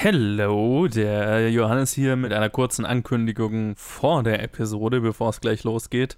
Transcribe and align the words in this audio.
Hello, 0.00 0.86
der 0.86 1.50
Johannes 1.50 1.92
hier 1.92 2.14
mit 2.14 2.32
einer 2.32 2.50
kurzen 2.50 2.86
Ankündigung 2.86 3.74
vor 3.74 4.22
der 4.22 4.40
Episode, 4.44 5.00
bevor 5.00 5.30
es 5.30 5.40
gleich 5.40 5.64
losgeht. 5.64 6.16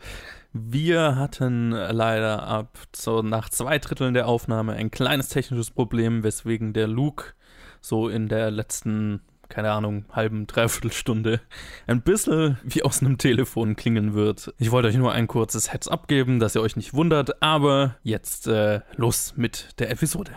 Wir 0.52 1.16
hatten 1.16 1.70
leider 1.70 2.42
ab 2.42 2.76
so 2.94 3.22
nach 3.22 3.48
zwei 3.48 3.78
Dritteln 3.78 4.12
der 4.12 4.28
Aufnahme 4.28 4.74
ein 4.74 4.90
kleines 4.90 5.30
technisches 5.30 5.70
Problem, 5.70 6.22
weswegen 6.24 6.74
der 6.74 6.88
Luke 6.88 7.32
so 7.80 8.10
in 8.10 8.28
der 8.28 8.50
letzten, 8.50 9.22
keine 9.48 9.72
Ahnung, 9.72 10.04
halben, 10.12 10.46
dreiviertel 10.46 10.92
Stunde 10.92 11.40
ein 11.86 12.02
bisschen 12.02 12.58
wie 12.62 12.82
aus 12.82 13.00
einem 13.00 13.16
Telefon 13.16 13.76
klingen 13.76 14.12
wird. 14.12 14.52
Ich 14.58 14.72
wollte 14.72 14.88
euch 14.88 14.96
nur 14.98 15.12
ein 15.12 15.26
kurzes 15.26 15.72
Heads-up 15.72 16.06
geben, 16.06 16.38
dass 16.38 16.54
ihr 16.54 16.60
euch 16.60 16.76
nicht 16.76 16.92
wundert, 16.92 17.42
aber 17.42 17.96
jetzt 18.02 18.46
äh, 18.46 18.80
los 18.96 19.32
mit 19.38 19.70
der 19.78 19.90
Episode. 19.90 20.32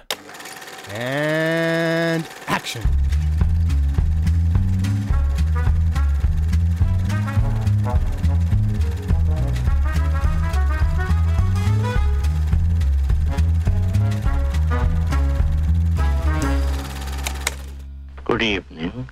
And 0.97 2.25
action. 2.47 2.81
Good 18.33 18.41
evening. 18.41 19.09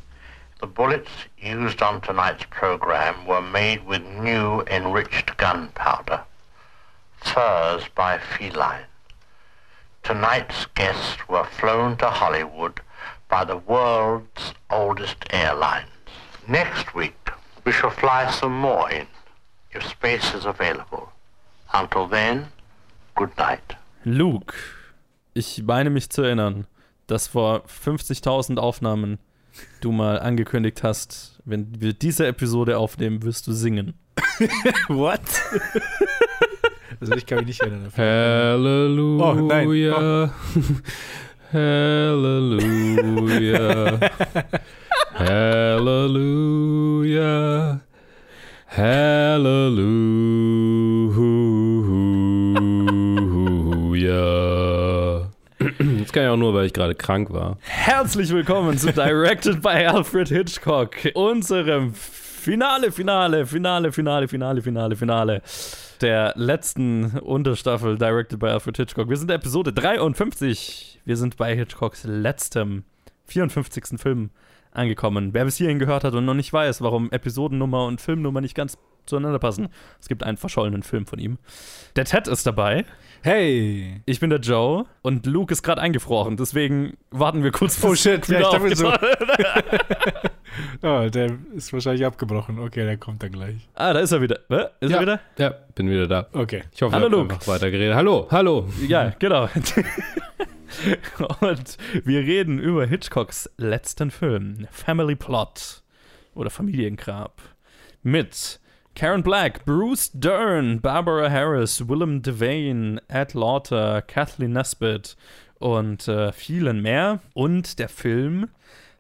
The 0.61 0.65
bullets 0.65 1.11
used 1.37 1.83
on 1.83 2.01
tonight's 2.01 2.45
program 2.49 3.27
were 3.27 3.39
made 3.39 3.85
with 3.85 4.01
new 4.01 4.61
enriched 4.61 5.37
gunpowder. 5.37 6.21
Furs 7.17 7.83
by 7.93 8.17
Feline. 8.17 8.87
Tonight's 10.01 10.65
guests 10.73 11.29
were 11.29 11.43
flown 11.43 11.97
to 11.97 12.09
Hollywood 12.09 12.81
by 13.29 13.45
the 13.45 13.57
world's 13.57 14.55
oldest 14.71 15.23
airlines. 15.29 15.91
Next 16.47 16.95
week, 16.95 17.29
we 17.63 17.71
shall 17.71 17.91
fly 17.91 18.31
some 18.31 18.59
more 18.59 18.89
in, 18.89 19.05
if 19.71 19.87
space 19.87 20.33
is 20.33 20.45
available. 20.45 21.11
Until 21.71 22.07
then, 22.07 22.47
good 23.15 23.37
night. 23.37 23.75
Luke, 24.03 24.55
ich 25.35 25.61
meine 25.61 25.91
mich 25.91 26.09
zu 26.09 26.23
erinnern, 26.23 26.65
dass 27.11 27.27
vor 27.27 27.63
50.000 27.65 28.57
Aufnahmen 28.57 29.19
du 29.81 29.91
mal 29.91 30.17
angekündigt 30.19 30.81
hast, 30.81 31.41
wenn 31.43 31.81
wir 31.81 31.91
diese 31.93 32.25
Episode 32.25 32.77
aufnehmen, 32.77 33.23
wirst 33.23 33.47
du 33.47 33.51
singen. 33.51 33.95
What? 34.87 35.19
also 37.01 37.13
ich 37.15 37.25
kann 37.25 37.39
mich 37.39 37.47
nicht 37.47 37.61
erinnern. 37.61 37.91
Halleluja. 37.95 39.25
Oh, 39.25 39.33
nein. 39.33 39.67
Oh. 39.93 40.29
Halleluja. 41.53 42.79
Halleluja. 45.15 46.61
Halleluja. 48.67 50.21
Das 56.11 56.15
kann 56.15 56.23
ich 56.23 56.29
auch 56.29 56.35
nur, 56.35 56.53
weil 56.53 56.65
ich 56.65 56.73
gerade 56.73 56.93
krank 56.93 57.31
war. 57.31 57.57
Herzlich 57.61 58.31
willkommen 58.31 58.77
zu 58.77 58.91
Directed 58.91 59.61
by 59.61 59.69
Alfred 59.69 60.27
Hitchcock, 60.27 60.97
unserem 61.13 61.93
Finale, 61.93 62.91
Finale, 62.91 63.45
Finale, 63.45 63.93
Finale, 63.93 64.27
Finale, 64.27 64.61
Finale, 64.61 64.95
Finale 64.97 65.41
der 66.01 66.33
letzten 66.35 67.17
Unterstaffel 67.19 67.97
Directed 67.97 68.39
by 68.39 68.47
Alfred 68.47 68.75
Hitchcock. 68.75 69.07
Wir 69.07 69.15
sind 69.15 69.31
in 69.31 69.37
Episode 69.37 69.71
53. 69.71 70.99
Wir 71.05 71.15
sind 71.15 71.37
bei 71.37 71.55
Hitchcocks 71.55 72.03
letztem 72.03 72.83
54. 73.27 73.97
Film 73.97 74.31
angekommen. 74.73 75.33
Wer 75.33 75.45
bis 75.45 75.55
hierhin 75.55 75.79
gehört 75.79 76.03
hat 76.03 76.13
und 76.13 76.25
noch 76.25 76.33
nicht 76.33 76.51
weiß, 76.51 76.81
warum 76.81 77.09
Episodennummer 77.11 77.85
und 77.85 78.01
Filmnummer 78.01 78.41
nicht 78.41 78.55
ganz 78.55 78.77
zueinander 79.05 79.39
passen, 79.39 79.69
es 79.99 80.09
gibt 80.09 80.23
einen 80.23 80.37
verschollenen 80.37 80.83
Film 80.83 81.05
von 81.05 81.19
ihm. 81.19 81.37
Der 81.95 82.05
Ted 82.05 82.27
ist 82.27 82.45
dabei. 82.45 82.85
Hey! 83.23 84.01
Ich 84.07 84.19
bin 84.19 84.31
der 84.31 84.39
Joe 84.39 84.85
und 85.03 85.27
Luke 85.27 85.53
ist 85.53 85.61
gerade 85.61 85.79
eingefroren, 85.79 86.37
deswegen 86.37 86.97
warten 87.11 87.43
wir 87.43 87.51
kurz 87.51 87.83
Oh 87.83 87.93
shit, 87.93 88.27
ja, 88.27 88.39
ich 88.39 88.47
dachte 88.47 88.75
so. 88.75 88.91
oh, 90.81 91.07
der 91.07 91.37
ist 91.53 91.71
wahrscheinlich 91.71 92.03
abgebrochen. 92.03 92.57
Okay, 92.57 92.83
der 92.83 92.97
kommt 92.97 93.21
dann 93.21 93.31
gleich. 93.31 93.69
Ah, 93.75 93.93
da 93.93 93.99
ist 93.99 94.11
er 94.11 94.21
wieder. 94.21 94.39
Hä? 94.49 94.63
Ist 94.79 94.89
ja. 94.89 94.97
er 94.97 95.01
wieder? 95.03 95.19
Ja, 95.37 95.49
bin 95.75 95.87
wieder 95.87 96.07
da. 96.07 96.29
Okay. 96.33 96.63
Ich 96.73 96.81
hoffe, 96.81 96.95
Hallo, 96.95 97.11
wir 97.11 97.17
haben 97.19 97.27
Luke. 97.27 97.35
noch 97.35 97.47
weiter 97.47 97.69
geredet. 97.69 97.93
Hallo, 97.93 98.27
hallo. 98.31 98.67
Ja, 98.87 99.13
genau. 99.19 99.47
Und 101.41 101.77
wir 102.03 102.21
reden 102.21 102.57
über 102.57 102.87
Hitchcocks 102.87 103.51
letzten 103.57 104.09
Film, 104.09 104.65
Family 104.71 105.15
Plot 105.15 105.83
oder 106.33 106.49
Familiengrab, 106.49 107.39
mit 108.01 108.59
Karen 108.95 109.23
Black, 109.23 109.65
Bruce 109.65 110.11
Dern, 110.13 110.81
Barbara 110.81 111.29
Harris, 111.29 111.87
Willem 111.87 112.21
Devane, 112.21 113.01
Ed 113.07 113.33
Lauter, 113.33 114.01
Kathleen 114.01 114.51
Nesbitt 114.51 115.15
und 115.59 116.07
äh, 116.07 116.31
vielen 116.31 116.81
mehr. 116.81 117.19
Und 117.33 117.79
der 117.79 117.89
Film 117.89 118.49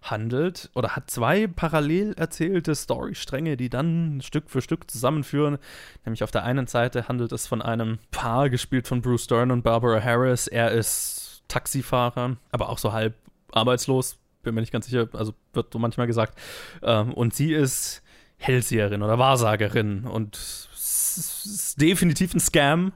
handelt 0.01 0.71
oder 0.73 0.95
hat 0.95 1.11
zwei 1.11 1.45
parallel 1.45 2.13
erzählte 2.13 2.73
Storystränge, 2.73 3.57
die 3.57 3.69
dann 3.69 4.21
Stück 4.21 4.49
für 4.49 4.61
Stück 4.61 4.89
zusammenführen. 4.89 5.57
Nämlich 6.05 6.23
auf 6.23 6.31
der 6.31 6.43
einen 6.43 6.67
Seite 6.67 7.07
handelt 7.07 7.31
es 7.31 7.45
von 7.45 7.61
einem 7.61 7.99
Paar, 8.09 8.49
gespielt 8.49 8.87
von 8.87 9.01
Bruce 9.01 9.27
Dern 9.27 9.51
und 9.51 9.63
Barbara 9.63 10.01
Harris. 10.01 10.47
Er 10.47 10.71
ist 10.71 11.43
Taxifahrer, 11.47 12.37
aber 12.51 12.69
auch 12.69 12.77
so 12.77 12.93
halb 12.93 13.13
arbeitslos, 13.51 14.17
bin 14.41 14.55
mir 14.55 14.61
nicht 14.61 14.73
ganz 14.73 14.85
sicher, 14.85 15.09
also 15.13 15.33
wird 15.53 15.71
so 15.73 15.77
manchmal 15.77 16.07
gesagt. 16.07 16.39
Ähm, 16.81 17.13
und 17.13 17.35
sie 17.35 17.53
ist 17.53 18.01
Hellseherin 18.41 19.03
oder 19.03 19.19
Wahrsagerin 19.19 20.05
und 20.05 20.35
ist 20.35 21.79
definitiv 21.79 22.33
ein 22.33 22.39
Scam. 22.39 22.91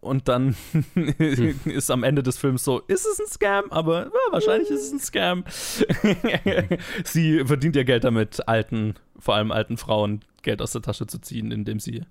Und 0.00 0.28
dann 0.28 0.54
ist 1.64 1.90
am 1.90 2.04
Ende 2.04 2.22
des 2.22 2.38
Films 2.38 2.62
so, 2.62 2.80
ist 2.86 3.06
es 3.06 3.18
ein 3.18 3.26
Scam? 3.26 3.64
Aber 3.70 4.04
ja, 4.04 4.10
wahrscheinlich 4.30 4.70
ist 4.70 4.82
es 4.82 4.92
ein 4.92 5.00
Scam. 5.00 5.44
sie 7.04 7.44
verdient 7.44 7.74
ihr 7.74 7.84
Geld 7.84 8.04
damit, 8.04 8.46
alten, 8.46 8.94
vor 9.18 9.34
allem 9.34 9.50
alten 9.50 9.76
Frauen 9.76 10.20
Geld 10.42 10.62
aus 10.62 10.70
der 10.70 10.82
Tasche 10.82 11.08
zu 11.08 11.18
ziehen, 11.18 11.50
indem 11.50 11.80
sie 11.80 12.04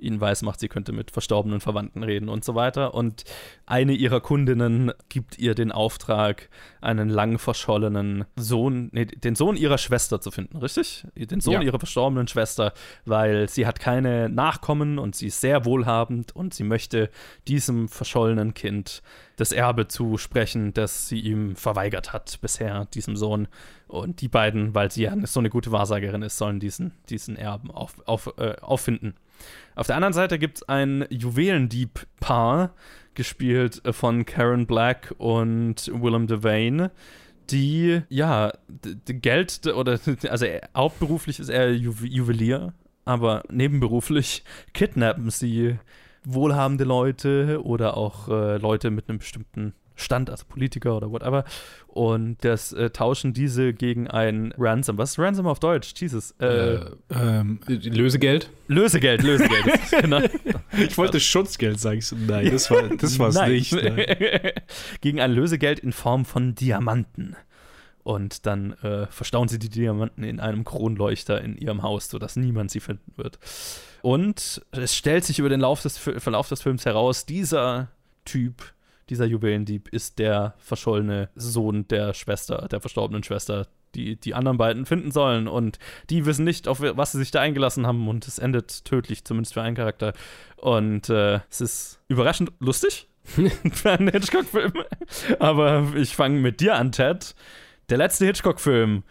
ihnen 0.00 0.20
weismacht, 0.20 0.60
sie 0.60 0.68
könnte 0.68 0.92
mit 0.92 1.10
verstorbenen 1.10 1.60
Verwandten 1.60 2.02
reden 2.02 2.28
und 2.28 2.44
so 2.44 2.54
weiter. 2.54 2.94
Und 2.94 3.24
eine 3.66 3.92
ihrer 3.92 4.20
Kundinnen 4.20 4.92
gibt 5.08 5.38
ihr 5.38 5.54
den 5.54 5.72
Auftrag, 5.72 6.48
einen 6.80 7.08
lang 7.08 7.38
verschollenen 7.38 8.24
Sohn, 8.36 8.88
nee, 8.92 9.04
den 9.06 9.34
Sohn 9.34 9.56
ihrer 9.56 9.78
Schwester 9.78 10.20
zu 10.20 10.30
finden, 10.30 10.58
richtig? 10.58 11.06
Den 11.16 11.40
Sohn 11.40 11.54
Ja. 11.54 11.62
ihrer 11.62 11.78
verstorbenen 11.78 12.28
Schwester, 12.28 12.72
weil 13.04 13.48
sie 13.48 13.66
hat 13.66 13.80
keine 13.80 14.28
Nachkommen 14.28 14.98
und 14.98 15.16
sie 15.16 15.26
ist 15.28 15.40
sehr 15.40 15.64
wohlhabend 15.64 16.34
und 16.34 16.54
sie 16.54 16.64
möchte 16.64 17.10
diesem 17.46 17.88
verschollenen 17.88 18.54
Kind 18.54 19.02
das 19.36 19.52
Erbe 19.52 19.86
zusprechen, 19.86 20.74
das 20.74 21.08
sie 21.08 21.20
ihm 21.20 21.54
verweigert 21.54 22.12
hat 22.12 22.38
bisher, 22.40 22.86
diesem 22.86 23.16
Sohn. 23.16 23.46
Und 23.86 24.20
die 24.20 24.28
beiden, 24.28 24.74
weil 24.74 24.90
sie 24.90 25.04
ja 25.04 25.14
so 25.26 25.40
eine 25.40 25.48
gute 25.48 25.70
Wahrsagerin 25.72 26.22
ist, 26.22 26.36
sollen 26.38 26.58
diesen, 26.60 26.92
diesen 27.08 27.36
Erben 27.36 27.70
auf, 27.70 27.94
auf, 28.06 28.32
äh, 28.38 28.56
auffinden. 28.60 29.14
Auf 29.74 29.86
der 29.86 29.96
anderen 29.96 30.12
Seite 30.14 30.38
gibt 30.38 30.58
es 30.58 30.68
ein 30.68 31.06
Juwelendieb-Paar, 31.10 32.74
gespielt 33.14 33.84
äh, 33.84 33.92
von 33.92 34.24
Karen 34.26 34.66
Black 34.66 35.14
und 35.18 35.90
Willem 35.94 36.26
Devane, 36.26 36.90
die, 37.50 38.02
ja, 38.08 38.52
Geld, 39.06 39.66
oder, 39.66 39.98
also 40.28 40.44
er- 40.46 40.68
hauptberuflich 40.76 41.40
ist 41.40 41.48
er 41.48 41.72
Ju 41.72 41.92
Juwelier, 42.02 42.74
aber 43.04 43.42
nebenberuflich 43.50 44.44
kidnappen 44.74 45.30
sie 45.30 45.78
wohlhabende 46.24 46.84
Leute 46.84 47.60
oder 47.64 47.96
auch 47.96 48.28
äh, 48.28 48.58
Leute 48.58 48.90
mit 48.90 49.08
einem 49.08 49.18
bestimmten 49.18 49.72
Stand, 49.98 50.30
also 50.30 50.44
Politiker 50.48 50.96
oder 50.96 51.10
whatever. 51.10 51.44
Und 51.88 52.44
das 52.44 52.72
äh, 52.72 52.90
tauschen 52.90 53.32
diese 53.32 53.72
gegen 53.74 54.06
ein 54.08 54.54
Ransom. 54.56 54.96
Was 54.98 55.10
ist 55.12 55.18
Ransom 55.18 55.46
auf 55.46 55.58
Deutsch? 55.60 55.92
Jesus. 55.96 56.32
Äh, 56.40 56.46
Äh, 56.46 56.80
Ähm, 57.10 57.60
Lösegeld? 57.66 58.50
Lösegeld, 58.68 59.22
Lösegeld. 59.22 59.64
genau. 60.02 60.20
ich 60.78 60.96
wollte 60.96 61.18
Schutzgeld 61.20 61.80
sagen. 61.80 61.98
Ich 61.98 62.06
so, 62.06 62.16
Nein, 62.16 62.50
das 62.50 62.70
war 62.70 62.82
das 62.88 63.18
war's 63.18 63.34
Nein. 63.34 63.52
nicht. 63.52 63.72
Nein. 63.72 64.06
Gegen 65.00 65.20
ein 65.20 65.32
Lösegeld 65.32 65.80
in 65.80 65.92
Form 65.92 66.24
von 66.24 66.54
Diamanten. 66.54 67.36
Und 68.04 68.46
dann 68.46 68.72
äh, 68.82 69.06
verstauen 69.08 69.48
sie 69.48 69.58
die 69.58 69.68
Diamanten 69.68 70.24
in 70.24 70.40
einem 70.40 70.64
Kronleuchter 70.64 71.42
in 71.42 71.58
ihrem 71.58 71.82
Haus, 71.82 72.08
sodass 72.08 72.36
niemand 72.36 72.70
sie 72.70 72.80
finden 72.80 73.12
wird. 73.16 73.38
Und 74.00 74.62
es 74.70 74.96
stellt 74.96 75.24
sich 75.24 75.40
über 75.40 75.48
den 75.50 75.60
Lauf 75.60 75.82
des, 75.82 75.98
Verlauf 75.98 76.48
des 76.48 76.62
Films 76.62 76.86
heraus, 76.86 77.26
dieser 77.26 77.88
Typ, 78.24 78.62
dieser 79.10 79.24
Juwelendieb, 79.26 79.88
ist 79.88 80.18
der 80.18 80.54
verschollene 80.58 81.28
Sohn 81.34 81.86
der 81.88 82.14
Schwester, 82.14 82.68
der 82.70 82.80
verstorbenen 82.80 83.22
Schwester, 83.22 83.66
die 83.94 84.16
die 84.16 84.34
anderen 84.34 84.58
beiden 84.58 84.86
finden 84.86 85.10
sollen. 85.10 85.48
Und 85.48 85.78
die 86.10 86.26
wissen 86.26 86.44
nicht, 86.44 86.68
auf 86.68 86.80
was 86.80 87.12
sie 87.12 87.18
sich 87.18 87.30
da 87.30 87.40
eingelassen 87.40 87.86
haben. 87.86 88.08
Und 88.08 88.26
es 88.26 88.38
endet 88.38 88.84
tödlich, 88.84 89.24
zumindest 89.24 89.54
für 89.54 89.62
einen 89.62 89.76
Charakter. 89.76 90.12
Und 90.56 91.08
äh, 91.08 91.40
es 91.50 91.60
ist 91.60 92.00
überraschend 92.08 92.52
lustig 92.60 93.08
für 93.72 93.90
einen 93.92 94.08
Hitchcock-Film. 94.08 94.72
Aber 95.38 95.92
ich 95.96 96.14
fange 96.16 96.40
mit 96.40 96.60
dir 96.60 96.76
an, 96.76 96.92
Ted. 96.92 97.34
der 97.88 97.98
letzte 97.98 98.26
Hitchcock-Film. 98.26 99.02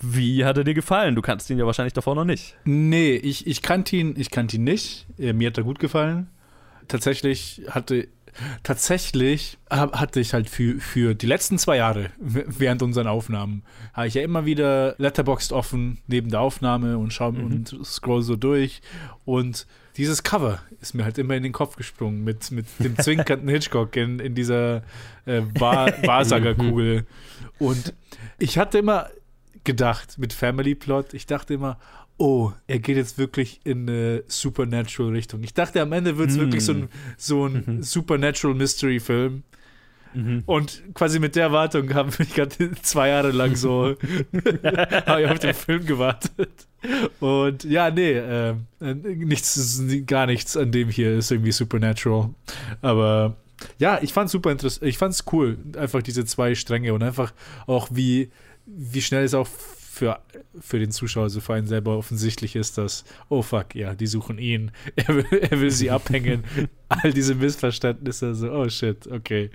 Wie 0.00 0.44
hat 0.44 0.58
er 0.58 0.64
dir 0.64 0.74
gefallen? 0.74 1.14
Du 1.14 1.22
kannst 1.22 1.48
ihn 1.48 1.58
ja 1.58 1.64
wahrscheinlich 1.64 1.94
davor 1.94 2.14
noch 2.14 2.24
nicht. 2.26 2.54
Nee, 2.64 3.14
ich, 3.16 3.46
ich 3.46 3.62
kannte 3.62 3.96
ihn, 3.96 4.14
ich 4.18 4.30
kannte 4.30 4.56
ihn 4.56 4.64
nicht. 4.64 5.06
Äh, 5.18 5.32
Mir 5.32 5.48
hat 5.48 5.56
er 5.58 5.64
gut 5.64 5.78
gefallen. 5.78 6.28
Tatsächlich 6.88 7.62
hatte 7.70 8.06
tatsächlich 8.62 9.58
hab- 9.70 9.98
hatte 9.98 10.20
ich 10.20 10.34
halt 10.34 10.48
für, 10.50 10.80
für 10.80 11.14
die 11.14 11.26
letzten 11.26 11.58
zwei 11.58 11.76
Jahre 11.76 12.10
während 12.18 12.82
unseren 12.82 13.06
Aufnahmen 13.06 13.62
habe 13.92 14.08
ich 14.08 14.14
ja 14.14 14.22
immer 14.22 14.44
wieder 14.44 14.94
Letterboxd 14.98 15.52
offen 15.52 15.98
neben 16.06 16.30
der 16.30 16.40
Aufnahme 16.40 16.98
und 16.98 17.12
schau 17.12 17.28
und 17.28 17.74
scroll 17.84 18.22
so 18.22 18.36
durch. 18.36 18.82
Und 19.24 19.66
dieses 19.96 20.22
Cover 20.22 20.60
ist 20.80 20.94
mir 20.94 21.04
halt 21.04 21.16
immer 21.16 21.34
in 21.34 21.42
den 21.42 21.52
Kopf 21.52 21.76
gesprungen 21.76 22.22
mit, 22.24 22.50
mit 22.50 22.66
dem 22.78 22.96
zwinkernden 23.02 23.48
Hitchcock 23.48 23.96
in, 23.96 24.18
in 24.18 24.34
dieser 24.34 24.82
äh, 25.24 25.42
Wahr- 25.58 25.92
Wahrsagerkugel. 26.02 27.06
Und 27.58 27.94
ich 28.38 28.58
hatte 28.58 28.78
immer 28.78 29.08
gedacht 29.64 30.18
mit 30.18 30.32
Family 30.34 30.74
Plot. 30.74 31.14
Ich 31.14 31.24
dachte 31.26 31.54
immer, 31.54 31.78
oh, 32.18 32.52
er 32.66 32.78
geht 32.78 32.96
jetzt 32.96 33.18
wirklich 33.18 33.60
in 33.64 33.88
eine 33.88 34.24
Supernatural-Richtung. 34.26 35.42
Ich 35.42 35.54
dachte, 35.54 35.80
am 35.82 35.92
Ende 35.92 36.16
wird 36.16 36.30
es 36.30 36.36
Mm. 36.36 36.40
wirklich 36.40 36.64
so 36.64 36.72
ein, 36.72 36.88
so 37.16 37.46
ein 37.46 37.82
Supernatural 37.82 38.56
Mystery-Film. 38.56 39.42
Mhm. 40.14 40.42
Und 40.46 40.82
quasi 40.94 41.18
mit 41.18 41.36
der 41.36 41.42
Erwartung 41.44 41.92
haben 41.92 42.10
wir 42.18 42.24
gerade 42.24 42.70
zwei 42.82 43.08
Jahre 43.08 43.32
lang 43.32 43.54
so 43.54 43.94
auf 45.06 45.38
den 45.40 45.52
Film 45.54 45.84
gewartet. 45.84 46.66
Und 47.20 47.64
ja, 47.64 47.90
nee, 47.90 48.12
äh, 48.12 48.54
nichts, 48.80 49.82
gar 50.06 50.26
nichts 50.26 50.56
an 50.56 50.72
dem 50.72 50.88
hier 50.88 51.12
ist 51.18 51.30
irgendwie 51.30 51.52
Supernatural. 51.52 52.30
Aber 52.80 53.36
ja, 53.78 53.98
ich 54.00 54.12
fand's 54.14 54.32
super 54.32 54.52
interessant. 54.52 54.88
Ich 54.88 54.96
fand's 54.96 55.24
cool, 55.32 55.58
einfach 55.76 56.00
diese 56.02 56.24
zwei 56.24 56.54
Stränge 56.54 56.94
und 56.94 57.02
einfach 57.02 57.34
auch 57.66 57.88
wie, 57.92 58.30
wie 58.64 59.02
schnell 59.02 59.24
es 59.24 59.34
auch 59.34 59.48
für, 59.96 60.20
für 60.60 60.78
den 60.78 60.90
Zuschauer, 60.90 61.24
also 61.24 61.40
für 61.40 61.54
einen 61.54 61.66
selber 61.66 61.96
offensichtlich 61.96 62.54
ist, 62.54 62.76
dass, 62.76 63.04
oh 63.30 63.40
fuck, 63.40 63.74
ja, 63.74 63.94
die 63.94 64.06
suchen 64.06 64.38
ihn. 64.38 64.70
Er 64.96 65.08
will, 65.08 65.26
er 65.30 65.60
will 65.60 65.70
sie 65.70 65.90
abhängen. 65.90 66.44
All 66.88 67.12
diese 67.12 67.34
Missverständnisse, 67.34 68.34
so, 68.34 68.52
oh 68.52 68.68
shit, 68.68 69.06
okay. 69.06 69.50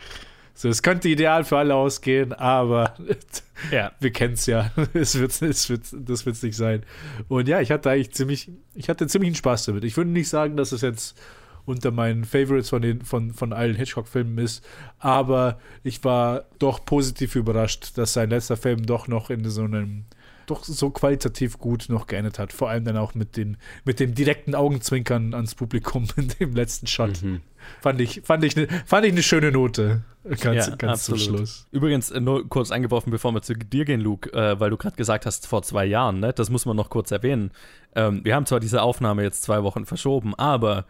So, 0.54 0.68
es 0.70 0.82
könnte 0.82 1.10
ideal 1.10 1.44
für 1.44 1.58
alle 1.58 1.76
ausgehen, 1.76 2.34
aber 2.34 2.96
Ja. 3.72 3.92
wir 4.00 4.12
kennen 4.12 4.34
es 4.34 4.48
ja. 4.48 4.72
Es 4.94 5.18
wird, 5.18 5.42
es 5.42 5.70
wird, 5.70 5.84
das 5.92 6.26
wird 6.26 6.36
es 6.36 6.44
nicht 6.44 6.58
sein. 6.58 6.84
Und 7.30 7.48
ja, 7.48 7.62
ich 7.62 7.72
hatte 7.72 7.90
eigentlich 7.90 8.12
ziemlich, 8.12 8.52
ich 8.74 8.90
hatte 8.90 9.08
ziemlichen 9.08 9.36
Spaß 9.36 9.66
damit. 9.66 9.84
Ich 9.84 9.96
würde 9.96 10.10
nicht 10.10 10.28
sagen, 10.28 10.58
dass 10.58 10.72
es 10.72 10.82
jetzt 10.82 11.18
unter 11.66 11.92
meinen 11.92 12.26
Favorites 12.26 12.70
von, 12.70 12.82
den, 12.82 13.02
von, 13.02 13.32
von 13.32 13.54
allen 13.54 13.76
Hitchcock-Filmen 13.76 14.40
ist, 14.40 14.66
aber 14.98 15.60
ich 15.84 16.04
war 16.04 16.46
doch 16.60 16.84
positiv 16.84 17.36
überrascht, 17.36 17.98
dass 17.98 18.14
sein 18.14 18.32
letzter 18.32 18.58
Film 18.58 18.86
doch 18.86 19.08
noch 19.08 19.30
in 19.30 19.48
so 19.48 19.64
einem 19.64 20.06
doch 20.52 20.64
so 20.64 20.90
qualitativ 20.90 21.58
gut 21.58 21.86
noch 21.90 22.08
geendet 22.08 22.38
hat. 22.38 22.54
Vor 22.54 22.70
allem 22.70 22.84
dann 22.84 22.98
auch 22.98 23.16
mit, 23.16 23.38
den, 23.38 23.58
mit 23.86 24.00
dem 24.00 24.14
direkten 24.14 24.54
Augenzwinkern 24.54 25.34
ans 25.34 25.56
Publikum 25.56 26.08
in 26.18 26.28
dem 26.40 26.54
letzten 26.54 26.88
Shot. 26.88 27.22
Mhm. 27.24 27.42
Fand 27.80 28.02
ich, 28.02 28.22
fand 28.24 28.44
ich, 28.44 28.56
ne, 28.56 28.68
fand 28.86 29.06
ich 29.06 29.12
eine 29.12 29.24
schöne 29.24 29.52
Note. 29.52 30.02
Ganz, 30.24 30.68
Ja, 30.68 30.76
ganz 30.76 31.06
zum. 31.06 31.18
Schluss. 31.18 31.68
Übrigens, 31.72 32.12
äh, 32.12 32.20
nur 32.20 32.48
kurz 32.48 32.72
eingeworfen, 32.72 33.12
bevor 33.12 33.32
wir 33.32 33.42
zu 33.42 33.56
dir 33.56 33.86
gehen, 33.86 34.02
Luke, 34.02 34.32
äh, 34.34 34.60
weil 34.60 34.70
du 34.70 34.78
gerade 34.78 34.96
gesagt 34.96 35.26
hast, 35.26 35.48
vor 35.48 35.64
zwei 35.64 35.86
Jahren, 35.86 36.20
ne? 36.20 36.34
das 36.34 36.50
muss 36.50 36.66
man 36.66 36.76
noch 36.76 36.90
kurz 36.90 37.12
erwähnen. 37.12 37.52
Ähm, 37.96 38.22
wir 38.24 38.36
haben 38.36 38.46
zwar 38.46 38.60
diese 38.60 38.82
Aufnahme 38.82 39.24
jetzt 39.24 39.44
zwei 39.44 39.64
Wochen 39.64 39.86
verschoben, 39.86 40.36
aber 40.36 40.86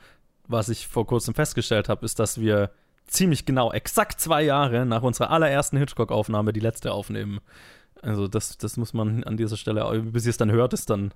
was 0.47 0.69
ich 0.69 0.87
vor 0.87 1.07
kurzem 1.07 1.33
festgestellt 1.33 1.87
habe, 1.87 2.05
ist, 2.05 2.19
dass 2.19 2.41
wir 2.41 2.71
ziemlich 3.07 3.45
genau, 3.45 3.71
exakt 3.71 4.19
zwei 4.19 4.41
Jahre 4.41 4.85
nach 4.85 5.03
unserer 5.03 5.29
allerersten 5.29 5.77
Hitchcock-Aufnahme 5.77 6.53
die 6.53 6.59
letzte 6.59 6.91
aufnehmen. 6.91 7.39
Also 8.01 8.27
das, 8.27 8.57
das 8.57 8.77
muss 8.77 8.93
man 8.93 9.23
an 9.23 9.37
dieser 9.37 9.57
Stelle, 9.57 9.83
bis 10.01 10.25
ihr 10.25 10.31
es 10.31 10.37
dann 10.37 10.51
hört, 10.51 10.73
ist 10.73 10.89
dann 10.89 11.13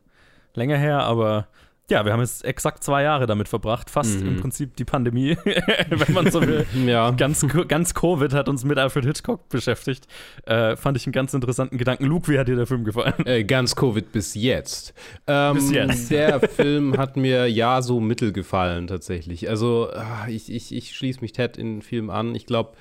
länger 0.54 0.78
her, 0.78 1.00
aber 1.04 1.48
ja, 1.88 2.04
wir 2.04 2.14
haben 2.14 2.22
jetzt 2.22 2.44
exakt 2.44 2.84
zwei 2.84 3.04
Jahre 3.04 3.28
damit 3.28 3.48
verbracht, 3.48 3.92
fast 3.92 4.20
Mhm. 4.22 4.28
im 4.28 4.42
Prinzip 4.42 4.76
die 4.76 4.86
Pandemie, 4.86 5.38
wenn 5.90 6.14
man 6.14 6.32
so 6.32 6.42
will. 6.42 6.66
Ja. 6.88 7.12
Ganz, 7.12 7.46
ganz 7.68 7.94
Covid 7.94 8.34
hat 8.34 8.50
uns 8.50 8.64
mit 8.64 8.80
Alfred 8.80 9.06
Hitchcock 9.06 9.50
beschäftigt. 9.50 10.08
Äh, 10.46 10.78
fand 10.78 10.98
ich 10.98 11.06
einen 11.06 11.14
ganz 11.14 11.36
interessanten 11.36 11.78
Gedanken. 11.78 12.06
Luke, 12.06 12.32
wie 12.32 12.40
hat 12.40 12.48
dir 12.48 12.56
der 12.56 12.66
Film 12.66 12.86
gefallen? 12.86 13.14
Äh, 13.26 13.44
ganz 13.44 13.76
Covid 13.76 14.12
bis 14.12 14.34
jetzt. 14.34 14.96
Ähm, 15.28 15.54
Bis 15.56 15.70
jetzt. 15.72 16.10
Der 16.10 16.40
Film 16.40 16.98
hat 16.98 17.18
mir 17.18 17.48
ja 17.52 17.80
so 17.84 18.00
mittel 18.00 18.32
gefallen 18.32 18.88
tatsächlich. 18.88 19.48
Also 19.48 19.90
ah, 19.94 20.26
ich, 20.28 20.52
ich, 20.52 20.74
ich 20.74 20.96
schließe 20.96 21.22
mich 21.22 21.34
Ted 21.34 21.56
in 21.56 21.76
den 21.76 21.82
Film 21.84 22.10
an. 22.10 22.34
Ich 22.34 22.48
glaube, 22.48 22.72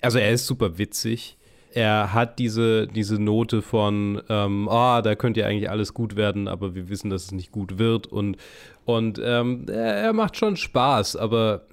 also 0.00 0.18
er 0.18 0.30
ist 0.30 0.46
super 0.46 0.78
witzig. 0.78 1.36
Er 1.76 2.14
hat 2.14 2.38
diese, 2.38 2.86
diese 2.86 3.20
Note 3.20 3.60
von, 3.60 4.22
ähm, 4.28 4.68
ah, 4.68 5.02
da 5.02 5.16
könnte 5.16 5.40
ja 5.40 5.48
eigentlich 5.48 5.68
alles 5.68 5.92
gut 5.92 6.14
werden, 6.14 6.46
aber 6.46 6.76
wir 6.76 6.88
wissen, 6.88 7.10
dass 7.10 7.24
es 7.24 7.32
nicht 7.32 7.50
gut 7.50 7.78
wird. 7.78 8.06
Und, 8.06 8.36
und 8.84 9.20
ähm, 9.20 9.66
er, 9.66 9.96
er 9.96 10.12
macht 10.12 10.36
schon 10.36 10.56
Spaß, 10.56 11.16
aber 11.16 11.66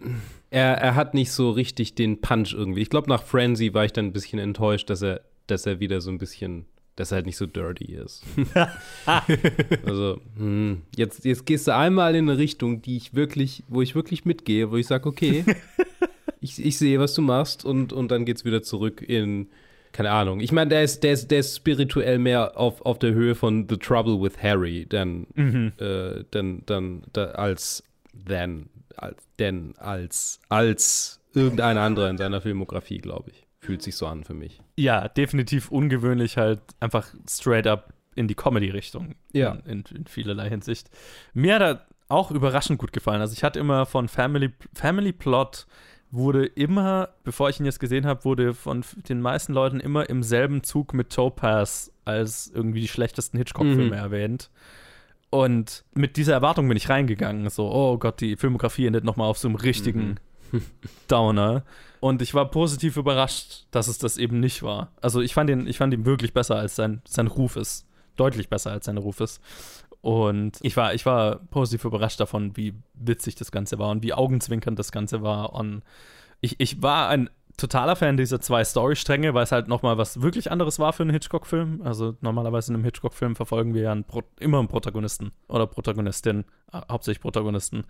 er, 0.49 0.77
er 0.79 0.95
hat 0.95 1.13
nicht 1.13 1.31
so 1.31 1.51
richtig 1.51 1.93
den 1.93 2.19
Punch 2.19 2.51
irgendwie. 2.55 2.81
Ich 2.81 2.89
glaube, 2.89 3.11
nach 3.11 3.21
Frenzy 3.21 3.75
war 3.75 3.85
ich 3.85 3.93
dann 3.93 4.05
ein 4.05 4.11
bisschen 4.11 4.39
enttäuscht, 4.39 4.89
dass 4.89 5.03
er, 5.03 5.21
dass 5.45 5.67
er 5.67 5.79
wieder 5.79 6.01
so 6.01 6.09
ein 6.09 6.17
bisschen, 6.17 6.65
dass 6.95 7.11
er 7.11 7.17
halt 7.17 7.27
nicht 7.27 7.37
so 7.37 7.45
dirty 7.45 7.93
ist. 7.93 8.23
also, 9.85 10.19
hm, 10.35 10.81
jetzt, 10.95 11.25
jetzt 11.25 11.45
gehst 11.45 11.67
du 11.67 11.75
einmal 11.75 12.15
in 12.15 12.27
eine 12.27 12.39
Richtung, 12.39 12.81
die 12.81 12.97
ich 12.97 13.13
wirklich, 13.13 13.63
wo 13.67 13.83
ich 13.83 13.93
wirklich 13.93 14.25
mitgehe, 14.25 14.71
wo 14.71 14.77
ich 14.77 14.87
sage, 14.87 15.07
okay, 15.07 15.45
ich, 16.41 16.65
ich 16.65 16.79
sehe, 16.79 16.99
was 16.99 17.13
du 17.13 17.21
machst 17.21 17.63
und, 17.63 17.93
und 17.93 18.09
dann 18.09 18.25
geht's 18.25 18.45
wieder 18.45 18.63
zurück 18.63 19.03
in, 19.07 19.47
keine 19.91 20.11
Ahnung. 20.11 20.39
Ich 20.39 20.51
meine, 20.51 20.69
der 20.69 20.83
ist, 20.83 21.03
der, 21.03 21.13
ist, 21.13 21.31
der 21.31 21.39
ist 21.39 21.55
spirituell 21.55 22.17
mehr 22.17 22.57
auf, 22.57 22.81
auf 22.85 22.99
der 22.99 23.13
Höhe 23.13 23.35
von 23.35 23.67
The 23.69 23.77
Trouble 23.77 24.21
with 24.21 24.41
Harry, 24.41 24.85
denn, 24.85 25.27
äh, 25.79 26.23
denn, 26.33 26.63
dann, 26.65 27.03
da, 27.13 27.25
als, 27.31 27.83
than, 28.13 28.69
als, 28.95 29.23
denn 29.39 29.73
als, 29.77 30.39
als 30.49 31.19
irgendein 31.33 31.77
anderer 31.77 32.09
in 32.09 32.17
seiner 32.17 32.41
Filmografie, 32.41 32.99
glaube 32.99 33.31
ich. 33.31 33.45
Fühlt 33.59 33.83
sich 33.83 33.95
so 33.95 34.07
an 34.07 34.23
für 34.23 34.33
mich. 34.33 34.59
Ja, 34.75 35.07
definitiv 35.07 35.69
ungewöhnlich, 35.69 36.37
halt 36.37 36.61
einfach 36.79 37.13
straight 37.29 37.67
up 37.67 37.93
in 38.15 38.27
die 38.27 38.33
Comedy-Richtung. 38.35 39.15
Ja. 39.33 39.51
In, 39.65 39.83
in, 39.89 39.97
in 39.97 40.05
vielerlei 40.07 40.49
Hinsicht. 40.49 40.89
Mir 41.33 41.55
hat 41.55 41.61
er 41.61 41.85
auch 42.07 42.31
überraschend 42.31 42.79
gut 42.79 42.91
gefallen. 42.91 43.21
Also 43.21 43.33
ich 43.33 43.43
hatte 43.43 43.59
immer 43.59 43.85
von 43.85 44.07
Family, 44.07 44.51
Family 44.73 45.13
Plot 45.13 45.65
wurde 46.11 46.45
immer, 46.45 47.09
bevor 47.23 47.49
ich 47.49 47.59
ihn 47.59 47.65
jetzt 47.65 47.79
gesehen 47.79 48.05
habe, 48.05 48.25
wurde 48.25 48.53
von 48.53 48.83
den 49.07 49.21
meisten 49.21 49.53
Leuten 49.53 49.79
immer 49.79 50.09
im 50.09 50.23
selben 50.23 50.63
Zug 50.63 50.93
mit 50.93 51.09
Topaz 51.09 51.91
als 52.05 52.51
irgendwie 52.53 52.81
die 52.81 52.87
schlechtesten 52.87 53.37
Hitchcock-Filme 53.37 53.85
Mhm. 53.85 53.93
erwähnt. 53.93 54.49
Und 55.29 55.85
mit 55.93 56.17
dieser 56.17 56.33
Erwartung 56.33 56.67
bin 56.67 56.75
ich 56.75 56.89
reingegangen. 56.89 57.49
So, 57.49 57.71
oh 57.71 57.97
Gott, 57.97 58.19
die 58.19 58.35
Filmografie 58.35 58.85
endet 58.87 59.05
nochmal 59.05 59.29
auf 59.29 59.37
so 59.37 59.47
einem 59.47 59.55
richtigen 59.55 60.17
Downer. 61.07 61.63
Und 62.01 62.21
ich 62.21 62.33
war 62.33 62.49
positiv 62.51 62.97
überrascht, 62.97 63.65
dass 63.71 63.87
es 63.87 63.97
das 63.97 64.17
eben 64.17 64.39
nicht 64.39 64.63
war. 64.63 64.91
Also 65.01 65.21
ich 65.21 65.33
fand 65.33 65.49
ihn, 65.49 65.67
ich 65.67 65.77
fand 65.77 65.93
ihn 65.93 66.05
wirklich 66.05 66.33
besser, 66.33 66.55
als 66.57 66.75
sein, 66.75 67.01
sein 67.07 67.27
Ruf 67.27 67.55
ist. 67.55 67.85
Deutlich 68.17 68.49
besser, 68.49 68.71
als 68.71 68.85
sein 68.85 68.97
Ruf 68.97 69.21
ist. 69.21 69.39
Und 70.01 70.57
ich 70.61 70.75
war, 70.77 70.93
ich 70.93 71.05
war 71.05 71.37
positiv 71.51 71.85
überrascht 71.85 72.19
davon, 72.19 72.57
wie 72.57 72.73
witzig 72.93 73.35
das 73.35 73.51
Ganze 73.51 73.77
war 73.77 73.89
und 73.89 74.03
wie 74.03 74.13
augenzwinkernd 74.13 74.77
das 74.77 74.91
Ganze 74.91 75.21
war. 75.21 75.53
Und 75.53 75.83
ich, 76.41 76.59
ich 76.59 76.81
war 76.81 77.09
ein 77.09 77.29
totaler 77.57 77.95
Fan 77.95 78.17
dieser 78.17 78.41
zwei 78.41 78.63
Storystränge, 78.63 79.33
weil 79.35 79.43
es 79.43 79.51
halt 79.51 79.67
nochmal 79.67 79.97
was 79.97 80.21
wirklich 80.21 80.51
anderes 80.51 80.79
war 80.79 80.93
für 80.93 81.03
einen 81.03 81.11
Hitchcock-Film. 81.11 81.81
Also 81.83 82.17
normalerweise 82.21 82.71
in 82.71 82.75
einem 82.75 82.85
Hitchcock-Film 82.85 83.35
verfolgen 83.35 83.75
wir 83.75 83.83
ja 83.83 83.91
einen 83.91 84.03
Pro 84.03 84.23
immer 84.39 84.59
einen 84.59 84.67
Protagonisten 84.67 85.31
oder 85.47 85.67
Protagonistin, 85.67 86.45
hauptsächlich 86.73 87.21
Protagonisten. 87.21 87.83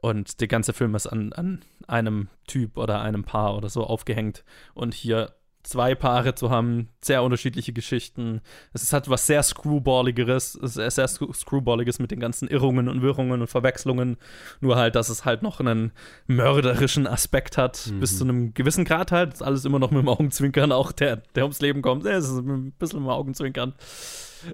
Und 0.00 0.40
der 0.40 0.48
ganze 0.48 0.72
Film 0.72 0.96
ist 0.96 1.06
an, 1.06 1.32
an 1.32 1.64
einem 1.86 2.28
Typ 2.48 2.76
oder 2.76 3.00
einem 3.02 3.22
Paar 3.22 3.56
oder 3.56 3.68
so 3.68 3.84
aufgehängt. 3.84 4.44
Und 4.74 4.94
hier 4.94 5.32
zwei 5.62 5.94
Paare 5.94 6.34
zu 6.34 6.50
haben, 6.50 6.88
sehr 7.00 7.22
unterschiedliche 7.22 7.72
Geschichten. 7.72 8.40
Es 8.72 8.82
ist 8.82 8.92
halt 8.92 9.08
was 9.08 9.26
sehr 9.26 9.42
Screwballigeres, 9.42 10.56
es 10.56 10.76
ist 10.76 10.94
sehr 10.96 11.06
Screw- 11.08 11.32
Screwballiges 11.32 11.98
mit 11.98 12.10
den 12.10 12.20
ganzen 12.20 12.48
Irrungen 12.48 12.88
und 12.88 13.02
Wirrungen 13.02 13.40
und 13.40 13.46
Verwechslungen. 13.46 14.16
Nur 14.60 14.76
halt, 14.76 14.94
dass 14.96 15.08
es 15.08 15.24
halt 15.24 15.42
noch 15.42 15.60
einen 15.60 15.92
mörderischen 16.26 17.06
Aspekt 17.06 17.58
hat, 17.58 17.92
bis 18.00 18.18
zu 18.18 18.24
einem 18.24 18.54
gewissen 18.54 18.84
Grad 18.84 19.12
halt. 19.12 19.32
Das 19.32 19.40
ist 19.40 19.46
alles 19.46 19.64
immer 19.64 19.78
noch 19.78 19.90
mit 19.90 20.02
dem 20.02 20.08
Augenzwinkern, 20.08 20.72
auch 20.72 20.92
der, 20.92 21.22
der 21.34 21.44
ums 21.44 21.60
Leben 21.60 21.80
kommt. 21.82 22.06
Es 22.06 22.24
ist 22.28 22.38
ein 22.38 22.72
bisschen 22.72 23.00
mit 23.00 23.06
dem 23.08 23.12
Augenzwinkern. 23.12 23.74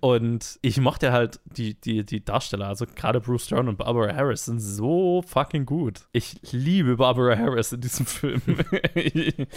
Und 0.00 0.58
ich 0.62 0.78
mochte 0.80 1.12
halt 1.12 1.40
die, 1.44 1.74
die, 1.74 2.04
die 2.04 2.24
Darsteller, 2.24 2.68
also 2.68 2.84
gerade 2.94 3.20
Bruce 3.20 3.46
Dern 3.48 3.68
und 3.68 3.78
Barbara 3.78 4.14
Harris 4.14 4.44
sind 4.44 4.60
so 4.60 5.22
fucking 5.26 5.66
gut. 5.66 6.00
Ich 6.12 6.36
liebe 6.52 6.96
Barbara 6.96 7.36
Harris 7.36 7.72
in 7.72 7.80
diesem 7.80 8.06
Film. 8.06 8.42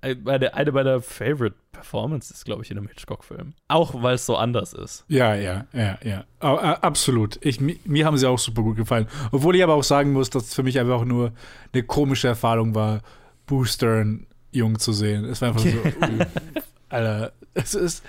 eine, 0.00 0.54
eine 0.54 0.72
meiner 0.72 1.00
Favorite 1.00 1.56
Performances, 1.72 2.44
glaube 2.44 2.62
ich, 2.62 2.70
in 2.70 2.78
einem 2.78 2.88
Hitchcock-Film. 2.88 3.54
Auch 3.68 4.02
weil 4.02 4.14
es 4.14 4.26
so 4.26 4.36
anders 4.36 4.72
ist. 4.72 5.04
Ja, 5.08 5.34
ja, 5.34 5.66
ja, 5.72 5.98
ja. 6.02 6.24
Absolut. 6.40 7.38
Ich, 7.44 7.60
mi- 7.60 7.78
mir 7.84 8.04
haben 8.06 8.16
sie 8.16 8.28
auch 8.28 8.38
super 8.38 8.62
gut 8.62 8.76
gefallen. 8.76 9.06
Obwohl 9.32 9.56
ich 9.56 9.62
aber 9.62 9.74
auch 9.74 9.84
sagen 9.84 10.12
muss, 10.12 10.30
dass 10.30 10.44
es 10.44 10.54
für 10.54 10.62
mich 10.62 10.78
einfach 10.78 11.04
nur 11.04 11.32
eine 11.72 11.82
komische 11.82 12.28
Erfahrung 12.28 12.74
war, 12.74 13.00
Bruce 13.46 13.74
Stern 13.74 14.26
jung 14.50 14.78
zu 14.78 14.92
sehen. 14.92 15.24
Es 15.24 15.40
war 15.40 15.48
einfach 15.48 15.62
so, 15.62 15.68
Alter, 16.88 17.32
es 17.54 17.74
ist, 17.74 18.02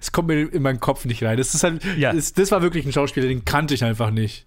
es 0.00 0.12
kommt 0.12 0.28
mir 0.28 0.52
in 0.52 0.62
meinen 0.62 0.80
Kopf 0.80 1.04
nicht 1.04 1.22
rein. 1.22 1.36
Das 1.38 1.54
ist 1.54 1.62
halt, 1.64 1.82
Ja. 1.96 2.12
das, 2.12 2.32
das 2.32 2.50
war 2.50 2.62
wirklich 2.62 2.84
ein 2.86 2.92
Schauspieler, 2.92 3.26
den 3.28 3.44
kannte 3.44 3.74
ich 3.74 3.84
einfach 3.84 4.10
nicht. 4.10 4.46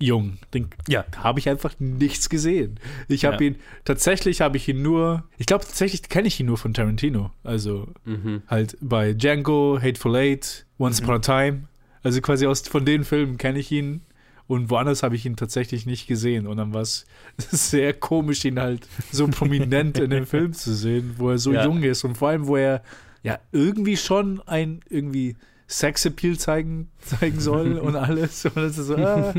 Jung, 0.00 0.38
den 0.52 0.68
Ja. 0.88 1.04
habe 1.18 1.38
ich 1.38 1.48
einfach 1.48 1.74
nichts 1.78 2.28
gesehen. 2.28 2.80
Ich 3.08 3.24
habe 3.24 3.36
Ja. 3.44 3.50
ihn, 3.52 3.56
tatsächlich 3.84 4.40
habe 4.40 4.56
ich 4.56 4.68
ihn 4.68 4.82
nur, 4.82 5.22
ich 5.38 5.46
glaube 5.46 5.64
tatsächlich 5.64 6.02
kenne 6.08 6.26
ich 6.26 6.38
ihn 6.40 6.46
nur 6.46 6.58
von 6.58 6.74
Tarantino. 6.74 7.30
Also 7.44 7.88
Mhm. 8.04 8.42
halt 8.48 8.76
bei 8.80 9.12
Django, 9.14 9.78
Hateful 9.80 10.16
Eight, 10.16 10.66
Once 10.78 11.00
Mhm. 11.00 11.04
Upon 11.08 11.16
a 11.16 11.18
Time. 11.20 11.60
Also 12.02 12.20
quasi 12.20 12.46
aus 12.46 12.62
von 12.62 12.84
den 12.84 13.04
Filmen 13.04 13.38
kenne 13.38 13.60
ich 13.60 13.70
ihn 13.70 14.02
und 14.48 14.68
woanders 14.68 15.02
habe 15.04 15.14
ich 15.14 15.24
ihn 15.26 15.36
tatsächlich 15.36 15.86
nicht 15.86 16.06
gesehen. 16.08 16.48
Und 16.48 16.56
dann 16.56 16.74
war 16.74 16.82
es 16.82 17.06
sehr 17.38 17.94
komisch, 17.94 18.44
ihn 18.44 18.58
halt 18.60 18.86
so 19.12 19.28
prominent 19.28 19.98
in 20.00 20.10
dem 20.10 20.26
Film 20.26 20.52
zu 20.54 20.74
sehen, 20.74 21.14
wo 21.18 21.30
er 21.30 21.38
so 21.38 21.52
Ja. 21.52 21.64
jung 21.64 21.82
ist 21.84 22.02
und 22.04 22.18
vor 22.18 22.28
allem, 22.30 22.46
wo 22.48 22.56
er 22.56 22.82
ja 23.24 23.38
irgendwie 23.50 23.96
schon 23.96 24.40
ein 24.46 24.80
irgendwie 24.88 25.36
Sexappeal 25.66 26.36
zeigen, 26.38 26.90
zeigen 26.98 27.40
soll 27.40 27.78
und 27.78 27.96
alles. 27.96 28.44
Und 28.44 28.56
das 28.56 28.76
ist 28.78 28.86
so, 28.86 28.96
ah, 28.96 29.32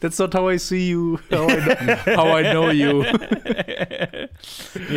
that's 0.00 0.18
not 0.18 0.34
how 0.34 0.52
I 0.52 0.58
see 0.58 0.90
you, 0.90 1.18
how 1.30 1.48
I 1.50 1.56
know, 1.56 2.16
how 2.16 2.40
I 2.40 2.50
know 2.50 2.70
you. 2.70 3.04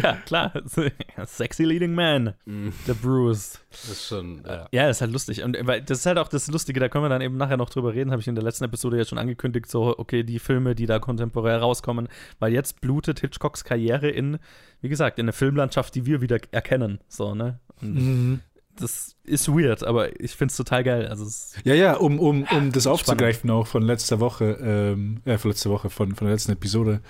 ja, 0.02 0.14
klar. 0.26 0.52
Sexy 1.26 1.64
Leading 1.66 1.94
Man, 1.94 2.34
Mhm. 2.46 2.74
der 2.88 2.96
Bruce. 2.96 3.60
Das 3.72 3.90
ist 3.90 4.08
schon, 4.08 4.42
ja. 4.46 4.68
Ja, 4.72 4.88
das 4.88 4.98
ist 4.98 5.02
halt 5.02 5.12
lustig. 5.12 5.44
Und 5.44 5.58
weil 5.62 5.82
das 5.82 6.00
ist 6.00 6.06
halt 6.06 6.18
auch 6.18 6.28
das 6.30 6.48
Lustige, 6.48 6.80
da 6.80 6.90
können 6.90 7.04
wir 7.06 7.10
dann 7.10 7.22
eben 7.22 7.38
nachher 7.38 7.58
noch 7.58 7.70
drüber 7.70 7.94
reden, 7.94 8.12
habe 8.12 8.22
ich 8.22 8.28
in 8.28 8.36
der 8.36 8.44
letzten 8.44 8.64
Episode 8.66 8.98
jetzt 8.98 9.10
schon 9.10 9.18
angekündigt, 9.20 9.70
so, 9.70 9.98
okay, 9.98 10.24
die 10.24 10.40
Filme, 10.40 10.76
die 10.76 10.86
da 10.88 11.00
kontemporär 11.00 11.60
rauskommen, 11.60 12.08
weil 12.40 12.54
jetzt 12.54 12.82
blutet 12.82 13.20
Hitchcocks 13.20 13.64
Karriere 13.64 14.10
in, 14.10 14.40
wie 14.82 14.90
gesagt, 14.90 15.20
in 15.20 15.26
eine 15.26 15.34
Filmlandschaft, 15.34 15.94
die 15.96 16.06
wir 16.06 16.22
wieder 16.22 16.40
erkennen. 16.52 17.00
So, 17.08 17.36
ne? 17.36 17.60
Mhm. 17.82 18.40
das 18.78 19.16
ist 19.24 19.48
weird, 19.50 19.84
aber 19.84 20.20
ich 20.20 20.32
finde 20.36 20.52
es 20.52 20.58
total 20.58 20.84
geil. 20.84 21.08
Also 21.08 21.26
es, 21.26 21.54
Ja, 21.64 21.74
ja, 21.74 21.94
um, 21.96 22.20
um, 22.20 22.44
um 22.44 22.72
das 22.72 22.88
aufzugreifen 22.88 23.50
auch 23.50 23.68
von 23.68 23.84
letzter 23.84 24.20
Woche, 24.20 24.58
ähm, 24.62 25.22
äh, 25.26 25.38
von 25.38 25.52
letzter 25.52 25.70
Woche, 25.70 25.90
von, 25.90 26.14
von 26.16 26.28
der 26.28 26.36
letzten 26.36 26.52
Episode. 26.52 27.02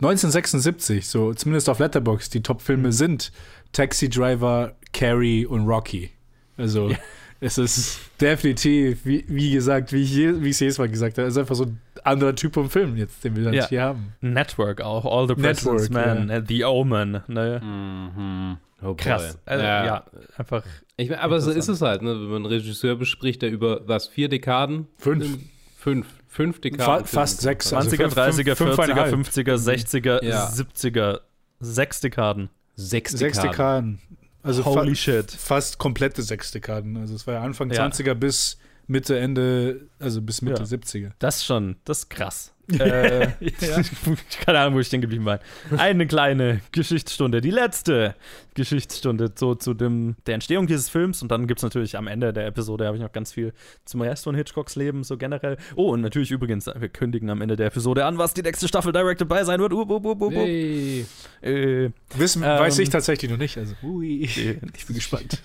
1976, 0.00 1.06
so 1.08 1.34
zumindest 1.34 1.68
auf 1.68 1.78
Letterboxd, 1.78 2.32
die 2.34 2.42
Top-Filme 2.42 2.90
sind 2.92 3.32
Taxi 3.72 4.08
Driver, 4.08 4.74
Carrie 4.92 5.44
und 5.46 5.66
Rocky. 5.66 6.10
Also 6.56 6.90
es 7.40 7.58
ist 7.58 8.00
definitiv, 8.20 9.04
wie, 9.04 9.24
wie 9.28 9.50
gesagt, 9.52 9.92
wie 9.92 10.02
ich 10.02 10.14
je- 10.14 10.40
wie 10.42 10.46
ich 10.48 10.52
es 10.52 10.60
jedes 10.60 10.78
Mal 10.78 10.88
gesagt 10.88 11.18
habe, 11.18 11.28
es 11.28 11.34
ist 11.34 11.38
einfach 11.38 11.54
so 11.54 11.64
ein 11.64 11.80
anderer 12.02 12.34
Typ 12.34 12.54
von 12.54 12.68
Film 12.70 12.96
jetzt, 12.96 13.22
den 13.24 13.36
wir 13.36 13.44
dann 13.44 13.54
Ja. 13.54 13.68
hier 13.68 13.82
haben. 13.82 14.12
Network 14.20 14.80
auch, 14.80 15.04
All 15.04 15.28
the 15.28 15.34
President's 15.34 15.90
Network, 15.90 15.90
Man, 16.18 16.30
äh, 16.30 16.42
The 16.46 16.64
Omen, 16.64 17.20
ne? 17.28 17.60
Mhm. 17.62 18.56
Oh. 18.82 18.94
Krass. 18.94 19.38
Also, 19.44 19.64
ja. 19.64 20.04
einfach. 20.36 20.64
Ich 20.96 21.10
mein, 21.10 21.18
aber 21.18 21.40
so 21.40 21.50
ist 21.50 21.68
es 21.68 21.80
halt, 21.82 22.02
ne? 22.02 22.14
wenn 22.14 22.26
man 22.28 22.36
einen 22.36 22.46
Regisseur 22.46 22.96
bespricht, 22.96 23.42
der 23.42 23.50
über 23.50 23.86
was, 23.88 24.06
vier 24.08 24.28
Dekaden? 24.28 24.86
Fünf. 24.98 25.38
Fünf. 25.76 26.06
Fünf 26.28 26.60
Dekaden. 26.60 27.04
Fa 27.04 27.04
fast 27.04 27.40
sechs, 27.40 27.72
hat. 27.72 27.78
also 27.78 27.90
20er, 27.96 28.02
fünf- 28.04 28.14
30er, 28.16 28.54
fünf- 28.54 28.70
40er, 28.70 28.76
fünfeinhalb. 28.76 29.14
50er, 29.14 29.56
60er, 29.56 30.24
Ja. 30.24 30.46
70er, 30.48 31.20
sechs 31.60 32.00
Dekaden. 32.00 32.50
Sechs 32.76 33.12
Sechs 33.12 33.38
Dekaden. 33.38 33.98
Dekaden. 33.98 34.18
Also 34.42 34.62
fa 34.62 34.70
Holy 34.70 34.96
shit. 34.96 35.30
fast 35.30 35.78
komplette 35.78 36.22
sechs 36.22 36.50
Dekaden. 36.50 36.96
Also 36.96 37.14
es 37.14 37.26
war 37.26 37.34
ja 37.34 37.42
Anfang 37.42 37.70
Ja. 37.70 37.84
20er 37.86 38.14
bis 38.14 38.58
Mitte, 38.86 39.18
Ende, 39.18 39.88
also 39.98 40.22
bis 40.22 40.40
Mitte 40.42 40.62
Ja. 40.62 40.66
70er. 40.68 41.10
Das 41.18 41.44
schon, 41.44 41.76
das 41.84 42.00
ist 42.00 42.10
krass. 42.10 42.52
Äh, 42.78 43.28
keine 44.44 44.58
Ahnung, 44.58 44.74
wo 44.74 44.80
ich 44.80 44.86
stehen 44.86 45.00
geblieben 45.00 45.24
war. 45.24 45.40
Eine 45.76 46.06
kleine 46.06 46.60
Geschichtsstunde, 46.72 47.40
die 47.40 47.50
letzte 47.50 48.14
Geschichtsstunde 48.54 49.32
so 49.34 49.54
zu 49.54 49.74
dem, 49.74 50.16
der 50.26 50.34
Entstehung 50.34 50.66
dieses 50.66 50.88
Films. 50.88 51.22
Und 51.22 51.30
dann 51.30 51.46
gibt 51.46 51.60
es 51.60 51.62
natürlich 51.62 51.96
am 51.96 52.06
Ende 52.06 52.32
der 52.32 52.46
Episode, 52.46 52.86
habe 52.86 52.96
ich 52.96 53.02
noch 53.02 53.12
ganz 53.12 53.32
viel 53.32 53.52
zum 53.84 54.02
Rest 54.02 54.24
von 54.24 54.34
Hitchcocks 54.34 54.76
Leben, 54.76 55.04
so 55.04 55.16
generell. 55.16 55.56
Oh, 55.76 55.92
und 55.92 56.00
natürlich 56.00 56.30
übrigens, 56.30 56.66
wir 56.66 56.88
kündigen 56.88 57.30
am 57.30 57.40
Ende 57.40 57.56
der 57.56 57.68
Episode 57.68 58.04
an, 58.04 58.18
was 58.18 58.34
die 58.34 58.42
nächste 58.42 58.68
Staffel 58.68 58.92
Directed 58.92 59.28
by 59.28 59.44
sein 59.44 59.60
wird. 59.60 59.72
Uh, 59.72 59.82
uh, 59.82 60.00
uh, 60.02 60.16
uh, 60.20 60.26
uh. 60.26 60.30
Hey. 60.30 61.06
Äh, 61.42 61.90
Wissen, 62.16 62.42
Ähm, 62.42 62.58
weiß 62.60 62.78
ich 62.78 62.90
tatsächlich 62.90 63.30
noch 63.30 63.38
nicht. 63.38 63.56
Also, 63.56 63.74
ui. 63.82 64.22
ich 64.24 64.86
bin 64.86 64.94
gespannt. 64.94 65.42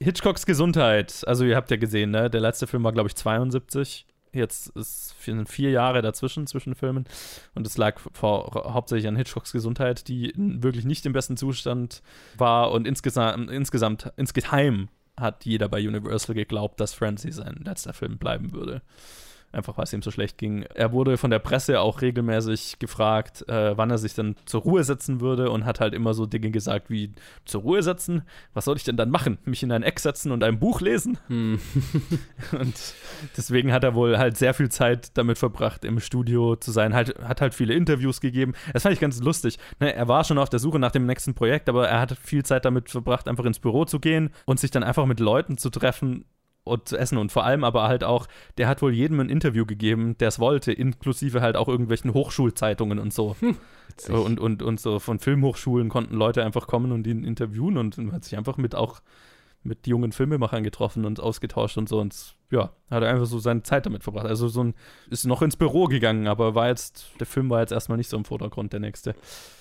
Hitchcocks 0.00 0.46
Gesundheit. 0.46 1.22
Also, 1.26 1.44
ihr 1.44 1.56
habt 1.56 1.70
ja 1.70 1.76
gesehen, 1.76 2.10
ne? 2.10 2.30
Der 2.30 2.40
letzte 2.40 2.66
Film 2.66 2.84
war, 2.84 2.92
glaube 2.92 3.08
ich, 3.08 3.16
72. 3.16 4.06
Jetzt 4.32 4.68
ist 4.76 5.09
vier, 5.20 5.46
vier 5.46 5.70
Jahre 5.70 6.02
dazwischen, 6.02 6.46
zwischen 6.46 6.74
Filmen. 6.74 7.04
Und 7.54 7.66
es 7.66 7.76
lag 7.76 8.00
vor, 8.12 8.72
hauptsächlich 8.74 9.08
an 9.08 9.16
Hitchcocks 9.16 9.52
Gesundheit, 9.52 10.08
die 10.08 10.32
wirklich 10.36 10.84
nicht 10.84 11.06
im 11.06 11.12
besten 11.12 11.36
Zustand 11.36 12.02
war. 12.36 12.72
Und 12.72 12.86
insgesamt, 12.86 13.50
insgesamt 13.50 14.12
insgeheim 14.16 14.88
hat 15.16 15.44
jeder 15.44 15.68
bei 15.68 15.86
Universal 15.86 16.34
geglaubt, 16.34 16.80
dass 16.80 16.94
Frenzy 16.94 17.30
sein 17.30 17.60
letzter 17.64 17.92
Film 17.92 18.18
bleiben 18.18 18.52
würde. 18.52 18.82
Einfach 19.52 19.76
weil 19.76 19.84
es 19.84 19.92
ihm 19.92 20.02
so 20.02 20.10
schlecht 20.10 20.38
ging. 20.38 20.62
Er 20.74 20.92
wurde 20.92 21.16
von 21.16 21.30
der 21.30 21.40
Presse 21.40 21.80
auch 21.80 22.02
regelmäßig 22.02 22.78
gefragt, 22.78 23.48
äh, 23.48 23.76
wann 23.76 23.90
er 23.90 23.98
sich 23.98 24.14
dann 24.14 24.36
zur 24.44 24.62
Ruhe 24.62 24.84
setzen 24.84 25.20
würde 25.20 25.50
und 25.50 25.64
hat 25.64 25.80
halt 25.80 25.92
immer 25.92 26.14
so 26.14 26.24
Dinge 26.24 26.50
gesagt 26.50 26.88
wie: 26.88 27.12
Zur 27.44 27.62
Ruhe 27.62 27.82
setzen? 27.82 28.22
Was 28.54 28.66
soll 28.66 28.76
ich 28.76 28.84
denn 28.84 28.96
dann 28.96 29.10
machen? 29.10 29.38
Mich 29.44 29.62
in 29.62 29.72
ein 29.72 29.82
Eck 29.82 29.98
setzen 29.98 30.30
und 30.30 30.44
ein 30.44 30.60
Buch 30.60 30.80
lesen? 30.80 31.18
Hm. 31.26 31.58
Und 32.52 32.94
deswegen 33.36 33.72
hat 33.72 33.84
er 33.84 33.94
wohl 33.94 34.18
halt 34.18 34.36
sehr 34.36 34.54
viel 34.54 34.68
Zeit 34.70 35.16
damit 35.16 35.38
verbracht, 35.38 35.84
im 35.84 36.00
Studio 36.00 36.56
zu 36.56 36.70
sein. 36.72 36.94
Halt, 36.94 37.18
hat 37.22 37.40
halt 37.40 37.54
viele 37.54 37.74
Interviews 37.74 38.20
gegeben. 38.20 38.54
Das 38.72 38.82
fand 38.82 38.94
ich 38.94 39.00
ganz 39.00 39.20
lustig. 39.20 39.58
Ne, 39.78 39.94
er 39.94 40.08
war 40.08 40.24
schon 40.24 40.38
auf 40.38 40.48
der 40.48 40.58
Suche 40.58 40.78
nach 40.78 40.92
dem 40.92 41.06
nächsten 41.06 41.34
Projekt, 41.34 41.68
aber 41.68 41.88
er 41.88 42.00
hat 42.00 42.16
viel 42.18 42.44
Zeit 42.44 42.64
damit 42.64 42.90
verbracht, 42.90 43.28
einfach 43.28 43.44
ins 43.44 43.58
Büro 43.58 43.84
zu 43.84 44.00
gehen 44.00 44.30
und 44.46 44.60
sich 44.60 44.70
dann 44.70 44.82
einfach 44.82 45.06
mit 45.06 45.20
Leuten 45.20 45.58
zu 45.58 45.70
treffen 45.70 46.24
und 46.64 46.88
zu 46.88 46.96
essen. 46.96 47.18
Und 47.18 47.32
vor 47.32 47.44
allem 47.44 47.64
aber 47.64 47.88
halt 47.88 48.04
auch, 48.04 48.26
der 48.58 48.68
hat 48.68 48.82
wohl 48.82 48.92
jedem 48.92 49.20
ein 49.20 49.28
Interview 49.28 49.66
gegeben, 49.66 50.16
der 50.18 50.28
es 50.28 50.38
wollte, 50.38 50.72
inklusive 50.72 51.40
halt 51.40 51.56
auch 51.56 51.68
irgendwelchen 51.68 52.14
Hochschulzeitungen 52.14 52.98
und 52.98 53.12
so. 53.12 53.36
Und, 54.08 54.40
und, 54.40 54.62
und 54.62 54.80
so 54.80 54.98
von 54.98 55.18
Filmhochschulen 55.18 55.88
konnten 55.88 56.16
Leute 56.16 56.44
einfach 56.44 56.66
kommen 56.66 56.92
und 56.92 57.06
ihn 57.06 57.24
interviewen 57.24 57.76
und 57.76 58.12
hat 58.12 58.24
sich 58.24 58.36
einfach 58.38 58.56
mit 58.56 58.74
auch 58.74 59.00
mit 59.62 59.86
jungen 59.86 60.12
Filmemachern 60.12 60.64
getroffen 60.64 61.04
und 61.04 61.20
ausgetauscht 61.20 61.76
und 61.76 61.88
so 61.88 62.00
und 62.00 62.34
ja, 62.50 62.72
hat 62.90 63.02
er 63.02 63.10
einfach 63.10 63.26
so 63.26 63.38
seine 63.38 63.62
Zeit 63.62 63.86
damit 63.86 64.02
verbracht. 64.02 64.26
Also 64.26 64.48
so 64.48 64.64
ein, 64.64 64.74
ist 65.08 65.24
noch 65.24 65.42
ins 65.42 65.56
Büro 65.56 65.84
gegangen, 65.84 66.26
aber 66.26 66.54
war 66.54 66.68
jetzt, 66.68 67.10
der 67.20 67.26
Film 67.26 67.48
war 67.48 67.60
jetzt 67.60 67.70
erstmal 67.70 67.96
nicht 67.96 68.08
so 68.08 68.16
im 68.16 68.24
Vordergrund, 68.24 68.72
der 68.72 68.80
nächste. 68.80 69.14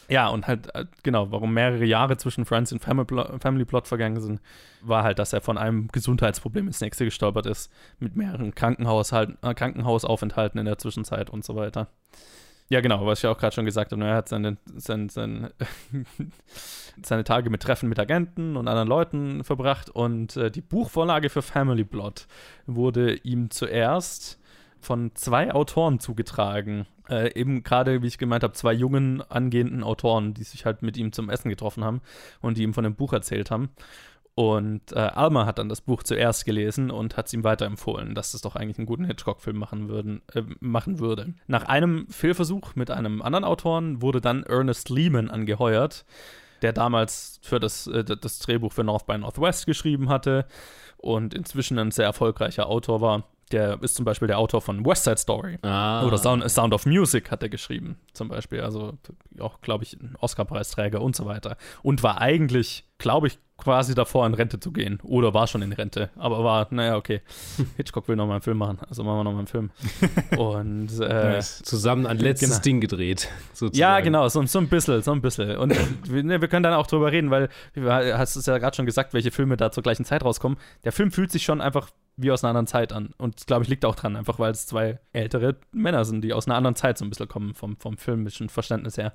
Ja, 0.07 0.29
und 0.29 0.47
halt, 0.47 0.73
äh, 0.73 0.85
genau, 1.03 1.31
warum 1.31 1.53
mehrere 1.53 1.85
Jahre 1.85 2.17
zwischen 2.17 2.45
Friends 2.45 2.71
und 2.71 2.79
Family 2.79 3.65
Plot, 3.65 3.87
vergangen 3.87 4.19
sind, 4.19 4.41
war 4.81 5.03
halt, 5.03 5.19
dass 5.19 5.33
er 5.33 5.41
von 5.41 5.57
einem 5.57 5.87
Gesundheitsproblem 5.89 6.67
ins 6.67 6.81
nächste 6.81 7.05
gestolpert 7.05 7.45
ist, 7.45 7.71
mit 7.99 8.15
mehreren 8.15 8.55
Krankenhaushalt, 8.55 9.37
äh, 9.43 9.53
Krankenhausaufenthalten 9.53 10.59
in 10.59 10.65
der 10.65 10.79
Zwischenzeit 10.79 11.29
und 11.29 11.45
so 11.45 11.55
weiter. 11.55 11.89
Ja, 12.71 12.81
genau, 12.81 13.03
was 13.07 13.19
ich 13.19 13.25
auch 13.25 13.37
gerade 13.37 13.55
schon 13.55 13.65
gesagt 13.65 13.91
habe, 13.91 13.99
ne, 13.99 14.09
er 14.09 14.15
hat 14.15 14.29
seine, 14.29 14.57
sein, 14.75 15.09
sein, 15.09 15.49
seine 17.03 17.23
Tage 17.23 17.49
mit 17.49 17.63
Treffen 17.63 17.89
mit 17.89 17.97
Agenten 17.97 18.55
und 18.55 18.67
anderen 18.67 18.87
Leuten 18.87 19.43
verbracht 19.43 19.89
und 19.89 20.37
äh, 20.37 20.51
die 20.51 20.61
Buchvorlage 20.61 21.29
für 21.29 21.41
Family 21.41 21.83
Plot 21.83 22.27
wurde 22.67 23.15
ihm 23.15 23.49
zuerst 23.49 24.39
von 24.79 25.11
zwei 25.15 25.51
Autoren 25.51 25.99
zugetragen. 25.99 26.85
Äh, 27.09 27.33
eben 27.33 27.63
gerade, 27.63 28.03
wie 28.03 28.07
ich 28.07 28.19
gemeint 28.19 28.43
habe, 28.43 28.53
zwei 28.53 28.73
jungen 28.73 29.23
angehenden 29.29 29.83
Autoren, 29.83 30.35
die 30.35 30.43
sich 30.43 30.65
halt 30.65 30.83
mit 30.83 30.95
ihm 30.95 31.11
zum 31.11 31.31
Essen 31.31 31.49
getroffen 31.49 31.83
haben 31.83 32.01
und 32.39 32.57
die 32.57 32.63
ihm 32.63 32.75
von 32.75 32.83
dem 32.83 32.95
Buch 32.95 33.13
erzählt 33.13 33.49
haben. 33.49 33.69
Und 34.35 34.93
äh, 34.93 34.99
Alma 34.99 35.45
hat 35.45 35.59
dann 35.59 35.67
das 35.67 35.81
Buch 35.81 36.01
zuerst 36.01 36.45
gelesen 36.45 36.91
und 36.91 37.17
hat 37.17 37.27
es 37.27 37.33
ihm 37.33 37.43
weiterempfohlen, 37.43 38.15
dass 38.15 38.33
es 38.33 38.41
doch 38.41 38.55
eigentlich 38.55 38.77
einen 38.77 38.87
guten 38.87 39.03
Hitchcock-Film 39.03 39.57
machen, 39.57 39.89
würden, 39.89 40.21
äh, 40.33 40.43
machen 40.61 40.99
würde. 40.99 41.33
Nach 41.47 41.65
einem 41.65 42.07
Fehlversuch 42.07 42.75
mit 42.75 42.89
einem 42.89 43.21
anderen 43.21 43.43
Autoren 43.43 44.01
wurde 44.01 44.21
dann 44.21 44.43
Ernest 44.43 44.89
Lehman 44.89 45.29
angeheuert, 45.29 46.05
der 46.61 46.71
damals 46.71 47.39
für 47.43 47.59
das, 47.59 47.87
äh, 47.87 48.03
das 48.03 48.39
Drehbuch 48.39 48.71
für 48.71 48.83
North 48.83 49.05
by 49.05 49.17
Northwest 49.17 49.65
geschrieben 49.65 50.07
hatte 50.07 50.45
und 50.97 51.33
inzwischen 51.33 51.77
ein 51.77 51.91
sehr 51.91 52.05
erfolgreicher 52.05 52.67
Autor 52.67 53.01
war. 53.01 53.23
Der 53.51 53.81
ist 53.81 53.95
zum 53.95 54.05
Beispiel 54.05 54.27
der 54.27 54.37
Autor 54.37 54.61
von 54.61 54.85
West 54.85 55.05
Side 55.05 55.17
Story. 55.17 55.57
Ah. 55.63 56.05
Oder 56.05 56.19
Sound, 56.19 56.49
Sound 56.49 56.73
of 56.73 56.85
Music 56.85 57.31
hat 57.31 57.41
er 57.41 57.49
geschrieben, 57.49 57.97
zum 58.13 58.27
Beispiel. 58.27 58.61
Also 58.61 58.93
auch, 59.39 59.59
glaube 59.61 59.83
ich, 59.83 59.93
ein 59.93 60.15
Oscar-Preisträger 60.19 61.01
und 61.01 61.15
so 61.15 61.25
weiter. 61.25 61.57
Und 61.81 62.03
war 62.03 62.21
eigentlich, 62.21 62.85
glaube 62.99 63.27
ich, 63.27 63.39
quasi 63.59 63.93
davor, 63.95 64.25
in 64.25 64.33
Rente 64.33 64.59
zu 64.59 64.71
gehen. 64.71 64.99
Oder 65.03 65.33
war 65.33 65.47
schon 65.47 65.61
in 65.61 65.71
Rente. 65.71 66.09
Aber 66.15 66.43
war, 66.43 66.67
naja, 66.71 66.95
okay. 66.97 67.21
Hitchcock 67.77 68.07
will 68.07 68.15
nochmal 68.15 68.35
einen 68.35 68.41
Film 68.41 68.57
machen. 68.57 68.79
Also 68.89 69.03
machen 69.03 69.17
wir 69.19 69.23
nochmal 69.23 69.39
einen 69.39 69.47
Film. 69.47 69.69
Und 70.37 70.99
äh, 71.01 71.33
Nice. 71.35 71.61
Zusammen 71.63 72.07
ein 72.07 72.17
letztes 72.17 72.49
Genau. 72.49 72.61
Ding 72.61 72.81
gedreht. 72.81 73.29
Sozusagen. 73.53 73.77
ja, 73.79 73.99
genau, 73.99 74.27
so, 74.29 74.43
so 74.45 74.59
ein 74.59 74.67
bisschen, 74.67 75.01
so 75.01 75.11
ein 75.11 75.21
bisschen. 75.21 75.57
Und 75.57 75.75
wir, 76.09 76.23
ne, 76.23 76.41
wir 76.41 76.47
können 76.47 76.63
dann 76.63 76.73
auch 76.73 76.87
drüber 76.87 77.11
reden, 77.11 77.31
weil 77.31 77.49
du 77.75 77.91
hast 77.91 78.35
es 78.35 78.45
ja 78.45 78.57
gerade 78.57 78.75
schon 78.75 78.85
gesagt, 78.85 79.13
welche 79.13 79.31
Filme 79.31 79.57
da 79.57 79.71
zur 79.71 79.83
gleichen 79.83 80.05
Zeit 80.05 80.23
rauskommen. 80.23 80.57
Der 80.83 80.91
Film 80.91 81.11
fühlt 81.11 81.31
sich 81.31 81.43
schon 81.43 81.61
einfach 81.61 81.89
wie 82.21 82.31
aus 82.31 82.43
einer 82.43 82.49
anderen 82.49 82.67
Zeit 82.67 82.91
an. 82.91 83.11
Und 83.17 83.47
glaube 83.47 83.63
ich, 83.63 83.69
liegt 83.69 83.85
auch 83.85 83.95
dran, 83.95 84.15
einfach 84.15 84.39
weil 84.39 84.51
es 84.51 84.67
zwei 84.67 84.99
ältere 85.13 85.55
Männer 85.71 86.03
sind, 86.05 86.21
die 86.21 86.33
aus 86.33 86.47
einer 86.47 86.55
anderen 86.55 86.75
Zeit 86.75 86.97
so 86.97 87.05
ein 87.05 87.09
bisschen 87.09 87.27
kommen, 87.27 87.53
vom, 87.53 87.77
vom 87.77 87.97
filmischen 87.97 88.49
Verständnis 88.49 88.97
her. 88.97 89.13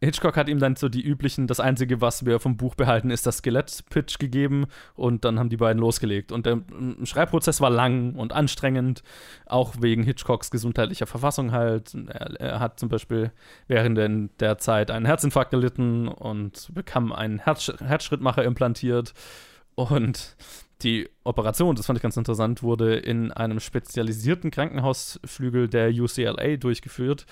Hitchcock 0.00 0.36
hat 0.36 0.48
ihm 0.48 0.58
dann 0.58 0.76
so 0.76 0.88
die 0.88 1.02
üblichen, 1.02 1.46
das 1.46 1.60
Einzige, 1.60 2.00
was 2.00 2.26
wir 2.26 2.40
vom 2.40 2.56
Buch 2.56 2.74
behalten, 2.74 3.10
ist 3.10 3.26
das 3.26 3.38
Skelett-Pitch 3.38 4.18
gegeben 4.18 4.66
und 4.94 5.24
dann 5.24 5.38
haben 5.38 5.48
die 5.48 5.56
beiden 5.56 5.80
losgelegt. 5.80 6.30
Und 6.30 6.46
der 6.46 6.60
Schreibprozess 7.04 7.60
war 7.60 7.70
lang 7.70 8.14
und 8.14 8.32
anstrengend, 8.32 9.02
auch 9.46 9.74
wegen 9.80 10.02
Hitchcocks 10.02 10.50
gesundheitlicher 10.50 11.06
Verfassung 11.06 11.52
halt. 11.52 11.94
Er, 12.08 12.40
er 12.40 12.60
hat 12.60 12.78
zum 12.78 12.88
Beispiel 12.88 13.32
während 13.66 14.40
der 14.40 14.58
Zeit 14.58 14.90
einen 14.90 15.06
Herzinfarkt 15.06 15.50
gelitten 15.50 16.08
und 16.08 16.70
bekam 16.74 17.12
einen 17.12 17.38
Herz 17.38 17.72
Herzschrittmacher 17.80 18.44
implantiert. 18.44 19.14
Und 19.74 20.36
die 20.82 21.08
Operation, 21.24 21.76
das 21.76 21.86
fand 21.86 21.98
ich 21.98 22.02
ganz 22.02 22.16
interessant, 22.16 22.62
wurde 22.62 22.96
in 22.96 23.30
einem 23.32 23.60
spezialisierten 23.60 24.50
Krankenhausflügel 24.50 25.68
der 25.68 25.90
UCLA 25.90 26.56
durchgeführt, 26.56 27.26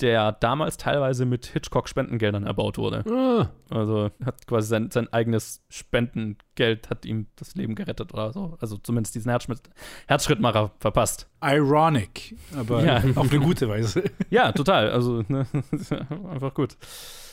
der 0.00 0.32
damals 0.32 0.76
teilweise 0.76 1.24
mit 1.24 1.46
Hitchcock-Spendengeldern 1.46 2.44
erbaut 2.44 2.76
wurde. 2.76 3.02
Ah, 3.10 3.48
Also 3.74 4.10
hat 4.24 4.46
quasi 4.46 4.68
sein, 4.68 4.90
sein 4.90 5.10
eigenes 5.10 5.62
Spendengeld 5.70 6.90
hat 6.90 7.06
ihm 7.06 7.28
das 7.36 7.54
Leben 7.54 7.74
gerettet 7.74 8.12
oder 8.12 8.30
so. 8.32 8.58
Also 8.60 8.76
zumindest 8.76 9.14
diesen 9.14 9.30
Herzschritt, 9.30 9.60
Herzschrittmacher 10.06 10.70
verpasst. 10.80 11.28
Ironic, 11.42 12.36
aber 12.54 12.84
Ja. 12.84 13.02
auf 13.14 13.30
eine 13.32 13.40
gute 13.40 13.68
Weise. 13.70 14.04
Ja, 14.28 14.52
total. 14.52 14.90
Also 14.90 15.22
ne, 15.28 15.46
einfach 16.30 16.52
gut. 16.52 16.76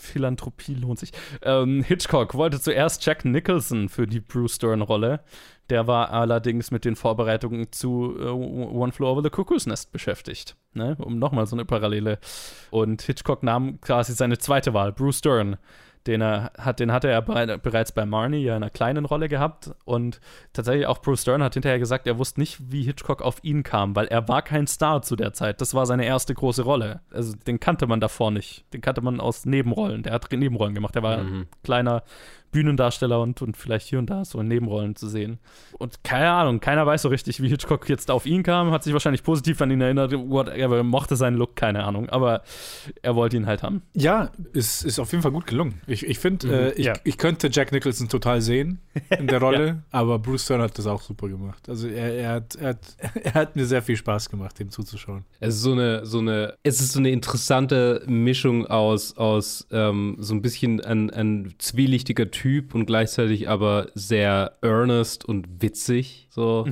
Philanthropie 0.04 0.76
lohnt 0.76 1.00
sich. 1.00 1.12
Ähm, 1.42 1.84
Hitchcock 1.84 2.36
wollte 2.36 2.60
zuerst 2.60 3.06
Jack 3.06 3.26
Nicholson 3.26 3.90
für 3.90 4.06
die 4.06 4.20
Bruce 4.20 4.60
Dern-Rolle. 4.60 5.22
Der 5.70 5.88
war 5.88 6.12
allerdings 6.12 6.72
mit 6.72 6.86
den 6.86 6.96
Vorbereitungen 6.96 7.72
zu 7.72 8.16
äh, 8.20 8.26
One 8.26 8.92
Floor 8.92 9.14
Over 9.14 9.24
the 9.24 9.30
Cuckoo's 9.30 9.66
Nest 9.66 9.92
beschäftigt. 9.92 10.56
Ne? 10.74 10.98
Um 11.00 11.18
nochmal 11.20 11.48
so 11.48 11.56
eine 11.56 11.66
Parallele. 11.66 12.20
Und 12.70 13.02
Hitchcock 13.02 13.44
nahm 13.44 13.80
quasi 13.80 14.14
seine 14.14 14.38
zweite 14.38 14.74
Wahl, 14.74 14.92
Bruce 14.92 15.22
Dern. 15.22 15.58
Den, 16.06 16.22
er 16.22 16.52
hat, 16.58 16.80
den 16.80 16.92
hatte 16.92 17.08
er 17.08 17.22
berei- 17.22 17.58
bereits 17.58 17.92
bei 17.94 18.06
Marnie 18.06 18.44
ja 18.44 18.58
in 18.58 18.64
einer 18.64 18.70
kleinen 18.70 19.06
Rolle 19.06 19.30
gehabt. 19.30 19.72
Und 19.86 20.20
tatsächlich 20.52 20.86
auch 20.86 21.02
Bruce 21.02 21.24
Dern 21.24 21.42
hat 21.42 21.54
hinterher 21.54 21.80
gesagt, 21.80 22.08
er 22.08 22.18
wusste 22.18 22.42
nicht, 22.42 22.72
wie 22.72 22.84
Hitchcock 22.84 23.22
auf 23.22 23.44
ihn 23.44 23.64
kam, 23.64 23.96
weil 23.96 24.08
er 24.08 24.28
war 24.28 24.42
kein 24.42 24.68
Star 24.68 25.02
zu 25.02 25.16
der 25.16 25.34
Zeit. 25.34 25.62
Das 25.62 25.74
war 25.74 25.86
seine 25.86 26.06
erste 26.06 26.34
große 26.34 26.64
Rolle. 26.64 27.02
Also 27.12 27.34
den 27.48 27.60
kannte 27.60 27.88
man 27.88 28.02
davor 28.02 28.32
nicht. 28.32 28.66
Den 28.74 28.82
kannte 28.82 29.02
man 29.02 29.22
aus 29.22 29.46
Nebenrollen. 29.46 30.04
Der 30.04 30.14
hat 30.14 30.30
Nebenrollen 30.32 30.76
gemacht. 30.76 30.96
Der 30.96 31.04
war 31.04 31.18
ein 31.20 31.48
kleiner 31.64 32.04
Bühnendarsteller 32.54 33.20
und, 33.20 33.42
und 33.42 33.58
vielleicht 33.58 33.88
hier 33.88 34.00
und 34.00 34.10
da 34.10 34.24
so 34.24 34.40
in 34.40 34.48
Nebenrollen 34.48 34.96
zu 34.96 35.10
sehen. 35.10 35.40
Und 35.78 36.04
keine 36.06 36.32
Ahnung, 36.32 36.62
keiner 36.62 36.86
weiß 36.86 37.02
so 37.02 37.10
richtig, 37.10 37.42
wie 37.42 37.50
Hitchcock 37.50 37.90
jetzt 37.90 38.10
auf 38.10 38.26
ihn 38.26 38.44
kam, 38.44 38.72
hat 38.72 38.84
sich 38.84 38.94
wahrscheinlich 38.94 39.24
positiv 39.24 39.62
an 39.62 39.72
ihn 39.72 39.82
erinnert, 39.82 40.14
whatever, 40.14 40.84
mochte 40.84 41.18
seinen 41.18 41.36
Look, 41.36 41.58
keine 41.58 41.84
Ahnung, 41.84 42.10
aber 42.10 42.44
er 43.02 43.16
wollte 43.16 43.36
ihn 43.36 43.46
halt 43.46 43.64
haben. 43.64 43.82
Ja, 43.94 44.32
ist, 44.54 44.86
ist 44.86 45.00
auf 45.00 45.12
jeden 45.12 45.22
Fall 45.22 45.32
gut 45.32 45.48
gelungen. 45.48 45.82
Ich, 45.88 46.06
ich 46.06 46.20
finde, 46.20 46.72
äh, 46.72 46.74
ich, 46.80 46.86
ja. 46.86 46.94
ich 47.04 47.18
könnte 47.18 47.50
Jack 47.52 47.74
Nicholson 47.74 48.08
total 48.08 48.40
sehen 48.40 48.80
in 49.18 49.28
der 49.28 49.40
Rolle, 49.42 49.84
aber 49.92 50.20
Bruce 50.20 50.44
Stern 50.44 50.62
hat 50.62 50.78
das 50.78 50.88
auch 50.88 51.02
super 51.02 51.28
gemacht. 51.28 51.68
Also 51.70 51.88
er, 51.88 52.14
er, 52.14 52.30
hat, 52.32 52.56
er, 52.56 52.70
hat, 52.70 52.98
er 53.24 53.34
hat 53.34 53.56
mir 53.56 53.66
sehr 53.66 53.82
viel 53.82 53.96
Spaß 53.96 54.30
gemacht, 54.30 54.60
dem 54.60 54.70
zuzuschauen. 54.70 55.26
Es 55.40 55.56
ist 55.56 55.62
so 55.62 55.72
eine, 55.72 56.06
so 56.06 56.20
eine, 56.20 56.56
es 56.64 56.80
ist 56.82 56.94
so 56.94 57.00
eine 57.00 57.10
interessante 57.12 58.04
Mischung 58.08 58.68
aus, 58.68 59.18
aus 59.18 59.68
ähm, 59.72 60.16
so 60.20 60.34
ein 60.34 60.42
bisschen 60.42 60.82
ein, 60.82 61.10
ein 61.10 61.54
zwielichtiger 61.58 62.32
Typ 62.32 62.76
und 62.76 62.86
gleichzeitig 62.86 63.50
aber 63.50 63.88
sehr 63.96 64.58
earnest 64.62 65.26
und 65.26 65.62
witzig. 65.62 66.28
So. 66.30 66.66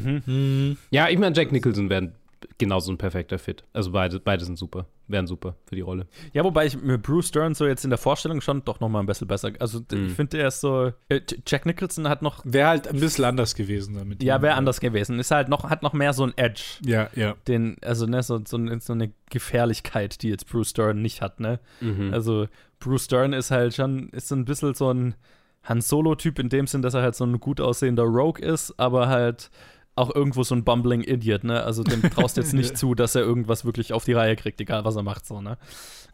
Ja, 0.90 1.10
ich 1.10 1.18
meine, 1.18 1.36
Jack 1.36 1.52
Nicholson 1.52 1.90
wäre 1.90 2.14
genauso 2.58 2.92
ein 2.92 2.98
perfekter 2.98 3.40
Fit. 3.40 3.64
Also 3.74 3.92
beide, 3.92 4.20
beide 4.20 4.46
sind 4.46 4.58
super, 4.58 4.86
wären 5.12 5.28
super 5.28 5.56
für 5.66 5.76
die 5.76 5.82
Rolle. 5.82 6.08
Ja, 6.34 6.44
wobei 6.44 6.66
ich 6.66 6.82
mir 6.82 6.98
Bruce 6.98 7.32
Dern 7.32 7.54
so 7.56 7.66
jetzt 7.68 7.84
in 7.84 7.90
der 7.90 7.98
Vorstellung 8.00 8.42
schon 8.42 8.64
doch 8.66 8.80
noch 8.80 8.90
mal 8.90 9.00
ein 9.00 9.06
bisschen 9.06 9.28
besser, 9.28 9.52
also 9.60 9.80
d- 9.80 10.06
ich 10.08 10.14
finde, 10.14 10.38
er 10.40 10.48
ist 10.48 10.62
so, 10.62 10.92
äh, 11.10 11.22
Jack 11.48 11.66
Nicholson 11.66 12.08
hat 12.10 12.22
noch, 12.22 12.42
Wäre 12.46 12.70
halt 12.70 12.88
ein 12.88 13.00
bisschen 13.00 13.26
anders 13.26 13.56
gewesen 13.56 13.96
damit. 13.96 14.24
ja, 14.24 14.42
wäre 14.42 14.56
anders 14.56 14.80
gewesen, 14.80 15.20
ist 15.20 15.32
halt 15.32 15.50
noch, 15.50 15.70
hat 15.70 15.84
noch 15.84 15.94
mehr 15.94 16.14
so 16.14 16.24
ein 16.24 16.34
Edge. 16.38 16.64
Ja, 16.86 17.10
ja. 17.16 17.36
den, 17.48 17.78
also 17.82 18.06
ne, 18.06 18.24
so, 18.24 18.40
so, 18.46 18.58
so 18.80 18.94
eine 18.94 19.12
Gefährlichkeit, 19.30 20.22
die 20.22 20.30
jetzt 20.30 20.48
Bruce 20.50 20.74
Dern 20.74 21.02
nicht 21.02 21.22
hat, 21.22 21.40
ne? 21.40 21.60
Also 22.12 22.48
Bruce 22.80 23.08
Dern 23.08 23.34
ist 23.34 23.52
halt 23.52 23.76
schon, 23.76 24.10
ist 24.10 24.28
so 24.30 24.36
ein 24.36 24.46
bisschen 24.46 24.74
so 24.74 24.92
ein 24.94 25.16
Han 25.64 25.82
Solo-Typ 25.82 26.40
in 26.40 26.50
dem 26.50 26.66
Sinn, 26.66 26.82
dass 26.82 26.94
er 26.96 27.04
halt 27.04 27.16
so 27.16 27.24
ein 27.24 27.40
gut 27.40 27.62
aussehender 27.62 28.04
Rogue 28.04 28.42
ist, 28.44 28.74
aber 28.80 29.08
halt 29.10 29.52
auch 30.02 30.14
irgendwo 30.14 30.44
so 30.44 30.56
ein 30.56 30.64
bumbling 30.64 31.02
Idiot, 31.02 31.44
ne? 31.44 31.64
Also 31.64 31.84
dem 31.84 32.02
traust 32.02 32.38
jetzt 32.38 32.54
nicht 32.54 32.78
zu, 32.78 32.96
dass 32.96 33.16
er 33.16 33.22
irgendwas 33.22 33.66
wirklich 33.66 33.94
auf 33.94 34.04
die 34.04 34.14
Reihe 34.14 34.36
kriegt, 34.36 34.60
egal 34.60 34.84
was 34.84 34.96
er 34.96 35.04
macht, 35.04 35.26
so, 35.26 35.42
ne? 35.42 35.58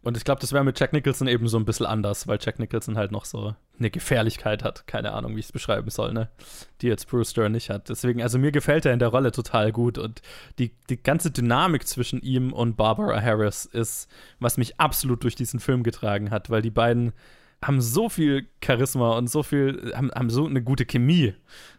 Und 0.04 0.16
ich 0.16 0.24
glaube, 0.24 0.40
das 0.40 0.54
wäre 0.54 0.64
mit 0.64 0.80
Jack 0.80 0.94
Nicholson 0.94 1.28
eben 1.28 1.48
so 1.48 1.58
ein 1.58 1.66
bisschen 1.66 1.86
anders, 1.86 2.28
weil 2.28 2.38
Jack 2.40 2.60
Nicholson 2.60 2.98
halt 2.98 3.12
noch 3.12 3.26
so 3.26 3.56
eine 3.78 3.90
Gefährlichkeit 3.90 4.64
hat. 4.64 4.88
Keine 4.88 5.12
Ahnung, 5.12 5.36
wie 5.36 5.40
ich 5.40 5.48
es 5.48 5.52
beschreiben 5.52 5.90
soll, 5.90 6.14
ne? 6.14 6.30
Die 6.82 6.88
jetzt 6.88 7.10
Bruce 7.10 7.34
Dern 7.34 7.52
nicht 7.52 7.70
hat. 7.70 7.90
Deswegen, 7.90 8.22
also 8.22 8.38
mir 8.38 8.52
gefällt 8.52 8.86
er 8.86 8.94
in 8.94 9.00
der 9.00 9.10
Rolle 9.10 9.32
total 9.32 9.72
gut 9.72 9.98
und 9.98 10.22
die, 10.60 10.72
die 10.90 11.02
ganze 11.02 11.32
Dynamik 11.32 11.88
zwischen 11.88 12.22
ihm 12.22 12.54
und 12.54 12.78
Barbara 12.78 13.22
Harris 13.22 13.66
ist, 13.66 14.08
was 14.40 14.58
mich 14.58 14.80
absolut 14.80 15.24
durch 15.24 15.36
diesen 15.36 15.60
Film 15.60 15.84
getragen 15.84 16.32
hat, 16.32 16.50
weil 16.50 16.62
die 16.62 16.72
beiden 16.72 17.14
haben 17.64 17.82
so 17.82 18.08
viel 18.08 18.48
Charisma 18.64 19.18
und 19.18 19.30
so 19.30 19.42
viel, 19.42 19.92
haben, 19.96 20.12
haben 20.12 20.30
so 20.30 20.46
eine 20.46 20.62
gute 20.62 20.86
Chemie, 20.86 21.34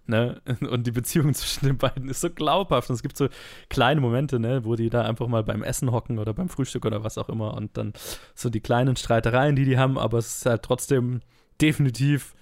ne? 0.07 0.41
Und 0.71 0.87
die 0.87 0.91
Beziehung 0.91 1.33
zwischen 1.35 1.67
den 1.67 1.79
beiden 1.79 2.09
ist 2.09 2.21
so 2.21 2.31
glaubhaft. 2.31 2.91
Und 2.91 2.97
es 2.97 3.03
gibt 3.03 3.17
so 3.17 3.29
kleine 3.69 4.01
Momente, 4.01 4.41
ne, 4.41 4.64
wo 4.64 4.75
die 4.75 4.91
da 4.91 5.03
einfach 5.03 5.29
mal 5.29 5.45
beim 5.45 5.62
Essen 5.62 5.93
hocken 5.93 6.19
oder 6.19 6.35
beim 6.35 6.49
Frühstück 6.49 6.85
oder 6.85 7.05
was 7.05 7.17
auch 7.17 7.29
immer 7.29 7.55
und 7.55 7.77
dann 7.77 7.93
so 8.35 8.51
die 8.51 8.61
kleinen 8.61 8.97
Streitereien, 8.97 9.55
die 9.55 9.64
die 9.64 9.79
haben, 9.79 9.99
aber 9.99 10.19
es 10.19 10.38
ist 10.38 10.47
halt 10.47 10.62
trotzdem 10.62 11.21
definitiv 11.61 12.35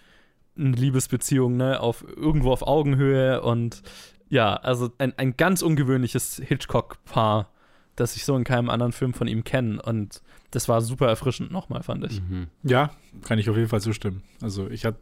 eine 0.59 0.73
Liebesbeziehung, 0.73 1.57
ne, 1.57 1.81
auf 1.81 2.05
irgendwo 2.17 2.53
auf 2.53 2.67
Augenhöhe 2.67 3.43
und 3.43 3.83
ja, 4.29 4.55
also 4.55 4.91
ein, 4.99 5.13
ein 5.19 5.37
ganz 5.37 5.63
ungewöhnliches 5.63 6.43
Hitchcock-Paar, 6.45 7.53
das 7.97 8.15
ich 8.17 8.25
so 8.25 8.37
in 8.37 8.45
keinem 8.45 8.71
anderen 8.71 8.93
Film 8.93 9.13
von 9.15 9.27
ihm 9.27 9.43
kenne 9.45 9.81
und 9.83 10.23
das 10.53 10.69
war 10.69 10.81
super 10.81 11.09
erfrischend 11.09 11.51
nochmal, 11.51 11.83
fand 11.83 12.05
ich. 12.05 12.23
Ja, 12.63 12.91
kann 13.23 13.39
ich 13.39 13.51
auf 13.51 13.57
jeden 13.57 13.69
Fall 13.69 13.81
zustimmen. 13.81 14.23
Also 14.41 14.69
ich 14.71 14.85
hatte. 14.85 14.99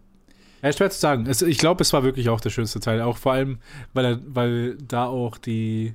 Ja, 0.62 0.72
schwer 0.72 0.88
zu 0.90 0.98
sagen. 0.98 1.26
Es, 1.26 1.42
ich 1.42 1.58
glaube, 1.58 1.82
es 1.82 1.92
war 1.92 2.02
wirklich 2.04 2.30
auch 2.30 2.40
der 2.40 2.48
schönste 2.48 2.80
Teil. 2.80 3.02
Auch 3.02 3.18
vor 3.18 3.32
allem, 3.34 3.58
weil, 3.92 4.04
er, 4.06 4.20
weil 4.26 4.76
da 4.76 5.04
auch 5.04 5.36
die 5.36 5.92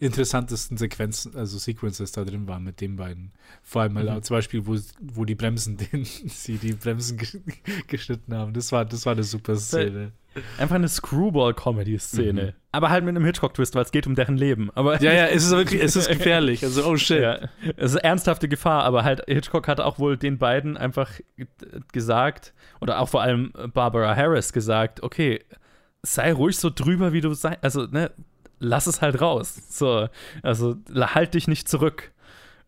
interessantesten 0.00 0.76
Sequenzen, 0.78 1.34
also 1.36 1.58
Sequences 1.58 2.12
da 2.12 2.24
drin 2.24 2.46
waren 2.46 2.62
mit 2.64 2.80
den 2.80 2.96
beiden. 2.96 3.32
Vor 3.62 3.82
allem 3.82 3.96
halt 3.98 4.08
auch 4.08 4.20
zum 4.22 4.36
Beispiel, 4.36 4.66
wo, 4.66 4.76
wo 5.02 5.24
die 5.24 5.34
Bremsen, 5.34 5.76
den, 5.92 6.04
sie 6.04 6.56
die 6.56 6.72
Bremsen 6.72 7.18
gesch- 7.18 7.40
geschnitten 7.88 8.34
haben. 8.34 8.52
Das 8.54 8.72
war, 8.72 8.84
das 8.84 9.04
war 9.06 9.12
eine 9.12 9.24
super 9.24 9.56
Szene. 9.56 10.12
Einfach 10.58 10.76
eine 10.76 10.88
Screwball-Comedy-Szene. 10.88 12.54
Aber 12.70 12.90
halt 12.90 13.04
mit 13.04 13.16
einem 13.16 13.24
Hitchcock-Twist, 13.24 13.74
weil 13.74 13.82
es 13.82 13.90
geht 13.90 14.06
um 14.06 14.14
deren 14.14 14.36
Leben. 14.36 14.70
Aber 14.74 15.00
Ja, 15.00 15.12
ja, 15.12 15.26
es 15.26 15.44
ist 15.44 15.50
wirklich, 15.56 15.82
es 15.82 15.96
ist 15.96 16.08
gefährlich. 16.08 16.62
Also, 16.62 16.84
oh 16.84 16.96
shit. 16.96 17.22
Ja, 17.22 17.38
es 17.76 17.94
ist 17.94 18.02
ernsthafte 18.02 18.48
Gefahr, 18.48 18.84
aber 18.84 19.04
halt 19.04 19.22
Hitchcock 19.26 19.68
hat 19.68 19.80
auch 19.80 19.98
wohl 19.98 20.16
den 20.16 20.38
beiden 20.38 20.76
einfach 20.76 21.10
gesagt, 21.92 22.52
oder 22.80 23.00
auch 23.00 23.08
vor 23.08 23.22
allem 23.22 23.52
Barbara 23.72 24.14
Harris 24.14 24.52
gesagt, 24.52 25.02
okay, 25.02 25.44
sei 26.02 26.32
ruhig 26.32 26.56
so 26.56 26.70
drüber, 26.70 27.12
wie 27.12 27.20
du 27.20 27.32
sei, 27.34 27.58
also, 27.62 27.86
ne, 27.86 28.10
lass 28.60 28.86
es 28.86 29.02
halt 29.02 29.20
raus. 29.20 29.60
So, 29.70 30.08
also 30.42 30.76
halt 30.92 31.34
dich 31.34 31.48
nicht 31.48 31.68
zurück. 31.68 32.12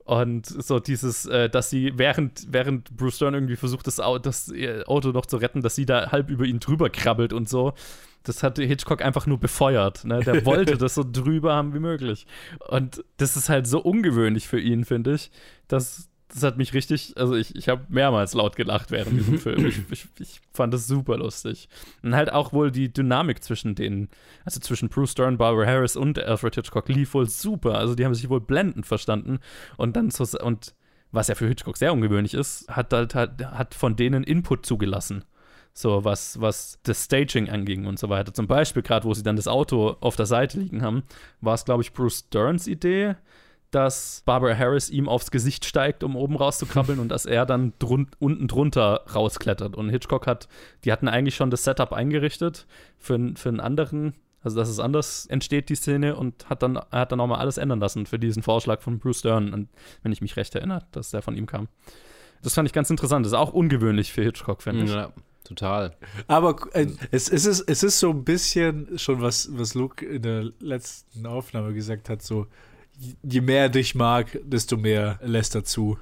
Und 0.05 0.47
so 0.47 0.81
dieses, 0.81 1.27
äh, 1.27 1.49
dass 1.49 1.71
sie 1.71 1.93
während, 1.97 2.53
während 2.53 2.97
Bruce 2.97 3.19
Dern 3.19 3.35
irgendwie 3.35 3.57
versucht, 3.57 3.87
das, 3.87 4.01
Au 4.01 4.19
das 4.19 4.49
ihr 4.49 4.89
Auto 4.89 5.11
noch 5.11 5.27
zu 5.27 5.37
retten, 5.37 5.63
dass 5.63 5.75
sie 5.75 5.87
da 5.87 6.11
halb 6.11 6.31
über 6.31 6.45
ihn 6.45 6.59
drüber 6.59 6.91
krabbelt 6.91 7.33
und 7.33 7.49
so, 7.49 7.75
das 8.23 8.43
hat 8.43 8.59
Hitchcock 8.59 9.03
einfach 9.03 9.27
nur 9.27 9.39
befeuert. 9.39 10.05
Ne? 10.05 10.21
Der 10.21 10.45
wollte 10.47 10.77
das 10.77 10.95
so 10.95 11.05
drüber 11.05 11.55
haben 11.55 11.75
wie 11.75 11.79
möglich. 11.79 12.27
Und 12.69 13.05
das 13.17 13.37
ist 13.37 13.49
halt 13.49 13.67
so 13.67 13.81
ungewöhnlich 13.81 14.49
für 14.49 14.61
ihn, 14.61 14.85
finde 14.85 15.15
ich. 15.15 15.31
Das, 15.69 16.10
das 16.33 16.43
hat 16.43 16.57
mich 16.57 16.75
richtig, 16.75 17.15
also 17.17 17.35
ich, 17.35 17.55
ich 17.57 17.69
habe 17.69 17.85
mehrmals 17.89 18.35
laut 18.35 18.57
gelacht 18.57 18.91
während 18.91 19.19
diesem 19.19 19.39
Film. 19.41 19.67
Ich, 19.67 19.81
ich, 19.91 20.07
ich 20.19 20.41
fand 20.53 20.73
das 20.73 20.87
super 20.87 21.17
lustig. 21.17 21.69
Und 22.03 22.15
halt 22.15 22.33
auch 22.33 22.53
wohl 22.53 22.71
die 22.71 22.93
Dynamik 22.93 23.43
zwischen 23.43 23.75
denen, 23.75 24.09
also 24.45 24.61
zwischen 24.61 24.89
Bruce 24.89 25.15
Dern, 25.15 25.39
Barbara 25.39 25.67
Harris 25.67 25.97
und 25.97 26.19
Alfred 26.19 26.55
Hitchcock 26.55 26.89
lief 26.89 27.15
wohl 27.15 27.29
super. 27.29 27.79
Also 27.79 27.95
die 27.95 28.05
haben 28.05 28.15
sich 28.15 28.29
wohl 28.29 28.41
blendend 28.41 28.87
verstanden. 28.87 29.39
Und 29.77 29.97
dann 29.97 30.11
so, 30.11 30.25
und 30.39 30.75
was 31.13 31.29
ja 31.29 31.35
für 31.35 31.49
Hitchcock 31.49 31.77
sehr 31.77 31.93
ungewöhnlich 31.93 32.35
ist, 32.35 32.69
hat 32.69 32.93
halt 32.93 33.15
hat, 33.15 33.45
hat 33.45 33.75
von 33.75 33.97
denen 33.97 34.23
Input 34.23 34.65
zugelassen. 34.65 35.25
So, 35.73 36.05
was, 36.05 36.41
was 36.41 36.79
das 36.83 37.05
Staging 37.05 37.49
anging 37.49 37.87
und 37.87 37.99
so 37.99 38.09
weiter. 38.09 38.35
Zum 38.35 38.47
Beispiel, 38.47 38.83
gerade 38.83 39.05
wo 39.05 39.15
sie 39.15 39.23
dann 39.23 39.37
das 39.37 39.49
Auto 39.49 39.97
auf 40.01 40.17
der 40.17 40.27
Seite 40.27 40.59
liegen 40.59 40.83
haben, 40.83 41.05
war 41.41 41.55
es, 41.55 41.65
glaube 41.65 41.83
ich, 41.83 41.93
Bruce 41.93 42.25
Sterns 42.27 42.67
Idee, 42.67 43.17
dass 43.71 44.23
Barbara 44.27 44.57
Harris 44.57 44.91
ihm 44.91 45.09
aufs 45.09 45.31
Gesicht 45.31 45.65
steigt, 45.65 46.03
um 46.03 46.17
oben 46.17 46.37
rauszukrabbeln 46.37 46.99
und 47.01 47.09
dass 47.09 47.27
er 47.27 47.47
dann 47.47 47.73
drun 47.79 48.09
unten 48.19 48.49
drunter 48.49 49.05
rausklettert. 49.15 49.77
Und 49.77 49.91
Hitchcock 49.91 50.27
hat, 50.27 50.49
die 50.85 50.93
hatten 50.93 51.09
eigentlich 51.09 51.37
schon 51.37 51.51
das 51.51 51.65
Setup 51.65 51.93
eingerichtet 51.93 52.67
für, 52.99 53.33
für 53.37 53.49
einen 53.49 53.61
anderen 53.61 54.15
Also, 54.43 54.57
dass 54.57 54.69
es 54.69 54.81
anders 54.81 55.27
entsteht, 55.27 55.69
die 55.69 55.75
Szene, 55.75 56.17
und 56.17 56.49
hat 56.49 56.63
dann, 56.63 56.77
er 56.77 57.01
hat 57.01 57.13
dann 57.13 57.19
nochmal 57.19 57.41
alles 57.41 57.59
ändern 57.59 57.81
lassen 57.81 58.07
für 58.07 58.19
diesen 58.19 58.43
Vorschlag 58.43 58.81
von 58.81 58.99
Bruce 58.99 59.23
Dern, 59.23 59.69
wenn 60.03 60.13
ich 60.13 60.23
mich 60.23 60.37
recht 60.37 60.55
erinnere, 60.55 60.87
dass 60.93 61.11
der 61.11 61.23
von 61.23 61.37
ihm 61.37 61.47
kam. 61.47 61.69
Das 62.43 62.55
fand 62.55 62.67
ich 62.67 62.73
ganz 62.73 62.89
interessant. 62.91 63.27
Das 63.27 63.33
ist 63.33 63.39
auch 63.39 63.53
ungewöhnlich 63.53 64.13
für 64.13 64.23
Hitchcock, 64.23 64.63
finde 64.63 64.85
ich. 64.85 64.91
Ja, 64.91 65.13
total. 65.45 65.95
Aber 66.27 66.57
äh, 66.73 66.87
es, 67.11 67.29
es, 67.29 67.45
ist, 67.45 67.61
es 67.69 67.83
ist 67.83 67.99
so 67.99 68.11
ein 68.11 68.25
bisschen 68.25 68.99
schon, 68.99 69.21
was, 69.21 69.51
was 69.53 69.75
Luke 69.75 70.05
in 70.05 70.23
der 70.23 70.51
letzten 70.59 71.27
Aufnahme 71.27 71.75
gesagt 71.75 72.09
hat, 72.09 72.23
so, 72.23 72.47
je 73.23 73.41
mehr 73.41 73.63
er 73.63 73.69
dich 73.69 73.95
mag, 73.95 74.39
desto 74.45 74.77
mehr 74.77 75.19
lässt 75.23 75.55
er 75.55 75.65
zu. 75.65 75.99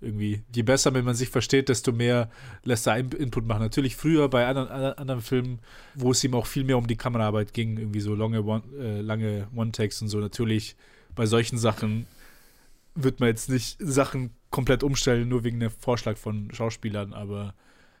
Irgendwie. 0.00 0.42
Je 0.54 0.62
besser, 0.62 0.94
wenn 0.94 1.04
man 1.04 1.16
sich 1.16 1.28
versteht, 1.28 1.68
desto 1.68 1.90
mehr 1.90 2.30
lässt 2.62 2.86
er 2.86 2.98
Input 2.98 3.46
machen. 3.46 3.62
Natürlich 3.62 3.96
früher 3.96 4.28
bei 4.28 4.46
anderen, 4.46 4.68
anderen 4.68 5.20
Filmen, 5.20 5.58
wo 5.96 6.12
es 6.12 6.22
ihm 6.22 6.34
auch 6.34 6.46
viel 6.46 6.62
mehr 6.62 6.78
um 6.78 6.86
die 6.86 6.96
Kameraarbeit 6.96 7.52
ging, 7.52 7.78
irgendwie 7.78 8.00
so 8.00 8.14
lange, 8.14 8.38
äh, 8.78 9.00
lange 9.00 9.48
One-Takes 9.56 10.00
und 10.02 10.08
so. 10.08 10.20
Natürlich 10.20 10.76
bei 11.16 11.26
solchen 11.26 11.58
Sachen 11.58 12.06
wird 12.94 13.18
man 13.18 13.28
jetzt 13.28 13.48
nicht 13.48 13.76
Sachen 13.80 14.30
komplett 14.50 14.84
umstellen, 14.84 15.28
nur 15.28 15.42
wegen 15.42 15.58
dem 15.58 15.70
Vorschlag 15.70 16.16
von 16.16 16.52
Schauspielern, 16.52 17.12
aber 17.12 17.54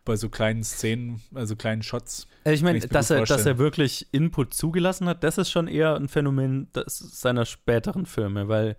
bei 0.08 0.16
so 0.16 0.28
kleinen 0.28 0.64
Szenen, 0.64 1.20
also 1.34 1.54
kleinen 1.54 1.82
Shots. 1.82 2.26
Also 2.42 2.54
ich 2.54 2.62
meine, 2.62 2.80
dass 2.80 3.10
er, 3.10 3.24
dass 3.24 3.46
er 3.46 3.58
wirklich 3.58 4.08
Input 4.10 4.54
zugelassen 4.54 5.06
hat, 5.06 5.22
das 5.22 5.38
ist 5.38 5.50
schon 5.50 5.68
eher 5.68 5.94
ein 5.94 6.08
Phänomen 6.08 6.68
seiner 6.86 7.44
späteren 7.44 8.06
Filme, 8.06 8.48
weil 8.48 8.76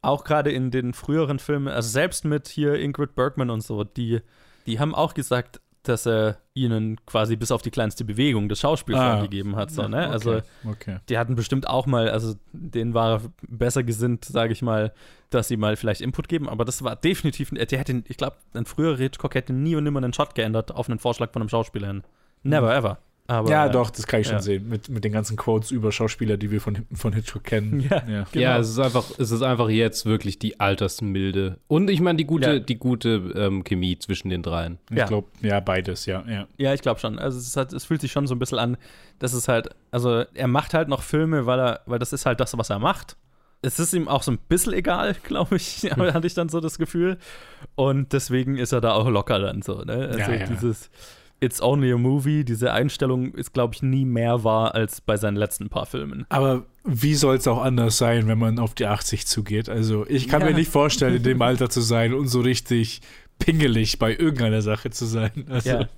auch 0.00 0.22
gerade 0.24 0.52
in 0.52 0.70
den 0.70 0.94
früheren 0.94 1.40
Filmen, 1.40 1.68
also 1.68 1.88
selbst 1.88 2.24
mit 2.24 2.48
hier 2.48 2.76
Ingrid 2.76 3.16
Bergman 3.16 3.50
und 3.50 3.62
so, 3.62 3.82
die, 3.82 4.20
die 4.66 4.78
haben 4.78 4.94
auch 4.94 5.12
gesagt, 5.12 5.60
dass 5.82 6.06
er 6.06 6.38
ihnen 6.52 7.04
quasi 7.06 7.36
bis 7.36 7.50
auf 7.50 7.62
die 7.62 7.70
kleinste 7.70 8.04
Bewegung 8.04 8.48
das 8.48 8.60
Schauspiel 8.60 8.94
ah, 8.96 9.14
vorgegeben 9.14 9.56
hat. 9.56 9.70
So, 9.70 9.88
ne? 9.88 10.04
Okay, 10.04 10.12
also 10.12 10.40
okay. 10.68 10.98
die 11.08 11.16
hatten 11.16 11.34
bestimmt 11.34 11.66
auch 11.66 11.86
mal, 11.86 12.10
also 12.10 12.34
denen 12.52 12.92
war 12.92 13.22
besser 13.48 13.82
gesinnt, 13.82 14.24
sage 14.24 14.52
ich 14.52 14.60
mal, 14.62 14.92
dass 15.30 15.48
sie 15.48 15.56
mal 15.56 15.76
vielleicht 15.76 16.00
Input 16.00 16.28
geben, 16.28 16.48
aber 16.48 16.64
das 16.64 16.82
war 16.82 16.96
definitiv, 16.96 17.50
der 17.50 17.78
hätte, 17.78 18.02
ich 18.06 18.16
glaube, 18.16 18.36
ein 18.52 18.66
früherer 18.66 18.98
Hitchcock 18.98 19.34
hätte 19.34 19.52
nie 19.52 19.76
und 19.76 19.84
nimmer 19.84 20.02
einen 20.02 20.12
Shot 20.12 20.34
geändert 20.34 20.72
auf 20.72 20.88
einen 20.88 20.98
Vorschlag 20.98 21.32
von 21.32 21.40
einem 21.42 21.48
Schauspieler 21.48 21.86
hin. 21.86 22.02
Never 22.42 22.70
hm. 22.70 22.78
ever. 22.78 22.98
Aber, 23.30 23.48
ja, 23.48 23.68
doch, 23.68 23.90
das 23.90 24.08
kann 24.08 24.22
ich 24.22 24.26
schon 24.26 24.38
ja. 24.38 24.42
sehen. 24.42 24.68
Mit, 24.68 24.88
mit 24.88 25.04
den 25.04 25.12
ganzen 25.12 25.36
Quotes 25.36 25.70
über 25.70 25.92
Schauspieler, 25.92 26.36
die 26.36 26.50
wir 26.50 26.60
von, 26.60 26.84
von 26.92 27.12
Hitchcock 27.12 27.44
kennen. 27.44 27.80
Ja, 27.90 28.02
ja. 28.08 28.26
Genau. 28.32 28.42
ja 28.42 28.58
es, 28.58 28.70
ist 28.70 28.78
einfach, 28.80 29.04
es 29.18 29.30
ist 29.30 29.42
einfach 29.42 29.68
jetzt 29.68 30.04
wirklich 30.04 30.40
die 30.40 30.58
Altersmilde. 30.58 31.58
Und 31.68 31.90
ich 31.90 32.00
meine, 32.00 32.16
die 32.16 32.24
gute, 32.24 32.54
ja. 32.54 32.58
die 32.58 32.76
gute 32.76 33.32
ähm, 33.36 33.62
Chemie 33.62 33.96
zwischen 33.98 34.30
den 34.30 34.42
dreien. 34.42 34.78
Ich 34.90 35.06
glaube, 35.06 35.28
ja, 35.42 35.60
beides, 35.60 36.06
ja. 36.06 36.24
Ja, 36.28 36.48
ja 36.58 36.74
ich 36.74 36.82
glaube 36.82 36.98
schon. 36.98 37.20
Also 37.20 37.38
es, 37.38 37.56
hat, 37.56 37.72
es 37.72 37.84
fühlt 37.84 38.00
sich 38.00 38.10
schon 38.10 38.26
so 38.26 38.34
ein 38.34 38.40
bisschen 38.40 38.58
an, 38.58 38.76
dass 39.20 39.32
es 39.32 39.46
halt, 39.46 39.68
also 39.92 40.24
er 40.34 40.48
macht 40.48 40.74
halt 40.74 40.88
noch 40.88 41.02
Filme, 41.02 41.46
weil 41.46 41.60
er, 41.60 41.80
weil 41.86 42.00
das 42.00 42.12
ist 42.12 42.26
halt 42.26 42.40
das, 42.40 42.58
was 42.58 42.68
er 42.68 42.80
macht. 42.80 43.16
Es 43.62 43.78
ist 43.78 43.94
ihm 43.94 44.08
auch 44.08 44.24
so 44.24 44.32
ein 44.32 44.38
bisschen 44.48 44.72
egal, 44.72 45.14
glaube 45.22 45.54
ich, 45.54 45.84
hatte 45.90 46.26
ich 46.26 46.34
dann 46.34 46.48
so 46.48 46.58
das 46.58 46.78
Gefühl. 46.78 47.16
Und 47.76 48.12
deswegen 48.12 48.58
ist 48.58 48.72
er 48.72 48.80
da 48.80 48.94
auch 48.94 49.08
locker 49.08 49.38
dann 49.38 49.62
so, 49.62 49.82
ne? 49.82 50.10
Also 50.12 50.52
dieses 50.52 50.90
It's 51.40 51.62
Only 51.62 51.92
a 51.92 51.96
Movie, 51.96 52.44
diese 52.44 52.72
Einstellung 52.72 53.34
ist, 53.34 53.52
glaube 53.52 53.74
ich, 53.74 53.82
nie 53.82 54.04
mehr 54.04 54.44
wahr 54.44 54.74
als 54.74 55.00
bei 55.00 55.16
seinen 55.16 55.36
letzten 55.36 55.70
paar 55.70 55.86
Filmen. 55.86 56.26
Aber 56.28 56.66
wie 56.84 57.14
soll 57.14 57.36
es 57.36 57.48
auch 57.48 57.62
anders 57.62 57.96
sein, 57.98 58.28
wenn 58.28 58.38
man 58.38 58.58
auf 58.58 58.74
die 58.74 58.86
80 58.86 59.26
zugeht? 59.26 59.68
Also, 59.68 60.06
ich 60.06 60.28
kann 60.28 60.42
ja. 60.42 60.48
mir 60.48 60.54
nicht 60.54 60.70
vorstellen, 60.70 61.16
in 61.16 61.22
dem 61.22 61.40
Alter 61.42 61.70
zu 61.70 61.80
sein 61.80 62.12
und 62.12 62.28
so 62.28 62.40
richtig 62.40 63.00
pingelig 63.38 63.98
bei 63.98 64.12
irgendeiner 64.12 64.62
Sache 64.62 64.90
zu 64.90 65.06
sein. 65.06 65.46
Also, 65.48 65.70
ja. 65.70 65.88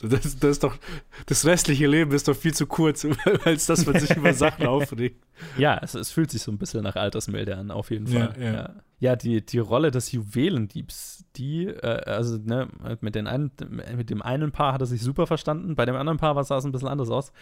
Das, 0.00 0.38
das, 0.38 0.50
ist 0.50 0.62
doch, 0.62 0.76
das 1.26 1.44
restliche 1.44 1.86
Leben 1.86 2.12
ist 2.12 2.28
doch 2.28 2.36
viel 2.36 2.54
zu 2.54 2.66
kurz, 2.66 3.06
als 3.44 3.66
dass 3.66 3.84
man 3.84 3.98
sich 3.98 4.16
über 4.16 4.32
Sachen 4.32 4.66
aufregt. 4.66 5.20
Ja, 5.58 5.78
es, 5.82 5.94
es, 5.94 6.10
fühlt 6.10 6.30
sich 6.30 6.42
so 6.42 6.52
ein 6.52 6.58
bisschen 6.58 6.82
nach 6.82 6.96
Altersmilde 6.96 7.56
an, 7.56 7.70
auf 7.70 7.90
jeden 7.90 8.06
Fall. 8.06 8.34
Ja, 8.38 8.52
ja. 8.52 8.74
Ja. 8.98 9.16
die, 9.16 9.44
die 9.44 9.58
Rolle 9.58 9.90
des 9.90 10.12
Juwelendiebs, 10.12 11.24
die, 11.36 11.66
äh, 11.66 12.02
also 12.04 12.38
ne, 12.38 12.68
mit, 13.00 13.14
den 13.14 13.26
einen, 13.26 13.50
mit 13.96 14.10
dem 14.10 14.22
einen 14.22 14.52
Paar 14.52 14.72
hat 14.72 14.80
er 14.80 14.86
sich 14.86 15.02
super 15.02 15.26
verstanden, 15.26 15.74
bei 15.74 15.84
dem 15.84 15.96
anderen 15.96 16.18
Paar 16.18 16.42
sah 16.44 16.58
es 16.58 16.64
ein 16.64 16.72
bisschen 16.72 16.88
anders 16.88 17.10
aus, 17.10 17.32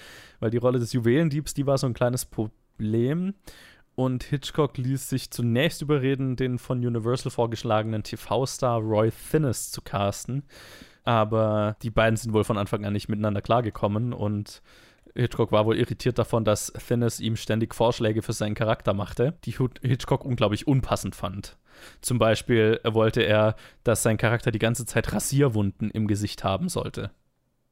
weil 0.40 0.50
die 0.50 0.58
Rolle 0.58 0.78
des 0.78 0.92
Juwelendiebs, 0.92 1.54
die 1.54 1.66
war 1.66 1.78
so 1.78 1.86
ein 1.86 1.94
kleines 1.94 2.24
Problem. 2.24 3.34
Und 3.96 4.24
Hitchcock 4.24 4.76
ließ 4.76 5.08
sich 5.08 5.30
zunächst 5.30 5.80
überreden, 5.80 6.34
den 6.34 6.58
von 6.58 6.84
Universal 6.84 7.30
vorgeschlagenen 7.30 8.02
TV-Star 8.02 8.80
Roy 8.80 9.12
Thinnes 9.12 9.70
zu 9.70 9.82
casten 9.82 10.42
aber 11.04 11.76
die 11.82 11.90
beiden 11.90 12.16
sind 12.16 12.32
wohl 12.32 12.44
von 12.44 12.58
Anfang 12.58 12.84
an 12.84 12.94
nicht 12.94 13.08
miteinander 13.08 13.42
klargekommen 13.42 14.12
und 14.12 14.62
Hitchcock 15.16 15.52
war 15.52 15.64
wohl 15.64 15.78
irritiert 15.78 16.18
davon, 16.18 16.44
dass 16.44 16.72
Finnes 16.76 17.20
ihm 17.20 17.36
ständig 17.36 17.74
Vorschläge 17.74 18.22
für 18.22 18.32
seinen 18.32 18.54
Charakter 18.54 18.94
machte, 18.94 19.34
die 19.44 19.56
Hitchcock 19.82 20.24
unglaublich 20.24 20.66
unpassend 20.66 21.14
fand. 21.14 21.56
Zum 22.00 22.18
Beispiel 22.18 22.80
wollte 22.84 23.22
er, 23.22 23.54
dass 23.84 24.02
sein 24.02 24.16
Charakter 24.16 24.50
die 24.50 24.58
ganze 24.58 24.86
Zeit 24.86 25.12
Rasierwunden 25.12 25.90
im 25.90 26.08
Gesicht 26.08 26.42
haben 26.42 26.68
sollte. 26.68 27.10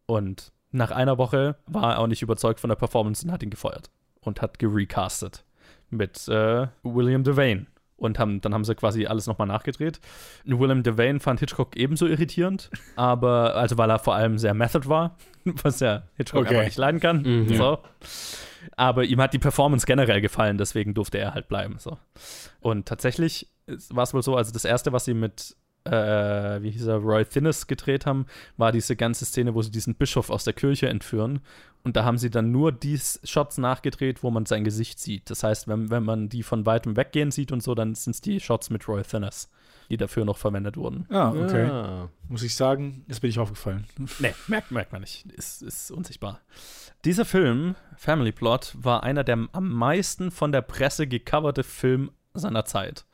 Und 0.07 0.53
nach 0.71 0.91
einer 0.91 1.19
Woche 1.19 1.57
war 1.67 1.95
er 1.95 1.99
auch 1.99 2.07
nicht 2.07 2.23
überzeugt 2.23 2.61
von 2.61 2.69
der 2.69 2.77
Performance 2.77 3.25
und 3.25 3.33
hat 3.33 3.43
ihn 3.43 3.51
gefeuert 3.51 3.91
und 4.21 4.41
hat 4.41 4.59
gerecastet 4.59 5.45
mit 5.91 6.29
äh, 6.29 6.69
William 6.83 7.25
Devane. 7.25 7.67
Und 8.03 8.19
haben, 8.19 8.41
dann 8.41 8.53
haben 8.53 8.65
sie 8.65 8.75
quasi 8.75 9.07
alles 9.07 9.29
nochmal 9.29 9.47
nachgedreht. 9.47 10.01
Willem 10.45 10.83
Devane 10.83 11.21
fand 11.21 11.39
Hitchcock 11.39 11.77
ebenso 11.77 12.07
irritierend, 12.07 12.69
aber, 12.97 13.55
also 13.55 13.79
weil 13.79 13.91
er 13.91 14.01
vor 14.01 14.17
allem 14.17 14.39
sehr 14.39 14.55
method 14.55 14.89
war, 14.89 15.17
was 15.45 15.79
ja 15.79 16.03
Hitchcock 16.17 16.41
okay. 16.41 16.49
einfach 16.51 16.65
nicht 16.65 16.79
leiden 16.79 16.99
kann. 16.99 17.23
Mhm. 17.23 17.55
So. 17.55 17.79
Aber 18.77 19.05
ihm 19.05 19.21
hat 19.21 19.35
die 19.35 19.39
Performance 19.39 19.87
generell 19.87 20.21
gefallen, 20.21 20.59
deswegen 20.59 20.95
durfte 20.95 21.19
er 21.19 21.33
halt 21.33 21.47
bleiben. 21.47 21.77
So. 21.79 21.97
Und 22.59 22.87
tatsächlich 22.87 23.47
war 23.91 24.03
es 24.03 24.13
wohl 24.13 24.23
so, 24.25 24.37
also 24.37 24.53
das 24.53 24.65
erste, 24.65 24.93
was 24.93 25.05
sie 25.05 25.15
mit 25.15 25.55
äh, 25.85 26.63
wie 26.63 26.71
hieß 26.71 26.87
er, 26.87 26.97
Roy 26.97 27.25
Thinnes 27.25 27.67
gedreht 27.67 28.07
haben, 28.07 28.27
war 28.57 28.73
diese 28.73 28.97
ganze 28.97 29.25
Szene, 29.25 29.55
wo 29.55 29.63
sie 29.63 29.71
diesen 29.71 29.95
Bischof 29.95 30.31
aus 30.31 30.45
der 30.45 30.53
Kirche 30.53 30.89
entführen. 30.89 31.41
Und 31.85 31.97
da 31.97 32.05
haben 32.05 32.19
sie 32.19 32.31
dann 32.31 32.53
nur 32.53 32.71
die 32.71 32.99
Shots 33.25 33.59
nachgedreht, 33.59 34.23
wo 34.23 34.31
man 34.31 34.47
sein 34.47 34.63
Gesicht 34.63 35.01
sieht. 35.01 35.29
Das 35.31 35.43
heißt, 35.43 35.67
wenn, 35.67 35.91
wenn 35.91 36.05
man 36.05 36.29
die 36.29 36.45
von 36.45 36.65
weitem 36.65 36.97
weggehen 36.97 37.33
sieht 37.33 37.51
und 37.51 37.63
so, 37.63 37.75
dann 37.75 37.95
sind 37.95 38.15
es 38.15 38.21
die 38.21 38.39
Shots 38.39 38.71
mit 38.71 38.87
Roy 38.87 39.03
Thinnes, 39.03 39.51
die 39.91 39.97
dafür 39.97 40.25
noch 40.25 40.37
verwendet 40.37 40.77
wurden. 40.77 41.07
Ah, 41.11 41.31
okay. 41.31 41.67
Ja. 41.67 42.09
Muss 42.29 42.45
ich 42.45 42.55
sagen, 42.55 43.05
jetzt 43.09 43.21
bin 43.21 43.31
ich 43.31 43.39
aufgefallen. 43.41 43.87
Nee, 44.21 44.35
merkt, 44.47 44.71
merkt 44.71 44.93
man 44.93 45.01
nicht. 45.01 45.27
Ist, 45.33 45.63
ist 45.63 45.91
unsichtbar. 45.91 46.41
Dieser 47.05 47.25
Film, 47.25 47.75
Family 47.97 48.31
Plot, 48.31 48.77
war 48.79 49.03
einer 49.03 49.25
der 49.25 49.49
am 49.51 49.73
meisten 49.73 50.31
von 50.31 50.53
der 50.53 50.63
Presse 50.63 51.09
gecoverte 51.09 51.65
Film 51.65 52.13
seiner 52.35 52.65
Zeit 52.65 53.05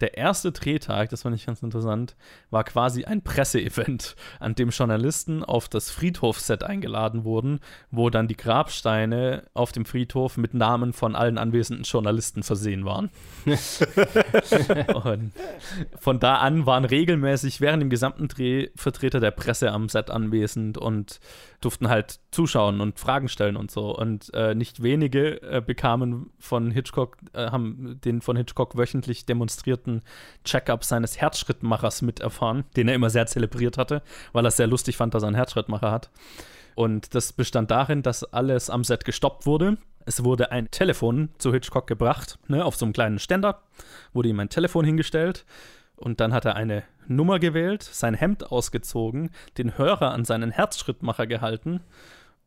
der 0.00 0.16
erste 0.16 0.52
Drehtag, 0.52 1.10
das 1.10 1.22
fand 1.22 1.36
ich 1.36 1.46
ganz 1.46 1.62
interessant, 1.62 2.16
war 2.50 2.64
quasi 2.64 3.04
ein 3.04 3.22
Presseevent, 3.22 4.16
an 4.38 4.54
dem 4.54 4.70
Journalisten 4.70 5.44
auf 5.44 5.68
das 5.68 5.90
Friedhofset 5.90 6.62
eingeladen 6.62 7.24
wurden, 7.24 7.60
wo 7.90 8.10
dann 8.10 8.28
die 8.28 8.36
Grabsteine 8.36 9.44
auf 9.54 9.72
dem 9.72 9.84
Friedhof 9.84 10.36
mit 10.36 10.54
Namen 10.54 10.92
von 10.92 11.14
allen 11.14 11.38
anwesenden 11.38 11.84
Journalisten 11.84 12.42
versehen 12.42 12.84
waren. 12.84 13.10
und 15.04 15.32
von 15.98 16.18
da 16.18 16.36
an 16.36 16.66
waren 16.66 16.84
regelmäßig 16.84 17.60
während 17.60 17.82
dem 17.82 17.90
gesamten 17.90 18.28
Dreh 18.28 18.68
Vertreter 18.76 19.20
der 19.20 19.30
Presse 19.30 19.70
am 19.72 19.88
Set 19.88 20.10
anwesend 20.10 20.78
und 20.78 21.20
durften 21.60 21.88
halt 21.88 22.20
zuschauen 22.30 22.80
und 22.80 22.98
Fragen 22.98 23.28
stellen 23.28 23.56
und 23.56 23.70
so. 23.70 23.96
Und 23.96 24.32
äh, 24.34 24.54
nicht 24.54 24.82
wenige 24.82 25.42
äh, 25.42 25.62
bekamen 25.64 26.30
von 26.38 26.70
Hitchcock, 26.70 27.18
äh, 27.32 27.50
haben 27.50 28.00
den 28.04 28.20
von 28.20 28.36
Hitchcock 28.36 28.76
wöchentlich 28.76 29.26
demonstrierten 29.26 30.02
Check-up 30.44 30.84
seines 30.84 31.20
Herzschrittmachers 31.20 32.02
miterfahren, 32.02 32.64
den 32.76 32.88
er 32.88 32.94
immer 32.94 33.10
sehr 33.10 33.26
zelebriert 33.26 33.78
hatte, 33.78 34.02
weil 34.32 34.44
er 34.44 34.48
es 34.48 34.56
sehr 34.56 34.66
lustig 34.66 34.96
fand, 34.96 35.14
dass 35.14 35.22
er 35.22 35.28
einen 35.28 35.36
Herzschrittmacher 35.36 35.90
hat. 35.90 36.10
Und 36.74 37.14
das 37.14 37.32
bestand 37.32 37.70
darin, 37.70 38.02
dass 38.02 38.24
alles 38.24 38.70
am 38.70 38.84
Set 38.84 39.04
gestoppt 39.04 39.44
wurde. 39.44 39.76
Es 40.06 40.24
wurde 40.24 40.50
ein 40.50 40.70
Telefon 40.70 41.30
zu 41.38 41.52
Hitchcock 41.52 41.86
gebracht, 41.86 42.38
ne, 42.48 42.64
auf 42.64 42.76
so 42.76 42.86
einem 42.86 42.92
kleinen 42.92 43.18
Ständer, 43.18 43.62
wurde 44.12 44.28
ihm 44.28 44.40
ein 44.40 44.48
Telefon 44.48 44.84
hingestellt 44.84 45.44
und 45.96 46.20
dann 46.20 46.32
hat 46.32 46.46
er 46.46 46.56
eine 46.56 46.84
Nummer 47.06 47.38
gewählt, 47.38 47.82
sein 47.82 48.14
Hemd 48.14 48.50
ausgezogen, 48.50 49.30
den 49.58 49.76
Hörer 49.76 50.12
an 50.12 50.24
seinen 50.24 50.50
Herzschrittmacher 50.50 51.26
gehalten 51.26 51.80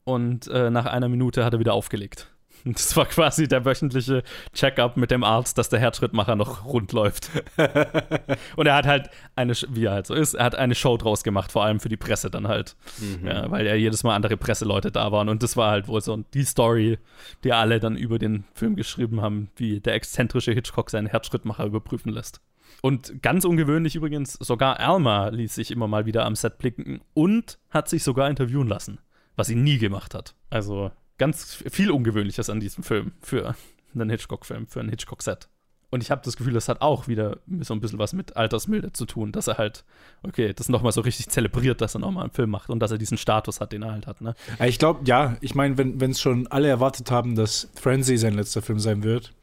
und 0.03 0.47
äh, 0.47 0.69
nach 0.69 0.85
einer 0.85 1.09
Minute 1.09 1.45
hat 1.45 1.53
er 1.53 1.59
wieder 1.59 1.73
aufgelegt. 1.73 2.29
Und 2.65 2.75
das 2.79 2.95
war 2.95 3.05
quasi 3.05 3.47
der 3.47 3.65
wöchentliche 3.65 4.23
Check-up 4.53 4.97
mit 4.97 5.11
dem 5.11 5.23
Arzt, 5.23 5.57
dass 5.57 5.69
der 5.69 5.79
Herzschrittmacher 5.79 6.35
noch 6.35 6.65
rund 6.65 6.91
läuft. 6.93 7.29
und 8.55 8.65
er 8.65 8.75
hat 8.75 8.85
halt 8.85 9.09
eine, 9.35 9.53
wie 9.69 9.85
er 9.85 9.93
halt 9.93 10.07
so 10.07 10.13
ist, 10.13 10.33
er 10.33 10.45
hat 10.45 10.55
eine 10.55 10.75
Show 10.75 10.97
draus 10.97 11.23
gemacht, 11.23 11.51
vor 11.51 11.63
allem 11.63 11.79
für 11.79 11.89
die 11.89 11.97
Presse 11.97 12.29
dann 12.29 12.47
halt. 12.47 12.75
Mhm. 12.99 13.27
Ja, 13.27 13.51
weil 13.51 13.65
ja 13.65 13.75
jedes 13.75 14.03
Mal 14.03 14.15
andere 14.15 14.37
Presseleute 14.37 14.91
da 14.91 15.11
waren. 15.11 15.29
Und 15.29 15.43
das 15.43 15.57
war 15.57 15.71
halt 15.71 15.87
wohl 15.87 16.01
so 16.01 16.15
die 16.33 16.43
Story, 16.43 16.99
die 17.43 17.53
alle 17.53 17.79
dann 17.79 17.97
über 17.97 18.19
den 18.19 18.45
Film 18.53 18.75
geschrieben 18.75 19.21
haben, 19.21 19.49
wie 19.55 19.79
der 19.79 19.95
exzentrische 19.95 20.53
Hitchcock 20.53 20.89
seinen 20.89 21.07
Herzschrittmacher 21.07 21.65
überprüfen 21.65 22.11
lässt. 22.11 22.41
Und 22.81 23.21
ganz 23.21 23.45
ungewöhnlich 23.45 23.95
übrigens, 23.95 24.33
sogar 24.33 24.79
Alma 24.79 25.29
ließ 25.29 25.55
sich 25.55 25.71
immer 25.71 25.87
mal 25.87 26.05
wieder 26.05 26.25
am 26.25 26.35
Set 26.35 26.57
blicken 26.57 27.01
und 27.13 27.57
hat 27.69 27.87
sich 27.87 28.03
sogar 28.03 28.29
interviewen 28.29 28.67
lassen, 28.67 28.99
was 29.35 29.47
sie 29.47 29.55
nie 29.55 29.77
gemacht 29.77 30.13
hat. 30.13 30.35
Also 30.49 30.91
ganz 31.17 31.63
viel 31.69 31.91
Ungewöhnliches 31.91 32.49
an 32.49 32.59
diesem 32.59 32.83
Film 32.83 33.13
für 33.21 33.55
einen 33.93 34.09
Hitchcock-Film, 34.09 34.67
für 34.67 34.79
ein 34.79 34.89
Hitchcock-Set. 34.89 35.47
Und 35.89 36.01
ich 36.01 36.09
habe 36.09 36.21
das 36.25 36.37
Gefühl, 36.37 36.53
das 36.53 36.69
hat 36.69 36.81
auch 36.81 37.07
wieder 37.07 37.37
so 37.59 37.75
ein 37.75 37.79
bisschen 37.79 37.99
was 37.99 38.13
mit 38.13 38.35
Altersmilde 38.35 38.93
zu 38.93 39.05
tun, 39.05 39.31
dass 39.31 39.45
er 39.47 39.59
halt, 39.59 39.85
okay, 40.23 40.51
das 40.51 40.67
nochmal 40.67 40.91
so 40.91 41.01
richtig 41.01 41.29
zelebriert, 41.29 41.81
dass 41.81 41.95
er 41.95 41.99
nochmal 41.99 42.23
einen 42.23 42.33
Film 42.33 42.49
macht 42.49 42.71
und 42.71 42.79
dass 42.79 42.89
er 42.89 42.97
diesen 42.97 43.15
Status 43.19 43.61
hat, 43.61 43.73
den 43.73 43.83
er 43.83 43.91
halt 43.91 44.07
hat, 44.07 44.19
ne? 44.19 44.33
Ich 44.65 44.79
glaube, 44.79 45.01
ja, 45.05 45.37
ich 45.39 45.53
meine, 45.53 45.77
wenn 45.77 46.09
es 46.09 46.19
schon 46.19 46.47
alle 46.47 46.67
erwartet 46.67 47.11
haben, 47.11 47.35
dass 47.35 47.69
Frenzy 47.75 48.17
sein 48.17 48.33
letzter 48.33 48.63
Film 48.63 48.79
sein 48.79 49.03
wird, 49.03 49.35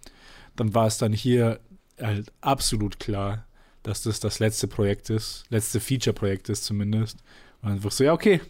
dann 0.56 0.74
war 0.74 0.88
es 0.88 0.98
dann 0.98 1.12
hier 1.12 1.60
halt 2.00 2.32
absolut 2.40 2.98
klar, 2.98 3.46
dass 3.84 4.02
das 4.02 4.18
das 4.18 4.40
letzte 4.40 4.66
Projekt 4.66 5.08
ist, 5.08 5.44
letzte 5.50 5.78
Feature-Projekt 5.78 6.48
ist 6.48 6.64
zumindest. 6.64 7.18
Und 7.62 7.70
einfach 7.70 7.92
so, 7.92 8.02
ja, 8.02 8.12
okay, 8.12 8.40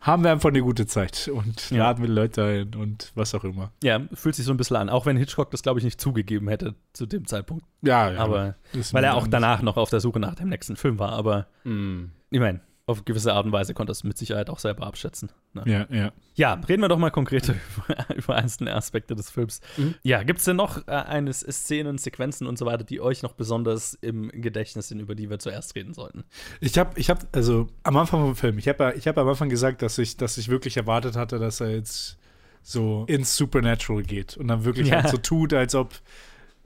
haben 0.00 0.24
wir 0.24 0.32
einfach 0.32 0.48
eine 0.48 0.62
gute 0.62 0.86
Zeit 0.86 1.30
und 1.32 1.70
Ja. 1.70 1.78
laden 1.78 2.02
wir 2.02 2.08
Leute 2.10 2.42
ein 2.44 2.74
und 2.74 3.12
was 3.14 3.34
auch 3.34 3.44
immer. 3.44 3.70
Ja, 3.82 4.00
fühlt 4.14 4.34
sich 4.34 4.44
so 4.46 4.50
ein 4.52 4.56
bisschen 4.56 4.76
an, 4.76 4.88
auch 4.88 5.06
wenn 5.06 5.16
Hitchcock 5.16 5.50
das, 5.50 5.62
glaube 5.62 5.78
ich, 5.80 5.84
nicht 5.84 6.00
zugegeben 6.00 6.48
hätte 6.48 6.74
zu 6.92 7.06
dem 7.06 7.26
Zeitpunkt. 7.26 7.64
Ja, 7.82 8.10
ja. 8.10 8.18
aber 8.20 8.54
weil 8.92 9.04
er 9.04 9.14
auch 9.16 9.26
danach 9.26 9.62
noch 9.62 9.76
auf 9.76 9.90
der 9.90 10.00
Suche 10.00 10.18
nach 10.20 10.34
dem 10.34 10.48
nächsten 10.48 10.76
Film 10.76 10.98
war. 10.98 11.12
Aber 11.12 11.46
Mm. 11.64 12.06
ich 12.30 12.40
meine, 12.40 12.60
auf 12.90 13.04
gewisse 13.04 13.32
Art 13.32 13.46
und 13.46 13.52
Weise 13.52 13.72
konnte 13.74 13.92
es 13.92 14.04
mit 14.04 14.18
Sicherheit 14.18 14.50
auch 14.50 14.58
selber 14.58 14.86
abschätzen. 14.86 15.30
Ne? 15.54 15.62
Ja, 15.66 15.86
ja. 15.94 16.12
Ja, 16.34 16.54
reden 16.68 16.82
wir 16.82 16.88
doch 16.88 16.98
mal 16.98 17.10
konkreter 17.10 17.54
über, 17.54 18.14
über 18.16 18.34
einzelne 18.36 18.74
Aspekte 18.74 19.14
des 19.14 19.30
Films. 19.30 19.60
Mhm. 19.76 19.94
Ja, 20.02 20.22
gibt 20.22 20.40
es 20.40 20.44
denn 20.44 20.56
noch 20.56 20.86
äh, 20.88 20.90
eine 20.92 21.32
Szenen, 21.32 21.98
Sequenzen 21.98 22.46
und 22.46 22.58
so 22.58 22.66
weiter, 22.66 22.84
die 22.84 23.00
euch 23.00 23.22
noch 23.22 23.32
besonders 23.32 23.94
im 23.94 24.28
Gedächtnis 24.28 24.88
sind, 24.88 25.00
über 25.00 25.14
die 25.14 25.30
wir 25.30 25.38
zuerst 25.38 25.74
reden 25.76 25.94
sollten? 25.94 26.24
Ich 26.60 26.78
habe, 26.78 26.98
ich 26.98 27.10
habe, 27.10 27.26
also 27.32 27.68
am 27.82 27.96
Anfang 27.96 28.20
vom 28.20 28.36
Film, 28.36 28.58
ich 28.58 28.68
habe, 28.68 28.94
ich 28.96 29.06
habe 29.08 29.20
am 29.20 29.28
Anfang 29.28 29.48
gesagt, 29.48 29.82
dass 29.82 29.98
ich, 29.98 30.16
dass 30.16 30.36
ich 30.38 30.48
wirklich 30.48 30.76
erwartet 30.76 31.16
hatte, 31.16 31.38
dass 31.38 31.60
er 31.60 31.70
jetzt 31.70 32.18
so 32.62 33.04
ins 33.08 33.36
Supernatural 33.36 34.02
geht 34.02 34.36
und 34.36 34.48
dann 34.48 34.64
wirklich 34.64 34.88
Ja. 34.88 35.02
halt 35.02 35.08
so 35.10 35.16
tut, 35.16 35.54
als 35.54 35.74
ob, 35.74 35.94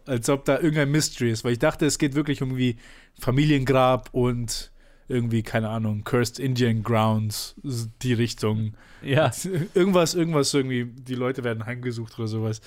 als 0.07 0.29
ob 0.29 0.45
da 0.45 0.57
irgendein 0.57 0.91
Mystery 0.91 1.31
ist, 1.31 1.45
weil 1.45 1.53
ich 1.53 1.59
dachte, 1.61 1.87
es 1.87 1.99
geht 1.99 2.15
wirklich 2.15 2.41
irgendwie 2.41 2.77
Familiengrab 3.21 4.11
und 4.13 4.71
irgendwie 5.09 5.43
keine 5.43 5.69
Ahnung 5.69 6.05
Cursed 6.05 6.39
Indian 6.39 6.83
Grounds 6.83 7.55
die 8.03 8.13
Richtung 8.15 8.75
Ja, 9.03 9.31
irgendwas, 9.75 10.15
irgendwas 10.15 10.53
irgendwie, 10.55 10.87
die 10.87 11.15
Leute 11.15 11.45
werden 11.45 11.67
heimgesucht 11.67 12.19
oder 12.19 12.29
sowas. 12.29 12.61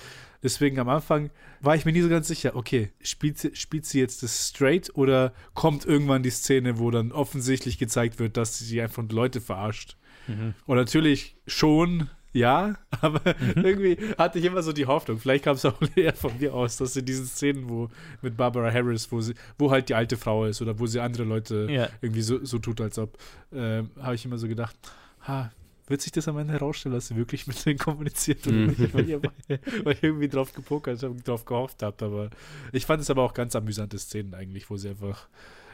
Deswegen 0.44 0.78
am 0.80 0.88
Anfang 0.90 1.32
war 1.62 1.76
ich 1.76 1.86
mir 1.86 1.92
nie 1.94 2.02
so 2.02 2.10
ganz 2.10 2.28
sicher, 2.28 2.56
okay, 2.56 2.92
spielt, 3.02 3.40
sie- 3.40 3.56
spielt 3.56 3.86
sie 3.88 4.00
jetzt 4.00 4.22
das 4.22 4.50
straight 4.50 4.92
oder 4.96 5.34
kommt 5.56 5.86
irgendwann 5.86 6.22
die 6.22 6.30
Szene, 6.30 6.78
wo 6.78 6.92
dann 6.92 7.12
offensichtlich 7.12 7.80
gezeigt 7.80 8.20
wird, 8.20 8.38
dass 8.38 8.60
sie 8.60 8.82
einfach 8.82 9.04
Leute 9.10 9.42
verarscht? 9.42 9.98
Mhm. 10.28 10.54
Und 10.68 10.78
natürlich 10.78 11.38
schon, 11.48 12.10
ja, 12.38 12.76
aber 13.02 13.22
irgendwie 13.56 13.98
hatte 14.18 14.40
ich 14.40 14.46
immer 14.46 14.62
so 14.64 14.72
die 14.72 14.86
Hoffnung, 14.86 15.18
vielleicht 15.20 15.44
kam 15.44 15.56
es 15.56 15.66
auch 15.66 15.80
eher 15.96 16.14
von 16.14 16.38
mir 16.40 16.54
aus, 16.54 16.78
dass 16.78 16.96
in 16.96 17.06
diesen 17.06 17.26
Szenen, 17.26 17.70
wo 17.70 17.90
mit 18.22 18.38
Barbara 18.38 18.72
Harris, 18.72 19.12
wo 19.12 19.22
sie, 19.22 19.34
wo 19.58 19.72
halt 19.72 19.90
die 19.90 19.96
alte 19.96 20.18
Frau 20.18 20.46
ist 20.46 20.62
oder 20.62 20.78
wo 20.80 20.86
sie 20.86 21.00
andere 21.00 21.24
Leute 21.24 21.68
ja. 21.70 21.90
irgendwie 22.02 22.22
so, 22.22 22.44
so 22.46 22.60
tut, 22.60 22.80
als 22.82 22.98
ob, 23.00 23.18
ähm, 23.54 23.90
habe 24.02 24.16
ich 24.16 24.26
immer 24.26 24.38
so 24.38 24.48
gedacht, 24.48 24.76
ha, 25.28 25.52
wird 25.88 26.02
sich 26.02 26.12
das 26.12 26.28
am 26.28 26.38
Ende 26.38 26.54
herausstellen, 26.54 26.94
dass 26.94 27.08
sie 27.08 27.16
wirklich 27.16 27.48
mit 27.48 27.66
denen 27.66 27.80
kommuniziert 27.80 28.46
oder 28.46 28.56
Mhm. 28.58 28.76
nicht, 28.78 28.94
weil 28.94 29.10
ich, 29.10 29.16
weil 29.86 29.94
ich 29.94 30.04
irgendwie 30.04 30.28
drauf 30.28 30.54
gepokert 30.54 31.02
habe, 31.02 31.16
drauf 31.22 31.46
gehofft 31.46 31.82
habe, 31.82 32.06
aber 32.06 32.30
ich 32.74 32.86
fand 32.86 33.02
es 33.02 33.10
aber 33.10 33.24
auch 33.24 33.34
ganz 33.34 33.56
amüsante 33.56 33.98
Szenen 33.98 34.34
eigentlich, 34.34 34.70
wo 34.70 34.78
sie 34.78 34.90
einfach, 34.90 35.28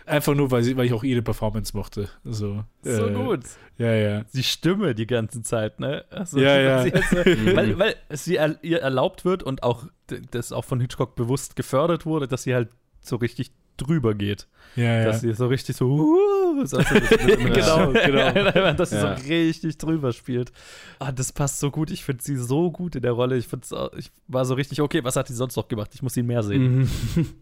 einfach 0.05 0.35
nur, 0.35 0.51
weil, 0.51 0.63
sie, 0.63 0.75
weil 0.77 0.85
ich 0.85 0.93
auch 0.93 1.03
ihre 1.03 1.21
Performance 1.21 1.75
mochte, 1.75 2.09
so. 2.23 2.63
So 2.81 3.07
äh, 3.07 3.13
gut. 3.13 3.41
Ja, 3.77 3.93
ja. 3.93 4.23
Die 4.33 4.43
Stimme 4.43 4.95
die 4.95 5.07
ganze 5.07 5.41
Zeit, 5.41 5.79
ne? 5.79 6.05
Also, 6.09 6.39
Ja, 6.39 6.57
ja. 6.59 6.83
Sie, 6.83 6.93
also, 6.93 7.15
weil, 7.55 7.79
weil 7.79 7.95
sie 8.09 8.35
er, 8.37 8.63
ihr 8.63 8.81
erlaubt 8.81 9.25
wird 9.25 9.43
und 9.43 9.63
auch 9.63 9.85
das 10.31 10.51
auch 10.51 10.65
von 10.65 10.79
Hitchcock 10.79 11.15
bewusst 11.15 11.55
gefördert 11.55 12.05
wurde, 12.05 12.27
dass 12.27 12.43
sie 12.43 12.53
halt 12.53 12.69
so 12.99 13.15
richtig 13.15 13.51
drüber 13.77 14.13
geht. 14.15 14.47
Ja, 14.75 14.83
ja. 14.99 15.05
Dass 15.05 15.21
sie 15.21 15.33
so 15.33 15.47
richtig 15.47 15.75
so, 15.75 15.85
uh, 15.87 16.17
so 16.65 16.77
also 16.77 16.93
das- 16.99 17.09
Genau, 17.09 17.91
genau. 17.91 18.73
dass 18.73 18.89
sie 18.89 18.95
Ja. 18.97 19.15
so 19.17 19.23
richtig 19.27 19.77
drüber 19.77 20.11
spielt. 20.13 20.51
Ah, 20.99 21.11
das 21.11 21.31
passt 21.31 21.59
so 21.59 21.69
gut. 21.71 21.91
Ich 21.91 22.03
finde 22.03 22.23
sie 22.23 22.35
so 22.37 22.71
gut 22.71 22.95
in 22.95 23.01
der 23.03 23.11
Rolle. 23.11 23.37
Ich, 23.37 23.47
ich 23.97 24.11
war 24.27 24.45
so 24.45 24.53
richtig, 24.55 24.81
okay, 24.81 25.03
was 25.03 25.15
hat 25.15 25.29
die 25.29 25.33
sonst 25.33 25.55
noch 25.55 25.67
gemacht? 25.67 25.91
Ich 25.93 26.01
muss 26.01 26.17
ihn 26.17 26.25
mehr 26.27 26.43
sehen. 26.43 26.79
Mhm. 27.15 27.27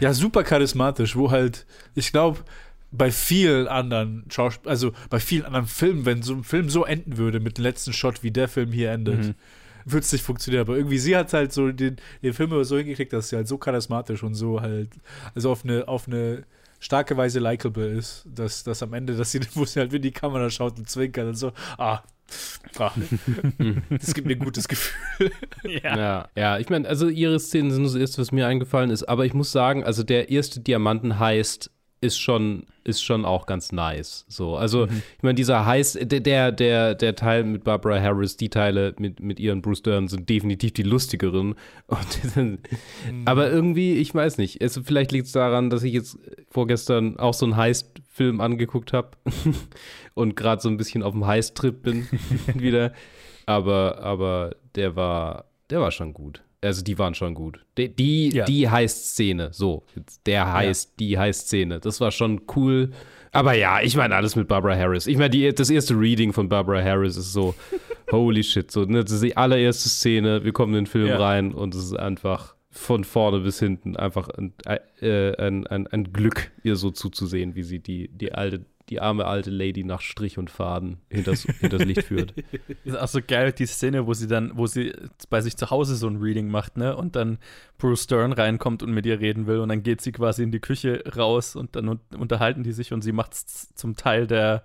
Ja, 0.00 0.12
super 0.12 0.42
charismatisch, 0.42 1.14
wo 1.14 1.30
halt, 1.30 1.64
ich 1.94 2.10
glaube, 2.10 2.40
bei 2.90 3.12
vielen 3.12 3.68
anderen 3.68 4.24
Schauspielern, 4.28 4.70
also 4.70 4.92
bei 5.08 5.20
vielen 5.20 5.44
anderen 5.44 5.66
Filmen, 5.66 6.04
wenn 6.04 6.22
so 6.22 6.34
ein 6.34 6.42
Film 6.42 6.68
so 6.68 6.84
enden 6.84 7.16
würde 7.16 7.38
mit 7.38 7.58
dem 7.58 7.62
letzten 7.62 7.92
Shot, 7.92 8.22
wie 8.24 8.32
der 8.32 8.48
Film 8.48 8.72
hier 8.72 8.90
endet, 8.90 9.24
Mhm. 9.26 9.34
Würde 9.92 10.04
es 10.04 10.12
nicht 10.12 10.24
funktionieren. 10.24 10.62
Aber 10.62 10.76
irgendwie, 10.76 10.98
sie 10.98 11.16
hat 11.16 11.32
halt 11.32 11.52
so 11.52 11.70
den, 11.70 11.96
den 12.22 12.32
Film 12.32 12.64
so 12.64 12.76
hingekriegt, 12.76 13.12
dass 13.12 13.28
sie 13.28 13.36
halt 13.36 13.48
so 13.48 13.58
charismatisch 13.58 14.22
und 14.22 14.34
so 14.34 14.60
halt, 14.60 14.90
also 15.34 15.50
auf 15.50 15.64
eine, 15.64 15.86
auf 15.88 16.06
eine 16.06 16.44
starke 16.80 17.16
Weise 17.16 17.40
likable 17.40 17.88
ist, 17.88 18.26
dass, 18.26 18.62
dass 18.64 18.82
am 18.82 18.92
Ende, 18.94 19.16
dass 19.16 19.32
sie, 19.32 19.40
wo 19.54 19.64
sie 19.64 19.80
halt 19.80 19.92
in 19.92 20.02
die 20.02 20.12
Kamera 20.12 20.50
schaut 20.50 20.78
und 20.78 20.88
zwinkert 20.88 21.26
und 21.26 21.34
so, 21.34 21.52
ah, 21.76 22.02
ah 22.78 22.92
das 23.90 24.14
gibt 24.14 24.26
mir 24.26 24.34
ein 24.34 24.38
gutes 24.38 24.68
Gefühl. 24.68 25.30
Ja. 25.64 25.96
Ja, 25.96 26.28
ja, 26.36 26.58
ich 26.58 26.70
meine, 26.70 26.88
also 26.88 27.08
ihre 27.08 27.40
Szenen 27.40 27.70
sind 27.70 27.84
das 27.84 27.94
erste, 27.94 28.22
was 28.22 28.32
mir 28.32 28.46
eingefallen 28.46 28.90
ist, 28.90 29.02
aber 29.04 29.26
ich 29.26 29.34
muss 29.34 29.50
sagen, 29.50 29.84
also 29.84 30.02
der 30.02 30.30
erste 30.30 30.60
Diamanten 30.60 31.18
heißt 31.18 31.70
ist 32.00 32.18
schon 32.18 32.64
ist 32.84 33.02
schon 33.02 33.24
auch 33.24 33.44
ganz 33.46 33.70
nice. 33.72 34.24
So, 34.28 34.56
also 34.56 34.86
ich 34.86 35.22
meine, 35.22 35.34
dieser 35.34 35.66
heiß 35.66 35.98
der 36.00 36.52
der 36.52 36.94
der 36.94 37.14
Teil 37.16 37.44
mit 37.44 37.64
Barbara 37.64 38.00
Harris, 38.00 38.36
die 38.36 38.48
Teile 38.48 38.94
mit 38.98 39.20
mit 39.20 39.40
ihren 39.40 39.62
Bruce 39.62 39.82
Dern 39.82 40.08
sind 40.08 40.28
definitiv 40.28 40.72
die 40.72 40.82
lustigeren. 40.82 41.54
Sind, 42.22 42.60
aber 43.24 43.50
irgendwie, 43.50 43.94
ich 43.94 44.14
weiß 44.14 44.38
nicht. 44.38 44.60
Es, 44.60 44.80
vielleicht 44.84 45.12
liegt 45.12 45.26
es 45.26 45.32
daran, 45.32 45.70
dass 45.70 45.82
ich 45.82 45.92
jetzt 45.92 46.18
vorgestern 46.50 47.18
auch 47.18 47.34
so 47.34 47.46
einen 47.46 47.56
Heist-Film 47.56 48.40
angeguckt 48.40 48.92
habe 48.92 49.10
und 50.14 50.36
gerade 50.36 50.60
so 50.62 50.68
ein 50.68 50.76
bisschen 50.76 51.02
auf 51.02 51.12
dem 51.12 51.26
Heist-Trip 51.26 51.82
bin 51.82 52.06
wieder. 52.54 52.92
Aber, 53.46 54.00
aber 54.02 54.56
der 54.74 54.94
war, 54.96 55.46
der 55.70 55.80
war 55.80 55.90
schon 55.90 56.12
gut. 56.12 56.42
Also 56.60 56.82
die 56.82 56.98
waren 56.98 57.14
schon 57.14 57.34
gut. 57.34 57.64
Die, 57.76 57.88
die, 57.94 58.30
Ja. 58.34 58.44
die 58.44 58.68
Heist-Szene, 58.68 59.50
so. 59.52 59.84
jetzt 59.94 60.26
Der 60.26 60.52
Heist, 60.52 60.98
die 60.98 61.16
Heist-Szene, 61.18 61.78
das 61.80 62.00
war 62.00 62.10
schon 62.10 62.42
cool. 62.56 62.90
Aber 63.30 63.52
ja, 63.52 63.80
ich 63.80 63.94
meine 63.96 64.16
alles 64.16 64.34
mit 64.36 64.48
Barbara 64.48 64.74
Harris. 64.76 65.06
Ich 65.06 65.16
meine, 65.18 65.30
die- 65.30 65.52
das 65.54 65.70
erste 65.70 65.94
Reading 65.94 66.32
von 66.32 66.48
Barbara 66.48 66.82
Harris 66.82 67.16
ist 67.16 67.32
so, 67.32 67.54
holy 68.10 68.42
shit, 68.42 68.70
so, 68.70 68.84
ne, 68.84 69.04
das 69.04 69.12
ist 69.12 69.22
die 69.22 69.36
allererste 69.36 69.88
Szene, 69.88 70.42
wir 70.44 70.52
kommen 70.52 70.72
in 70.74 70.84
den 70.84 70.86
Film 70.86 71.06
Ja. 71.08 71.18
rein 71.18 71.52
und 71.52 71.74
es 71.74 71.84
ist 71.84 71.96
einfach 71.98 72.56
von 72.70 73.04
vorne 73.04 73.40
bis 73.40 73.58
hinten 73.60 73.96
einfach 73.96 74.28
ein, 74.30 74.52
äh, 75.00 75.36
ein, 75.36 75.66
ein, 75.66 75.86
ein 75.86 76.12
Glück, 76.12 76.50
ihr 76.64 76.76
so 76.76 76.90
zuzusehen, 76.90 77.54
wie 77.54 77.62
sie 77.62 77.78
die, 77.80 78.08
die 78.08 78.32
alte, 78.32 78.64
die 78.90 79.00
arme 79.00 79.26
alte 79.26 79.50
Lady 79.50 79.84
nach 79.84 80.00
Strich 80.00 80.38
und 80.38 80.50
Faden 80.50 80.98
hinters, 81.10 81.42
hinters 81.60 81.84
Licht 81.84 82.04
führt. 82.04 82.34
ist 82.84 82.98
auch 82.98 83.08
so 83.08 83.20
geil, 83.26 83.52
die 83.52 83.66
Szene, 83.66 84.06
wo 84.06 84.14
sie 84.14 84.26
dann, 84.26 84.52
wo 84.54 84.66
sie 84.66 84.92
bei 85.30 85.40
sich 85.40 85.56
zu 85.56 85.70
Hause 85.70 85.96
so 85.96 86.08
ein 86.08 86.16
Reading 86.16 86.48
macht, 86.48 86.76
ne? 86.76 86.96
Und 86.96 87.16
dann 87.16 87.38
Bruce 87.78 88.04
Stern 88.04 88.32
reinkommt 88.32 88.82
und 88.82 88.92
mit 88.92 89.06
ihr 89.06 89.20
reden 89.20 89.46
will 89.46 89.58
und 89.58 89.68
dann 89.68 89.82
geht 89.82 90.00
sie 90.00 90.12
quasi 90.12 90.42
in 90.42 90.52
die 90.52 90.60
Küche 90.60 91.04
raus 91.16 91.56
und 91.56 91.76
dann 91.76 91.88
un 91.88 92.00
unterhalten 92.16 92.62
die 92.62 92.72
sich 92.72 92.92
und 92.92 93.02
sie 93.02 93.12
macht 93.12 93.34
es 93.34 93.74
zum 93.74 93.96
Teil 93.96 94.26
der, 94.26 94.64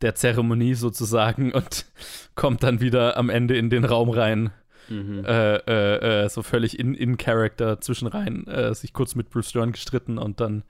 der 0.00 0.14
Zeremonie 0.14 0.74
sozusagen 0.74 1.52
und 1.52 1.86
kommt 2.34 2.62
dann 2.62 2.80
wieder 2.80 3.16
am 3.16 3.30
Ende 3.30 3.56
in 3.56 3.70
den 3.70 3.84
Raum 3.84 4.10
rein, 4.10 4.50
Mhm. 4.88 5.24
äh, 5.24 5.56
äh, 5.56 6.24
äh, 6.24 6.28
so 6.28 6.42
völlig 6.42 6.78
in, 6.78 6.94
in 6.94 7.16
Character 7.16 7.80
zwischenrein, 7.80 8.46
äh, 8.46 8.74
sich 8.74 8.92
kurz 8.92 9.14
mit 9.14 9.30
Bruce 9.30 9.50
Stern 9.50 9.72
gestritten 9.72 10.18
und 10.18 10.40
dann, 10.40 10.64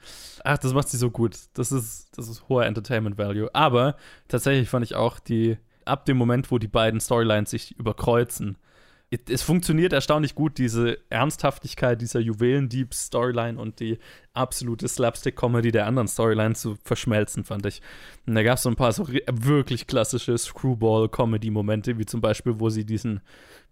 ach, 0.45 0.59
das 0.59 0.75
macht 0.75 0.89
sie 0.89 0.97
so 0.97 1.11
gut. 1.11 1.37
Das 1.55 1.73
ist, 1.73 2.17
das 2.17 2.29
ist 2.29 2.49
hoher 2.49 2.67
Entertainment 2.67 3.19
Value. 3.19 3.49
Aber 3.55 3.97
tatsächlich 4.29 4.69
fand 4.69 4.85
ich 4.85 4.95
auch 4.95 5.19
die, 5.19 5.59
ab 5.85 6.05
dem 6.05 6.17
Moment, 6.17 6.51
wo 6.51 6.59
die 6.59 6.69
beiden 6.69 7.01
Storylines 7.01 7.51
sich 7.51 7.79
überkreuzen, 7.79 8.59
es 9.11 9.43
funktioniert 9.43 9.95
erstaunlich 9.95 10.35
gut, 10.35 10.59
diese 10.59 10.99
Ernsthaftigkeit 11.09 12.01
dieser 12.01 12.21
Juwelendieb-Storyline 12.21 13.59
und 13.59 13.81
die 13.81 13.99
absolute 14.35 14.87
Slapstick-Comedy 14.87 15.73
der 15.73 15.87
anderen 15.87 16.09
Storyline 16.09 16.55
zu 16.55 16.77
verschmelzen, 16.85 17.45
fand 17.45 17.65
ich. 17.65 17.81
Und 18.27 18.35
da 18.35 18.43
gab 18.43 18.59
es 18.59 18.65
so 18.65 18.69
ein 18.69 18.77
paar 18.77 18.93
so 18.93 19.09
wirklich 19.09 19.87
klassische 19.87 20.37
Screwball-Comedy-Momente, 20.37 21.99
wie 21.99 22.05
zum 22.05 22.21
Beispiel, 22.21 22.61
wo 22.61 22.69
sie 22.69 22.85
diesen 22.85 23.23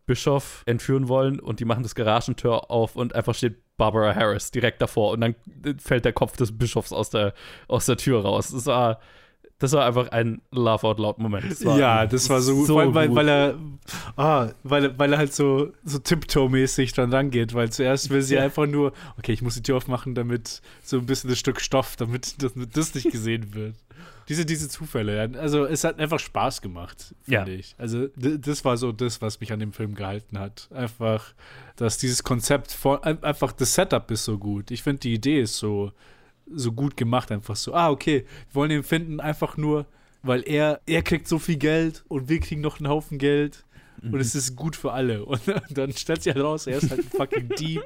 Bischof 0.07 0.63
entführen 0.67 1.09
wollen 1.09 1.41
und 1.41 1.61
die 1.61 1.65
machen 1.65 1.83
das 1.83 1.95
Garagentür 1.95 2.71
auf 2.71 2.97
und 2.97 3.15
einfach 3.15 3.35
steht 3.35 3.57
Barbara 3.77 4.15
Harris 4.15 4.51
direkt 4.51 4.81
davor 4.81 5.13
und 5.13 5.21
dann 5.21 5.35
fällt 5.79 6.05
der 6.05 6.13
Kopf 6.13 6.37
des 6.37 6.57
Bischofs 6.57 6.93
aus 6.93 7.11
der, 7.11 7.35
aus 7.69 7.87
der 7.87 7.97
Tür 7.97 8.23
raus. 8.23 8.53
Das 8.53 8.67
war, 8.67 9.01
das 9.59 9.73
war 9.73 9.85
einfach 9.87 10.09
ein 10.09 10.41
Laugh 10.51 10.85
out 10.85 10.99
loud 10.99 11.19
Moment. 11.19 11.51
Das 11.51 11.65
war 11.65 11.79
ja, 11.79 12.07
das 12.07 12.29
war 12.31 12.41
so 12.41 12.55
gut, 12.55 12.67
so 12.67 12.79
allem, 12.79 12.95
weil, 12.95 13.09
gut. 13.09 13.17
weil 13.17 13.29
er, 13.29 13.55
ah, 14.17 14.49
weil, 14.63 14.99
weil 14.99 15.13
er 15.13 15.19
halt 15.19 15.35
so, 15.35 15.73
so 15.85 15.99
Tiptoe-mäßig 15.99 16.93
dran 16.95 17.13
rangeht, 17.13 17.55
weil 17.55 17.71
zuerst 17.71 18.11
will 18.11 18.23
sie 18.23 18.37
Ja. 18.37 18.43
einfach 18.43 18.67
nur, 18.67 18.93
okay, 19.19 19.33
ich 19.33 19.43
muss 19.43 19.55
die 19.55 19.63
Tür 19.63 19.77
aufmachen, 19.77 20.15
damit 20.15 20.63
so 20.83 20.99
ein 20.99 21.07
bisschen 21.07 21.31
das 21.31 21.39
Stück 21.39 21.61
Stoff, 21.61 21.97
damit 21.97 22.43
das, 22.43 22.55
damit 22.55 22.77
das 22.77 22.95
nicht 22.95 23.11
gesehen 23.11 23.55
wird. 23.55 23.75
Diese, 24.29 24.45
diese 24.45 24.69
Zufälle. 24.69 25.31
Also 25.39 25.67
es 25.67 25.85
hat 25.85 25.99
einfach 26.01 26.19
Spaß 26.19 26.61
gemacht, 26.63 27.15
finde 27.23 27.53
Ja. 27.53 27.59
ich. 27.59 27.75
Also 27.79 28.09
das 28.17 28.65
war 28.65 28.77
so 28.77 28.91
das, 28.93 29.23
was 29.23 29.39
mich 29.41 29.53
an 29.53 29.61
dem 29.61 29.73
Film 29.73 29.95
gehalten 29.95 30.39
hat. 30.39 30.69
Einfach, 30.75 31.33
dass 31.77 31.99
dieses 31.99 32.23
Konzept 32.25 32.73
von, 32.73 33.03
ein- 33.05 33.23
einfach 33.23 33.53
das 33.53 33.75
Setup 33.75 34.11
ist 34.11 34.25
so 34.25 34.37
gut. 34.39 34.71
Ich 34.71 34.83
finde 34.83 35.01
die 35.01 35.15
Idee 35.15 35.41
ist 35.43 35.57
so, 35.59 35.93
so 36.51 36.73
gut 36.73 36.97
gemacht. 36.97 37.31
Einfach 37.31 37.57
so, 37.57 37.75
ah, 37.75 37.91
okay, 37.91 38.25
wir 38.51 38.55
wollen 38.55 38.71
ihn 38.71 38.83
finden, 38.83 39.21
einfach 39.21 39.57
nur, 39.57 39.87
weil 40.23 40.43
er, 40.49 40.81
er 40.87 41.03
kriegt 41.03 41.29
so 41.29 41.39
viel 41.39 41.57
Geld 41.57 42.05
und 42.09 42.29
wir 42.29 42.41
kriegen 42.41 42.61
noch 42.63 42.81
einen 42.81 42.89
Haufen 42.89 43.19
Geld. 43.19 43.65
Und 44.13 44.21
es 44.21 44.35
ist 44.35 44.57
gut 44.57 44.77
für 44.77 44.93
alle. 44.93 45.25
Und 45.25 45.41
dann 45.71 45.93
stellt 45.93 46.23
sich 46.23 46.35
halt 46.35 46.45
raus, 46.45 46.67
er 46.67 46.79
ist 46.79 46.91
halt 46.91 47.01
ein 47.01 47.11
fucking 47.11 47.49
Dieb 47.59 47.83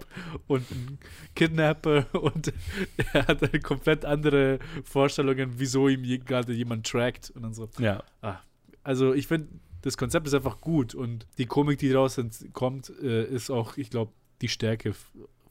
und 0.47 0.71
ein 0.71 0.99
Kidnapper 1.35 2.07
und 2.15 2.53
er 3.13 3.27
hat 3.27 3.43
halt 3.43 3.63
komplett 3.63 4.05
andere 4.05 4.59
Vorstellungen, 4.85 5.55
wieso 5.57 5.89
ihm 5.89 6.03
gerade 6.25 6.53
jemand 6.53 6.87
trackt. 6.87 7.31
Und 7.31 7.43
dann 7.43 7.55
so, 7.55 7.69
Ja. 7.79 8.03
ah. 8.23 8.37
Also 8.83 9.13
ich 9.15 9.27
finde, 9.27 9.49
das 9.83 9.97
Konzept 9.97 10.27
ist 10.27 10.35
einfach 10.35 10.61
gut 10.61 10.95
und 10.95 11.27
die 11.39 11.47
Komik, 11.47 11.79
die 11.79 11.89
daraus 11.91 12.21
kommt, 12.53 12.91
äh, 13.03 13.25
ist 13.25 13.51
auch, 13.51 13.77
ich 13.77 13.91
glaube, 13.91 14.13
die 14.41 14.49
Stärke 14.49 14.95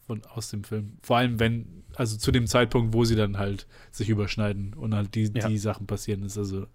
von, 0.06 0.24
aus 0.26 0.50
dem 0.50 0.64
Film. 0.64 0.98
Vor 1.04 1.18
allem, 1.18 1.40
wenn, 1.40 1.84
also 1.96 2.18
zu 2.18 2.32
dem 2.32 2.48
Zeitpunkt, 2.48 2.94
wo 2.94 3.06
sie 3.06 3.16
dann 3.16 3.38
halt 3.38 3.68
sich 3.92 4.10
überschneiden 4.10 4.74
und 4.74 4.96
halt 4.96 5.14
die, 5.16 5.32
Ja. 5.36 5.48
die 5.48 5.58
Sachen 5.60 5.86
passieren, 5.88 6.24
ist 6.24 6.38
also 6.38 6.66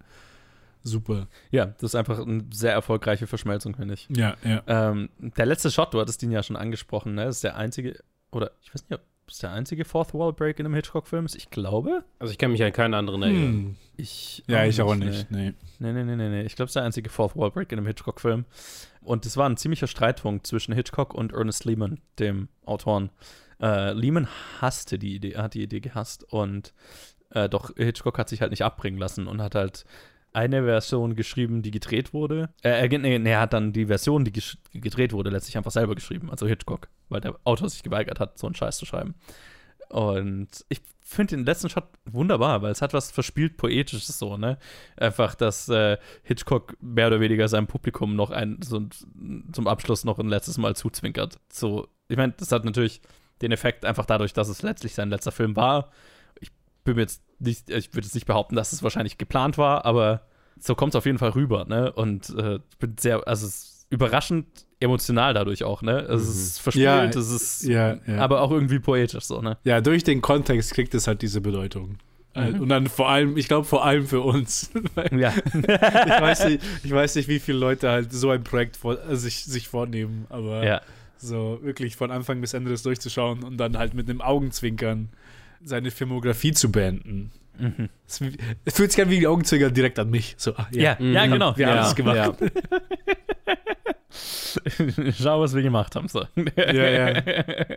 super. 0.84 1.26
Ja, 1.50 1.66
das 1.66 1.82
ist 1.90 1.94
einfach 1.96 2.20
eine 2.20 2.44
sehr 2.52 2.72
erfolgreiche 2.72 3.26
Verschmelzung, 3.26 3.74
finde 3.74 3.94
ich. 3.94 4.06
Ja, 4.14 4.36
ja. 4.44 4.62
Ähm, 4.66 5.08
der 5.18 5.46
letzte 5.46 5.70
Shot, 5.70 5.92
du 5.92 6.00
hattest 6.00 6.22
ihn 6.22 6.30
ja 6.30 6.42
schon 6.42 6.56
angesprochen, 6.56 7.14
ne? 7.14 7.24
Das 7.24 7.36
ist 7.36 7.44
der 7.44 7.56
einzige, 7.56 7.98
oder 8.30 8.52
ich 8.62 8.72
weiß 8.72 8.88
nicht, 8.88 9.00
ob 9.00 9.04
es 9.26 9.38
der 9.38 9.52
einzige 9.52 9.84
Fourth 9.84 10.14
Wall 10.14 10.32
Break 10.32 10.60
in 10.60 10.66
einem 10.66 10.74
Hitchcock-Film 10.74 11.24
ist. 11.24 11.34
Ich 11.34 11.50
glaube. 11.50 12.04
Also 12.18 12.30
ich 12.30 12.38
kann 12.38 12.52
mich 12.52 12.62
an 12.62 12.72
keinen 12.72 12.94
anderen 12.94 13.22
erinnern. 13.22 13.42
Hm. 13.42 13.76
Ich 13.96 14.44
Ja, 14.46 14.64
ich 14.64 14.80
auch 14.82 14.94
nicht. 14.94 15.30
Nee. 15.30 15.54
Nee, 15.78 15.92
nee, 15.92 16.04
nee, 16.04 16.16
nee, 16.16 16.28
nee. 16.28 16.42
Ich 16.42 16.56
glaube, 16.56 16.66
es 16.66 16.70
ist 16.70 16.76
der 16.76 16.84
einzige 16.84 17.08
Fourth 17.08 17.36
Wall 17.36 17.50
Break 17.50 17.72
in 17.72 17.78
einem 17.78 17.86
Hitchcock-Film. 17.86 18.44
Und 19.00 19.26
es 19.26 19.36
war 19.36 19.48
ein 19.48 19.56
ziemlicher 19.56 19.86
Streitpunkt 19.86 20.46
zwischen 20.46 20.74
Hitchcock 20.74 21.14
und 21.14 21.32
Ernest 21.32 21.64
Lehman, 21.64 22.00
dem 22.18 22.48
Autoren. 22.64 23.10
Äh, 23.60 23.92
Lehman 23.92 24.28
hasste 24.60 24.98
die 24.98 25.14
Idee, 25.14 25.36
hat 25.36 25.54
die 25.54 25.62
Idee 25.62 25.80
gehasst 25.80 26.24
und 26.32 26.74
äh, 27.30 27.48
doch 27.48 27.70
Hitchcock 27.76 28.18
hat 28.18 28.28
sich 28.28 28.40
halt 28.40 28.50
nicht 28.50 28.62
abbringen 28.62 28.98
lassen 28.98 29.26
und 29.26 29.40
hat 29.40 29.54
halt 29.54 29.84
eine 30.34 30.64
Version 30.64 31.14
geschrieben, 31.14 31.62
die 31.62 31.70
gedreht 31.70 32.12
wurde. 32.12 32.50
Äh, 32.62 32.86
nee, 32.88 33.18
nee, 33.18 33.30
er 33.30 33.40
hat 33.40 33.52
dann 33.52 33.72
die 33.72 33.86
Version, 33.86 34.24
die 34.24 34.32
gedreht 34.72 35.12
wurde, 35.12 35.30
letztlich 35.30 35.56
einfach 35.56 35.70
selber 35.70 35.94
geschrieben, 35.94 36.30
also 36.30 36.46
Hitchcock, 36.46 36.88
weil 37.08 37.20
der 37.20 37.36
Autor 37.44 37.68
sich 37.68 37.82
geweigert 37.82 38.20
hat, 38.20 38.38
so 38.38 38.46
einen 38.46 38.54
Scheiß 38.54 38.76
zu 38.76 38.84
schreiben. 38.84 39.14
Und 39.88 40.48
ich 40.68 40.80
finde 41.00 41.36
den 41.36 41.44
letzten 41.44 41.68
Shot 41.68 41.84
wunderbar, 42.04 42.62
weil 42.62 42.72
es 42.72 42.82
hat 42.82 42.94
was 42.94 43.10
verspielt 43.10 43.56
Poetisches 43.56 44.18
so, 44.18 44.36
ne? 44.36 44.58
Einfach, 44.96 45.34
dass 45.34 45.68
äh, 45.68 45.98
Hitchcock 46.22 46.76
mehr 46.80 47.06
oder 47.06 47.20
weniger 47.20 47.46
seinem 47.46 47.66
Publikum 47.66 48.16
noch 48.16 48.30
ein, 48.30 48.58
so, 48.62 48.80
zum 49.52 49.68
Abschluss 49.68 50.04
noch 50.04 50.18
ein 50.18 50.28
letztes 50.28 50.58
Mal 50.58 50.74
zuzwinkert. 50.74 51.38
So, 51.52 51.86
ich 52.08 52.16
meine, 52.16 52.32
das 52.36 52.50
hat 52.50 52.64
natürlich 52.64 53.02
den 53.42 53.52
Effekt 53.52 53.84
einfach 53.84 54.06
dadurch, 54.06 54.32
dass 54.32 54.48
es 54.48 54.62
letztlich 54.62 54.94
sein 54.94 55.10
letzter 55.10 55.32
Film 55.32 55.54
war. 55.54 55.90
Ich 56.40 56.50
bin 56.82 56.96
mir 56.96 57.02
jetzt 57.02 57.22
nicht, 57.38 57.70
ich 57.70 57.92
würde 57.94 58.06
jetzt 58.06 58.14
nicht 58.14 58.26
behaupten, 58.26 58.56
dass 58.56 58.72
es 58.72 58.82
wahrscheinlich 58.82 59.18
geplant 59.18 59.58
war, 59.58 59.84
aber 59.84 60.22
so 60.58 60.74
kommt 60.74 60.94
es 60.94 60.96
auf 60.96 61.06
jeden 61.06 61.18
Fall 61.18 61.30
rüber, 61.30 61.64
ne? 61.66 61.92
Und 61.92 62.30
äh, 62.38 62.56
ich 62.70 62.78
bin 62.78 62.96
sehr, 62.98 63.26
also 63.26 63.46
es 63.46 63.54
ist 63.54 63.86
überraschend 63.90 64.46
emotional 64.80 65.34
dadurch 65.34 65.64
auch, 65.64 65.82
ne? 65.82 66.00
Es 66.00 66.28
ist 66.28 66.60
verspielt, 66.60 66.84
Ja, 66.84 67.04
es 67.04 67.30
ist 67.30 67.64
Ja, 67.64 67.98
ja. 68.06 68.18
aber 68.18 68.40
auch 68.42 68.50
irgendwie 68.50 68.78
poetisch 68.78 69.24
so, 69.24 69.40
ne? 69.40 69.56
ja, 69.64 69.80
durch 69.80 70.04
den 70.04 70.20
Kontext 70.20 70.74
kriegt 70.74 70.94
es 70.94 71.06
halt 71.06 71.22
diese 71.22 71.40
Bedeutung. 71.40 71.98
Äh, 72.34 72.50
Mhm. 72.50 72.60
Und 72.62 72.68
dann 72.68 72.86
vor 72.88 73.08
allem, 73.08 73.36
ich 73.36 73.46
glaube 73.46 73.64
vor 73.64 73.84
allem 73.84 74.06
für 74.06 74.20
uns. 74.20 74.70
Ja. 75.16 75.32
ich, 75.54 75.62
weiß 76.20 76.46
nicht, 76.46 76.64
ich 76.82 76.90
weiß 76.90 77.14
nicht, 77.14 77.28
wie 77.28 77.38
viele 77.38 77.58
Leute 77.58 77.90
halt 77.90 78.12
so 78.12 78.30
ein 78.30 78.42
Projekt 78.42 78.76
vor, 78.76 78.98
äh, 79.08 79.16
sich, 79.16 79.44
sich 79.44 79.68
vornehmen, 79.68 80.26
aber 80.30 80.64
ja. 80.64 80.80
so 81.16 81.60
wirklich 81.62 81.94
von 81.96 82.10
Anfang 82.10 82.40
bis 82.40 82.52
Ende 82.54 82.70
das 82.72 82.82
durchzuschauen 82.82 83.44
und 83.44 83.56
dann 83.58 83.78
halt 83.78 83.94
mit 83.94 84.10
einem 84.10 84.20
Augenzwinkern 84.20 85.10
seine 85.64 85.90
Filmografie 85.90 86.52
zu 86.52 86.70
beenden. 86.70 87.32
Mhm. 87.58 87.88
Es, 88.06 88.18
fühlt 88.74 88.92
sich 88.92 89.02
an 89.02 89.08
wie 89.10 89.20
die 89.20 89.26
Augenzwinkern 89.26 89.72
direkt 89.72 89.98
an 89.98 90.10
mich. 90.10 90.34
So, 90.38 90.54
ah, 90.56 90.66
Ja, 90.72 90.96
ja, 91.00 91.26
Mhm. 91.26 91.32
genau. 91.32 91.56
Wir 91.56 91.68
haben 91.68 91.76
ja. 91.76 91.86
es 91.88 91.94
gemacht. 91.94 92.16
Ja. 92.16 92.34
Schau, 95.18 95.40
was 95.40 95.54
wir 95.54 95.62
gemacht 95.62 95.96
haben. 95.96 96.08
So. 96.08 96.24
Ja, 96.56 96.72
ja. 96.72 97.22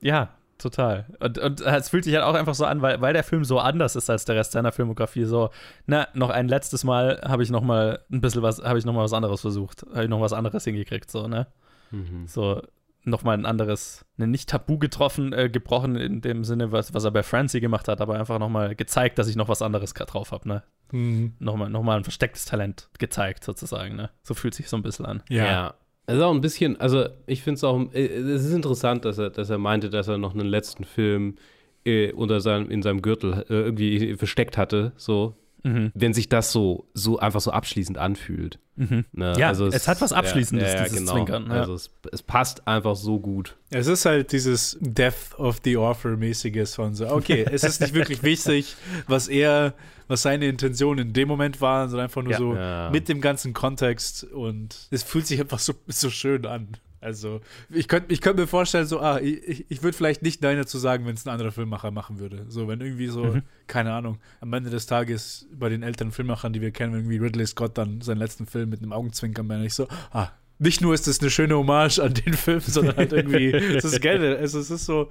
ja, 0.00 0.28
total. 0.58 1.06
Und, 1.20 1.38
und 1.38 1.60
es 1.60 1.88
fühlt 1.88 2.04
sich 2.04 2.14
halt 2.14 2.24
auch 2.24 2.34
einfach 2.34 2.54
so 2.54 2.64
an, 2.64 2.82
weil, 2.82 3.00
weil 3.00 3.12
der 3.12 3.24
Film 3.24 3.44
so 3.44 3.58
anders 3.58 3.96
ist 3.96 4.08
als 4.10 4.24
der 4.24 4.36
Rest 4.36 4.52
seiner 4.52 4.72
Filmografie. 4.72 5.24
So, 5.24 5.50
na, 5.86 6.08
noch 6.14 6.30
ein 6.30 6.48
letztes 6.48 6.84
Mal 6.84 7.20
habe 7.24 7.42
ich 7.42 7.50
noch 7.50 7.62
mal 7.62 8.00
ein 8.10 8.20
bisschen 8.20 8.42
was, 8.42 8.62
habe 8.62 8.78
ich 8.78 8.84
noch 8.84 8.92
mal 8.94 9.04
was 9.04 9.12
anderes 9.12 9.40
versucht. 9.40 9.84
Habe 9.92 10.04
ich 10.04 10.10
noch 10.10 10.20
was 10.20 10.32
anderes 10.32 10.64
hingekriegt, 10.64 11.10
so, 11.10 11.28
ne? 11.28 11.46
Mhm. 11.90 12.26
So, 12.26 12.62
noch 13.04 13.22
mal 13.22 13.32
ein 13.32 13.46
anderes, 13.46 14.04
ne, 14.16 14.26
nicht 14.26 14.48
Tabu 14.48 14.78
getroffen, 14.78 15.32
äh, 15.32 15.48
gebrochen 15.50 15.96
in 15.96 16.20
dem 16.20 16.44
Sinne, 16.44 16.72
was, 16.72 16.94
was 16.94 17.04
er 17.04 17.10
bei 17.10 17.22
Francie 17.22 17.60
gemacht 17.60 17.88
hat, 17.88 18.00
aber 18.00 18.18
einfach 18.18 18.38
noch 18.38 18.48
mal 18.48 18.74
gezeigt, 18.74 19.18
dass 19.18 19.28
ich 19.28 19.36
noch 19.36 19.48
was 19.48 19.62
anderes 19.62 19.94
drauf 19.94 20.32
habe, 20.32 20.48
ne? 20.48 20.62
Mhm. 20.92 21.34
Nochmal, 21.38 21.70
noch 21.70 21.82
mal 21.82 21.96
ein 21.96 22.04
verstecktes 22.04 22.44
Talent 22.44 22.88
gezeigt, 22.98 23.44
sozusagen, 23.44 23.96
ne? 23.96 24.10
So 24.22 24.34
fühlt 24.34 24.54
sich 24.54 24.68
so 24.68 24.76
ein 24.76 24.82
bisschen 24.82 25.06
an. 25.06 25.22
Ja. 25.28 25.44
Ja. 25.44 25.74
Es 26.06 26.16
ist 26.16 26.22
auch 26.22 26.34
ein 26.34 26.42
bisschen, 26.42 26.78
also 26.80 27.06
ich 27.26 27.42
finde 27.42 27.56
es 27.56 27.64
auch, 27.64 27.80
äh, 27.92 28.04
es 28.06 28.44
ist 28.44 28.52
interessant, 28.52 29.04
dass 29.04 29.18
er, 29.18 29.30
dass 29.30 29.50
er 29.50 29.58
meinte, 29.58 29.90
dass 29.90 30.08
er 30.08 30.18
noch 30.18 30.34
einen 30.34 30.46
letzten 30.46 30.84
Film 30.84 31.36
äh, 31.84 32.12
unter 32.12 32.40
seinem, 32.40 32.70
in 32.70 32.82
seinem 32.82 33.02
Gürtel 33.02 33.44
äh, 33.48 33.54
irgendwie 33.54 34.14
versteckt 34.16 34.58
hatte, 34.58 34.92
so. 34.96 35.36
Mhm. 35.64 35.90
Wenn 35.94 36.12
sich 36.14 36.28
das 36.28 36.52
so, 36.52 36.86
so 36.94 37.18
einfach 37.18 37.40
so 37.40 37.50
abschließend 37.50 37.98
anfühlt. 37.98 38.58
Mhm. 38.76 39.04
Ne? 39.12 39.34
Ja, 39.38 39.50
es 39.52 39.88
hat 39.88 40.00
was 40.00 40.12
Abschließendes, 40.12 40.68
ja, 40.72 40.74
ja, 40.78 40.84
dieses 40.84 40.98
genau. 40.98 41.12
Zwinkern, 41.14 41.46
ja. 41.48 41.60
Also 41.60 41.74
es, 41.74 41.90
es 42.12 42.22
passt 42.22 42.68
einfach 42.68 42.96
so 42.96 43.18
gut. 43.18 43.56
Es 43.70 43.86
ist 43.86 44.04
halt 44.04 44.32
dieses 44.32 44.76
Death 44.80 45.38
of 45.38 45.60
the 45.64 45.76
Author-mäßiges 45.78 46.74
von 46.74 46.94
so, 46.94 47.08
okay, 47.08 47.46
es 47.50 47.64
ist 47.64 47.80
nicht 47.80 47.94
wirklich 47.94 48.22
wichtig, 48.22 48.76
was 49.06 49.28
er, 49.28 49.74
was 50.06 50.22
seine 50.22 50.46
Intention 50.48 50.98
in 50.98 51.12
dem 51.12 51.28
Moment 51.28 51.60
war, 51.60 51.88
sondern 51.88 52.04
einfach 52.04 52.22
nur 52.22 52.32
Ja. 52.32 52.38
so 52.38 52.54
Ja. 52.54 52.90
mit 52.90 53.08
dem 53.08 53.20
ganzen 53.20 53.54
Kontext 53.54 54.24
und 54.24 54.88
es 54.90 55.02
fühlt 55.02 55.26
sich 55.26 55.40
einfach 55.40 55.58
so, 55.60 55.72
so 55.86 56.10
schön 56.10 56.44
an. 56.46 56.68
Also, 57.04 57.40
ich 57.70 57.86
könnte 57.88 58.12
ich 58.12 58.20
könnt 58.20 58.38
mir 58.38 58.46
vorstellen, 58.46 58.86
so, 58.86 59.00
ah, 59.00 59.20
ich, 59.20 59.64
ich- 59.70 59.82
würde 59.82 59.96
vielleicht 59.96 60.22
nicht 60.22 60.42
Nein 60.42 60.56
dazu 60.56 60.78
sagen, 60.78 61.06
wenn 61.06 61.14
es 61.14 61.26
ein 61.26 61.30
anderer 61.30 61.52
Filmmacher 61.52 61.90
machen 61.90 62.18
würde. 62.18 62.46
So, 62.48 62.66
wenn 62.68 62.80
irgendwie 62.80 63.08
so, 63.08 63.24
Mhm. 63.24 63.42
keine 63.66 63.92
Ahnung, 63.92 64.18
am 64.40 64.52
Ende 64.52 64.70
des 64.70 64.86
Tages 64.86 65.46
bei 65.52 65.68
den 65.68 65.82
älteren 65.82 66.10
Filmmachern, 66.12 66.52
die 66.52 66.60
wir 66.60 66.70
kennen, 66.70 66.94
irgendwie 66.94 67.18
Ridley 67.18 67.46
Scott 67.46 67.76
dann 67.78 68.00
seinen 68.00 68.18
letzten 68.18 68.46
Film 68.46 68.70
mit 68.70 68.80
einem 68.82 68.92
Augenzwinkern, 68.92 69.46
meine 69.46 69.66
ich 69.66 69.74
so, 69.74 69.86
ah, 70.12 70.28
nicht 70.58 70.80
nur 70.80 70.94
ist 70.94 71.06
es 71.08 71.20
eine 71.20 71.30
schöne 71.30 71.56
Hommage 71.56 71.98
an 71.98 72.14
den 72.14 72.32
Film, 72.34 72.60
sondern 72.60 72.96
halt 72.96 73.12
irgendwie, 73.12 73.52
es 73.52 73.84
ist 73.84 74.02
es 74.04 74.54
ist, 74.54 74.54
es 74.54 74.70
ist 74.70 74.86
so, 74.86 75.10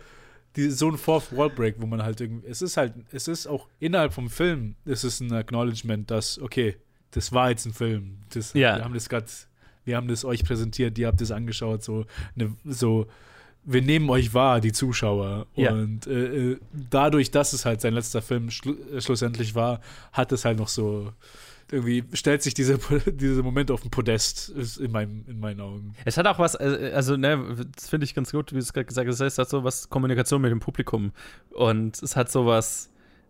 die, 0.55 0.69
so 0.69 0.89
ein 0.89 0.97
Fourth 0.97 1.35
Wall 1.35 1.49
Break, 1.49 1.75
wo 1.79 1.85
man 1.85 2.01
halt 2.03 2.21
irgendwie, 2.21 2.47
es 2.47 2.61
ist 2.61 2.77
halt, 2.77 2.93
es 3.11 3.27
ist 3.27 3.47
auch 3.47 3.67
innerhalb 3.79 4.13
vom 4.13 4.29
Film, 4.29 4.75
es 4.85 5.03
ist 5.03 5.19
ein 5.19 5.33
Acknowledgement, 5.33 6.09
dass, 6.11 6.39
okay, 6.39 6.77
das 7.11 7.31
war 7.31 7.49
jetzt 7.49 7.65
ein 7.65 7.73
Film. 7.73 8.17
Das, 8.33 8.53
Ja. 8.53 8.77
Wir 8.77 8.83
haben 8.83 8.93
das 8.93 9.09
gerade, 9.09 9.25
wir 9.85 9.95
haben 9.97 10.07
das 10.07 10.25
euch 10.25 10.43
präsentiert, 10.43 10.97
ihr 10.97 11.07
habt 11.07 11.21
das 11.21 11.31
angeschaut, 11.31 11.83
so, 11.83 12.05
ne, 12.35 12.55
so, 12.65 13.07
wir 13.65 13.81
nehmen 13.81 14.09
euch 14.09 14.33
wahr, 14.33 14.59
die 14.59 14.71
Zuschauer. 14.73 15.47
Ja. 15.55 15.71
Und 15.71 16.05
äh, 16.07 16.51
äh, 16.51 16.59
dadurch, 16.89 17.31
dass 17.31 17.53
es 17.53 17.65
halt 17.65 17.81
sein 17.81 17.93
letzter 17.93 18.21
Film 18.21 18.49
schlu 18.49 18.75
äh, 18.93 18.99
schlussendlich 18.99 19.55
war, 19.55 19.79
hat 20.11 20.31
es 20.31 20.43
halt 20.43 20.57
noch 20.59 20.67
so, 20.67 21.13
irgendwie 21.71 22.03
stellt 22.13 22.43
sich 22.43 22.53
dieser, 22.53 22.77
dieser 23.05 23.41
Moment 23.41 23.71
auf 23.71 23.81
den 23.81 23.89
Podest, 23.91 24.49
in, 24.79 24.91
meinem, 24.91 25.23
in 25.27 25.39
meinen 25.39 25.61
Augen. 25.61 25.95
Es 26.05 26.17
hat 26.17 26.27
auch 26.27 26.39
was, 26.39 26.55
äh, 26.55 26.91
also, 26.93 27.15
ne, 27.15 27.65
das 27.75 27.89
finde 27.89 28.03
ich 28.05 28.13
ganz 28.13 28.31
gut, 28.31 28.51
wie 28.51 28.55
du 28.55 28.61
es 28.61 28.73
gerade 28.73 28.85
gesagt 28.85 29.07
hast, 29.07 29.21
es 29.21 29.37
hat 29.37 29.49
so 29.49 29.63
was 29.63 29.89
Kommunikation 29.89 30.41
mit 30.41 30.51
dem 30.51 30.59
Publikum. 30.59 31.11
Und 31.51 32.01
es 32.03 32.15
hat 32.15 32.31
so 32.31 32.45
was, 32.45 32.89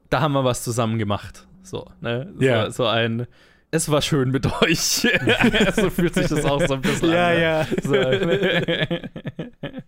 da 0.10 0.22
haben 0.22 0.34
wir 0.34 0.44
was 0.44 0.64
zusammen 0.64 0.98
gemat. 0.98 1.48
So, 1.62 1.86
ne? 2.02 2.34
So, 2.36 2.44
Ja. 2.44 2.72
so 2.72 2.86
ein, 2.88 3.28
es 3.74 3.90
war 3.90 4.02
schön 4.02 4.30
mit 4.30 4.46
euch. 4.62 4.78
so 5.76 5.90
fühlt 5.90 6.14
sich 6.14 6.28
das 6.28 6.46
auch 6.46 6.66
so 6.66 6.76
ein 6.76 6.82
bisschen 6.82 7.10
an. 7.10 7.34
ne? 7.36 7.42
ja. 7.42 7.68
So. 7.82 7.96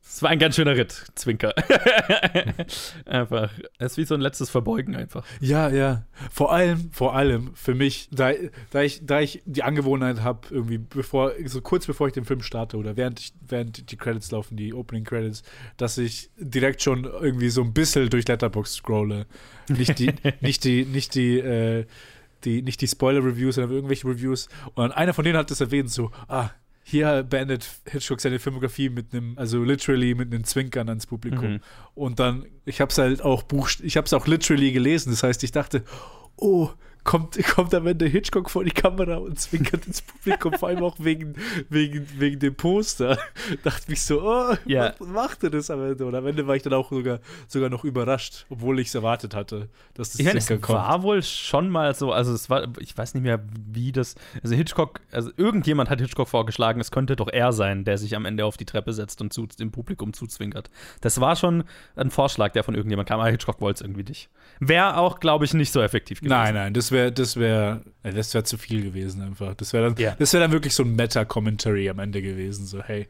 Es 0.00 0.22
war 0.22 0.30
ein 0.30 0.40
ganz 0.40 0.56
schöner 0.56 0.74
Ritt, 0.74 1.04
Zwinker. 1.14 1.54
einfach. 3.06 3.52
Es 3.78 3.92
ist 3.92 3.98
wie 3.98 4.04
so 4.04 4.14
ein 4.14 4.20
letztes 4.20 4.50
Verbeugen 4.50 4.96
einfach. 4.96 5.24
Ja, 5.38 5.68
ja. 5.68 6.06
Vor 6.32 6.52
allem, 6.52 6.90
vor 6.90 7.14
allem 7.14 7.54
für 7.54 7.76
mich, 7.76 8.08
da, 8.10 8.32
da, 8.70 8.82
ich, 8.82 9.06
da 9.06 9.20
ich 9.20 9.42
die 9.46 9.62
Angewohnheit 9.62 10.22
habe, 10.22 10.48
irgendwie 10.50 10.78
bevor, 10.78 11.34
so 11.44 11.60
kurz 11.60 11.86
bevor 11.86 12.08
ich 12.08 12.14
den 12.14 12.24
Film 12.24 12.42
starte 12.42 12.78
oder 12.78 12.96
während, 12.96 13.20
ich, 13.20 13.32
während 13.46 13.92
die 13.92 13.96
Credits 13.96 14.32
laufen, 14.32 14.56
die 14.56 14.74
Opening 14.74 15.04
Credits, 15.04 15.44
dass 15.76 15.98
ich 15.98 16.30
direkt 16.36 16.82
schon 16.82 17.04
irgendwie 17.04 17.50
so 17.50 17.62
ein 17.62 17.72
bisschen 17.72 18.10
durch 18.10 18.26
Letterboxd 18.26 18.74
scrolle. 18.74 19.26
Nicht 19.68 20.00
die, 20.00 20.14
nicht 20.40 20.64
die, 20.64 20.84
nicht 20.84 21.14
die, 21.14 21.38
äh, 21.38 21.86
die, 22.44 22.62
nicht 22.62 22.80
die 22.80 22.88
Spoiler-Reviews, 22.88 23.56
sondern 23.56 23.72
irgendwelche 23.72 24.06
Reviews. 24.06 24.48
Und 24.74 24.92
einer 24.92 25.14
von 25.14 25.24
denen 25.24 25.38
hat 25.38 25.50
das 25.50 25.60
erwähnt, 25.60 25.90
so, 25.90 26.10
ah, 26.28 26.50
hier 26.82 27.22
beendet 27.22 27.68
Hitchcock 27.84 28.20
seine 28.20 28.38
Filmografie 28.38 28.88
mit 28.88 29.12
einem, 29.12 29.36
also 29.36 29.62
literally 29.62 30.14
mit 30.14 30.32
einem 30.32 30.44
Zwinkern 30.44 30.88
ans 30.88 31.06
Publikum. 31.06 31.52
Mhm. 31.52 31.60
Und 31.94 32.18
dann, 32.18 32.46
ich 32.64 32.80
habe 32.80 32.90
es 32.90 32.96
halt 32.96 33.22
auch 33.22 33.42
buch, 33.42 33.68
ich 33.82 33.96
habe 33.96 34.06
es 34.06 34.12
auch 34.14 34.26
literally 34.26 34.72
gelesen. 34.72 35.10
Das 35.10 35.22
heißt, 35.22 35.44
ich 35.44 35.52
dachte, 35.52 35.84
oh, 36.36 36.70
kommt, 37.08 37.38
kommt 37.54 37.72
am 37.74 37.86
Ende 37.86 38.04
Hitchcock 38.06 38.50
vor 38.50 38.64
die 38.64 38.70
Kamera 38.70 39.16
und 39.16 39.40
zwinkert 39.40 39.86
ins 39.86 40.02
Publikum, 40.02 40.52
vor 40.52 40.68
allem 40.68 40.82
auch 40.84 40.96
wegen, 40.98 41.34
wegen, 41.70 42.06
wegen 42.18 42.38
dem 42.38 42.54
Poster. 42.54 43.18
Dachte 43.64 43.90
mich 43.90 44.02
so, 44.02 44.20
oh, 44.22 44.54
Ja. 44.66 44.92
was 44.98 45.08
macht 45.08 45.42
er 45.44 45.48
das 45.50 45.70
am 45.70 45.82
Ende? 45.82 46.04
Und 46.04 46.14
am 46.14 46.26
Ende 46.26 46.46
war 46.46 46.54
ich 46.54 46.62
dann 46.62 46.74
auch 46.74 46.90
sogar, 46.90 47.20
sogar 47.46 47.70
noch 47.70 47.84
überrascht, 47.84 48.44
obwohl 48.50 48.78
ich 48.80 48.88
es 48.88 48.94
erwartet 48.94 49.34
hatte, 49.34 49.68
dass 49.94 50.10
das 50.10 50.20
Ich 50.20 50.26
meine, 50.26 50.38
es 50.38 50.46
kommt. 50.48 50.68
war 50.68 51.02
wohl 51.02 51.22
schon 51.22 51.70
mal 51.70 51.94
so, 51.94 52.12
also 52.12 52.34
es 52.34 52.50
war, 52.50 52.68
ich 52.78 52.96
weiß 52.96 53.14
nicht 53.14 53.22
mehr, 53.22 53.40
wie 53.72 53.90
das, 53.90 54.14
also 54.42 54.54
Hitchcock, 54.54 55.00
also 55.10 55.30
irgendjemand 55.38 55.88
hat 55.88 56.00
Hitchcock 56.02 56.28
vorgeschlagen, 56.28 56.78
es 56.78 56.90
könnte 56.90 57.16
doch 57.16 57.28
er 57.32 57.52
sein, 57.54 57.84
der 57.84 57.96
sich 57.96 58.16
am 58.16 58.26
Ende 58.26 58.44
auf 58.44 58.58
die 58.58 58.66
Treppe 58.66 58.92
setzt 58.92 59.22
und 59.22 59.32
zu, 59.32 59.46
dem 59.46 59.70
Publikum 59.70 60.12
zuzwinkert. 60.12 60.68
Das 61.00 61.20
war 61.22 61.36
schon 61.36 61.64
ein 61.96 62.10
Vorschlag, 62.10 62.52
der 62.52 62.64
von 62.64 62.74
irgendjemand 62.74 63.08
kam, 63.08 63.18
aber 63.20 63.30
Hitchcock 63.30 63.62
wollte 63.62 63.78
es 63.78 63.80
irgendwie 63.88 64.04
nicht. 64.04 64.28
Wäre 64.60 64.98
auch, 64.98 65.20
glaube 65.20 65.46
ich, 65.46 65.54
nicht 65.54 65.72
so 65.72 65.80
effektiv 65.80 66.20
gewesen. 66.20 66.30
Nein, 66.36 66.54
nein, 66.54 66.74
das 66.74 66.90
wäre 66.90 66.97
das 67.10 67.36
wäre 67.36 67.82
das 68.02 68.34
wäre 68.34 68.44
zu 68.44 68.58
viel 68.58 68.82
gewesen 68.82 69.22
einfach. 69.22 69.54
Das 69.54 69.72
wäre 69.72 69.84
dann 69.90 69.96
Ja. 70.02 70.14
das 70.18 70.32
wäre 70.32 70.42
dann 70.42 70.52
wirklich 70.52 70.74
so 70.74 70.82
ein 70.82 70.94
Meta 70.94 71.24
Commentary 71.24 71.88
am 71.88 71.98
Ende 71.98 72.22
gewesen, 72.22 72.66
so 72.66 72.82
hey, 72.82 73.08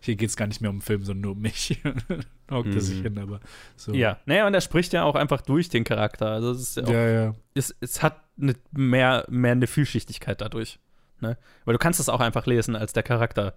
hier 0.00 0.16
geht 0.16 0.30
es 0.30 0.36
gar 0.36 0.46
nicht 0.46 0.60
mehr 0.60 0.70
um 0.70 0.76
den 0.76 0.82
Film, 0.82 1.04
sondern 1.04 1.20
nur 1.22 1.32
um 1.32 1.40
mich. 1.40 1.80
Hockt 2.50 2.74
er 2.74 2.80
sich 2.80 3.02
hin, 3.02 3.18
aber 3.18 3.40
so. 3.76 3.92
Ja, 3.92 4.18
naja, 4.26 4.46
und 4.46 4.54
er 4.54 4.60
spricht 4.60 4.92
ja 4.92 5.04
auch 5.04 5.14
einfach 5.14 5.40
durch 5.42 5.68
den 5.68 5.84
Charakter. 5.84 6.28
Also 6.30 6.52
es, 6.52 6.60
ist 6.60 6.76
ja 6.78 6.84
auch, 6.84 6.88
Ja, 6.90 7.08
ja. 7.08 7.34
es, 7.54 7.74
es 7.80 8.02
hat 8.02 8.20
eine, 8.40 8.54
mehr, 8.72 9.24
mehr 9.28 9.52
eine 9.52 9.66
Vielschichtigkeit 9.66 10.40
dadurch. 10.40 10.78
Ne? 11.20 11.36
Weil 11.66 11.72
du 11.74 11.78
kannst 11.78 12.00
es 12.00 12.08
auch 12.08 12.20
einfach 12.20 12.46
lesen 12.46 12.76
als 12.76 12.92
der 12.94 13.02
Charakter. 13.02 13.54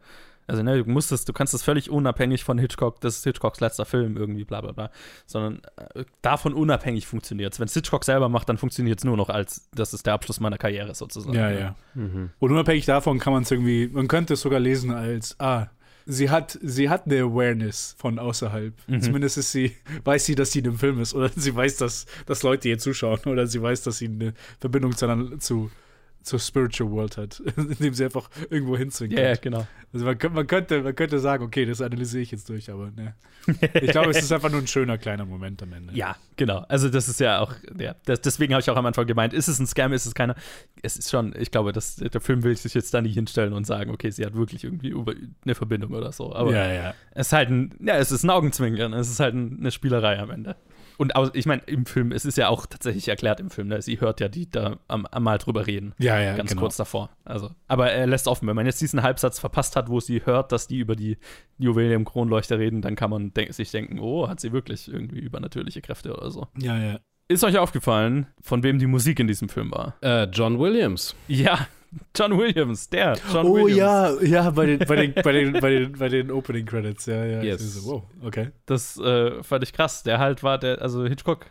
Also, 0.47 0.63
ne, 0.63 0.83
du 0.83 0.89
musst 0.89 1.11
es, 1.11 1.25
du 1.25 1.33
kannst 1.33 1.53
es 1.53 1.63
völlig 1.63 1.89
unabhängig 1.89 2.43
von 2.43 2.57
Hitchcock, 2.57 2.99
das 3.01 3.17
ist 3.17 3.23
Hitchcocks 3.23 3.59
letzter 3.59 3.85
Film, 3.85 4.17
irgendwie, 4.17 4.43
bla 4.43 4.61
bla 4.61 4.71
bla. 4.71 4.91
Sondern 5.25 5.61
äh, 5.95 6.03
davon 6.21 6.53
unabhängig 6.53 7.07
funktioniert 7.07 7.53
es. 7.53 7.59
Wenn 7.59 7.67
es 7.67 7.73
Hitchcock 7.73 8.03
selber 8.03 8.29
macht, 8.29 8.49
dann 8.49 8.57
funktioniert 8.57 8.99
es 8.99 9.05
nur 9.05 9.17
noch 9.17 9.29
als, 9.29 9.69
das 9.73 9.93
ist 9.93 10.05
der 10.05 10.13
Abschluss 10.13 10.39
meiner 10.39 10.57
Karriere 10.57 10.93
sozusagen. 10.95 11.35
Ja, 11.35 11.49
ja. 11.51 11.75
Mhm. 11.93 12.31
Und 12.39 12.51
unabhängig 12.51 12.85
davon 12.85 13.19
kann 13.19 13.33
man 13.33 13.43
es 13.43 13.51
irgendwie, 13.51 13.87
man 13.87 14.07
könnte 14.07 14.33
es 14.33 14.41
sogar 14.41 14.59
lesen 14.59 14.91
als, 14.91 15.39
ah, 15.39 15.67
sie 16.05 16.29
hat, 16.29 16.59
sie 16.61 16.89
hat 16.89 17.05
eine 17.05 17.21
Awareness 17.21 17.95
von 17.97 18.19
außerhalb. 18.19 18.73
Mhm. 18.87 19.01
Zumindest 19.01 19.37
ist 19.37 19.53
sie, 19.53 19.73
weiß 20.03 20.25
sie, 20.25 20.35
dass 20.35 20.51
sie 20.51 20.59
in 20.59 20.65
dem 20.65 20.77
Film 20.77 20.99
ist. 20.99 21.13
Oder 21.13 21.29
sie 21.33 21.55
weiß, 21.55 21.77
dass, 21.77 22.05
dass 22.25 22.43
Leute 22.43 22.67
ihr 22.67 22.77
zuschauen. 22.77 23.21
Oder 23.25 23.47
sie 23.47 23.61
weiß, 23.61 23.83
dass 23.83 23.99
sie 23.99 24.07
eine 24.07 24.33
Verbindung 24.59 24.97
zu, 24.97 25.05
einer- 25.05 25.39
zu, 25.39 25.71
zur 26.23 26.39
Spiritual 26.39 26.91
World 26.91 27.17
hat, 27.17 27.41
indem 27.57 27.93
sie 27.93 28.05
einfach 28.05 28.29
irgendwo 28.49 28.77
hinzwingt. 28.77 29.13
Ja, 29.13 29.29
ja, 29.29 29.35
genau. 29.35 29.67
Also 29.91 30.05
man, 30.05 30.17
könnte- 30.17 30.35
man, 30.35 30.47
könnte, 30.47 30.81
man 30.81 30.95
könnte 30.95 31.19
sagen, 31.19 31.43
okay, 31.43 31.65
das 31.65 31.81
analysiere 31.81 32.23
ich 32.23 32.31
jetzt 32.31 32.49
durch, 32.49 32.71
aber 32.71 32.89
ne. 32.91 33.13
Ich 33.73 33.91
glaube, 33.91 34.11
es 34.11 34.23
ist 34.23 34.31
einfach 34.31 34.49
nur 34.49 34.61
ein 34.61 34.67
schöner 34.67 34.97
kleiner 34.97 35.25
Moment 35.25 35.61
am 35.61 35.73
Ende. 35.73 35.93
Ja, 35.93 36.15
genau. 36.37 36.65
Also 36.69 36.89
das 36.89 37.09
ist 37.09 37.19
ja 37.19 37.39
auch, 37.39 37.53
ja, 37.77 37.93
das, 38.05 38.21
deswegen 38.21 38.53
habe 38.53 38.61
ich 38.61 38.69
auch 38.69 38.77
am 38.77 38.85
Anfang 38.85 39.05
gemeint, 39.05 39.33
ist 39.33 39.49
es 39.49 39.59
ein 39.59 39.67
Scam, 39.67 39.91
ist 39.91 40.05
es 40.05 40.15
keiner? 40.15 40.35
Es 40.81 40.95
ist 40.95 41.11
schon, 41.11 41.33
ich 41.37 41.51
glaube, 41.51 41.73
das, 41.73 41.97
der 41.97 42.21
Film 42.21 42.43
will 42.43 42.55
sich 42.55 42.73
jetzt 42.73 42.93
da 42.93 43.01
nicht 43.01 43.15
hinstellen 43.15 43.53
und 43.53 43.67
sagen, 43.67 43.91
okay, 43.91 44.09
sie 44.11 44.25
hat 44.25 44.33
wirklich 44.33 44.63
irgendwie 44.63 44.95
eine 45.43 45.55
Verbindung 45.55 45.91
oder 45.91 46.11
so. 46.11 46.33
Aber 46.33 46.53
ja, 46.53 46.71
ja. 46.71 46.93
es 47.11 47.27
ist 47.27 47.33
halt 47.33 47.49
ein, 47.49 47.75
ja, 47.81 47.97
es 47.97 48.11
ist 48.11 48.23
ein 48.23 48.29
Augenzwinkern, 48.29 48.93
es 48.93 49.09
ist 49.09 49.19
halt 49.19 49.35
ein, 49.35 49.57
eine 49.59 49.71
Spielerei 49.71 50.19
am 50.19 50.29
Ende. 50.31 50.55
Und 50.97 51.15
au- 51.15 51.29
ich 51.33 51.45
meine, 51.45 51.61
im 51.65 51.85
Film, 51.85 52.11
es 52.11 52.25
ist 52.25 52.37
ja 52.37 52.49
auch 52.49 52.65
tatsächlich 52.65 53.07
erklärt 53.07 53.39
im 53.39 53.49
Film, 53.49 53.67
ne? 53.67 53.81
sie 53.81 53.99
hört 53.99 54.19
ja 54.19 54.27
die 54.27 54.49
da 54.49 54.77
am, 54.87 55.05
am 55.07 55.23
mal 55.23 55.37
drüber 55.37 55.65
reden. 55.67 55.93
Ja, 55.99 56.19
ja, 56.19 56.35
Ganz 56.35 56.49
genau. 56.51 56.61
kurz 56.61 56.77
davor. 56.77 57.09
Also, 57.25 57.51
aber 57.67 57.91
er 57.91 58.05
lässt 58.07 58.27
offen, 58.27 58.47
wenn 58.47 58.55
man 58.55 58.65
jetzt 58.65 58.81
diesen 58.81 59.01
Halbsatz 59.03 59.39
verpasst 59.39 59.75
hat, 59.75 59.89
wo 59.89 59.99
sie 59.99 60.25
hört, 60.25 60.51
dass 60.51 60.67
die 60.67 60.77
über 60.77 60.95
die 60.95 61.17
Juwelen 61.57 61.91
im 61.93 62.05
Kronleuchter 62.05 62.59
reden, 62.59 62.81
dann 62.81 62.95
kann 62.95 63.09
man 63.09 63.33
denk 63.33 63.53
sich 63.53 63.71
denken, 63.71 63.99
oh, 63.99 64.27
hat 64.29 64.39
sie 64.39 64.51
wirklich 64.51 64.87
irgendwie 64.91 65.19
übernatürliche 65.19 65.81
Kräfte 65.81 66.13
oder 66.15 66.29
so. 66.31 66.47
Ja, 66.57 66.77
ja. 66.77 66.99
Ist 67.29 67.43
euch 67.43 67.57
aufgefallen, 67.57 68.27
von 68.41 68.63
wem 68.63 68.79
die 68.79 68.85
Musik 68.87 69.19
in 69.19 69.27
diesem 69.27 69.47
Film 69.49 69.71
war? 69.71 69.95
Äh, 70.01 70.25
John 70.25 70.59
Williams. 70.59 71.15
Ja, 71.27 71.67
John 72.15 72.37
Williams, 72.37 72.89
der. 72.89 73.17
John 73.31 73.45
Oh 73.45 73.55
Williams. 73.55 73.77
ja, 73.77 74.43
ja, 74.43 74.49
bei 74.49 74.65
den, 74.65 74.79
bei 74.79 74.95
den, 74.95 75.13
bei 75.23 75.31
den, 75.31 75.53
bei 75.53 75.69
den, 75.69 75.91
bei 75.93 76.09
den 76.09 76.31
Opening 76.31 76.65
Credits, 76.65 77.05
ja, 77.05 77.25
ja. 77.25 77.41
Yes. 77.41 77.73
So, 77.75 77.91
wow, 77.91 78.03
okay. 78.23 78.51
Das 78.65 78.97
äh, 78.97 79.43
fand 79.43 79.63
ich 79.63 79.73
krass. 79.73 80.03
Der 80.03 80.19
halt 80.19 80.43
war 80.43 80.57
der, 80.57 80.81
also 80.81 81.05
Hitchcock, 81.05 81.47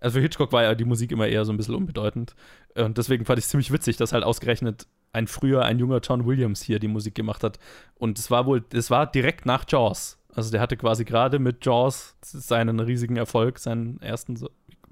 also 0.00 0.16
für 0.18 0.22
Hitchcock 0.22 0.52
war 0.52 0.62
ja 0.62 0.74
die 0.74 0.84
Musik 0.84 1.12
immer 1.12 1.26
eher 1.26 1.44
so 1.44 1.52
ein 1.52 1.56
bisschen 1.56 1.74
unbedeutend. 1.74 2.34
Und 2.74 2.98
deswegen 2.98 3.24
fand 3.24 3.38
ich 3.38 3.46
es 3.46 3.50
ziemlich 3.50 3.72
witzig, 3.72 3.96
dass 3.96 4.12
halt 4.12 4.24
ausgerechnet 4.24 4.86
ein 5.12 5.26
früher, 5.26 5.64
ein 5.64 5.78
junger 5.78 6.00
John 6.00 6.26
Williams 6.26 6.62
hier 6.62 6.78
die 6.78 6.88
Musik 6.88 7.14
gemacht 7.14 7.42
hat. 7.42 7.58
Und 7.94 8.18
es 8.18 8.30
war 8.30 8.46
wohl, 8.46 8.64
es 8.72 8.90
war 8.90 9.10
direkt 9.10 9.46
nach 9.46 9.64
Jaws. 9.68 10.18
Also 10.34 10.50
der 10.50 10.60
hatte 10.60 10.76
quasi 10.76 11.06
gerade 11.06 11.38
mit 11.38 11.64
Jaws 11.64 12.14
seinen 12.20 12.78
riesigen 12.80 13.16
Erfolg, 13.16 13.58
seinen 13.58 14.00
ersten, 14.02 14.38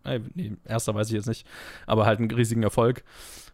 äh, 0.05 0.21
nee, 0.35 0.53
erster 0.65 0.95
weiß 0.95 1.09
ich 1.09 1.15
jetzt 1.15 1.27
nicht, 1.29 1.47
aber 1.87 2.07
halt 2.07 2.19
einen 2.21 2.31
riesigen 2.31 2.63
Erfolg. 2.63 3.05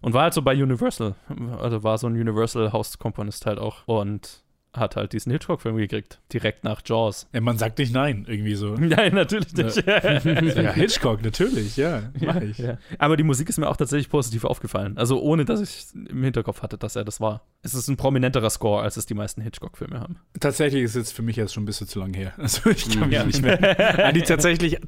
Und 0.03 0.14
war 0.14 0.22
halt 0.22 0.34
so 0.34 0.42
bei 0.42 0.55
Universal. 0.61 1.14
Also 1.61 1.82
war 1.82 1.98
so 1.98 2.07
ein 2.07 2.14
Universal-House-Komponist 2.14 3.46
halt 3.46 3.59
auch. 3.59 3.86
Und 3.86 4.42
hat 4.72 4.94
halt 4.94 5.12
diesen 5.12 5.32
Hitchcock-Film 5.32 5.76
gekriegt. 5.78 6.20
Direkt 6.32 6.62
nach 6.62 6.80
Jaws. 6.86 7.26
Ja, 7.32 7.40
man 7.40 7.59
sagt 7.59 7.78
nicht 7.78 7.92
nein, 7.92 8.24
irgendwie 8.28 8.55
so. 8.55 8.74
Nein, 8.78 9.14
natürlich 9.14 9.53
nicht. 9.53 9.84
ja, 9.86 10.72
Hitchcock, 10.72 11.24
natürlich, 11.24 11.76
ja, 11.76 12.05
mach 12.20 12.36
ich. 12.40 12.59
Ja. 12.59 12.78
Aber 12.98 13.16
die 13.16 13.24
Musik 13.24 13.48
ist 13.48 13.59
mir 13.59 13.68
auch 13.68 13.76
tatsächlich 13.76 14.09
positiv 14.09 14.44
aufgefallen. 14.44 14.96
Also 14.96 15.20
ohne, 15.20 15.44
dass 15.44 15.61
ich 15.61 15.86
im 16.09 16.22
Hinterkopf 16.22 16.62
hatte, 16.62 16.78
dass 16.78 16.94
er 16.94 17.05
das 17.05 17.20
war. 17.20 17.42
Es 17.62 17.74
ist 17.74 17.88
ein 17.88 17.96
prominenterer 17.96 18.48
Score, 18.48 18.80
als 18.82 18.96
es 18.96 19.07
die 19.07 19.14
meisten 19.14 19.42
Hitchcock-Filme 19.42 19.98
haben. 19.98 20.18
Tatsächlich 20.38 20.84
ist 20.84 20.94
jetzt 20.94 21.12
für 21.14 21.22
mich 21.22 21.34
jetzt 21.34 21.53
schon 21.53 21.64
ein 21.64 21.66
bisschen 21.66 21.88
zu 21.88 21.98
lang 21.98 22.14
her. 22.14 22.32
Also 22.38 22.70
ich 22.70 22.88
kann 22.88 23.09
mich 23.09 23.18
Ja. 23.18 23.24
nicht 23.24 23.42
mehr 23.42 24.07
an 24.07 24.14
die 24.14 24.22
tatsächlich, 24.22 24.78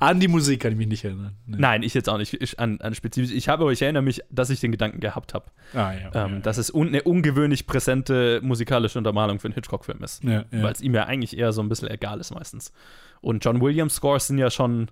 an 0.00 0.20
die 0.20 0.28
Musik 0.28 0.60
kann 0.60 0.72
ich 0.72 0.78
mich 0.78 0.86
nicht 0.88 1.04
erinnern. 1.04 1.32
Nee. 1.46 1.56
Nein, 1.58 1.82
ich 1.82 1.94
jetzt 1.94 2.08
auch 2.08 2.18
nicht 2.18 2.34
ich, 2.34 2.58
an, 2.58 2.80
an 2.80 2.94
spezifisch. 2.94 3.32
Ich 3.32 3.48
habe, 3.48 3.62
aber 3.64 3.72
ich 3.72 3.82
erinnere 3.82 4.02
mich, 4.02 4.22
dass 4.30 4.50
ich 4.50 4.60
den 4.60 4.72
Gedanken 4.72 5.00
gehabt 5.00 5.34
habe, 5.34 5.46
Ah, 5.74 5.92
ja. 5.92 6.24
ähm, 6.26 6.34
ja. 6.34 6.38
dass 6.40 6.58
es 6.58 6.70
un 6.72 6.88
eine 6.88 7.02
ungewöhnlich 7.02 7.66
präsente 7.66 8.40
musikalische 8.42 8.98
Untermalung 8.98 9.38
für 9.40 9.46
einen 9.48 9.54
Hitchcock-Film 9.54 10.02
ist. 10.02 10.22
ja, 10.24 10.44
ja. 10.50 10.62
Weil 10.62 10.72
es 10.72 10.80
ihm 10.80 10.94
ja 10.94 11.04
eigentlich 11.04 11.36
eher 11.36 11.52
so 11.52 11.62
ein 11.62 11.68
bisschen 11.68 11.88
egal 11.88 12.20
ist 12.20 12.32
meistens. 12.34 12.72
Und 13.20 13.44
John 13.44 13.60
Williams 13.60 13.94
Scores 13.94 14.26
sind 14.28 14.38
ja 14.38 14.50
schon 14.50 14.88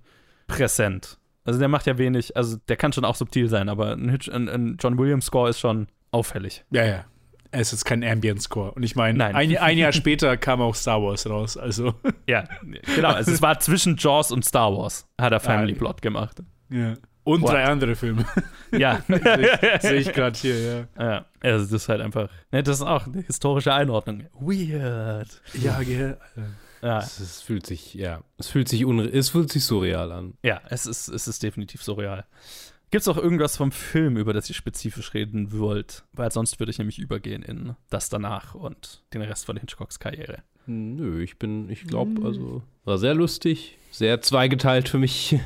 präsent. 0.47 1.19
Also 1.45 1.59
der 1.59 1.69
macht 1.69 1.87
ja 1.87 1.97
wenig, 1.99 2.37
also 2.37 2.57
der 2.69 2.77
kann 2.77 2.93
schon 2.93 3.05
auch 3.05 3.15
subtil 3.15 3.49
sein, 3.49 3.69
aber 3.69 3.93
ein, 3.93 4.09
Hitch, 4.09 4.29
ein, 4.29 4.49
ein 4.49 4.77
John 4.81 4.99
Williams 4.99 5.27
Score 5.27 5.49
ist 5.51 5.61
schon 5.61 5.87
auffällig. 6.11 6.65
ja, 6.71 6.85
ja. 6.85 7.05
Es 7.59 7.73
ist 7.73 7.85
kein 7.85 8.05
Ambient-Score. 8.05 8.73
Und 8.73 8.83
ich 8.83 8.97
meine, 8.97 9.25
ein, 9.35 9.57
ein 9.57 9.79
Jahr 9.79 9.93
später 9.93 10.37
kam 10.37 10.61
auch 10.61 10.75
Star 10.75 11.03
Wars 11.03 11.29
raus. 11.29 11.57
Also, 11.57 11.95
Ja, 12.27 12.45
genau. 12.95 13.09
Also 13.11 13.33
es 13.33 13.43
war 13.43 13.59
zwischen 13.61 13.97
Jaws 13.97 14.31
und 14.33 14.45
Star 14.45 14.73
Wars, 14.77 15.09
hat 15.21 15.33
er 15.33 15.41
Family 15.41 15.73
Ah, 15.75 15.79
Plot 15.79 16.03
gemacht. 16.03 16.43
ja. 16.71 16.95
Und 17.25 17.43
What? 17.43 17.51
drei 17.55 17.65
andere 17.65 17.97
Filme. 17.97 18.25
Ja. 18.71 19.01
Sehe 19.81 19.95
ich 19.97 20.13
gerade 20.13 20.39
hier, 20.39 20.61
ja. 20.61 20.87
ja. 21.05 21.25
Also 21.41 21.65
das 21.65 21.83
ist 21.83 21.89
halt 21.89 22.01
einfach, 22.01 22.29
ne, 22.53 22.63
das 22.63 22.77
ist 22.79 22.83
auch 22.83 23.07
eine 23.07 23.23
historische 23.23 23.73
Einordnung. 23.73 24.27
Weird. 24.39 25.41
Ja, 25.55 25.81
gell. 25.83 26.19
Ja, 26.83 26.99
Es, 26.99 27.19
es 27.19 27.43
fühlt 27.43 27.67
sich, 27.67 27.95
ja, 27.95 28.21
es 28.39 28.49
fühlt 28.49 28.69
sich, 28.69 28.85
unre 28.85 29.07
es 29.09 29.31
fühlt 29.31 29.51
sich 29.51 29.65
surreal 29.65 30.13
an. 30.13 30.35
ja 30.45 30.61
es, 30.69 30.87
ist, 30.87 31.09
es 31.09 31.27
ist 31.27 31.43
definitiv 31.43 31.83
surreal. 31.83 32.25
Gibt 32.91 33.03
es 33.03 33.09
auch 33.09 33.17
irgendwas 33.17 33.57
vom 33.57 33.73
Film, 33.73 34.17
über 34.17 34.33
das 34.33 34.49
ihr 34.49 34.55
spezifisch 34.55 35.13
reden 35.13 35.59
wollt? 35.59 36.05
Weil 36.13 36.31
sonst 36.31 36.61
würde 36.61 36.71
ich 36.71 36.79
nämlich 36.79 36.99
übergehen 36.99 37.43
in 37.43 37.75
das 37.91 38.09
danach 38.09 38.55
und 38.55 39.03
den 39.13 39.23
Rest 39.23 39.47
von 39.47 39.57
Hitchcocks 39.57 39.99
Karriere. 39.99 40.43
Nö, 40.67 41.23
ich 41.23 41.39
bin, 41.39 41.69
ich 41.69 41.85
glaube, 41.85 42.25
also 42.25 42.63
war 42.85 42.99
sehr 42.99 43.15
lustig, 43.15 43.79
sehr 43.91 44.21
zweigeteilt 44.21 44.89
für 44.89 44.99
mich. 44.99 45.39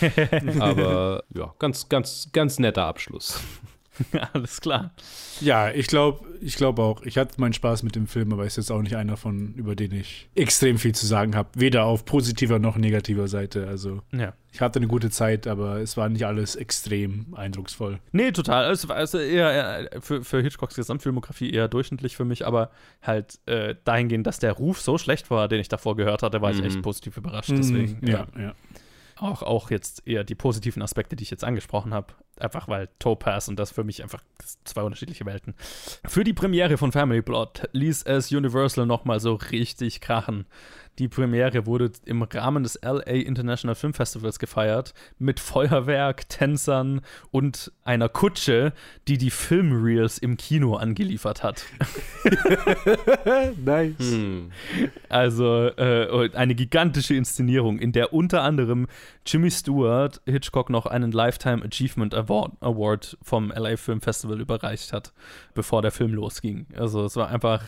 Aber 0.60 1.24
ja, 1.34 1.54
ganz, 1.58 1.88
ganz, 1.88 2.30
ganz 2.32 2.58
netter 2.58 2.84
Abschluss. 2.84 3.40
Alles 4.32 4.60
klar. 4.60 4.92
Ja, 5.40 5.70
ich 5.70 5.86
glaube 5.86 6.26
ich 6.42 6.56
glaub 6.56 6.78
auch. 6.78 7.02
Ich 7.02 7.18
hatte 7.18 7.38
meinen 7.40 7.52
Spaß 7.52 7.82
mit 7.82 7.96
dem 7.96 8.06
Film, 8.06 8.32
aber 8.32 8.46
ist 8.46 8.56
jetzt 8.56 8.70
auch 8.72 8.80
nicht 8.80 8.96
einer 8.96 9.16
von, 9.16 9.52
über 9.54 9.76
den 9.76 9.92
ich 9.92 10.28
extrem 10.34 10.78
viel 10.78 10.94
zu 10.94 11.06
sagen 11.06 11.36
habe. 11.36 11.48
Weder 11.54 11.84
auf 11.84 12.04
positiver 12.06 12.58
noch 12.58 12.76
negativer 12.76 13.28
Seite. 13.28 13.66
Also, 13.68 14.00
Ja. 14.12 14.32
ich 14.52 14.60
hatte 14.62 14.78
eine 14.78 14.86
gute 14.86 15.10
Zeit, 15.10 15.46
aber 15.46 15.80
es 15.80 15.96
war 15.98 16.08
nicht 16.08 16.24
alles 16.24 16.56
extrem 16.56 17.34
eindrucksvoll. 17.34 17.98
Nee, 18.12 18.32
total. 18.32 18.70
Es 18.72 18.88
war 18.88 18.96
also 18.96 19.18
eher, 19.18 19.50
eher 19.52 20.00
für, 20.02 20.24
für 20.24 20.40
Hitchcocks 20.42 20.74
Gesamtfilmografie 20.76 21.50
eher 21.50 21.68
durchschnittlich 21.68 22.16
für 22.16 22.24
mich, 22.24 22.46
aber 22.46 22.70
halt 23.02 23.38
äh, 23.46 23.74
dahingehend, 23.84 24.26
dass 24.26 24.38
der 24.38 24.52
Ruf 24.52 24.80
so 24.80 24.96
schlecht 24.96 25.30
war, 25.30 25.46
den 25.48 25.60
ich 25.60 25.68
davor 25.68 25.94
gehört 25.96 26.22
hatte, 26.22 26.40
war 26.40 26.50
ich 26.52 26.58
Mhm. 26.60 26.64
echt 26.66 26.82
positiv 26.82 27.16
überrascht. 27.18 27.50
Deswegen 27.50 27.98
Mhm, 28.00 28.08
ja, 28.08 28.26
ja. 28.38 28.54
Auch, 29.22 29.42
auch 29.42 29.70
jetzt 29.70 30.06
eher 30.06 30.24
die 30.24 30.34
positiven 30.34 30.82
Aspekte, 30.82 31.16
die 31.16 31.22
ich 31.22 31.30
jetzt 31.30 31.44
angesprochen 31.44 31.94
habe. 31.94 32.14
Einfach 32.38 32.68
weil 32.68 32.88
Topaz 32.98 33.48
und 33.48 33.58
das 33.58 33.70
für 33.70 33.84
mich 33.84 34.02
einfach 34.02 34.22
zwei 34.64 34.82
unterschiedliche 34.82 35.26
Welten. 35.26 35.54
Für 36.06 36.24
die 36.24 36.32
Premiere 36.32 36.78
von 36.78 36.92
Family 36.92 37.22
Plot 37.22 37.68
ließ 37.72 38.04
es 38.04 38.32
Universal 38.32 38.86
nochmal 38.86 39.20
so 39.20 39.34
richtig 39.34 40.00
krachen. 40.00 40.46
Die 40.98 41.08
Premiere 41.08 41.66
wurde 41.66 41.92
im 42.04 42.22
Rahmen 42.22 42.62
des 42.62 42.78
LA 42.82 43.02
International 43.02 43.74
Film 43.74 43.94
Festivals 43.94 44.38
gefeiert 44.38 44.92
mit 45.18 45.40
Feuerwerk, 45.40 46.28
Tänzern 46.28 47.00
und 47.30 47.72
einer 47.84 48.08
Kutsche, 48.08 48.72
die 49.08 49.16
die 49.16 49.30
Filmreels 49.30 50.18
im 50.18 50.36
Kino 50.36 50.76
angeliefert 50.76 51.42
hat. 51.42 51.64
nice. 53.64 53.94
Hm. 53.98 54.50
Also 55.08 55.68
äh, 55.68 56.30
eine 56.34 56.54
gigantische 56.54 57.14
Inszenierung, 57.14 57.78
in 57.78 57.92
der 57.92 58.12
unter 58.12 58.42
anderem 58.42 58.86
Jimmy 59.24 59.50
Stewart 59.50 60.20
Hitchcock 60.26 60.70
noch 60.70 60.86
einen 60.86 61.12
Lifetime 61.12 61.64
Achievement 61.64 62.14
Award, 62.14 62.52
Award 62.60 63.16
vom 63.22 63.50
LA 63.50 63.76
Film 63.76 64.00
Festival 64.00 64.40
überreicht 64.40 64.92
hat, 64.92 65.12
bevor 65.54 65.82
der 65.82 65.92
Film 65.92 66.12
losging. 66.12 66.66
Also 66.76 67.04
es 67.04 67.16
war 67.16 67.28
einfach 67.28 67.62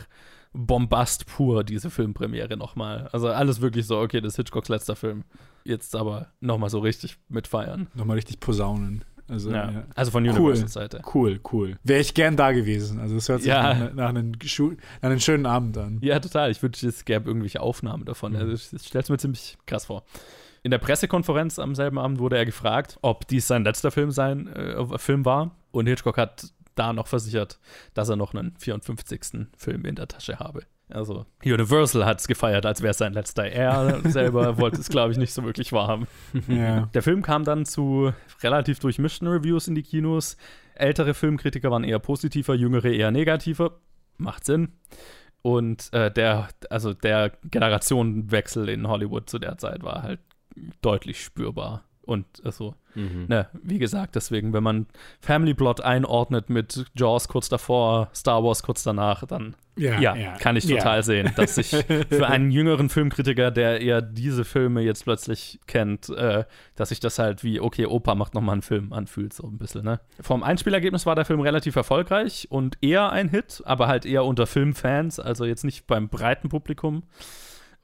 Bombast 0.53 1.25
pur, 1.25 1.63
diese 1.63 1.89
Filmpremiere 1.89 2.55
nochmal. 2.57 3.09
Also 3.11 3.27
alles 3.29 3.61
wirklich 3.61 3.87
so, 3.87 3.99
okay, 3.99 4.21
das 4.21 4.33
ist 4.33 4.37
Hitchcocks 4.37 4.69
letzter 4.69 4.95
Film. 4.95 5.23
Jetzt 5.63 5.95
aber 5.95 6.27
nochmal 6.41 6.69
so 6.69 6.79
richtig 6.79 7.17
mitfeiern. 7.29 7.87
Nochmal 7.95 8.15
richtig 8.15 8.39
posaunen. 8.39 9.03
Also, 9.27 9.51
Ja. 9.51 9.71
ja. 9.71 9.83
Also 9.95 10.11
von. 10.11 10.27
Universal-Seite. 10.27 11.01
Cool, 11.13 11.39
cool. 11.51 11.77
Wäre 11.83 12.01
ich 12.01 12.13
gern 12.13 12.35
da 12.35 12.51
gewesen. 12.51 12.99
Also 12.99 13.15
es 13.15 13.29
hört 13.29 13.41
sich 13.41 13.49
Ja. 13.49 13.73
nach, 13.73 13.93
nach, 13.93 14.09
einem 14.09 14.31
nach 14.31 14.77
einem 15.01 15.19
schönen 15.19 15.45
Abend 15.45 15.77
an. 15.77 15.99
Ja, 16.01 16.19
total. 16.19 16.51
Ich 16.51 16.61
wünschte, 16.61 16.87
es 16.87 17.05
gäbe 17.05 17.27
irgendwelche 17.29 17.61
Aufnahmen 17.61 18.05
davon. 18.05 18.33
Mhm. 18.33 18.37
Also 18.39 18.51
ich, 18.53 18.73
ich 18.73 18.87
stelle 18.87 19.03
es 19.03 19.09
mir 19.09 19.17
ziemlich 19.17 19.57
krass 19.65 19.85
vor. 19.85 20.03
In 20.61 20.71
der 20.71 20.77
Pressekonferenz 20.77 21.57
am 21.59 21.75
selben 21.75 21.97
Abend 21.97 22.19
wurde 22.19 22.37
er 22.37 22.45
gefragt, 22.45 22.97
ob 23.01 23.27
dies 23.27 23.47
sein 23.47 23.63
letzter 23.63 23.91
Film 23.91 24.11
sein 24.11 24.47
äh, 24.47 24.97
Film 24.97 25.25
war. 25.25 25.51
Und 25.71 25.87
Hitchcock 25.87 26.17
hat 26.17 26.51
da 26.75 26.93
noch 26.93 27.07
versichert, 27.07 27.59
dass 27.93 28.09
er 28.09 28.15
noch 28.15 28.33
einen 28.33 28.55
54. 28.57 29.47
Film 29.57 29.85
in 29.85 29.95
der 29.95 30.07
Tasche 30.07 30.39
habe. 30.39 30.63
Also 30.89 31.25
Universal 31.43 32.05
hat 32.05 32.19
es 32.19 32.27
gefeiert, 32.27 32.65
als 32.65 32.81
wäre 32.81 32.91
es 32.91 32.97
sein 32.97 33.13
letzter. 33.13 33.45
Er 33.45 34.01
selber 34.09 34.57
wollte 34.59 34.79
es, 34.79 34.89
glaube 34.89 35.11
ich, 35.11 35.17
nicht 35.17 35.33
so 35.33 35.43
wirklich 35.43 35.71
wahrhaben. 35.71 36.07
Ja. 36.47 36.89
Der 36.93 37.01
Film 37.01 37.21
kam 37.21 37.43
dann 37.43 37.65
zu 37.65 38.13
relativ 38.41 38.79
durchmischten 38.79 39.27
Reviews 39.27 39.67
in 39.67 39.75
die 39.75 39.83
Kinos. 39.83 40.37
Ältere 40.75 41.13
Filmkritiker 41.13 41.71
waren 41.71 41.83
eher 41.83 41.99
positiver, 41.99 42.53
jüngere 42.53 42.91
eher 42.91 43.11
negativer. 43.11 43.79
Macht 44.17 44.45
Sinn. 44.45 44.73
Und 45.41 45.91
äh, 45.93 46.11
der, 46.11 46.49
also 46.69 46.93
der 46.93 47.31
Generationenwechsel 47.43 48.69
in 48.69 48.87
Hollywood 48.87 49.29
zu 49.29 49.39
der 49.39 49.57
Zeit 49.57 49.83
war 49.83 50.03
halt 50.03 50.19
deutlich 50.81 51.23
spürbar. 51.23 51.83
Und 52.05 52.25
also, 52.43 52.75
Mhm. 52.95 53.25
ne, 53.27 53.47
wie 53.63 53.79
gesagt, 53.79 54.15
deswegen, 54.15 54.53
wenn 54.53 54.61
man 54.61 54.85
Family 55.19 55.53
Plot 55.55 55.81
einordnet 55.81 56.49
mit 56.49 56.85
Jaws 56.95 57.27
kurz 57.27 57.49
davor, 57.49 58.09
Star 58.13 58.43
Wars 58.43 58.61
kurz 58.61 58.83
danach, 58.83 59.25
dann 59.25 59.55
ja, 59.75 60.13
kann 60.37 60.55
ich 60.55 60.67
total 60.67 61.01
sehen, 61.01 61.31
dass 61.35 61.55
sich 61.55 61.69
für 62.09 62.27
einen 62.27 62.51
jüngeren 62.51 62.89
Filmkritiker, 62.89 63.49
der 63.49 63.81
eher 63.81 64.03
diese 64.03 64.45
Filme 64.45 64.81
jetzt 64.81 65.05
plötzlich 65.05 65.59
kennt, 65.65 66.09
äh, 66.09 66.43
dass 66.75 66.89
sich 66.89 66.99
das 66.99 67.17
halt 67.17 67.43
wie, 67.43 67.59
okay, 67.59 67.87
Opa 67.87 68.13
macht 68.13 68.35
nochmal 68.35 68.53
einen 68.53 68.61
Film 68.61 68.93
anfühlt, 68.93 69.33
so 69.33 69.47
ein 69.47 69.57
bisschen, 69.57 69.83
ne? 69.85 69.99
Vom 70.21 70.43
Einspielergebnis 70.43 71.07
war 71.07 71.15
der 71.15 71.25
Film 71.25 71.39
relativ 71.39 71.75
erfolgreich 71.75 72.47
und 72.51 72.77
eher 72.81 73.11
ein 73.11 73.29
Hit, 73.29 73.63
aber 73.65 73.87
halt 73.87 74.05
eher 74.05 74.25
unter 74.25 74.45
Filmfans, 74.45 75.19
also 75.19 75.45
jetzt 75.45 75.63
nicht 75.63 75.87
beim 75.87 76.09
breiten 76.09 76.49
Publikum. 76.49 77.03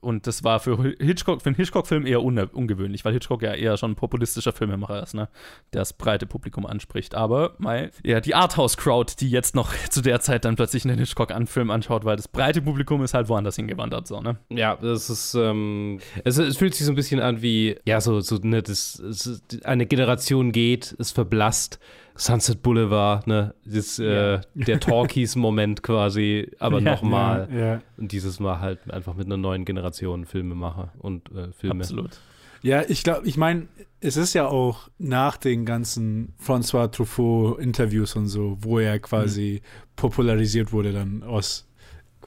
Und 0.02 0.28
das 0.28 0.44
war 0.44 0.60
für 0.60 0.96
Hitchcock, 1.00 1.42
für 1.42 1.50
einen 1.50 1.56
Hitchcock-Film 1.56 2.06
eher 2.06 2.24
un 2.24 2.40
ungewöhnlich, 2.40 3.04
weil 3.04 3.14
Hitchcock 3.14 3.42
ja 3.42 3.54
eher 3.54 3.76
schon 3.76 3.92
ein 3.92 3.96
populistischer 3.96 4.54
Filmemacher 4.54 5.04
ist, 5.04 5.14
ne? 5.14 5.28
Der 5.74 5.82
das 5.82 5.94
breite 5.94 6.26
Publikum 6.26 6.66
anspricht. 6.66 7.16
Aber 7.16 7.56
mei, 7.58 7.92
ja, 8.04 8.22
die 8.22 8.34
Arthouse-Crowd, 8.34 9.16
die 9.20 9.30
jetzt 9.30 9.56
noch 9.56 9.74
zu 9.90 10.02
der 10.02 10.22
Zeit 10.22 10.46
dann 10.46 10.56
plötzlich 10.56 10.86
einen 10.86 10.98
Hitchcock-Film 10.98 11.70
anschaut, 11.70 12.06
weil 12.06 12.16
das 12.16 12.30
breite 12.30 12.62
Publikum 12.62 13.04
ist 13.04 13.14
halt 13.14 13.28
woanders 13.28 13.58
hingewandert, 13.58 14.08
so, 14.08 14.22
ne? 14.22 14.38
Ja, 14.50 14.78
das 14.78 15.10
ist, 15.10 15.34
ähm, 15.36 16.00
es, 16.24 16.38
es 16.38 16.58
fühlt 16.58 16.76
sich 16.76 16.86
so 16.86 16.94
ein 16.94 16.96
bisschen 16.96 17.20
an 17.20 17.42
wie, 17.42 17.78
ja, 17.86 18.00
so, 18.00 18.22
so 18.22 18.38
ne, 18.38 18.62
das, 18.62 19.00
es, 19.00 19.44
eine 19.64 19.86
Generation 19.86 20.54
geht, 20.54 20.96
es 20.98 21.12
verblasst. 21.12 21.80
Sunset 22.20 22.62
Boulevard, 22.62 23.26
ne, 23.28 23.54
das, 23.66 23.98
äh, 23.98 24.42
der 24.54 24.80
Talkies-Moment 24.82 25.82
quasi, 25.84 26.52
aber 26.60 26.80
Ja. 26.82 26.92
nochmal. 26.92 27.48
Ja. 27.54 27.82
Und 27.98 28.12
dieses 28.12 28.40
Mal 28.42 28.60
halt 28.60 28.92
einfach 28.92 29.16
mit 29.16 29.26
einer 29.28 29.38
neuen 29.38 29.64
Generation 29.64 30.26
Filmemacher 30.26 30.92
und 31.00 31.32
äh, 31.32 31.52
Filme. 31.54 31.82
Absolut. 31.84 32.20
Ja, 32.62 32.84
ich 32.90 33.04
glaube, 33.04 33.26
ich 33.26 33.38
meine, 33.38 33.70
es 34.02 34.18
ist 34.18 34.34
ja 34.34 34.48
auch 34.48 34.90
nach 34.98 35.38
den 35.38 35.64
ganzen 35.66 36.34
François 36.46 36.92
Truffaut-Interviews 36.92 38.18
und 38.18 38.28
so, 38.28 38.58
wo 38.60 38.80
er 38.80 39.00
quasi 39.00 39.62
popularisiert 39.96 40.74
wurde, 40.74 40.92
dann 40.92 41.24
aus 41.24 41.69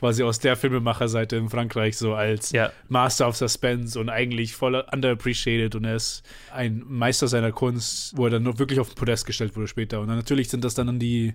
quasi 0.02 0.24
aus 0.24 0.40
der 0.40 0.56
Filmemacherseite 0.56 1.36
in 1.36 1.48
Frankreich 1.48 1.96
so 1.96 2.14
als 2.14 2.50
Ja. 2.50 2.72
Master 2.88 3.28
of 3.28 3.36
Suspense 3.36 4.00
und 4.00 4.08
eigentlich 4.08 4.56
voll 4.56 4.74
underappreciated 4.74 5.76
und 5.76 5.84
er 5.84 5.94
ist 5.94 6.24
ein 6.52 6.82
Meister 6.88 7.28
seiner 7.28 7.52
Kunst, 7.52 8.16
wo 8.16 8.24
er 8.24 8.30
dann 8.30 8.58
wirklich 8.58 8.80
auf 8.80 8.88
den 8.88 8.96
Podest 8.96 9.26
gestellt 9.26 9.54
wurde 9.54 9.68
später. 9.68 10.00
Und 10.00 10.08
dann 10.08 10.16
natürlich 10.16 10.48
sind 10.48 10.64
das 10.64 10.74
dann 10.74 10.98
die, 10.98 11.34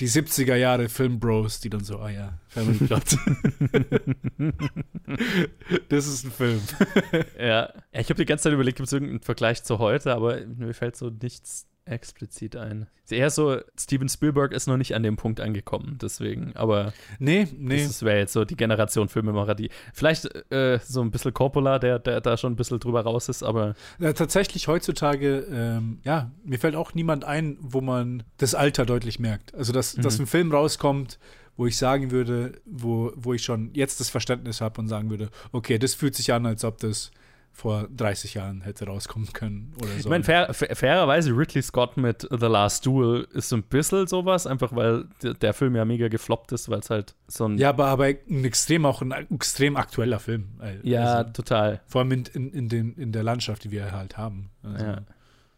die 0.00 0.08
70er 0.08 0.54
Jahre 0.56 0.88
Filmbros, 0.88 1.60
die 1.60 1.68
dann 1.68 1.84
so, 1.84 1.98
ah 1.98 2.08
ja, 2.08 2.38
Family 2.48 2.78
Plot. 2.86 3.18
das 5.90 6.06
ist 6.06 6.24
ein 6.24 6.30
Film. 6.30 6.60
Ja. 7.38 7.46
ja 7.46 8.00
ich 8.00 8.08
habe 8.08 8.14
die 8.14 8.24
ganze 8.24 8.44
Zeit 8.44 8.54
überlegt, 8.54 8.78
gibt 8.78 8.86
es 8.86 8.94
irgendeinen 8.94 9.20
Vergleich 9.20 9.62
zu 9.62 9.78
heute, 9.78 10.14
aber 10.14 10.40
mir 10.46 10.72
fällt 10.72 10.96
so 10.96 11.10
nichts 11.10 11.66
explizit 11.90 12.56
ein. 12.56 12.86
Ist 13.04 13.12
eher 13.12 13.30
so, 13.30 13.58
Steven 13.78 14.08
Spielberg 14.08 14.52
ist 14.52 14.66
noch 14.68 14.76
nicht 14.76 14.94
an 14.94 15.02
dem 15.02 15.16
Punkt 15.16 15.40
angekommen, 15.40 15.98
deswegen, 16.00 16.54
aber 16.54 16.92
Nee, 17.18 17.48
nee. 17.56 17.82
das 17.84 18.02
wäre 18.02 18.18
jetzt 18.18 18.32
so 18.32 18.44
die 18.44 18.56
Generation 18.56 19.08
Filmemacher, 19.08 19.54
die 19.54 19.70
vielleicht 19.92 20.26
äh, 20.52 20.78
so 20.84 21.00
ein 21.02 21.10
bisschen 21.10 21.34
Coppola, 21.34 21.78
der, 21.78 21.98
der 21.98 22.20
da 22.20 22.36
schon 22.36 22.52
ein 22.52 22.56
bisschen 22.56 22.78
drüber 22.80 23.02
raus 23.02 23.28
ist, 23.28 23.42
aber 23.42 23.74
Ja, 23.98 24.12
tatsächlich 24.12 24.68
heutzutage, 24.68 25.40
ähm, 25.50 26.00
ja, 26.04 26.30
mir 26.44 26.58
fällt 26.58 26.76
auch 26.76 26.94
niemand 26.94 27.24
ein, 27.24 27.56
wo 27.60 27.80
man 27.80 28.22
das 28.38 28.54
Alter 28.54 28.86
deutlich 28.86 29.18
merkt. 29.18 29.54
Also, 29.54 29.72
dass, 29.72 29.94
dass 29.94 30.18
Mhm. 30.18 30.24
ein 30.24 30.26
Film 30.26 30.52
rauskommt, 30.52 31.18
wo 31.56 31.66
ich 31.66 31.76
sagen 31.76 32.10
würde, 32.10 32.52
wo, 32.64 33.12
wo 33.16 33.34
ich 33.34 33.42
schon 33.42 33.70
jetzt 33.74 34.00
das 34.00 34.08
Verständnis 34.08 34.60
habe 34.60 34.80
und 34.80 34.88
sagen 34.88 35.10
würde, 35.10 35.30
okay, 35.52 35.78
das 35.78 35.94
fühlt 35.94 36.14
sich 36.14 36.32
an, 36.32 36.46
als 36.46 36.64
ob 36.64 36.78
das 36.78 37.10
vor 37.60 37.88
30 37.94 38.34
Jahren 38.34 38.62
hätte 38.62 38.86
rauskommen 38.86 39.32
können 39.32 39.74
oder 39.76 39.88
so. 39.88 39.98
Ich 39.98 40.08
meine, 40.08 40.24
fair, 40.24 40.52
fair, 40.54 40.74
fairerweise 40.74 41.30
Ridley 41.30 41.62
Scott 41.62 41.98
mit 41.98 42.26
The 42.30 42.46
Last 42.46 42.86
Duel 42.86 43.28
ist 43.32 43.50
so 43.50 43.56
ein 43.56 43.62
bisschen 43.62 44.06
sowas, 44.06 44.46
einfach 44.46 44.74
weil 44.74 45.04
der, 45.22 45.34
der 45.34 45.52
Film 45.52 45.76
ja 45.76 45.84
mega 45.84 46.08
gefloppt 46.08 46.52
ist, 46.52 46.70
weil 46.70 46.80
es 46.80 46.88
halt 46.88 47.14
so 47.28 47.46
ein. 47.46 47.58
ja, 47.58 47.68
aber, 47.68 47.86
aber 47.86 48.04
ein 48.06 48.44
extrem 48.44 48.86
auch 48.86 49.02
ein 49.02 49.12
extrem 49.12 49.76
aktueller 49.76 50.18
Film. 50.18 50.48
Also, 50.58 50.78
ja, 50.82 51.24
total. 51.24 51.80
vor 51.86 52.00
allem 52.00 52.12
in, 52.12 52.24
in, 52.32 52.50
in, 52.52 52.68
den, 52.68 52.94
in 52.94 53.12
der 53.12 53.22
Landschaft, 53.22 53.64
die 53.64 53.70
wir 53.70 53.92
halt 53.92 54.16
haben. 54.16 54.50
Also, 54.62 54.84
Ja. 54.84 55.02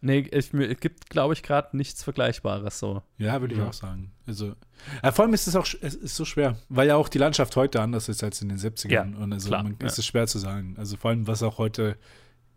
Nee, 0.04 0.26
ich, 0.32 0.52
es 0.52 0.80
gibt, 0.80 1.10
glaube 1.10 1.32
ich, 1.32 1.42
gerade 1.44 1.76
nichts 1.76 2.02
Vergleichbares 2.02 2.78
so. 2.78 3.02
Ja, 3.18 3.40
würde 3.40 3.54
ich 3.54 3.60
Ja. 3.60 3.68
auch 3.68 3.72
sagen. 3.72 4.10
Also, 4.26 4.54
äh, 5.02 5.12
vor 5.12 5.24
allem 5.24 5.32
ist 5.32 5.46
es 5.46 5.54
auch 5.54 5.66
es 5.80 5.94
ist 5.94 6.16
so 6.16 6.24
schwer, 6.24 6.58
weil 6.68 6.88
ja 6.88 6.96
auch 6.96 7.08
die 7.08 7.18
Landschaft 7.18 7.54
heute 7.54 7.80
anders 7.80 8.08
ist 8.08 8.22
als 8.24 8.42
in 8.42 8.48
den 8.48 8.58
70ern. 8.58 8.90
Ja, 8.90 9.02
und 9.04 9.32
also 9.32 9.48
klar, 9.48 9.62
man, 9.62 9.76
ja. 9.80 9.86
ist 9.86 9.98
es 9.98 10.04
schwer 10.06 10.26
zu 10.26 10.38
sagen. 10.40 10.74
Also 10.76 10.96
vor 10.96 11.10
allem, 11.10 11.28
was 11.28 11.42
auch 11.44 11.58
heute 11.58 11.96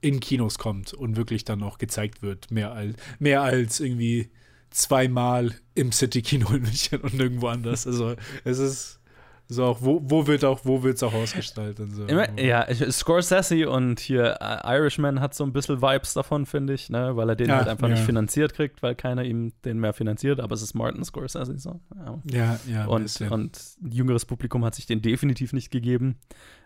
in 0.01 0.19
Kinos 0.19 0.57
kommt 0.57 0.93
und 0.93 1.17
wirklich 1.17 1.45
dann 1.45 1.61
auch 1.63 1.77
gezeigt 1.77 2.21
wird. 2.23 2.49
Mehr 2.49 2.71
als, 2.73 2.95
mehr 3.19 3.41
als 3.43 3.79
irgendwie 3.79 4.31
zweimal 4.71 5.53
im 5.75 5.91
City-Kino 5.91 6.49
in 6.49 6.63
München 6.63 6.99
und 7.01 7.13
irgendwo 7.19 7.47
anders. 7.47 7.85
Also 7.87 8.15
es 8.43 8.57
ist 8.59 8.99
so 9.47 9.63
auch, 9.65 9.81
wo, 9.81 10.01
wo 10.03 10.25
wird 10.25 10.43
auch, 10.43 10.61
wo 10.63 10.81
wird 10.81 10.95
es 10.95 11.03
auch 11.03 11.13
ausgestrahlt 11.13 11.79
und 11.79 11.91
so. 11.91 12.05
Immer, 12.05 12.39
ja, 12.39 12.65
Scorsese 12.91 13.69
und 13.69 13.99
hier 13.99 14.37
äh, 14.41 14.75
Irishman 14.77 15.19
hat 15.19 15.35
so 15.35 15.43
ein 15.43 15.53
bisschen 15.53 15.81
Vibes 15.81 16.13
davon, 16.13 16.45
finde 16.45 16.73
ich, 16.73 16.89
ne? 16.89 17.15
weil 17.15 17.29
er 17.29 17.35
den 17.35 17.49
Ja, 17.49 17.57
halt 17.57 17.67
einfach 17.67 17.87
ja. 17.87 17.95
nicht 17.95 18.05
finanziert 18.05 18.53
kriegt, 18.53 18.81
weil 18.81 18.95
keiner 18.95 19.23
ihm 19.23 19.53
den 19.63 19.79
mehr 19.79 19.93
finanziert, 19.93 20.39
aber 20.39 20.55
es 20.55 20.63
ist 20.63 20.73
Martin 20.73 21.03
Scorsese 21.03 21.57
so. 21.59 21.79
Ja. 21.95 22.21
Ja, 22.31 22.59
ja. 22.67 22.85
Und, 22.85 23.21
und 23.29 23.59
jüngeres 23.87 24.25
Publikum 24.25 24.65
hat 24.65 24.75
sich 24.75 24.87
den 24.87 25.01
definitiv 25.01 25.53
nicht 25.53 25.69
gegeben. 25.69 26.17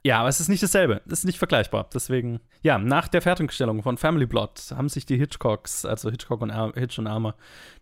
Ja, 0.03 0.19
aber 0.19 0.29
es 0.29 0.39
ist 0.39 0.47
nicht 0.47 0.63
dasselbe. 0.63 1.01
Es 1.07 1.19
ist 1.19 1.25
nicht 1.25 1.37
vergleichbar. 1.37 1.89
Deswegen, 1.93 2.39
ja, 2.61 2.77
nach 2.77 3.07
der 3.09 3.21
Fertigstellung 3.21 3.83
von 3.83 3.97
Family 3.97 4.27
Plot 4.27 4.73
haben 4.75 4.87
sich 4.87 5.05
die 5.05 5.17
Hitchcocks, 5.17 5.83
also 5.83 6.09
Hitchcock 6.09 6.41
und 6.41 6.51
Ar 6.51 6.71
Hitch 6.75 6.97
und 6.99 7.07
Armer, 7.07 7.35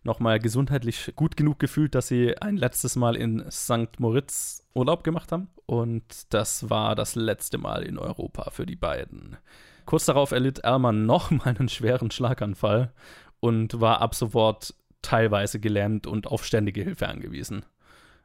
nochmal 0.04 0.39
gesundheitlich 0.39 1.14
gut 1.16 1.38
genug 1.38 1.60
gefühlt, 1.60 1.93
dass 1.93 2.08
sie 2.08 2.36
ein 2.38 2.58
letztes 2.58 2.95
Mal 2.95 3.16
in 3.16 3.45
St. 3.52 4.00
Moritz 4.00 4.64
Urlaub 4.78 5.03
gemacht 5.03 5.32
haben. 5.32 5.49
Und 5.65 6.34
das 6.34 6.69
war 6.69 6.95
das 6.95 7.15
letzte 7.15 7.57
Mal 7.57 7.84
in 7.84 7.97
Europa 7.97 8.51
für 8.51 8.65
die 8.65 8.75
beiden. 8.75 9.38
Kurz 9.86 10.05
darauf 10.05 10.32
erlitt 10.32 10.59
Erman 10.59 11.05
nochmal 11.05 11.55
einen 11.57 11.69
schweren 11.69 12.11
Schlaganfall 12.11 12.93
und 13.39 13.80
war 13.82 14.01
ab 14.01 14.15
sofort 14.15 14.73
teilweise 15.01 15.59
gelähmt 15.59 16.07
und 16.07 16.28
auf 16.28 16.45
ständige 16.45 16.84
Hilfe 16.84 17.07
angewiesen. 17.07 17.65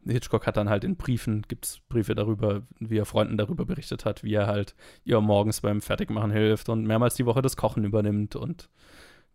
Hitchcock 0.04 0.46
hat 0.46 0.56
dann 0.56 0.68
halt 0.68 0.82
in 0.82 0.96
Briefen, 0.96 1.42
gibt 1.46 1.64
es 1.66 1.80
Briefe 1.88 2.16
darüber, 2.16 2.62
wie 2.80 2.98
er 2.98 3.06
Freunden 3.06 3.36
darüber 3.36 3.64
berichtet 3.64 4.04
hat, 4.04 4.24
wie 4.24 4.34
er 4.34 4.48
halt 4.48 4.74
ihr 5.04 5.20
morgens 5.20 5.60
beim 5.60 5.80
Fertigmachen 5.80 6.32
hilft 6.32 6.68
und 6.68 6.84
mehrmals 6.84 7.14
die 7.14 7.26
Woche 7.26 7.42
das 7.42 7.56
Kochen 7.56 7.84
übernimmt 7.84 8.34
und 8.34 8.68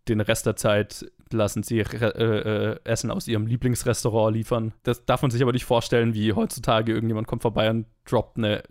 den 0.08 0.20
Rest 0.20 0.46
der 0.46 0.56
Zeit 0.56 1.10
lassen 1.32 1.62
sie 1.62 1.80
äh, 1.80 2.06
äh, 2.06 2.76
Essen 2.84 3.10
aus 3.10 3.28
ihrem 3.28 3.46
Lieblingsrestaurant 3.46 4.34
liefern. 4.34 4.72
Das 4.82 5.04
darf 5.04 5.22
man 5.22 5.30
sich 5.30 5.42
aber 5.42 5.52
nicht 5.52 5.64
vorstellen, 5.64 6.14
wie 6.14 6.32
heutzutage 6.32 6.92
irgendjemand 6.92 7.26
kommt 7.26 7.42
vorbei 7.42 7.70
und 7.70 7.86
droppt 8.04 8.38
eine 8.38 8.62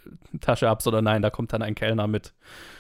Tasche 0.42 0.70
ab, 0.70 0.82
sondern 0.82 1.06
nein, 1.06 1.22
da 1.22 1.30
kommt 1.30 1.54
dann 1.54 1.62
ein 1.62 1.76
Kellner 1.76 2.08
mit 2.08 2.34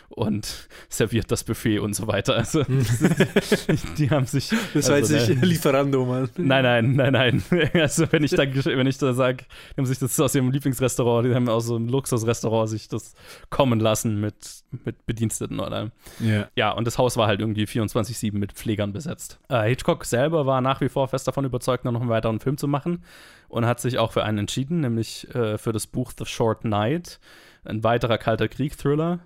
und 0.09 0.67
serviert 0.89 1.31
das 1.31 1.43
Buffet 1.43 1.79
und 1.79 1.93
so 1.95 2.07
weiter. 2.07 2.35
Also 2.35 2.63
die 3.97 4.09
haben 4.09 4.25
sich. 4.25 4.51
Das 4.73 4.89
war 4.89 4.95
also, 4.95 5.15
jetzt 5.15 5.29
nicht 5.29 5.41
ne, 5.41 5.47
Lieferando, 5.47 6.05
Mann. 6.05 6.29
Nein, 6.37 6.63
nein, 6.63 6.95
nein, 6.95 7.13
nein. 7.13 7.69
Also 7.73 8.11
wenn 8.11 8.23
ich 8.23 8.31
da, 8.31 8.43
wenn 8.43 8.87
ich 8.87 8.97
da 8.97 9.13
sage, 9.13 9.45
die 9.73 9.77
haben 9.77 9.85
sich 9.85 9.99
das 9.99 10.19
aus 10.19 10.35
ihrem 10.35 10.51
Lieblingsrestaurant, 10.51 11.27
die 11.27 11.35
haben 11.35 11.49
aus 11.49 11.65
so 11.65 11.75
einem 11.75 11.87
Luxusrestaurant 11.89 12.69
sich 12.69 12.87
das 12.87 13.13
kommen 13.49 13.79
lassen 13.79 14.19
mit, 14.19 14.63
mit 14.85 15.05
Bediensteten 15.05 15.59
oder. 15.59 15.91
Ja. 16.19 16.47
Ja, 16.55 16.71
und 16.71 16.85
das 16.85 16.97
Haus 16.97 17.17
war 17.17 17.27
halt 17.27 17.39
irgendwie 17.39 17.65
24-7 17.65 18.33
mit 18.33 18.53
Pflegern 18.53 18.93
besetzt. 18.93 19.39
Äh, 19.49 19.69
Hitchcock 19.69 20.05
selber 20.05 20.45
war 20.45 20.61
nach 20.61 20.81
wie 20.81 20.89
vor 20.89 21.07
fest 21.07 21.27
davon 21.27 21.45
überzeugt, 21.45 21.85
noch 21.85 21.99
einen 21.99 22.09
weiteren 22.09 22.39
Film 22.39 22.57
zu 22.57 22.67
machen 22.67 23.03
und 23.49 23.65
hat 23.65 23.79
sich 23.79 23.97
auch 23.97 24.11
für 24.11 24.23
einen 24.23 24.39
entschieden, 24.39 24.81
nämlich 24.81 25.33
äh, 25.35 25.57
für 25.57 25.71
das 25.71 25.87
Buch 25.87 26.11
The 26.17 26.25
Short 26.25 26.65
Night, 26.65 27.19
ein 27.65 27.83
weiterer 27.83 28.17
kalter 28.17 28.47
Krieg-Thriller. 28.47 29.19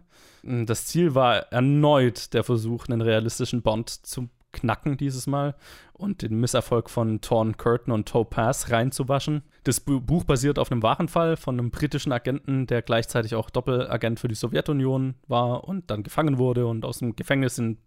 Das 0.43 0.85
Ziel 0.87 1.15
war 1.15 1.51
erneut 1.51 2.33
der 2.33 2.43
Versuch, 2.43 2.87
einen 2.87 3.01
realistischen 3.01 3.61
Bond 3.61 3.89
zu 3.89 4.29
knacken 4.51 4.97
dieses 4.97 5.27
Mal 5.27 5.55
und 5.93 6.21
den 6.21 6.39
Misserfolg 6.39 6.89
von 6.89 7.21
Torn 7.21 7.57
Curtain 7.57 7.93
und 7.93 8.07
Topaz 8.07 8.69
reinzuwaschen. 8.71 9.43
Das 9.63 9.79
Bu 9.79 9.99
Buch 9.99 10.23
basiert 10.23 10.59
auf 10.59 10.71
einem 10.71 10.83
wahren 10.83 11.07
Fall 11.07 11.37
von 11.37 11.59
einem 11.59 11.71
britischen 11.71 12.11
Agenten, 12.11 12.67
der 12.67 12.81
gleichzeitig 12.81 13.35
auch 13.35 13.49
Doppelagent 13.49 14.19
für 14.19 14.27
die 14.27 14.35
Sowjetunion 14.35 15.15
war 15.27 15.63
und 15.65 15.89
dann 15.91 16.03
gefangen 16.03 16.37
wurde 16.37 16.65
und 16.65 16.85
aus 16.85 16.99
dem 16.99 17.15
Gefängnis 17.15 17.57
in 17.57 17.77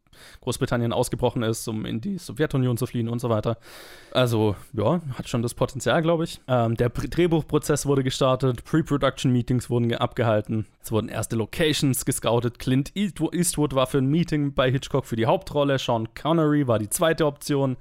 Großbritannien 0.40 0.92
ausgebrochen 0.92 1.42
ist, 1.42 1.66
um 1.68 1.86
in 1.86 2.00
die 2.00 2.18
Sowjetunion 2.18 2.76
zu 2.76 2.86
fliehen 2.86 3.08
und 3.08 3.20
so 3.20 3.28
weiter. 3.30 3.58
Also, 4.12 4.56
ja, 4.72 5.00
hat 5.16 5.28
schon 5.28 5.42
das 5.42 5.54
Potenzial, 5.54 6.02
glaube 6.02 6.24
ich. 6.24 6.40
Ähm, 6.48 6.76
der 6.76 6.88
Pr 6.88 7.08
Drehbuchprozess 7.08 7.86
wurde 7.86 8.02
gestartet, 8.02 8.64
Pre-Production-Meetings 8.64 9.70
wurden 9.70 9.94
abgehalten, 9.94 10.66
es 10.82 10.90
wurden 10.90 11.08
erste 11.08 11.36
Locations 11.36 12.04
gescoutet. 12.04 12.58
Clint 12.58 12.92
Eastwood 12.94 13.74
war 13.74 13.86
für 13.86 13.98
ein 13.98 14.06
Meeting 14.06 14.54
bei 14.54 14.70
Hitchcock 14.70 15.06
für 15.06 15.16
die 15.16 15.26
Hauptrolle, 15.26 15.78
Sean 15.78 16.14
Connery 16.14 16.66
war 16.66 16.78
die 16.78 16.90
zweite 16.90 17.26
Option. 17.26 17.76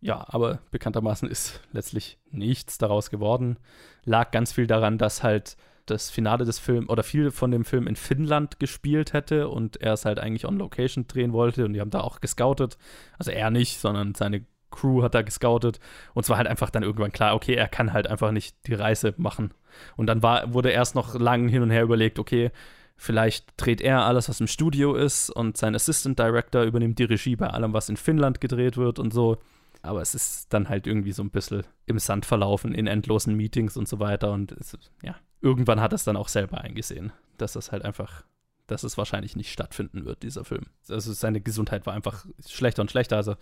Ja, 0.00 0.24
aber 0.28 0.58
bekanntermaßen 0.70 1.30
ist 1.30 1.60
letztlich 1.72 2.18
nichts 2.30 2.76
daraus 2.76 3.10
geworden. 3.10 3.56
Lag 4.04 4.32
ganz 4.32 4.52
viel 4.52 4.66
daran, 4.66 4.98
dass 4.98 5.22
halt 5.22 5.56
das 5.86 6.10
Finale 6.10 6.44
des 6.44 6.58
Films 6.58 6.88
oder 6.88 7.02
viel 7.02 7.30
von 7.30 7.50
dem 7.50 7.64
Film 7.64 7.86
in 7.86 7.96
Finnland 7.96 8.58
gespielt 8.58 9.12
hätte 9.12 9.48
und 9.48 9.80
er 9.80 9.92
es 9.94 10.04
halt 10.04 10.18
eigentlich 10.18 10.46
on 10.46 10.58
Location 10.58 11.06
drehen 11.06 11.32
wollte 11.32 11.64
und 11.64 11.72
die 11.72 11.80
haben 11.80 11.90
da 11.90 12.00
auch 12.00 12.20
gescoutet. 12.20 12.78
Also 13.18 13.30
er 13.30 13.50
nicht, 13.50 13.78
sondern 13.78 14.14
seine 14.14 14.44
Crew 14.70 15.02
hat 15.02 15.14
da 15.14 15.22
gescoutet 15.22 15.78
und 16.14 16.24
es 16.24 16.30
war 16.30 16.36
halt 16.36 16.48
einfach 16.48 16.70
dann 16.70 16.82
irgendwann 16.82 17.12
klar, 17.12 17.34
okay, 17.34 17.54
er 17.54 17.68
kann 17.68 17.92
halt 17.92 18.06
einfach 18.06 18.32
nicht 18.32 18.56
die 18.66 18.74
Reise 18.74 19.14
machen. 19.16 19.54
Und 19.96 20.06
dann 20.06 20.22
war, 20.22 20.52
wurde 20.52 20.70
erst 20.70 20.94
noch 20.94 21.14
lang 21.14 21.48
hin 21.48 21.62
und 21.62 21.70
her 21.70 21.82
überlegt, 21.82 22.18
okay, 22.18 22.50
vielleicht 22.96 23.52
dreht 23.56 23.80
er 23.80 24.04
alles, 24.04 24.28
was 24.28 24.40
im 24.40 24.46
Studio 24.46 24.94
ist 24.94 25.30
und 25.30 25.56
sein 25.56 25.74
Assistant 25.74 26.18
Director 26.18 26.62
übernimmt 26.62 26.98
die 26.98 27.04
Regie 27.04 27.36
bei 27.36 27.48
allem, 27.48 27.72
was 27.72 27.88
in 27.88 27.96
Finnland 27.96 28.40
gedreht 28.40 28.76
wird 28.76 28.98
und 28.98 29.12
so. 29.12 29.38
Aber 29.82 30.00
es 30.00 30.14
ist 30.14 30.52
dann 30.52 30.68
halt 30.68 30.86
irgendwie 30.86 31.12
so 31.12 31.22
ein 31.22 31.30
bisschen 31.30 31.64
im 31.86 31.98
Sand 31.98 32.24
verlaufen 32.24 32.74
in 32.74 32.86
endlosen 32.86 33.34
Meetings 33.34 33.76
und 33.76 33.86
so 33.86 34.00
weiter. 34.00 34.32
Und 34.32 34.52
es, 34.52 34.78
ja, 35.02 35.14
irgendwann 35.40 35.80
hat 35.80 35.92
es 35.92 36.04
dann 36.04 36.16
auch 36.16 36.28
selber 36.28 36.60
eingesehen, 36.60 37.12
dass 37.38 37.52
das 37.52 37.72
halt 37.72 37.84
einfach, 37.84 38.24
dass 38.66 38.82
es 38.82 38.96
wahrscheinlich 38.96 39.36
nicht 39.36 39.52
stattfinden 39.52 40.04
wird, 40.04 40.22
dieser 40.22 40.44
Film. 40.44 40.66
Also 40.88 41.12
seine 41.12 41.40
Gesundheit 41.40 41.86
war 41.86 41.94
einfach 41.94 42.26
schlechter 42.46 42.82
und 42.82 42.90
schlechter. 42.90 43.16
Also 43.16 43.36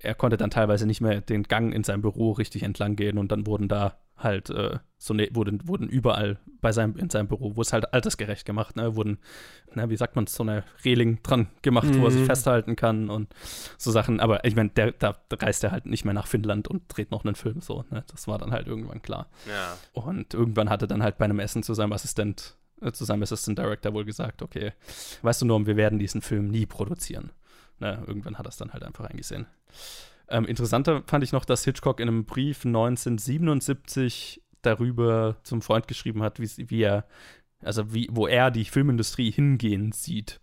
er 0.00 0.14
konnte 0.14 0.36
dann 0.36 0.50
teilweise 0.50 0.86
nicht 0.86 1.00
mehr 1.00 1.20
den 1.20 1.44
Gang 1.44 1.74
in 1.74 1.84
seinem 1.84 2.02
Büro 2.02 2.32
richtig 2.32 2.62
entlang 2.62 2.96
gehen 2.96 3.18
und 3.18 3.32
dann 3.32 3.46
wurden 3.46 3.68
da 3.68 3.96
halt 4.16 4.50
äh, 4.50 4.78
so 4.98 5.14
ne, 5.14 5.28
wurden, 5.32 5.66
wurden 5.66 5.88
überall 5.88 6.38
bei 6.60 6.70
seinem, 6.70 6.96
in 6.96 7.10
seinem 7.10 7.26
Büro, 7.26 7.56
wo 7.56 7.60
es 7.60 7.72
halt 7.72 7.92
altersgerecht 7.92 8.46
gemacht, 8.46 8.76
ne, 8.76 8.94
wurden, 8.94 9.18
na, 9.74 9.90
wie 9.90 9.96
sagt 9.96 10.14
man, 10.14 10.28
so 10.28 10.44
eine 10.44 10.62
Reling 10.84 11.20
dran 11.22 11.48
gemacht, 11.62 11.88
mhm. 11.88 12.00
wo 12.00 12.04
er 12.04 12.12
sich 12.12 12.22
mhm. 12.22 12.26
festhalten 12.26 12.76
kann 12.76 13.10
und 13.10 13.34
so 13.78 13.90
Sachen. 13.90 14.20
Aber 14.20 14.44
ich 14.44 14.54
meine, 14.54 14.70
da 14.70 15.16
reist 15.32 15.64
er 15.64 15.72
halt 15.72 15.86
nicht 15.86 16.04
mehr 16.04 16.14
nach 16.14 16.28
Finnland 16.28 16.68
und 16.68 16.84
dreht 16.88 17.10
noch 17.10 17.24
einen 17.24 17.34
Film 17.34 17.60
so. 17.60 17.84
Ne? 17.90 18.04
Das 18.12 18.28
war 18.28 18.38
dann 18.38 18.52
halt 18.52 18.68
irgendwann 18.68 19.02
klar. 19.02 19.28
Ja. 19.48 19.76
Und 19.92 20.34
irgendwann 20.34 20.70
hat 20.70 20.82
er 20.82 20.88
dann 20.88 21.02
halt 21.02 21.18
bei 21.18 21.24
einem 21.24 21.40
Essen 21.40 21.64
zu 21.64 21.74
seinem 21.74 21.92
Assistent, 21.92 22.56
äh, 22.80 22.92
zu 22.92 23.04
seinem 23.04 23.24
Assistant 23.24 23.58
Director 23.58 23.92
wohl 23.94 24.04
gesagt, 24.04 24.40
okay, 24.40 24.72
weißt 25.22 25.42
du 25.42 25.46
Norm, 25.46 25.66
wir 25.66 25.76
werden 25.76 25.98
diesen 25.98 26.22
Film 26.22 26.48
nie 26.48 26.66
produzieren. 26.66 27.32
Ne? 27.80 28.04
Irgendwann 28.06 28.38
hat 28.38 28.46
er 28.46 28.50
es 28.50 28.56
dann 28.56 28.72
halt 28.72 28.84
einfach 28.84 29.06
eingesehen. 29.06 29.46
Ähm, 30.32 30.46
interessanter 30.46 31.02
fand 31.06 31.22
ich 31.22 31.32
noch, 31.32 31.44
dass 31.44 31.64
Hitchcock 31.64 32.00
in 32.00 32.08
einem 32.08 32.24
Brief 32.24 32.64
1977 32.64 34.42
darüber 34.62 35.36
zum 35.42 35.60
Freund 35.60 35.86
geschrieben 35.86 36.22
hat, 36.22 36.40
wie, 36.40 36.82
er, 36.82 37.04
also 37.62 37.92
wie, 37.92 38.08
wo 38.10 38.26
er 38.26 38.50
die 38.50 38.64
Filmindustrie 38.64 39.30
hingehen 39.30 39.92
sieht 39.92 40.40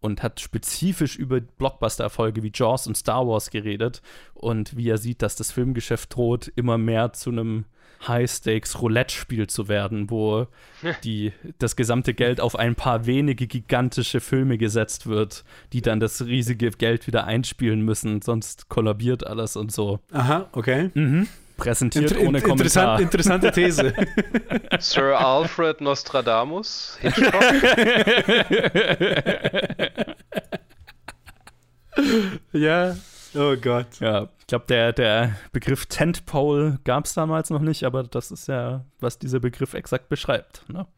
und 0.00 0.24
hat 0.24 0.40
spezifisch 0.40 1.16
über 1.16 1.40
Blockbuster-Erfolge 1.40 2.42
wie 2.42 2.50
Jaws 2.52 2.88
und 2.88 2.96
Star 2.96 3.28
Wars 3.28 3.50
geredet 3.50 4.02
und 4.34 4.76
wie 4.76 4.88
er 4.88 4.98
sieht, 4.98 5.22
dass 5.22 5.36
das 5.36 5.52
Filmgeschäft 5.52 6.16
droht, 6.16 6.50
immer 6.56 6.76
mehr 6.76 7.12
zu 7.12 7.30
einem 7.30 7.64
High-Stakes-Roulette-Spiel 8.06 9.48
zu 9.48 9.68
werden, 9.68 10.10
wo 10.10 10.46
die, 11.04 11.32
das 11.58 11.76
gesamte 11.76 12.14
Geld 12.14 12.40
auf 12.40 12.56
ein 12.56 12.74
paar 12.74 13.06
wenige 13.06 13.46
gigantische 13.46 14.20
Filme 14.20 14.58
gesetzt 14.58 15.06
wird, 15.06 15.44
die 15.72 15.82
dann 15.82 16.00
das 16.00 16.24
riesige 16.24 16.70
Geld 16.70 17.06
wieder 17.06 17.24
einspielen 17.24 17.82
müssen, 17.82 18.22
sonst 18.22 18.68
kollabiert 18.68 19.26
alles 19.26 19.56
und 19.56 19.72
so. 19.72 20.00
Aha, 20.12 20.48
okay. 20.52 20.90
Mhm 20.94 21.28
präsentiert 21.58 22.12
Inter 22.12 22.26
ohne 22.26 22.40
Kommentar. 22.40 22.98
Interessant, 23.00 23.44
interessante 23.50 23.52
These. 23.52 23.92
Sir 24.78 25.18
Alfred 25.18 25.82
Nostradamus, 25.82 26.96
Hitchcock. 27.00 27.42
ja, 32.52 32.96
oh 33.34 33.56
Gott. 33.56 34.00
Ja, 34.00 34.28
ich 34.38 34.46
glaube, 34.46 34.66
der, 34.68 34.92
der 34.92 35.36
Begriff 35.52 35.86
Tentpole 35.86 36.78
gab 36.84 37.04
es 37.04 37.14
damals 37.14 37.50
noch 37.50 37.60
nicht, 37.60 37.84
aber 37.84 38.02
das 38.02 38.30
ist 38.30 38.48
ja, 38.48 38.84
was 39.00 39.18
dieser 39.18 39.40
Begriff 39.40 39.74
exakt 39.74 40.08
beschreibt. 40.08 40.64
Ne? 40.68 40.86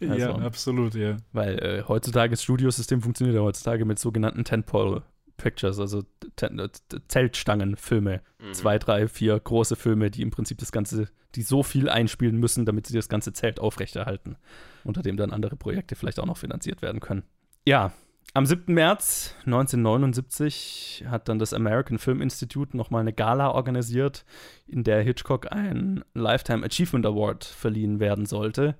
Also, 0.00 0.18
ja, 0.18 0.34
absolut, 0.34 0.94
ja. 0.96 1.16
Weil 1.32 1.58
äh, 1.60 1.82
heutzutage 1.86 2.32
das 2.32 2.42
Studiosystem 2.42 3.00
funktioniert 3.00 3.36
ja 3.36 3.42
heutzutage 3.42 3.86
mit 3.86 3.98
sogenannten 3.98 4.44
Tentpole 4.44 5.02
Pictures, 5.36 5.78
also 5.78 6.04
äh, 6.40 6.68
Zeltstangenfilme. 7.08 8.20
Mhm. 8.38 8.54
Zwei, 8.54 8.78
drei, 8.78 9.08
vier 9.08 9.38
große 9.38 9.76
Filme, 9.76 10.10
die 10.10 10.22
im 10.22 10.30
Prinzip 10.30 10.58
das 10.58 10.72
Ganze, 10.72 11.08
die 11.34 11.42
so 11.42 11.62
viel 11.62 11.88
einspielen 11.88 12.36
müssen, 12.36 12.64
damit 12.66 12.86
sie 12.86 12.94
das 12.94 13.08
ganze 13.08 13.32
Zelt 13.32 13.60
aufrechterhalten, 13.60 14.36
unter 14.84 15.02
dem 15.02 15.16
dann 15.16 15.32
andere 15.32 15.56
Projekte 15.56 15.96
vielleicht 15.96 16.20
auch 16.20 16.26
noch 16.26 16.38
finanziert 16.38 16.82
werden 16.82 17.00
können. 17.00 17.24
Ja, 17.66 17.92
am 18.34 18.46
7. 18.46 18.74
März 18.74 19.34
1979 19.46 21.04
hat 21.08 21.28
dann 21.28 21.38
das 21.38 21.54
American 21.54 21.98
Film 21.98 22.20
Institute 22.20 22.76
nochmal 22.76 23.02
eine 23.02 23.12
Gala 23.12 23.52
organisiert, 23.52 24.24
in 24.66 24.82
der 24.82 25.02
Hitchcock 25.02 25.52
ein 25.52 26.04
Lifetime 26.14 26.66
Achievement 26.66 27.06
Award 27.06 27.44
verliehen 27.44 28.00
werden 28.00 28.26
sollte. 28.26 28.74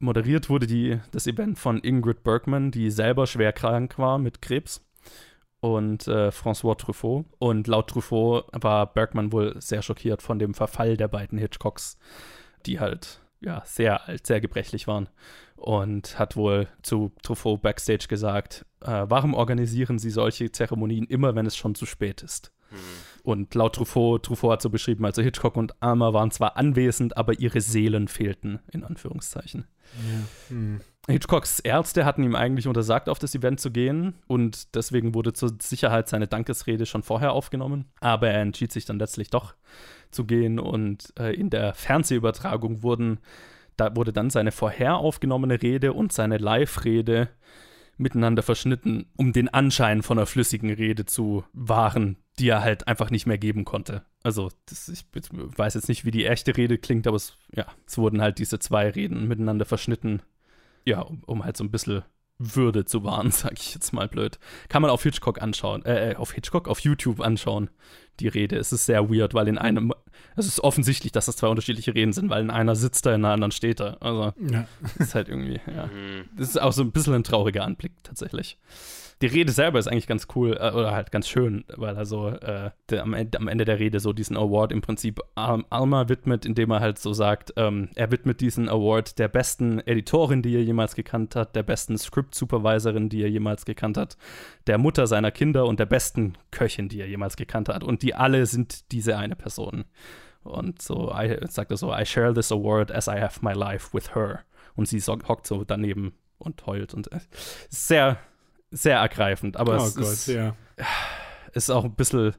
Moderiert 0.00 0.50
wurde 0.50 0.66
die, 0.66 0.98
das 1.12 1.28
Event 1.28 1.58
von 1.58 1.78
Ingrid 1.78 2.24
Bergman, 2.24 2.72
die 2.72 2.90
selber 2.90 3.28
schwer 3.28 3.52
krank 3.52 3.98
war 3.98 4.18
mit 4.18 4.42
Krebs 4.42 4.84
und 5.60 6.08
äh, 6.08 6.28
François 6.28 6.76
Truffaut. 6.76 7.26
Und 7.38 7.68
laut 7.68 7.90
Truffaut 7.90 8.46
war 8.52 8.92
Bergman 8.92 9.32
wohl 9.32 9.54
sehr 9.60 9.82
schockiert 9.82 10.22
von 10.22 10.40
dem 10.40 10.54
Verfall 10.54 10.96
der 10.96 11.08
beiden 11.08 11.38
Hitchcocks, 11.38 11.98
die 12.66 12.80
halt 12.80 13.20
ja 13.40 13.62
sehr 13.64 14.08
alt, 14.08 14.26
sehr 14.26 14.40
gebrechlich 14.40 14.88
waren. 14.88 15.08
Und 15.58 16.18
hat 16.18 16.36
wohl 16.36 16.68
zu 16.82 17.12
Truffaut 17.22 17.62
backstage 17.62 18.06
gesagt, 18.08 18.64
äh, 18.80 19.06
warum 19.08 19.34
organisieren 19.34 19.98
Sie 19.98 20.10
solche 20.10 20.52
Zeremonien 20.52 21.04
immer, 21.06 21.34
wenn 21.34 21.46
es 21.46 21.56
schon 21.56 21.74
zu 21.74 21.84
spät 21.84 22.22
ist? 22.22 22.52
Hm. 22.70 22.78
Und 23.24 23.54
laut 23.54 23.74
Truffaut, 23.74 24.24
Truffaut 24.24 24.52
hat 24.52 24.62
so 24.62 24.70
beschrieben, 24.70 25.04
also 25.04 25.20
Hitchcock 25.20 25.56
und 25.56 25.82
Armer 25.82 26.14
waren 26.14 26.30
zwar 26.30 26.56
anwesend, 26.56 27.16
aber 27.16 27.40
ihre 27.40 27.60
Seelen 27.60 28.06
fehlten, 28.08 28.60
in 28.70 28.84
Anführungszeichen. 28.84 29.66
Ja. 29.96 30.54
Hm. 30.54 30.80
Hitchcocks 31.08 31.58
Ärzte 31.60 32.04
hatten 32.04 32.22
ihm 32.22 32.36
eigentlich 32.36 32.68
untersagt, 32.68 33.08
auf 33.08 33.18
das 33.18 33.34
Event 33.34 33.60
zu 33.60 33.70
gehen 33.70 34.14
und 34.26 34.74
deswegen 34.74 35.14
wurde 35.14 35.32
zur 35.32 35.52
Sicherheit 35.60 36.06
seine 36.06 36.28
Dankesrede 36.28 36.84
schon 36.84 37.02
vorher 37.02 37.32
aufgenommen. 37.32 37.86
Aber 38.00 38.28
er 38.28 38.42
entschied 38.42 38.72
sich 38.72 38.84
dann 38.84 38.98
letztlich 38.98 39.30
doch 39.30 39.54
zu 40.10 40.26
gehen 40.26 40.58
und 40.58 41.14
äh, 41.18 41.32
in 41.32 41.48
der 41.48 41.72
Fernsehübertragung 41.72 42.82
wurden, 42.82 43.20
da 43.78 43.96
wurde 43.96 44.12
dann 44.12 44.30
seine 44.30 44.52
vorher 44.52 44.96
aufgenommene 44.96 45.62
Rede 45.62 45.92
und 45.92 46.12
seine 46.12 46.38
Live-Rede 46.38 47.28
miteinander 47.96 48.42
verschnitten, 48.42 49.06
um 49.16 49.32
den 49.32 49.48
Anschein 49.48 50.02
von 50.02 50.18
einer 50.18 50.26
flüssigen 50.26 50.70
Rede 50.70 51.04
zu 51.04 51.44
wahren, 51.52 52.16
die 52.38 52.48
er 52.48 52.62
halt 52.62 52.86
einfach 52.86 53.10
nicht 53.10 53.26
mehr 53.26 53.38
geben 53.38 53.64
konnte. 53.64 54.04
Also, 54.22 54.50
das, 54.66 54.88
ich 54.88 55.04
weiß 55.12 55.74
jetzt 55.74 55.88
nicht, 55.88 56.04
wie 56.04 56.10
die 56.12 56.26
echte 56.26 56.56
Rede 56.56 56.78
klingt, 56.78 57.06
aber 57.06 57.16
es, 57.16 57.36
ja, 57.52 57.66
es 57.86 57.98
wurden 57.98 58.20
halt 58.20 58.38
diese 58.38 58.58
zwei 58.58 58.88
Reden 58.90 59.26
miteinander 59.26 59.64
verschnitten 59.64 60.22
ja, 60.88 61.00
um, 61.00 61.22
um, 61.26 61.44
halt 61.44 61.56
so 61.56 61.64
ein 61.64 61.70
bisschen 61.70 62.02
Würde 62.38 62.84
zu 62.84 63.04
wahren, 63.04 63.30
sag 63.32 63.58
ich 63.58 63.74
jetzt 63.74 63.92
mal 63.92 64.08
blöd. 64.08 64.38
Kann 64.68 64.82
man 64.82 64.90
auf 64.90 65.02
Hitchcock 65.02 65.42
anschauen, 65.42 65.84
äh, 65.84 66.12
äh, 66.12 66.16
auf 66.16 66.32
Hitchcock, 66.32 66.68
auf 66.68 66.80
YouTube 66.80 67.20
anschauen, 67.20 67.70
die 68.20 68.28
Rede. 68.28 68.56
Es 68.56 68.72
ist 68.72 68.86
sehr 68.86 69.10
weird, 69.10 69.34
weil 69.34 69.48
in 69.48 69.58
einem, 69.58 69.92
Es 70.36 70.46
ist 70.46 70.60
offensichtlich, 70.60 71.12
dass 71.12 71.26
das 71.26 71.36
zwei 71.36 71.48
unterschiedliche 71.48 71.94
Reden 71.94 72.12
sind, 72.12 72.30
weil 72.30 72.42
in 72.42 72.50
einer 72.50 72.74
sitzt 72.76 73.06
er, 73.06 73.14
in 73.14 73.22
der 73.22 73.32
anderen 73.32 73.50
steht 73.52 73.80
er. 73.80 74.00
Also, 74.02 74.32
Ja. 74.50 74.66
das 74.82 74.96
ist 74.98 75.14
halt 75.14 75.28
irgendwie, 75.28 75.60
ja. 75.66 75.86
Mhm. 75.86 76.24
Das 76.36 76.48
ist 76.48 76.60
auch 76.60 76.72
so 76.72 76.82
ein 76.82 76.92
bisschen 76.92 77.14
ein 77.14 77.24
trauriger 77.24 77.64
Anblick, 77.64 77.92
tatsächlich. 78.02 78.56
Die 79.20 79.26
Rede 79.26 79.50
selber 79.50 79.78
ist 79.78 79.88
eigentlich 79.88 80.06
ganz 80.06 80.28
cool, 80.36 80.52
äh, 80.52 80.70
oder 80.70 80.92
halt 80.92 81.10
ganz 81.10 81.28
schön, 81.28 81.64
weil 81.76 81.96
er 81.96 82.06
so 82.06 82.28
äh, 82.28 82.70
der, 82.88 83.02
am, 83.02 83.14
Ende, 83.14 83.38
am 83.38 83.48
Ende 83.48 83.64
der 83.64 83.78
Rede 83.78 83.98
so 83.98 84.12
diesen 84.12 84.36
Award 84.36 84.70
im 84.70 84.80
Prinzip 84.80 85.20
Al 85.34 85.64
Alma 85.70 86.08
widmet, 86.08 86.46
indem 86.46 86.70
er 86.70 86.80
halt 86.80 86.98
so 86.98 87.12
sagt, 87.12 87.52
ähm, 87.56 87.88
er 87.96 88.12
widmet 88.12 88.40
diesen 88.40 88.68
Award 88.68 89.18
der 89.18 89.28
besten 89.28 89.80
Editorin, 89.80 90.42
die 90.42 90.54
er 90.54 90.62
jemals 90.62 90.94
gekannt 90.94 91.34
hat, 91.34 91.56
der 91.56 91.64
besten 91.64 91.98
Script-Supervisorin, 91.98 93.08
die 93.08 93.22
er 93.22 93.30
jemals 93.30 93.64
gekannt 93.64 93.96
hat, 93.96 94.16
der 94.66 94.78
Mutter 94.78 95.06
seiner 95.06 95.32
Kinder 95.32 95.66
und 95.66 95.80
der 95.80 95.86
besten 95.86 96.38
Köchin, 96.52 96.88
die 96.88 97.00
er 97.00 97.08
jemals 97.08 97.36
gekannt 97.36 97.68
hat. 97.68 97.82
Und 97.82 98.02
die 98.02 98.14
alle 98.14 98.46
sind 98.46 98.92
diese 98.92 99.18
eine 99.18 99.34
Person. 99.34 99.84
Und 100.44 100.80
so 100.80 101.12
I, 101.12 101.36
sagt 101.48 101.72
er 101.72 101.76
so, 101.76 101.92
I 101.92 102.06
share 102.06 102.32
this 102.32 102.52
award 102.52 102.92
as 102.92 103.08
I 103.08 103.20
have 103.20 103.40
my 103.42 103.52
life 103.52 103.92
with 103.92 104.14
her. 104.14 104.44
Und 104.76 104.86
sie 104.86 105.00
so, 105.00 105.18
hockt 105.26 105.46
so 105.46 105.64
daneben 105.64 106.12
und 106.38 106.64
heult 106.66 106.94
und 106.94 107.10
äh, 107.12 107.18
sehr, 107.68 108.18
sehr 108.70 108.98
ergreifend. 108.98 109.56
Aber 109.56 109.74
oh 109.80 109.84
es 109.86 109.94
Gott, 109.94 110.04
ist, 110.04 110.26
ja. 110.28 110.54
ist 111.52 111.70
auch 111.70 111.84
ein 111.84 111.94
bisschen 111.94 112.34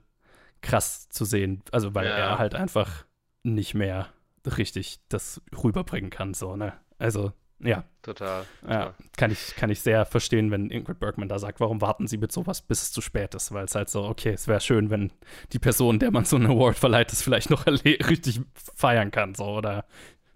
krass 0.61 1.09
zu 1.09 1.25
sehen. 1.25 1.61
Also 1.71 1.95
weil 1.95 2.05
Ja. 2.07 2.11
er 2.17 2.37
halt 2.39 2.55
einfach 2.55 3.05
nicht 3.43 3.73
mehr 3.73 4.07
richtig 4.57 4.99
das 5.09 5.41
rüberbringen 5.63 6.09
kann. 6.09 6.33
So, 6.33 6.55
ne? 6.55 6.73
Also, 6.97 7.31
ja, 7.61 7.83
Total. 8.01 8.45
ja, 8.67 8.93
kann 9.17 9.31
ich, 9.31 9.55
kann 9.57 9.69
ich 9.69 9.81
sehr 9.81 10.05
verstehen, 10.05 10.49
wenn 10.49 10.69
Ingrid 10.69 10.99
Bergman 10.99 11.27
da 11.27 11.39
sagt, 11.39 11.59
warum 11.59 11.81
warten 11.81 12.07
Sie 12.07 12.17
mit 12.17 12.31
sowas, 12.31 12.61
bis 12.61 12.83
es 12.83 12.91
zu 12.93 13.01
spät 13.01 13.35
ist, 13.35 13.51
weil 13.51 13.65
es 13.65 13.75
halt 13.75 13.89
so, 13.89 14.03
okay, 14.05 14.29
es 14.31 14.47
wäre 14.47 14.61
schön, 14.61 14.89
wenn 14.89 15.11
die 15.51 15.59
Person, 15.59 15.99
der 15.99 16.11
man 16.11 16.23
so 16.23 16.37
einen 16.37 16.47
Award 16.47 16.77
verleiht, 16.77 17.11
das 17.11 17.21
vielleicht 17.21 17.49
noch 17.49 17.65
richtig 17.85 18.39
feiern 18.75 19.11
kann, 19.11 19.35
so, 19.35 19.45
oder 19.45 19.85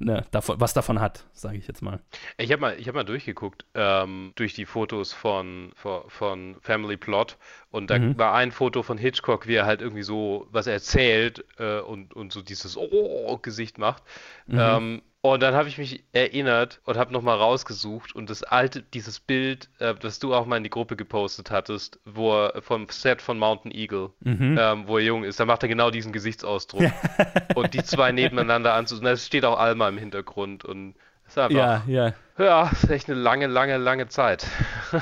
ne, 0.04 0.26
davon, 0.32 0.60
was 0.60 0.74
davon 0.74 1.00
hat, 1.00 1.26
sage 1.34 1.58
ich 1.58 1.68
jetzt 1.68 1.82
mal. 1.82 2.00
Ich 2.38 2.52
habe 2.52 2.62
mal, 2.62 2.80
ich 2.80 2.88
hab 2.88 2.96
mal 2.96 3.04
durchgeguckt 3.04 3.66
ähm, 3.74 4.34
durch 4.36 4.54
die 4.54 4.66
Fotos 4.66 5.14
von, 5.14 5.72
von, 5.76 6.10
von 6.10 6.56
Family 6.62 6.98
Plot 6.98 7.38
und 7.72 7.90
da 7.90 8.00
Mhm. 8.00 8.18
war 8.18 8.34
ein 8.34 8.52
Foto 8.52 8.84
von 8.84 8.98
Hitchcock, 8.98 9.48
wie 9.48 9.56
er 9.56 9.66
halt 9.66 9.82
irgendwie 9.82 10.04
so 10.04 10.48
was 10.52 10.68
erzählt 10.68 11.46
äh, 11.58 11.80
und, 11.80 12.14
und 12.14 12.32
so 12.34 12.42
dieses 12.42 12.78
Oh-Gesicht 12.78 13.78
macht. 13.78 14.04
Mhm. 14.48 14.58
Ähm, 14.60 15.02
und 15.26 15.42
dann 15.42 15.56
habe 15.56 15.70
ich 15.70 15.78
mich 15.78 16.04
erinnert 16.12 16.82
und 16.84 16.98
habe 16.98 17.14
nochmal 17.14 17.38
rausgesucht 17.38 18.14
und 18.14 18.30
das 18.30 18.44
alte, 18.44 18.82
dieses 18.84 19.22
Bild, 19.22 19.70
äh, 19.80 19.96
das 19.96 20.20
du 20.20 20.34
auch 20.36 20.46
mal 20.46 20.58
in 20.58 20.64
die 20.64 20.70
Gruppe 20.70 20.98
gepostet 20.98 21.50
hattest, 21.50 21.98
wo 22.04 22.34
er 22.34 22.62
vom 22.62 22.88
Set 22.90 23.22
von 23.22 23.40
Mountain 23.40 23.72
Eagle, 23.72 24.10
Mhm. 24.20 24.58
ähm, 24.60 24.84
wo 24.88 24.98
er 24.98 25.06
jung 25.06 25.24
ist, 25.24 25.40
da 25.40 25.46
macht 25.46 25.64
er 25.64 25.70
genau 25.70 25.92
diesen 25.92 26.12
Gesichtsausdruck. 26.12 26.84
und 27.56 27.74
die 27.74 27.84
zwei 27.84 28.12
nebeneinander 28.12 28.74
anzusehen, 28.74 29.06
da 29.06 29.16
steht 29.16 29.46
auch 29.46 29.58
Alma 29.58 29.88
im 29.88 29.98
Hintergrund 29.98 30.66
und 30.66 30.96
ist 31.26 31.38
einfach, 31.40 31.56
Ja, 31.58 31.84
ja, 31.88 32.14
ja, 32.38 32.70
ist 32.70 32.90
echt 32.90 33.10
eine 33.10 33.18
lange, 33.18 33.48
lange, 33.48 33.78
lange 33.78 34.10
Zeit. 34.10 34.46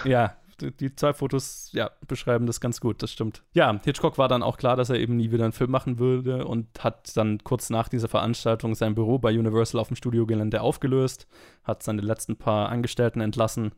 ja. 0.03 0.35
Die, 0.61 0.95
zwei 0.95 1.13
Fotos, 1.13 1.69
ja, 1.73 1.91
beschreiben 2.07 2.45
das 2.45 2.61
ganz 2.61 2.79
gut, 2.79 3.01
das 3.01 3.11
stimmt. 3.11 3.43
Ja, 3.53 3.79
Hitchcock 3.83 4.17
war 4.17 4.27
dann 4.27 4.43
auch 4.43 4.57
klar, 4.57 4.75
dass 4.75 4.89
er 4.89 4.99
eben 4.99 5.17
nie 5.17 5.31
wieder 5.31 5.43
einen 5.43 5.53
Film 5.53 5.71
machen 5.71 5.99
würde 5.99 6.45
und 6.45 6.67
hat 6.83 7.15
dann 7.17 7.39
kurz 7.43 7.69
nach 7.69 7.89
dieser 7.89 8.07
Veranstaltung 8.07 8.75
sein 8.75 8.95
Büro 8.95 9.17
bei 9.19 9.37
Universal 9.37 9.79
auf 9.81 9.87
dem 9.87 9.95
Studiogelände 9.95 10.61
aufgelöst, 10.61 11.27
hat 11.63 11.83
seine 11.83 12.01
letzten 12.01 12.37
paar 12.37 12.69
Angestellten 12.69 13.21
entlassen. 13.21 13.73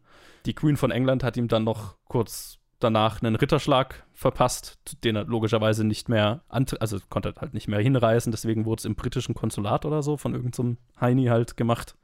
Die 0.45 0.53
Queen 0.53 0.77
von 0.77 0.91
England 0.91 1.23
hat 1.23 1.37
ihm 1.37 1.47
dann 1.47 1.63
noch 1.63 1.95
kurz 2.07 2.59
danach 2.83 3.21
einen 3.21 3.35
Ritterschlag 3.35 4.03
verpasst, 4.13 4.77
den 5.03 5.15
er 5.15 5.23
logischerweise 5.23 5.83
nicht 5.83 6.09
mehr, 6.09 6.41
also 6.49 6.97
konnte 7.09 7.33
halt 7.39 7.53
nicht 7.53 7.67
mehr 7.67 7.79
hinreißen, 7.79 8.31
deswegen 8.31 8.65
wurde 8.65 8.81
es 8.81 8.85
im 8.85 8.95
britischen 8.95 9.35
Konsulat 9.35 9.85
oder 9.85 10.03
so 10.03 10.17
von 10.17 10.33
irgendeinem 10.33 10.77
so 10.95 11.01
Heini 11.01 11.25
halt 11.25 11.57
gemacht. 11.57 11.95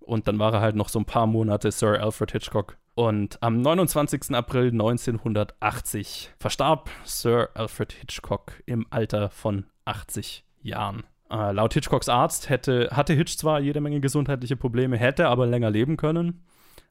Und 0.00 0.28
dann 0.28 0.38
war 0.38 0.54
er 0.54 0.60
halt 0.60 0.76
noch 0.76 0.88
so 0.88 0.98
ein 0.98 1.04
paar 1.04 1.26
Monate 1.26 1.70
Sir 1.70 2.00
Alfred 2.00 2.32
Hitchcock. 2.32 2.76
Und 2.96 3.42
am 3.42 3.60
29. 3.60 4.34
April 4.34 4.68
1980 4.68 6.30
verstarb 6.38 6.88
Sir 7.04 7.50
Alfred 7.52 7.92
Hitchcock 7.92 8.62
im 8.64 8.86
Alter 8.88 9.28
von 9.28 9.66
80 9.84 10.46
Jahren. 10.62 11.04
Äh, 11.30 11.52
laut 11.52 11.74
Hitchcocks 11.74 12.08
Arzt 12.08 12.48
hätte, 12.48 12.88
hatte 12.92 13.12
Hitch 13.12 13.36
zwar 13.36 13.60
jede 13.60 13.82
Menge 13.82 14.00
gesundheitliche 14.00 14.56
Probleme, 14.56 14.96
hätte 14.96 15.28
aber 15.28 15.46
länger 15.46 15.68
leben 15.68 15.98
können. 15.98 16.46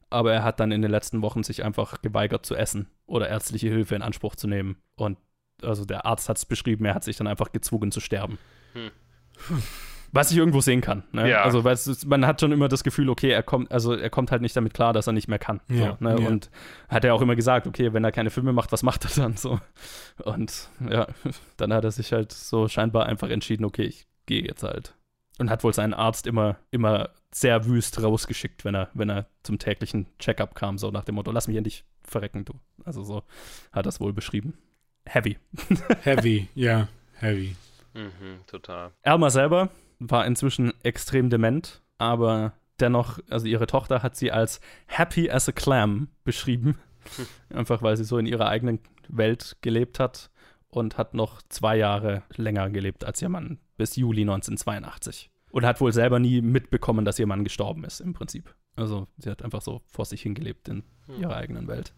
Aber 0.08 0.32
er 0.32 0.44
hat 0.44 0.60
dann 0.60 0.70
in 0.70 0.80
den 0.80 0.92
letzten 0.92 1.22
Wochen 1.22 1.42
sich 1.42 1.64
einfach 1.64 2.00
geweigert 2.02 2.46
zu 2.46 2.54
essen 2.54 2.88
oder 3.06 3.28
ärztliche 3.28 3.66
Hilfe 3.66 3.96
in 3.96 4.02
Anspruch 4.02 4.36
zu 4.36 4.46
nehmen. 4.46 4.76
Und 4.94 5.18
also 5.60 5.84
der 5.84 6.06
Arzt 6.06 6.28
hat 6.28 6.36
es 6.36 6.46
beschrieben, 6.46 6.84
er 6.84 6.94
hat 6.94 7.02
sich 7.02 7.16
dann 7.16 7.26
einfach 7.26 7.50
gezwungen 7.50 7.90
zu 7.90 7.98
sterben. 7.98 8.38
Hm. 8.74 8.92
Was 10.12 10.30
ich 10.30 10.36
irgendwo 10.36 10.60
sehen 10.60 10.80
kann. 10.80 11.02
Ne? 11.12 11.28
Ja. 11.28 11.42
Also 11.42 11.64
weil 11.64 11.74
es 11.74 11.86
ist, 11.86 12.06
man 12.06 12.26
hat 12.26 12.40
schon 12.40 12.52
immer 12.52 12.68
das 12.68 12.84
Gefühl, 12.84 13.08
okay, 13.08 13.30
er 13.30 13.42
kommt, 13.42 13.70
also 13.70 13.94
er 13.94 14.10
kommt 14.10 14.30
halt 14.30 14.42
nicht 14.42 14.56
damit 14.56 14.74
klar, 14.74 14.92
dass 14.92 15.06
er 15.06 15.12
nicht 15.12 15.28
mehr 15.28 15.38
kann. 15.38 15.60
Ja, 15.68 15.96
so, 15.98 16.04
ne? 16.04 16.20
ja. 16.20 16.28
Und 16.28 16.50
hat 16.88 17.04
er 17.04 17.14
auch 17.14 17.22
immer 17.22 17.36
gesagt, 17.36 17.66
okay, 17.66 17.92
wenn 17.92 18.04
er 18.04 18.12
keine 18.12 18.30
Filme 18.30 18.52
macht, 18.52 18.72
was 18.72 18.82
macht 18.82 19.04
er 19.04 19.22
dann 19.22 19.36
so? 19.36 19.60
Und 20.24 20.68
ja, 20.88 21.06
dann 21.56 21.72
hat 21.72 21.84
er 21.84 21.90
sich 21.90 22.12
halt 22.12 22.32
so 22.32 22.68
scheinbar 22.68 23.06
einfach 23.06 23.28
entschieden, 23.28 23.64
okay, 23.64 23.84
ich 23.84 24.06
gehe 24.26 24.42
jetzt 24.42 24.62
halt. 24.62 24.94
Und 25.38 25.50
hat 25.50 25.64
wohl 25.64 25.74
seinen 25.74 25.92
Arzt 25.92 26.26
immer, 26.26 26.56
immer 26.70 27.10
sehr 27.30 27.66
wüst 27.66 28.02
rausgeschickt, 28.02 28.64
wenn 28.64 28.74
er, 28.74 28.88
wenn 28.94 29.10
er 29.10 29.26
zum 29.42 29.58
täglichen 29.58 30.06
Checkup 30.18 30.54
kam, 30.54 30.78
so 30.78 30.90
nach 30.90 31.04
dem 31.04 31.16
Motto, 31.16 31.30
lass 31.30 31.48
mich 31.48 31.56
endlich 31.58 31.84
verrecken, 32.02 32.46
du. 32.46 32.54
Also 32.84 33.02
so 33.02 33.22
hat 33.72 33.86
er 33.86 33.90
es 33.90 34.00
wohl 34.00 34.14
beschrieben. 34.14 34.56
Heavy. 35.04 35.38
Heavy, 36.02 36.48
ja, 36.54 36.88
heavy. 37.14 37.54
Mhm, 37.94 38.40
total. 38.46 38.92
Elma 39.02 39.30
selber 39.30 39.70
war 39.98 40.26
inzwischen 40.26 40.72
extrem 40.82 41.30
dement, 41.30 41.82
aber 41.98 42.52
dennoch, 42.80 43.18
also 43.30 43.46
ihre 43.46 43.66
Tochter 43.66 44.02
hat 44.02 44.16
sie 44.16 44.32
als 44.32 44.60
happy 44.86 45.30
as 45.30 45.48
a 45.48 45.52
clam 45.52 46.08
beschrieben. 46.24 46.78
Einfach 47.50 47.82
weil 47.82 47.96
sie 47.96 48.04
so 48.04 48.18
in 48.18 48.26
ihrer 48.26 48.48
eigenen 48.48 48.80
Welt 49.08 49.56
gelebt 49.60 50.00
hat 50.00 50.30
und 50.68 50.98
hat 50.98 51.14
noch 51.14 51.40
zwei 51.48 51.76
Jahre 51.76 52.22
länger 52.36 52.70
gelebt 52.70 53.04
als 53.04 53.22
ihr 53.22 53.28
Mann, 53.28 53.58
bis 53.76 53.96
Juli 53.96 54.22
1982. 54.22 55.30
Und 55.52 55.64
hat 55.64 55.80
wohl 55.80 55.92
selber 55.92 56.18
nie 56.18 56.42
mitbekommen, 56.42 57.04
dass 57.04 57.18
ihr 57.18 57.26
Mann 57.26 57.44
gestorben 57.44 57.84
ist, 57.84 58.00
im 58.00 58.12
Prinzip. 58.12 58.54
Also 58.74 59.06
sie 59.16 59.30
hat 59.30 59.42
einfach 59.42 59.62
so 59.62 59.80
vor 59.86 60.04
sich 60.04 60.20
hingelebt 60.22 60.68
in 60.68 60.82
ihrer 61.18 61.36
eigenen 61.36 61.66
Welt. 61.66 61.94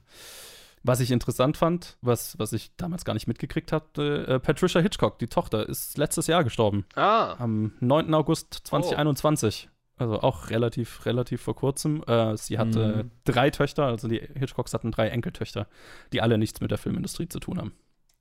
Was 0.82 1.00
ich 1.00 1.10
interessant 1.10 1.56
fand, 1.56 1.96
was, 2.02 2.38
was 2.38 2.52
ich 2.52 2.74
damals 2.76 3.04
gar 3.04 3.14
nicht 3.14 3.26
mitgekriegt 3.26 3.72
hatte, 3.72 4.26
äh, 4.26 4.38
Patricia 4.40 4.80
Hitchcock, 4.80 5.18
die 5.18 5.26
Tochter, 5.26 5.68
ist 5.68 5.98
letztes 5.98 6.26
Jahr 6.28 6.44
gestorben. 6.44 6.84
Ah, 6.94 7.34
Am 7.38 7.72
9. 7.80 8.14
August 8.14 8.54
2021. 8.64 9.68
Also 9.96 10.20
auch 10.20 10.50
relativ, 10.50 11.04
relativ 11.06 11.42
vor 11.42 11.56
kurzem. 11.56 12.04
Äh, 12.06 12.36
sie 12.36 12.58
hatte 12.58 13.04
Mhm. 13.04 13.10
drei 13.24 13.50
Töchter, 13.50 13.86
also 13.86 14.06
die 14.06 14.20
Hitchcocks 14.20 14.72
hatten 14.72 14.92
drei 14.92 15.08
Enkeltöchter, 15.08 15.66
die 16.12 16.22
alle 16.22 16.38
nichts 16.38 16.60
mit 16.60 16.70
der 16.70 16.78
Filmindustrie 16.78 17.28
zu 17.28 17.40
tun 17.40 17.58
haben. 17.58 17.72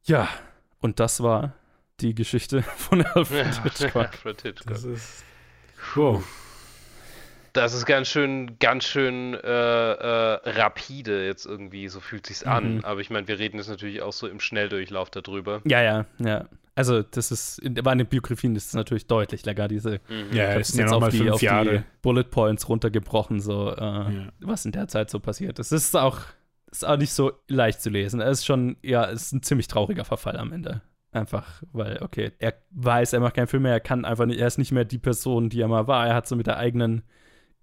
Ja, 0.05 0.27
und 0.79 0.99
das 0.99 1.21
war 1.21 1.53
die 1.99 2.15
Geschichte 2.15 2.63
von 2.77 3.05
Alfred 3.05 3.53
Hitchcock. 3.63 3.95
Alfred 4.07 4.41
Hitchcock. 4.41 4.67
Das 4.73 4.83
ist. 4.85 5.23
Wow. 5.93 6.23
Das 7.57 7.73
ist 7.73 7.85
ganz 7.85 8.07
schön, 8.07 8.57
ganz 8.59 8.83
schön 8.85 9.33
äh, 9.33 9.37
äh, 9.37 10.39
rapide 10.49 11.25
jetzt 11.25 11.45
irgendwie, 11.45 11.87
so 11.87 11.99
fühlt 11.99 12.27
sich's 12.27 12.43
an. 12.43 12.75
Mhm. 12.75 12.85
Aber 12.85 13.01
ich 13.01 13.09
meine, 13.09 13.27
wir 13.27 13.39
reden 13.39 13.57
jetzt 13.57 13.69
natürlich 13.69 14.01
auch 14.01 14.13
so 14.13 14.27
im 14.27 14.39
Schnelldurchlauf 14.39 15.09
darüber. 15.09 15.61
Ja, 15.65 15.81
ja, 15.81 16.05
ja. 16.19 16.45
Also, 16.75 17.01
das 17.01 17.31
ist, 17.31 17.57
in, 17.57 17.73
bei 17.73 17.95
den 17.95 18.05
Biografien 18.05 18.55
ist 18.55 18.67
es 18.67 18.73
natürlich 18.75 19.07
deutlich 19.07 19.43
länger, 19.45 19.67
diese 19.67 19.99
Mhm. 20.07 20.27
Ja, 20.31 20.51
ja 20.51 20.57
jetzt 20.57 20.77
nochmal 20.77 21.05
auf 21.05 21.09
die, 21.09 21.17
fünf 21.17 21.31
auf 21.31 21.39
die 21.39 21.45
Jahre. 21.45 21.83
Bullet 22.03 22.25
Points 22.25 22.69
runtergebrochen, 22.69 23.39
so, 23.39 23.71
äh, 23.71 23.81
Ja. 23.81 24.11
was 24.41 24.63
in 24.65 24.71
der 24.71 24.87
Zeit 24.87 25.09
so 25.09 25.19
passiert 25.19 25.57
ist. 25.57 25.71
Es 25.71 25.85
ist 25.85 25.95
auch, 25.95 26.19
ist 26.71 26.85
auch 26.85 26.97
nicht 26.97 27.11
so 27.11 27.31
leicht 27.47 27.81
zu 27.81 27.89
lesen. 27.89 28.21
Es 28.21 28.39
ist 28.39 28.45
schon, 28.45 28.77
ja, 28.83 29.09
es 29.09 29.23
ist 29.23 29.33
ein 29.33 29.41
ziemlich 29.41 29.67
trauriger 29.67 30.05
Verfall 30.05 30.37
am 30.37 30.51
Ende. 30.53 30.81
Einfach, 31.11 31.63
weil, 31.71 32.03
okay, 32.03 32.33
er 32.37 32.53
weiß, 32.69 33.13
er 33.13 33.21
macht 33.21 33.33
keinen 33.33 33.47
Film 33.47 33.63
mehr, 33.63 33.71
er 33.71 33.79
kann 33.79 34.05
einfach 34.05 34.27
nicht, 34.27 34.39
er 34.39 34.45
ist 34.45 34.59
nicht 34.59 34.71
mehr 34.71 34.85
die 34.85 34.99
Person, 34.99 35.49
die 35.49 35.61
er 35.61 35.67
mal 35.67 35.87
war. 35.87 36.05
Er 36.05 36.13
hat 36.13 36.27
so 36.27 36.35
mit 36.35 36.45
der 36.45 36.57
eigenen 36.57 37.01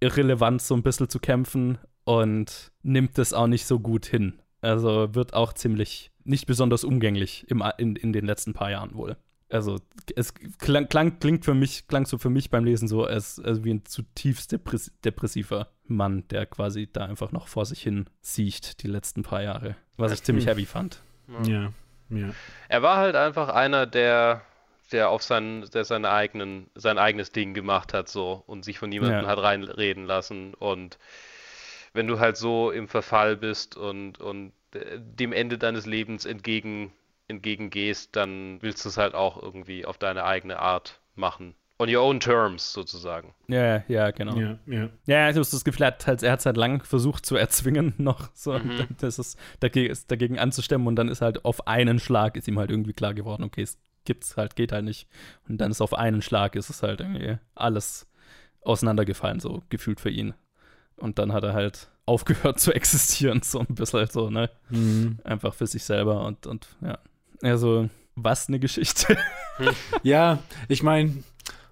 Irrelevanz 0.05 0.69
so 0.69 0.75
ein 0.75 0.83
bisschen 0.83 1.09
zu 1.09 1.19
kämpfen 1.19 1.79
und 2.05 2.71
nimmt 2.83 3.17
das 3.19 3.33
auch 3.33 3.47
nicht 3.47 3.67
so 3.67 3.81
gut 3.81 4.07
hin. 4.07 4.41
Also 4.61 5.15
wird 5.15 5.35
auch 5.35 5.53
ziemlich 5.53 6.11
nicht 6.25 6.47
besonders 6.47 6.85
umgänglich 6.85 7.47
im, 7.49 7.63
in, 7.79 7.97
in 7.97 8.13
den 8.13 8.25
letzten 8.25 8.53
paar 8.53 8.71
Jahren 8.71 8.95
wohl. 8.95 9.17
Also 9.51 9.79
es 10.17 10.35
klang, 10.59 10.89
klang, 10.89 11.19
klingt 11.19 11.45
für 11.45 11.55
mich, 11.55 11.87
klang 11.87 12.07
so 12.07 12.19
für 12.19 12.31
mich 12.31 12.51
beim 12.51 12.65
Lesen 12.65 12.89
so 12.89 13.05
als, 13.05 13.39
als 13.39 13.63
wie 13.63 13.73
ein 13.73 13.85
zutiefst 13.85 14.53
depress 14.53 14.91
depressiver 15.05 15.69
Mann, 15.87 16.27
der 16.29 16.47
quasi 16.47 16.89
da 16.91 17.05
einfach 17.05 17.31
noch 17.31 17.47
vor 17.47 17.67
sich 17.67 17.83
hin 17.83 18.07
siecht 18.21 18.83
die 18.83 18.89
letzten 18.89 19.23
paar 19.23 19.43
Jahre. 19.43 19.77
Was 19.97 20.13
ich 20.13 20.23
ziemlich 20.23 20.47
heavy 20.49 20.67
fand. 20.67 21.03
Ja, 21.47 21.73
ja. 22.11 22.31
Er 22.69 22.83
war 22.83 22.97
halt 22.97 23.17
einfach 23.17 23.49
einer, 23.49 23.87
der, 23.87 24.43
der 24.95 25.11
auf 25.11 25.23
sein, 25.23 25.67
der 25.75 25.85
seine 25.85 26.11
eigenen, 26.11 26.71
sein 26.75 26.97
eigenes 26.97 27.33
Ding 27.33 27.53
gemacht 27.53 27.93
hat 27.93 28.09
so 28.09 28.43
und 28.47 28.65
sich 28.65 28.79
von 28.79 28.89
niemandem 28.89 29.25
Ja. 29.25 29.29
hat 29.29 29.39
reinreden 29.43 30.07
lassen. 30.07 30.55
Und 30.55 30.99
wenn 31.93 32.07
du 32.07 32.19
halt 32.19 32.37
so 32.37 32.71
im 32.71 32.89
Verfall 32.89 33.37
bist 33.37 33.77
und, 33.77 34.19
und 34.21 34.53
äh, 34.73 34.99
dem 34.99 35.33
Ende 35.33 35.59
deines 35.59 35.85
Lebens 35.87 36.25
entgegen, 36.25 36.93
entgegengehst, 37.29 38.17
dann 38.17 38.59
willst 38.63 38.85
du 38.85 38.89
es 38.89 38.97
halt 38.97 39.15
auch 39.15 39.41
irgendwie 39.43 39.85
auf 39.85 39.99
deine 39.99 40.25
eigene 40.25 40.59
Art 40.59 41.01
machen. 41.15 41.55
On 41.79 41.93
your 41.93 42.03
own 42.03 42.21
terms, 42.21 42.73
sozusagen. 42.73 43.35
Ja, 43.49 43.83
ja, 43.89 44.13
genau. 44.13 44.37
Ja, 44.39 44.59
Ja, 44.67 44.89
ja. 45.07 45.29
ich 45.29 45.35
habe 45.37 45.41
das 45.51 45.65
Gefühl, 45.65 45.83
er 45.83 45.87
hat 45.89 46.07
halt, 46.07 46.23
er 46.23 46.31
hat 46.33 46.39
es 46.41 46.47
halt 46.47 46.57
lang 46.57 46.85
versucht 46.85 47.27
zu 47.27 47.35
erzwingen, 47.37 47.95
noch 47.99 48.31
so, 48.33 48.53
Mhm. 48.53 48.87
das 49.01 49.19
ist, 49.19 49.37
dagegen, 49.59 49.91
ist 49.91 50.09
dagegen 50.11 50.39
anzustemmen 50.39 50.87
und 50.87 50.95
dann 50.97 51.09
ist 51.09 51.21
halt 51.21 51.45
auf 51.45 51.67
einen 51.67 51.99
Schlag 51.99 52.37
ist 52.37 52.47
ihm 52.47 52.59
halt 52.61 52.71
irgendwie 52.71 52.93
klar 52.93 53.13
geworden, 53.13 53.43
okay, 53.43 53.63
es 53.63 53.77
gibt's 54.05 54.37
halt, 54.37 54.57
geht 54.57 54.73
halt 54.73 54.85
nicht. 54.85 55.09
Und 55.49 55.59
dann 55.59 55.71
ist 55.71 55.81
auf 55.81 55.95
einen 55.95 56.23
Schlag 56.23 56.57
ist 56.57 56.71
es 56.71 56.83
halt 56.83 57.01
irgendwie 57.01 57.39
alles 57.55 58.07
auseinandergefallen, 58.63 59.41
so 59.41 59.63
gefühlt 59.69 60.01
für 60.01 60.11
ihn. 60.11 60.35
Und 60.97 61.19
dann 61.19 61.33
hat 61.33 61.45
er 61.45 61.55
halt 61.55 61.91
aufgehört 62.07 62.61
zu 62.61 62.73
existieren, 62.73 63.43
so 63.43 63.61
ein 63.61 63.75
bisschen 63.75 64.07
so, 64.09 64.31
ne? 64.31 64.51
Mhm. 64.71 65.19
Einfach 65.25 65.55
für 65.55 65.67
sich 65.67 65.85
selber 65.85 66.25
und, 66.27 66.47
und 66.47 66.67
ja. 66.81 66.99
Also, 67.43 67.89
was 68.15 68.49
eine 68.49 68.59
Geschichte. 68.59 69.17
Ja, 70.03 70.41
ich 70.67 70.83
meine, 70.83 71.23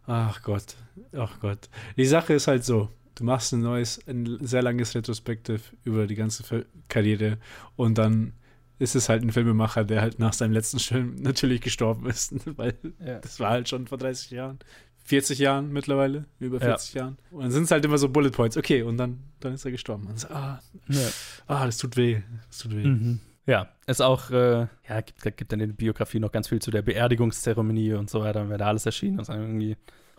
ach 0.06 0.40
Gott, 0.42 0.76
ach 1.16 1.40
Gott. 1.40 1.68
Die 1.96 2.06
Sache 2.06 2.32
ist 2.34 2.46
halt 2.46 2.64
so, 2.64 2.88
du 3.16 3.24
machst 3.24 3.52
ein 3.52 3.60
neues, 3.60 4.00
ein 4.06 4.38
sehr 4.40 4.62
langes 4.62 4.94
Retrospektive 4.94 5.60
über 5.82 6.06
die 6.06 6.14
ganze 6.14 6.64
Karriere 6.86 7.38
und 7.74 7.98
dann 7.98 8.34
ist 8.82 8.94
es 8.96 9.08
halt 9.08 9.22
ein 9.22 9.30
Filmemacher, 9.32 9.84
der 9.84 10.02
halt 10.02 10.18
nach 10.18 10.32
seinem 10.32 10.52
letzten 10.52 10.78
Film 10.78 11.14
natürlich 11.20 11.60
gestorben 11.60 12.06
ist, 12.10 12.34
weil 12.58 12.74
Ja. 13.04 13.18
das 13.20 13.38
war 13.40 13.50
halt 13.50 13.68
schon 13.68 13.86
vor 13.86 13.98
30 13.98 14.30
Jahren. 14.32 14.58
40 15.04 15.38
Jahren 15.40 15.72
mittlerweile, 15.72 16.26
über 16.38 16.58
Ja. 16.58 16.76
40 16.76 16.94
Jahren. 16.94 17.18
Und 17.30 17.42
dann 17.42 17.50
sind 17.50 17.64
es 17.64 17.70
halt 17.70 17.84
immer 17.84 17.98
so 17.98 18.08
Bullet 18.08 18.30
Points. 18.30 18.56
Okay, 18.56 18.82
und 18.82 18.96
dann, 18.98 19.18
dann 19.40 19.52
ist 19.54 19.64
er 19.64 19.70
gestorben. 19.72 20.06
Und 20.06 20.20
so, 20.20 20.28
ah, 20.28 20.60
Ja. 20.88 21.08
ah, 21.48 21.66
das 21.66 21.78
tut 21.78 21.96
weh. 21.96 22.22
Das 22.48 22.58
tut 22.58 22.76
weh. 22.76 22.84
Mhm. 22.86 23.20
Ja, 23.46 23.68
ist 23.88 24.00
auch, 24.00 24.30
äh, 24.30 24.68
ja, 24.88 25.00
gibt, 25.04 25.36
gibt 25.36 25.50
dann 25.52 25.58
in 25.58 25.70
der 25.70 25.74
Biografie 25.76 26.20
noch 26.20 26.30
ganz 26.30 26.46
viel 26.48 26.60
zu 26.60 26.70
der 26.70 26.82
Beerdigungszeremonie 26.82 27.94
und 27.94 28.08
so 28.10 28.20
weiter, 28.20 28.40
dann 28.40 28.48
wäre 28.50 28.58
da 28.58 28.66
alles 28.68 28.86
erschienen. 28.86 29.16
Das 29.16 29.26
sind 29.26 29.36
irgendwie 29.40 29.76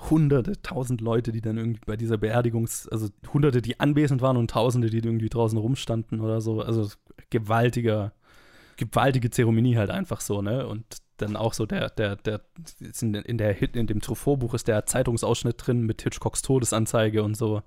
hunderte, 0.10 0.62
tausend 0.62 1.00
Leute, 1.00 1.32
die 1.32 1.40
dann 1.40 1.58
irgendwie 1.58 1.80
bei 1.86 1.96
dieser 1.96 2.16
Beerdigungs-, 2.18 2.90
also 2.90 3.08
hunderte, 3.32 3.62
die 3.62 3.80
anwesend 3.80 4.22
waren 4.22 4.36
und 4.36 4.52
tausende, 4.52 4.90
die 4.90 4.98
irgendwie 4.98 5.30
draußen 5.30 5.58
rumstanden 5.58 6.20
oder 6.20 6.42
so. 6.42 6.60
Also 6.62 6.90
gewaltiger, 7.30 8.12
gewaltige 8.78 9.30
Zeremonie 9.30 9.78
halt 9.78 9.90
einfach 9.90 10.22
so, 10.22 10.42
ne? 10.42 10.68
Und 10.68 10.86
dann 11.18 11.36
auch 11.36 11.54
so 11.54 11.66
der, 11.66 11.90
der, 11.90 12.16
der, 12.16 12.42
in, 13.02 13.38
der 13.38 13.54
Hit, 13.54 13.76
in 13.76 13.88
dem 13.88 14.02
Truffaut-Buch 14.02 14.54
ist 14.54 14.68
der 14.68 14.86
Zeitungsausschnitt 14.86 15.56
drin 15.58 15.82
mit 15.84 16.02
Hitchcocks 16.02 16.42
Todesanzeige 16.42 17.24
und 17.24 17.38
so. 17.38 17.62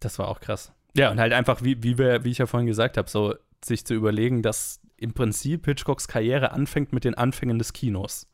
Das 0.00 0.18
war 0.18 0.28
auch 0.28 0.40
krass. 0.40 0.72
Ja, 0.94 1.10
und 1.10 1.20
halt 1.20 1.32
einfach, 1.32 1.62
wie, 1.62 1.82
wie, 1.82 1.98
wir, 1.98 2.24
wie 2.24 2.30
ich 2.30 2.38
ja 2.38 2.46
vorhin 2.46 2.66
gesagt 2.66 2.96
habe, 2.96 3.08
so 3.08 3.34
sich 3.64 3.84
zu 3.84 3.94
überlegen, 3.94 4.42
dass 4.42 4.80
im 4.96 5.12
Prinzip 5.12 5.66
Hitchcocks 5.66 6.08
Karriere 6.08 6.52
anfängt 6.52 6.92
mit 6.92 7.04
den 7.04 7.14
Anfängen 7.14 7.58
des 7.58 7.72
Kinos. 7.72 8.28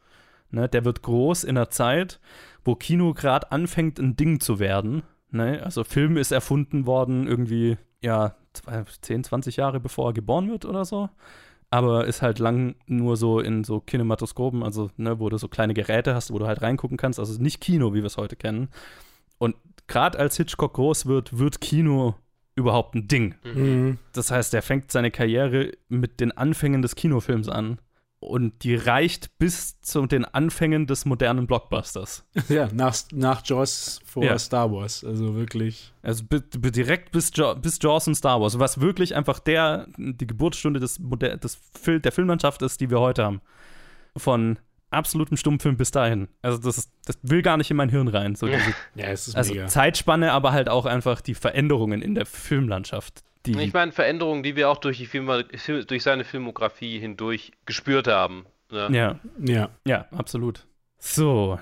Ne, 0.51 0.68
der 0.68 0.85
wird 0.85 1.03
groß 1.03 1.45
in 1.45 1.57
einer 1.57 1.70
Zeit, 1.70 2.20
wo 2.62 2.75
Kino 2.75 3.14
gerade 3.14 3.51
anfängt, 3.51 3.99
ein 3.99 4.16
Ding 4.16 4.39
zu 4.39 4.59
werden. 4.59 5.03
Ne? 5.31 5.62
Also 5.64 5.83
Film 5.83 6.18
ist 6.18 6.31
erfunden 6.31 6.85
worden 6.85 7.27
irgendwie, 7.27 7.79
ja, 8.03 8.37
zwei- 8.53 8.85
10, 9.01 9.25
20 9.25 9.57
Jahre 9.57 9.81
bevor 9.81 10.11
er 10.11 10.12
geboren 10.12 10.51
wird 10.51 10.66
oder 10.66 10.85
so. 10.85 11.09
Aber 11.73 12.07
ist 12.07 12.20
halt 12.20 12.39
lang 12.39 12.75
nur 12.87 13.16
so 13.16 13.41
in 13.41 13.64
so 13.64 13.81
Kinematoskopen, 13.81 14.62
also 14.62 14.91
ne, 14.99 15.18
wo 15.18 15.31
du 15.31 15.39
so 15.39 15.49
kleine 15.49 15.73
Geräte 15.73 16.14
hast, 16.14 16.31
wo 16.31 16.39
du 16.39 16.47
halt 16.47 16.61
reingucken 16.61 16.99
kannst. 16.99 17.18
Also 17.18 17.41
nicht 17.41 17.62
Kino, 17.62 17.95
wie 17.95 18.01
wir 18.01 18.05
es 18.05 18.18
heute 18.18 18.37
kennen. 18.37 18.68
Und 19.39 19.57
gerade 19.87 20.18
als 20.18 20.37
Hitchcock 20.37 20.75
groß 20.75 21.07
wird, 21.07 21.39
wird 21.39 21.62
Kino 21.62 22.14
überhaupt 22.55 22.95
ein 22.95 23.09
Ding. 23.09 23.37
Mhm. 23.43 23.97
Das 24.12 24.31
heißt, 24.31 24.53
er 24.53 24.61
fängt 24.61 24.93
seine 24.93 25.11
Karriere 25.11 25.73
mit 25.89 26.20
den 26.20 26.33
Anfängen 26.33 26.83
des 26.83 26.95
Kinofilms 26.95 27.49
an. 27.49 27.79
Und 28.23 28.62
die 28.62 28.77
reicht 28.77 29.37
bis 29.39 29.81
zu 29.81 30.07
den 30.07 30.25
Anfängen 30.25 30.87
des 30.87 31.05
modernen 31.07 31.49
Blockbusters. 31.49 32.25
Ja, 32.49 32.68
nach, 32.73 32.95
nach 33.12 33.43
Jaws 33.45 34.01
vor 34.05 34.23
Ja. 34.23 34.39
Star 34.39 34.70
Wars. 34.70 35.03
Also 35.05 35.35
wirklich. 35.35 35.93
Also 36.03 36.23
direkt 36.31 37.11
bis, 37.11 37.33
jo 37.35 37.57
bis 37.57 37.81
Jaws 37.83 38.07
und 38.07 38.14
Star 38.14 38.41
Wars, 38.41 38.61
was 38.61 38.81
wirklich 38.81 39.16
einfach 39.16 39.41
der, 39.41 39.89
die 39.97 40.27
Geburtsstunde 40.27 40.79
des, 40.79 41.01
des 41.01 41.59
Fil 41.81 41.99
der 41.99 42.12
Filmlandschaft 42.12 42.62
ist, 42.62 42.81
die 42.81 42.91
wir 42.91 43.01
heute 43.01 43.25
haben. 43.25 43.41
Von 44.16 44.59
absolutem 44.91 45.37
Stummfilm 45.37 45.77
bis 45.77 45.91
dahin. 45.91 46.29
Also 46.43 46.59
das, 46.59 46.79
ist, 46.79 46.93
das 47.07 47.18
will 47.23 47.43
gar 47.43 47.57
nicht 47.57 47.73
in 47.73 47.77
mein 47.77 47.89
Hirn 47.89 48.07
rein. 48.07 48.37
So 48.37 48.47
diese, 48.47 48.75
Ja, 48.95 49.07
es 49.07 49.27
ist 49.27 49.35
also 49.37 49.53
mega. 49.53 49.66
Zeitspanne, 49.66 50.31
aber 50.31 50.53
halt 50.53 50.68
auch 50.68 50.87
einfach 50.87 51.20
die 51.23 51.35
Veränderungen 51.35 52.03
in 52.03 52.14
der 52.14 52.27
Filmlandschaft. 52.27 53.25
Die, 53.47 53.59
Ich 53.61 53.72
meine, 53.72 53.93
Veränderungen, 53.93 54.43
die 54.43 54.57
wir 54.57 54.68
auch 54.68 54.78
durch, 54.78 54.99
die 54.99 55.07
Filme, 55.07 55.45
durch 55.45 56.03
seine 56.03 56.24
Filmografie 56.24 56.99
hindurch 56.99 57.53
gespürt 57.66 58.07
haben. 58.09 58.47
Ne? 58.70 58.88
ja, 58.93 59.18
Ja. 59.38 59.70
ja, 59.84 60.07
absolut. 60.12 60.66
So, 60.99 61.59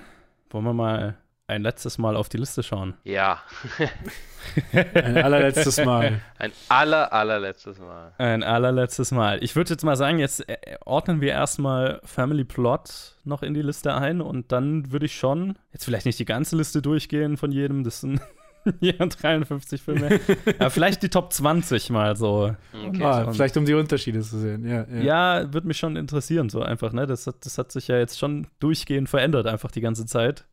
wollen 0.49 0.63
wir 0.65 0.73
mal 0.73 1.17
ein 1.47 1.63
letztes 1.63 1.97
Mal 1.97 2.15
auf 2.15 2.29
die 2.29 2.37
Liste 2.37 2.63
schauen. 2.63 2.93
Ja, 3.03 3.41
Ein 4.71 5.17
allerletztes 5.17 5.83
Mal. 5.83 6.21
ein 6.39 6.51
aller, 6.69 7.13
allerletztes 7.13 7.79
Mal. 7.79 8.13
Ein 8.17 8.43
allerletztes 8.43 9.11
Mal. 9.11 9.43
Ich 9.43 9.55
würde 9.55 9.71
jetzt 9.71 9.83
mal 9.83 9.95
sagen, 9.95 10.19
jetzt 10.19 10.47
äh, 10.49 10.77
ordnen 10.85 11.21
wir 11.21 11.31
erstmal 11.31 12.01
Family 12.03 12.43
Plot 12.43 13.15
noch 13.23 13.43
in 13.43 13.53
die 13.53 13.61
Liste 13.61 13.93
ein 13.93 14.21
und 14.21 14.51
dann 14.51 14.91
würde 14.91 15.05
ich 15.05 15.15
schon, 15.15 15.57
jetzt 15.73 15.85
vielleicht 15.85 16.05
nicht 16.05 16.19
die 16.19 16.25
ganze 16.25 16.55
Liste 16.55 16.81
durchgehen 16.81 17.37
von 17.37 17.51
jedem, 17.51 17.83
das 17.83 18.01
sind 18.01 18.21
ja 18.79 18.93
53 18.93 19.81
Filme, 19.81 20.19
aber 20.59 20.69
vielleicht 20.69 21.03
die 21.03 21.09
Top 21.09 21.33
20 21.33 21.89
mal 21.89 22.15
so. 22.15 22.55
Okay. 22.87 23.03
Ah, 23.03 23.31
vielleicht 23.31 23.57
um 23.57 23.65
die 23.65 23.73
Unterschiede 23.73 24.21
zu 24.21 24.39
sehen. 24.39 24.65
Ja, 24.67 24.85
ja. 24.87 25.01
Ja, 25.41 25.53
würde 25.53 25.67
mich 25.67 25.77
schon 25.77 25.95
interessieren, 25.95 26.49
so 26.49 26.61
einfach, 26.61 26.93
ne? 26.93 27.05
Das 27.07 27.27
hat, 27.27 27.45
das 27.45 27.57
hat 27.57 27.71
sich 27.71 27.87
ja 27.87 27.97
jetzt 27.97 28.19
schon 28.19 28.47
durchgehend 28.59 29.09
verändert, 29.09 29.47
einfach 29.47 29.71
die 29.71 29.81
ganze 29.81 30.05
Zeit. 30.05 30.45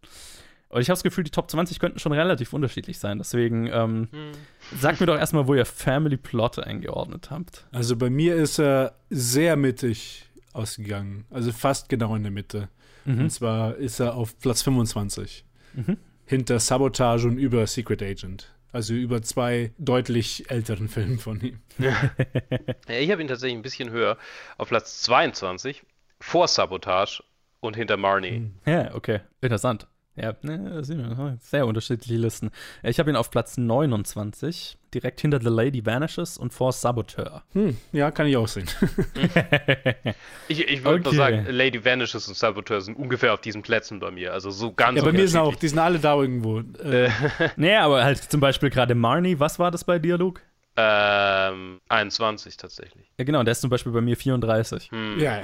Und 0.71 0.83
ich 0.83 0.91
habe 0.91 0.97
das 0.97 1.03
Gefühl, 1.03 1.25
die 1.25 1.31
Top 1.31 1.51
20 1.51 1.79
könnten 1.79 1.99
schon 1.99 2.13
relativ 2.13 2.53
unterschiedlich 2.53 2.99
sein. 2.99 3.19
Deswegen 3.19 3.69
ähm, 3.69 4.09
Hm. 4.11 4.33
sagt 4.79 5.01
mir 5.01 5.07
doch 5.07 5.17
erstmal, 5.19 5.47
wo 5.47 5.55
ihr 5.55 5.65
Family 5.65 6.19
Plot 6.19 6.59
eingeordnet 6.59 7.31
habt. 7.31 7.67
Also 7.73 7.97
bei 7.97 8.11
mir 8.11 8.37
ist 8.37 8.59
er 8.59 8.95
sehr 9.09 9.57
mittig 9.57 10.27
ausgegangen. 10.53 11.25
Also 11.31 11.53
fast 11.53 11.89
genau 11.89 12.15
in 12.17 12.23
der 12.23 12.33
Mitte. 12.33 12.69
Mhm. 13.07 13.21
Und 13.21 13.31
zwar 13.31 13.77
ist 13.77 13.99
er 14.01 14.15
auf 14.15 14.39
Platz 14.39 14.61
25. 14.63 15.47
Mhm. 15.75 15.97
Hinter 16.29 16.61
Sabotage 16.61 17.27
und 17.27 17.39
über 17.39 17.67
Secret 17.67 18.03
Agent. 18.03 18.55
Also 18.71 18.93
über 18.93 19.23
zwei 19.23 19.73
deutlich 19.79 20.51
älteren 20.51 20.89
Filmen 20.89 21.19
von 21.19 21.41
ihm. 21.41 21.61
Ja, 21.79 22.11
ich 22.89 23.11
habe 23.11 23.23
ihn 23.23 23.29
tatsächlich 23.29 23.59
ein 23.59 23.63
bisschen 23.63 23.91
höher. 23.91 24.19
Auf 24.59 24.69
Platz 24.69 25.01
22, 25.01 25.83
vor 26.21 26.47
Sabotage 26.47 27.23
und 27.61 27.77
hinter 27.77 27.97
Marnie. 27.97 28.51
Ja, 28.67 28.95
okay. 28.95 29.21
Interessant. 29.41 29.87
Ja, 30.21 30.35
ne, 30.43 30.71
da 30.75 30.83
sehen 30.85 30.99
wir, 30.99 31.37
sehr 31.41 31.67
unterschiedliche 31.67 32.17
Listen. 32.17 32.51
Ich 32.83 32.99
habe 32.99 33.11
ihn 33.11 33.17
auf 33.17 33.31
Platz 33.31 33.57
29, 33.57 34.77
direkt 34.95 35.21
hinter 35.21 35.41
The 35.41 35.49
Lady 35.49 35.85
Vanishes 35.85 36.39
und 36.39 36.53
vor 36.53 36.73
Saboteur. 36.73 37.43
Hm, 37.53 37.77
ja, 37.93 38.11
kann 38.11 38.27
ich 38.27 38.37
auch 38.37 38.49
sehen. 38.49 38.67
Ich, 40.49 40.67
ich 40.67 40.83
würde 40.83 41.01
Okay. 41.01 41.05
nur 41.05 41.15
sagen, 41.15 41.47
Lady 41.51 41.85
Vanishes 41.85 42.27
und 42.27 42.35
Saboteur 42.35 42.81
sind 42.81 42.97
ungefähr 42.97 43.35
auf 43.35 43.41
diesen 43.41 43.63
Plätzen 43.63 44.01
bei 44.01 44.11
mir. 44.11 44.33
Also 44.33 44.51
so 44.51 44.73
ganz 44.73 44.97
ja, 44.97 45.05
bei 45.05 45.13
mir 45.13 45.29
sind 45.29 45.41
auch, 45.41 45.55
die 45.55 45.69
sind 45.69 45.79
alle 45.79 45.99
da 45.99 46.15
irgendwo. 46.17 46.61
Äh, 46.61 47.11
nee, 47.57 47.77
aber 47.77 48.03
halt 48.03 48.19
zum 48.19 48.41
Beispiel 48.41 48.71
gerade 48.71 48.95
Marnie, 48.95 49.39
was 49.39 49.59
war 49.59 49.71
das 49.71 49.85
bei 49.85 49.99
Luke? 49.99 50.41
Ähm, 50.81 51.81
21 51.89 52.57
tatsächlich. 52.57 53.11
Ja, 53.19 53.25
genau, 53.25 53.43
der 53.43 53.51
ist 53.51 53.63
zum 53.63 53.71
Beispiel 53.71 53.91
bei 53.91 54.01
mir 54.01 54.17
34. 54.17 54.93
Hm. 54.93 55.19
ja, 55.19 55.43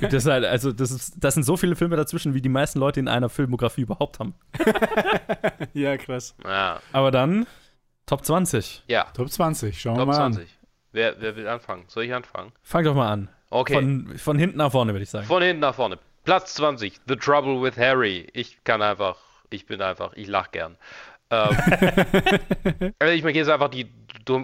Das, 0.00 0.14
ist 0.14 0.26
halt, 0.26 0.44
also 0.44 0.70
das, 0.70 0.92
ist, 0.92 1.14
das 1.18 1.34
sind 1.34 1.42
so 1.42 1.56
viele 1.56 1.74
Filme 1.74 1.96
dazwischen, 1.96 2.32
wie 2.32 2.40
die 2.40 2.48
meisten 2.48 2.78
Leute 2.78 3.00
in 3.00 3.08
einer 3.08 3.28
Filmografie 3.28 3.80
überhaupt 3.80 4.20
haben. 4.20 4.34
ja, 5.74 5.96
krass. 5.96 6.36
Ja, 6.44 6.80
Aber 6.92 7.10
dann 7.10 7.48
Top 8.06 8.24
20. 8.24 8.84
ja. 8.86 9.04
Top 9.14 9.28
20, 9.28 9.80
schauen 9.80 9.94
wir 9.94 9.98
Top 10.00 10.08
mal 10.08 10.14
20. 10.14 10.48
Wer, 10.92 11.20
wer 11.20 11.34
will 11.34 11.48
anfangen? 11.48 11.84
Soll 11.88 12.04
ich 12.04 12.14
anfangen? 12.14 12.52
Fang 12.62 12.84
doch 12.84 12.94
mal 12.94 13.10
an. 13.10 13.28
Okay. 13.50 13.74
Von, 13.74 14.16
von 14.16 14.38
hinten 14.38 14.58
nach 14.58 14.70
vorne, 14.70 14.92
würde 14.92 15.02
ich 15.02 15.10
sagen. 15.10 15.26
Von 15.26 15.42
hinten 15.42 15.60
nach 15.60 15.74
vorne. 15.74 15.98
Platz 16.22 16.54
20, 16.54 17.00
The 17.08 17.16
Trouble 17.16 17.60
with 17.60 17.76
Harry. 17.76 18.28
Ich 18.32 18.62
kann 18.62 18.80
einfach, 18.80 19.16
ich 19.50 19.66
bin 19.66 19.82
einfach, 19.82 20.12
ich 20.14 20.28
lach 20.28 20.52
gern. 20.52 20.76
Ähm, 21.30 21.50
also 22.98 23.12
ich 23.12 23.22
gehe 23.22 23.32
jetzt 23.32 23.48
einfach 23.48 23.68
die 23.68 23.90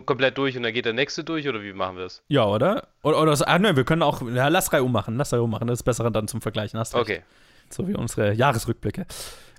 komplett 0.07 0.39
durch 0.39 0.57
und 0.57 0.63
dann 0.63 0.73
geht 0.73 0.87
der 0.87 0.93
nächste 0.93 1.25
durch 1.25 1.47
oder 1.49 1.63
wie 1.63 1.73
machen 1.73 1.97
wir 1.97 2.05
es? 2.05 2.23
ja, 2.29 2.45
oder? 2.47 2.89
Oder, 3.03 3.21
oder 3.21 3.49
ah, 3.49 3.59
ne, 3.59 3.77
wir 3.77 3.85
können 3.85 4.03
auch, 4.03 4.23
ja, 4.23 4.49
lass 4.49 4.73
Reihe 4.73 4.83
ummachen, 4.83 5.17
lass 5.17 5.33
Reihe 5.33 5.43
ummachen, 5.43 5.67
das 5.67 5.81
ist 5.81 5.83
besser 5.83 6.11
dann 6.11 6.29
zum 6.29 6.41
Vergleichen. 6.41 6.79
Hast 6.79 6.95
recht. 6.95 7.03
Okay. 7.03 7.23
So 7.71 7.87
wie 7.89 7.95
unsere 7.95 8.33
Jahresrückblicke. 8.33 9.07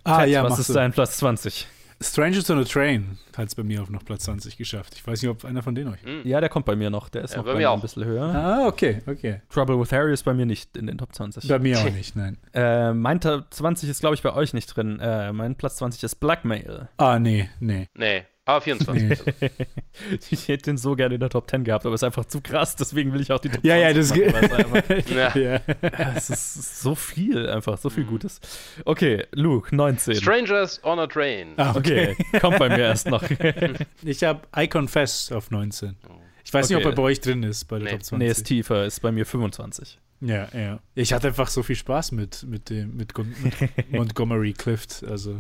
Ah, 0.04 0.22
Ted, 0.22 0.30
ja, 0.30 0.44
was 0.44 0.60
ist 0.60 0.70
du. 0.70 0.74
dein 0.74 0.92
Platz 0.94 1.18
20? 1.18 1.68
Strangers 2.02 2.50
on 2.50 2.60
a 2.60 2.64
Train 2.64 3.18
hat 3.38 3.48
es 3.48 3.56
bei 3.56 3.64
mir 3.64 3.82
auf 3.82 3.90
noch 3.90 4.04
Platz 4.04 4.24
20 4.26 4.58
geschafft. 4.58 4.94
Ich 4.96 5.06
weiß 5.08 5.22
nicht, 5.22 5.30
ob 5.32 5.46
einer 5.46 5.64
von 5.64 5.76
denen 5.76 5.94
euch. 5.94 6.00
Ja, 6.24 6.40
der 6.40 6.50
kommt 6.50 6.66
bei 6.66 6.76
mir 6.76 6.90
noch. 6.90 7.10
Der 7.10 7.24
ist 7.24 7.32
Ja, 7.32 7.38
noch 7.38 7.46
bei 7.46 7.56
mir 7.56 7.70
auch. 7.72 7.76
ein 7.76 7.82
bisschen 7.82 8.04
höher. 8.06 8.24
Ah, 8.24 8.68
okay, 8.68 9.02
okay. 9.08 9.42
Trouble 9.50 9.80
with 9.80 9.92
Harry 9.92 10.14
ist 10.14 10.24
bei 10.24 10.34
mir 10.34 10.46
nicht 10.46 10.76
in 10.78 10.88
den 10.88 10.98
Top 10.98 11.14
20. 11.16 11.48
Bei 11.48 11.60
mir 11.60 11.80
auch 11.80 11.90
nicht, 11.90 12.16
nein. 12.16 12.38
Äh, 12.54 12.94
mein 12.94 13.20
Top 13.22 13.46
20 13.50 13.90
ist, 13.90 14.00
glaube 14.02 14.16
ich, 14.16 14.22
bei 14.22 14.34
euch 14.34 14.54
nicht 14.54 14.68
drin. 14.76 15.00
Äh, 15.00 15.32
mein 15.34 15.56
Platz 15.56 15.78
20 15.78 16.04
ist 16.04 16.16
Blackmail. 16.16 16.90
Ah, 16.98 17.18
nee, 17.20 17.50
nee. 17.60 17.88
Nee, 17.96 18.24
Aber 18.48 18.62
24. 18.62 19.20
Ich 20.30 20.48
hätte 20.50 20.64
den 20.72 20.78
so 20.78 20.96
gerne 20.96 21.16
in 21.16 21.20
der 21.22 21.30
Top 21.30 21.50
10 21.50 21.64
gehabt, 21.64 21.86
aber 21.86 21.96
es 21.96 22.00
ist 22.00 22.04
einfach 22.04 22.26
zu 22.26 22.42
krass, 22.42 22.76
deswegen 22.76 23.12
will 23.14 23.22
ich 23.22 23.32
auch 23.32 23.40
die 23.40 23.50
Top 23.50 23.64
Ja, 23.64 23.76
ja, 23.78 23.92
20 23.94 24.32
das 24.34 24.70
machen, 24.70 24.84
geht. 24.88 25.10
Ja. 25.10 25.36
ja. 25.36 25.62
Es 26.16 26.30
ist 26.30 26.82
so 26.82 26.94
viel, 26.96 27.50
einfach 27.50 27.78
so 27.78 27.90
viel 27.90 28.04
Gutes. 28.04 28.40
Okay, 28.84 29.26
Luke, 29.32 29.76
19. 29.76 30.16
Strangers 30.16 30.84
on 30.84 31.00
a 31.00 31.08
Train. 31.08 31.54
Ah, 31.58 31.74
Okay, 31.76 32.16
kommt 32.40 32.60
bei 32.60 32.70
mir 32.70 32.80
erst 32.80 33.08
noch. 33.08 33.24
Ich 34.04 34.24
habe 34.24 34.42
I 34.56 34.68
Confess 34.68 35.32
auf 35.32 35.50
19. 35.50 35.96
Ich 36.44 36.54
weiß 36.54 36.70
nicht, 36.70 36.78
Okay. 36.78 36.86
ob 36.86 36.92
er 36.92 36.96
bei 36.96 37.04
euch 37.04 37.22
drin 37.22 37.42
ist, 37.42 37.66
bei 37.66 37.78
der 37.80 37.86
Nee. 37.86 37.92
Top 37.94 38.04
20. 38.04 38.20
nee, 38.26 38.32
ist 38.32 38.44
tiefer, 38.44 38.86
ist 38.86 39.00
bei 39.02 39.12
mir 39.12 39.26
25. 39.26 39.98
Ja, 40.22 40.48
ja. 40.54 40.80
Ich 40.94 41.14
hatte 41.14 41.28
einfach 41.30 41.48
so 41.48 41.64
viel 41.64 41.76
Spaß 41.76 42.12
mit, 42.12 42.44
mit, 42.44 42.70
dem, 42.70 42.96
mit 42.96 43.14
Montgomery 43.90 44.54
Clift. 44.54 45.04
Also, 45.10 45.32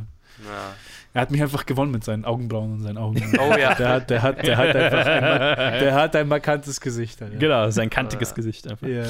Ja. 0.43 0.75
Er 1.15 1.21
hat 1.21 1.31
mich 1.31 1.41
einfach 1.41 1.65
gewonnen 1.65 1.91
mit 1.91 2.03
seinen 2.03 2.25
Augenbrauen 2.25 2.73
und 2.73 2.81
seinen 2.81 2.97
Augen. 2.99 3.23
Oh 3.39 3.55
ja. 3.57 3.73
Der 3.73 3.89
hat, 3.89 4.09
der 4.11 4.21
hat, 4.21 4.45
der 4.45 4.57
hat 4.57 4.75
einfach 4.75 5.05
ein, 5.07 5.79
der 5.79 5.93
hat 5.95 6.15
ein 6.15 6.27
markantes 6.27 6.79
Gesicht. 6.81 7.21
Alter. 7.21 7.37
Genau, 7.37 7.69
sein 7.71 7.89
kantiges 7.89 8.35
Gesicht 8.35 8.69
einfach. 8.69 8.85
Ja, 8.87 9.01
ja. 9.03 9.09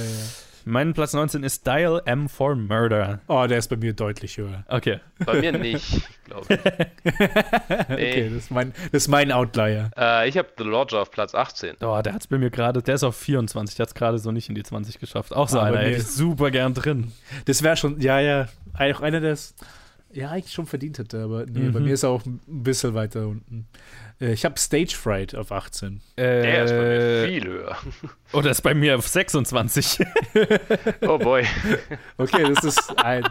Mein 0.68 0.94
Platz 0.94 1.14
19 1.14 1.44
ist 1.44 1.68
Dial 1.68 2.02
M 2.06 2.28
for 2.28 2.56
Murder. 2.56 3.20
Oh, 3.28 3.46
der 3.48 3.60
ist 3.60 3.68
bei 3.70 3.76
mir 3.76 3.94
deutlich 3.94 4.38
höher. 4.38 4.64
Okay. 4.68 5.00
Bei 5.24 5.40
mir 5.40 5.52
nicht, 5.52 6.02
glaube 6.26 6.46
ich. 6.56 6.60
Okay, 7.90 8.30
das 8.30 8.38
ist 8.46 8.52
mein, 8.52 8.72
das 8.92 9.04
ist 9.04 9.08
mein 9.08 9.32
Outlier. 9.32 9.92
Äh, 9.98 10.28
ich 10.30 10.38
habe 10.38 10.48
The 10.58 10.64
Lodger 10.64 11.02
auf 11.02 11.12
Platz 11.12 11.36
18. 11.36 11.76
Oh, 11.82 12.02
der 12.02 12.14
hat 12.14 12.22
es 12.22 12.28
bei 12.28 12.38
mir 12.40 12.50
gerade, 12.50 12.82
der 12.82 12.96
ist 12.96 13.04
auf 13.04 13.16
24, 13.16 13.76
der 13.76 13.84
hat 13.84 13.90
es 13.90 13.94
gerade 13.96 14.18
so 14.18 14.32
nicht 14.32 14.50
in 14.50 14.56
die 14.56 14.64
20 14.64 15.00
geschafft. 15.00 15.36
Auch 15.36 15.50
so 15.50 15.60
Ah, 15.60 15.66
einer, 15.66 15.86
ich 15.86 15.98
ist- 15.98 16.16
super 16.16 16.50
gern 16.52 16.74
drin. 16.74 17.12
Das 17.46 17.62
wäre 17.64 17.78
schon, 17.78 18.00
ja, 18.02 18.20
ja, 18.20 18.48
auch 18.74 19.02
einer, 19.02 19.20
der 19.22 19.34
es 19.34 19.54
ja 20.16 20.32
eigentlich 20.32 20.54
schon 20.54 20.66
verdient 20.66 20.98
hätte, 21.00 21.24
aber 21.24 21.46
nee, 21.46 21.70
bei 21.70 21.80
Mhm. 21.80 21.86
mir 21.86 21.94
ist 21.94 22.04
er 22.04 22.10
auch 22.10 22.26
ein 22.26 22.40
bisschen 22.46 22.94
weiter 22.94 23.28
unten. 23.28 23.68
Äh, 24.22 24.34
Ich 24.34 24.46
habe 24.46 24.58
Stage 24.60 24.96
Fright 24.96 25.36
auf 25.36 25.52
18. 25.52 26.02
Der 26.18 26.64
ist 26.66 26.72
bei 26.72 26.78
mir 26.78 27.00
Äh, 27.00 27.28
viel 27.28 27.48
höher. 27.48 27.78
oh, 28.34 28.42
der 28.42 28.52
ist 28.52 28.62
bei 28.62 28.74
mir 28.74 28.98
auf 28.98 29.08
26. 29.08 30.00
Oh 31.02 31.18
boy. 31.18 31.46
Okay, 32.18 32.44
das 32.54 32.64
ist 32.64 32.98
ein, 33.04 33.24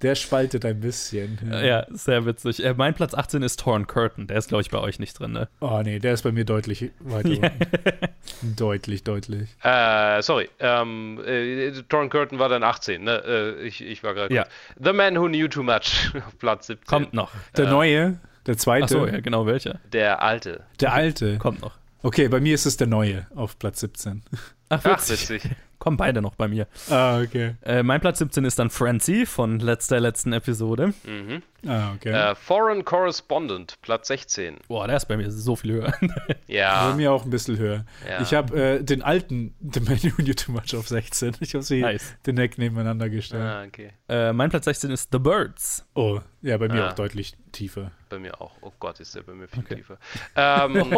der 0.00 0.14
spaltet 0.14 0.64
ein 0.64 0.80
bisschen. 0.80 1.38
ja, 1.62 1.86
sehr 1.90 2.24
witzig. 2.26 2.64
Äh, 2.64 2.74
mein 2.76 2.94
Platz 2.94 3.14
18 3.14 3.42
ist 3.42 3.60
Torn 3.60 3.86
Curtain. 3.86 4.26
Der 4.26 4.38
ist, 4.38 4.48
glaube 4.48 4.62
ich, 4.62 4.70
bei 4.70 4.78
euch 4.78 4.98
nicht 4.98 5.18
drin, 5.18 5.32
ne? 5.32 5.48
Oh 5.60 5.80
nee, 5.84 5.98
der 5.98 6.14
ist 6.14 6.22
bei 6.22 6.32
mir 6.32 6.44
deutlich 6.44 6.90
weiter 7.00 7.28
unten. 7.28 8.56
Deutlich, 8.56 9.04
deutlich. 9.04 9.48
Äh, 9.62 10.22
sorry. 10.22 10.48
Ähm, 10.58 11.20
äh, 11.24 11.70
Torn 11.88 12.08
Curtain 12.10 12.38
war 12.38 12.48
dann 12.48 12.62
18, 12.62 13.04
ne? 13.04 13.22
Äh, 13.24 13.62
ich, 13.66 13.82
ich 13.84 14.02
war 14.02 14.14
gerade. 14.14 14.34
Ja. 14.34 14.46
The 14.82 14.92
Man 14.92 15.16
Who 15.16 15.26
Knew 15.28 15.48
Too 15.48 15.62
Much 15.62 16.10
auf 16.26 16.38
Platz 16.38 16.66
17. 16.68 16.86
Kommt 16.86 17.14
noch. 17.14 17.30
Der 17.56 17.68
neue, 17.68 18.18
der 18.46 18.56
zweite, 18.58 18.84
Achso, 18.84 19.06
ja, 19.06 19.20
genau, 19.20 19.46
welcher? 19.46 19.80
Der 19.92 20.22
alte. 20.22 20.64
der 20.80 20.92
alte. 20.92 21.38
Kommt 21.38 21.60
noch. 21.62 21.78
Okay, 22.02 22.28
bei 22.28 22.40
mir 22.40 22.54
ist 22.54 22.66
es 22.66 22.76
der 22.76 22.88
neue 22.88 23.26
auf 23.34 23.58
Platz 23.58 23.80
17. 23.80 24.22
Ach, 24.68 24.80
Ach, 24.84 25.08
witzig. 25.08 25.42
Kommen 25.82 25.96
beide 25.96 26.22
noch 26.22 26.36
bei 26.36 26.46
mir. 26.46 26.68
Ah, 26.90 27.20
okay. 27.20 27.56
Äh, 27.62 27.82
mein 27.82 28.00
Platz 28.00 28.20
17 28.20 28.44
ist 28.44 28.56
dann 28.60 28.70
Frenzy 28.70 29.26
von 29.26 29.58
letzter 29.58 29.98
letzten 29.98 30.32
Episode. 30.32 30.94
Mhm. 31.02 31.42
Ah, 31.66 31.90
okay. 31.96 32.10
Äh, 32.12 32.36
Foreign 32.36 32.84
Correspondent, 32.84 33.78
Platz 33.82 34.06
16. 34.06 34.58
Boah, 34.68 34.86
der 34.86 34.96
ist 34.98 35.06
bei 35.06 35.16
mir 35.16 35.28
so 35.32 35.56
viel 35.56 35.72
höher. 35.72 35.92
Bei 36.00 36.36
Ja. 36.46 36.94
mir 36.96 37.10
auch 37.10 37.24
ein 37.24 37.30
bisschen 37.30 37.58
höher. 37.58 37.84
ja. 38.08 38.20
Ich 38.20 38.32
habe 38.32 38.56
äh, 38.78 38.84
den 38.84 39.02
alten 39.02 39.56
The 39.72 39.80
Man 39.80 40.00
Who 40.04 40.22
Knew 40.22 40.34
Too 40.34 40.52
Much 40.52 40.76
auf 40.76 40.86
16. 40.86 41.36
Ich 41.40 41.52
habe 41.54 41.64
sie 41.64 41.80
nice. 41.80 42.14
direkt 42.24 42.58
nebeneinander 42.58 43.10
gestellt. 43.10 43.42
Ah, 43.42 43.64
okay. 43.66 43.90
Äh, 44.08 44.32
mein 44.32 44.50
Platz 44.50 44.66
16 44.66 44.88
ist 44.92 45.08
The 45.10 45.18
Birds. 45.18 45.84
Oh, 45.94 46.20
ja, 46.42 46.58
bei 46.58 46.68
mir 46.68 46.84
Ah. 46.84 46.90
auch 46.90 46.94
deutlich 46.94 47.34
tiefer. 47.50 47.90
Bei 48.08 48.20
mir 48.20 48.40
auch. 48.40 48.52
Oh 48.60 48.70
Gott, 48.78 49.00
ist 49.00 49.16
der 49.16 49.22
bei 49.22 49.32
mir 49.34 49.48
viel 49.48 49.64
Okay. 49.64 49.74
tiefer. 49.76 49.98
Ähm, 50.36 50.96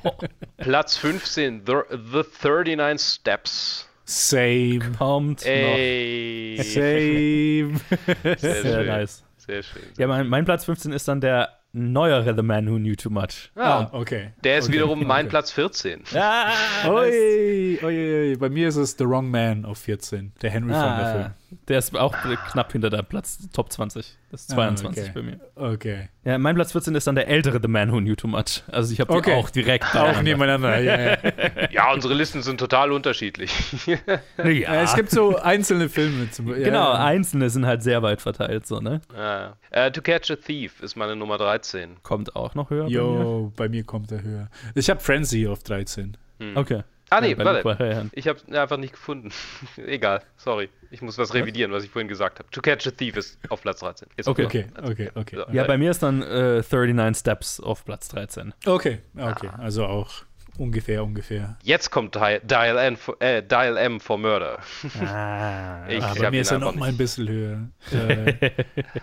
Platz 0.56 0.96
15, 0.96 1.64
The, 1.66 1.74
the 1.90 2.22
39 2.48 2.98
Steps. 2.98 3.88
Same. 4.12 4.80
Kommt 4.98 5.44
Ey. 5.46 6.56
Same. 6.62 7.80
Sehr, 8.22 8.24
noch. 8.24 8.38
Sehr 8.38 8.62
schön. 8.62 8.86
nice. 8.86 9.24
Sehr 9.38 9.62
schön. 9.62 9.82
Ja, 9.98 10.06
mein, 10.06 10.28
mein 10.28 10.44
Platz 10.44 10.64
15 10.64 10.92
ist 10.92 11.08
dann 11.08 11.20
der 11.20 11.48
neuere 11.72 12.34
The 12.36 12.42
Man 12.42 12.68
Who 12.70 12.76
Knew 12.76 12.94
Too 12.94 13.10
Much. 13.10 13.50
Ah, 13.56 13.88
okay. 13.92 14.30
der 14.44 14.58
ist 14.58 14.66
okay. 14.66 14.74
wiederum 14.74 15.06
mein 15.06 15.24
okay. 15.26 15.30
Platz 15.30 15.50
14. 15.52 16.02
Ah, 16.14 16.52
Oi, 16.86 17.78
oi, 17.82 18.30
oi, 18.32 18.36
Bei 18.36 18.50
mir 18.50 18.68
ist 18.68 18.76
es 18.76 18.94
The 18.98 19.04
Wrong 19.06 19.30
Man 19.30 19.64
auf 19.64 19.78
14. 19.78 20.32
Der 20.42 20.50
Henry 20.50 20.72
Ah, 20.74 21.12
Film. 21.12 21.30
Der 21.68 21.78
ist 21.78 21.96
auch 21.96 22.14
knapp 22.50 22.72
hinter 22.72 22.90
deinem 22.90 23.06
Platz 23.06 23.48
Top 23.52 23.72
20. 23.72 24.16
Das 24.30 24.42
ist 24.42 24.52
Ah, 24.52 24.54
22 24.54 25.02
okay. 25.02 25.12
bei 25.14 25.22
mir. 25.22 25.40
Okay. 25.54 26.08
Ja, 26.24 26.38
mein 26.38 26.54
Platz 26.54 26.72
14 26.72 26.94
ist 26.94 27.06
dann 27.06 27.14
der 27.14 27.28
ältere 27.28 27.58
The 27.60 27.68
Man 27.68 27.92
Who 27.92 27.98
Knew 27.98 28.14
Too 28.14 28.28
Much. 28.28 28.62
Also 28.70 28.92
ich 28.92 29.00
habe 29.00 29.12
Okay. 29.12 29.30
die 29.30 29.36
auch 29.36 29.50
direkt 29.50 29.94
Auch 29.94 30.22
nebeneinander. 30.22 30.78
Ja, 30.80 31.00
ja. 31.00 31.16
Ja, 31.70 31.92
unsere 31.92 32.14
Listen 32.14 32.42
sind 32.42 32.58
total 32.58 32.92
unterschiedlich. 32.92 33.52
Ja, 34.44 34.82
Es 34.82 34.94
gibt 34.94 35.10
so 35.10 35.36
einzelne 35.36 35.88
Filme. 35.88 36.30
Zum, 36.30 36.48
ja, 36.48 36.54
genau, 36.64 36.92
ja. 36.92 37.04
einzelne 37.04 37.50
sind 37.50 37.66
halt 37.66 37.82
sehr 37.82 38.02
weit 38.02 38.20
verteilt, 38.22 38.66
so, 38.66 38.80
ne? 38.80 39.00
ah. 39.16 39.52
äh, 39.70 39.90
to 39.90 40.00
Catch 40.02 40.30
a 40.30 40.36
Thief 40.36 40.80
ist 40.82 40.96
meine 40.96 41.16
Nummer 41.16 41.38
13. 41.38 41.96
Kommt 42.02 42.34
auch 42.36 42.54
noch 42.54 42.70
höher 42.70 42.84
bei 42.84 42.88
mir. 42.90 42.94
Jo, 42.96 43.52
bei 43.56 43.68
mir 43.68 43.84
kommt 43.84 44.10
er 44.12 44.22
höher. 44.22 44.48
Ich 44.74 44.88
habe 44.90 45.00
Frenzy 45.00 45.46
auf 45.46 45.62
13. 45.62 46.16
Okay. 46.54 46.82
Ah, 47.12 47.20
nee, 47.20 47.36
warte. 47.36 48.10
Ich 48.12 48.26
habe 48.28 48.40
einfach 48.58 48.76
nicht 48.76 48.92
gefunden. 48.92 49.30
Egal, 49.76 50.22
sorry. 50.36 50.70
Ich 50.90 51.02
muss 51.02 51.18
was 51.18 51.34
revidieren, 51.34 51.72
was 51.72 51.84
ich 51.84 51.90
vorhin 51.90 52.08
gesagt 52.08 52.38
habe. 52.38 52.48
To 52.50 52.60
Catch 52.60 52.86
a 52.86 52.90
Thief 52.90 53.16
ist 53.16 53.38
auf 53.48 53.62
Platz 53.62 53.80
13. 53.80 54.08
Jetzt 54.16 54.28
Okay. 54.28 54.44
Okay, 54.46 54.66
okay, 54.82 55.10
okay. 55.14 55.36
So. 55.36 55.52
Ja, 55.52 55.64
bei 55.64 55.78
mir 55.78 55.90
ist 55.90 56.02
dann 56.02 56.22
äh, 56.22 56.62
39 56.62 57.20
Steps 57.20 57.60
auf 57.60 57.84
Platz 57.84 58.08
13. 58.08 58.54
Okay, 58.66 59.00
okay. 59.16 59.50
Also 59.58 59.86
auch 59.86 60.24
ungefähr, 60.58 61.02
ungefähr. 61.04 61.56
Jetzt 61.62 61.90
kommt 61.90 62.14
Dial, 62.14 62.40
Dial, 62.40 62.76
N 62.78 62.96
for, 62.96 63.20
äh, 63.20 63.42
Dial 63.42 63.76
M 63.76 64.00
for 64.00 64.18
Murder. 64.18 64.58
Ah, 65.00 65.86
Ich 65.88 66.04
bei 66.20 66.30
mir 66.30 66.40
ist 66.42 66.50
er 66.50 66.58
noch 66.58 66.74
mal 66.74 66.88
ein 66.88 66.96
bisschen 66.96 67.28
höher. 67.28 67.68
Äh, 67.92 68.50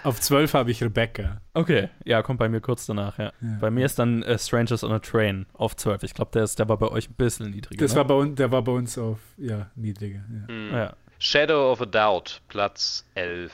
auf 0.03 0.19
12 0.19 0.53
habe 0.53 0.71
ich 0.71 0.81
Rebecca. 0.83 1.41
Okay, 1.53 1.89
ja, 2.05 2.21
kommt 2.21 2.39
bei 2.39 2.49
mir 2.49 2.61
kurz 2.61 2.85
danach, 2.85 3.17
ja. 3.19 3.31
Bei 3.59 3.69
mir 3.69 3.85
ist 3.85 3.99
dann 3.99 4.23
äh, 4.23 4.37
Strangers 4.37 4.83
on 4.83 4.91
a 4.91 4.99
Train 4.99 5.45
auf 5.53 5.75
12. 5.75 6.03
Ich 6.03 6.13
glaube, 6.13 6.31
der, 6.33 6.43
ist- 6.43 6.57
der 6.59 6.67
war 6.69 6.77
bei 6.77 6.87
euch 6.87 7.09
ein 7.09 7.15
bisschen 7.15 7.51
niedriger. 7.51 7.79
Das 7.83 7.91
ne? 7.93 7.97
war 7.97 8.05
bei 8.05 8.13
uns, 8.15 8.35
der 8.35 8.51
war 8.51 8.61
bei 8.63 8.71
uns 8.71 8.97
auf, 8.97 9.19
ja, 9.37 9.69
niedriger. 9.75 10.21
Ja. 10.29 10.47
Hm. 10.47 10.69
ja, 10.73 10.93
Shadow 11.19 11.71
of 11.71 11.81
a 11.81 11.85
Doubt, 11.85 12.41
Platz 12.47 13.05
11. 13.15 13.51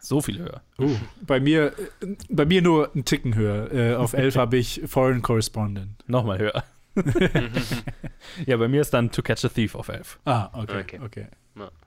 so 0.00 0.20
viel 0.20 0.38
höher. 0.40 0.60
Uh, 0.78 0.96
bei 1.22 1.40
mir, 1.40 1.66
äh, 2.02 2.06
bei 2.28 2.44
mir 2.44 2.60
nur 2.60 2.92
einen 2.92 3.04
Ticken 3.04 3.34
höher. 3.36 3.72
Äh, 3.72 3.94
auf 3.94 4.12
11 4.12 4.36
habe 4.36 4.56
ich 4.56 4.82
Foreign 4.86 5.22
Correspondent. 5.22 5.90
Nochmal 6.08 6.38
höher. 6.38 6.64
ja, 8.46 8.56
bei 8.56 8.68
mir 8.68 8.80
ist 8.80 8.92
dann 8.94 9.10
To 9.10 9.22
Catch 9.22 9.44
a 9.44 9.48
Thief 9.48 9.74
auf 9.74 9.88
11. 9.88 10.18
Ah, 10.24 10.48
okay, 10.52 10.80
Okay. 10.80 11.00
okay. 11.04 11.26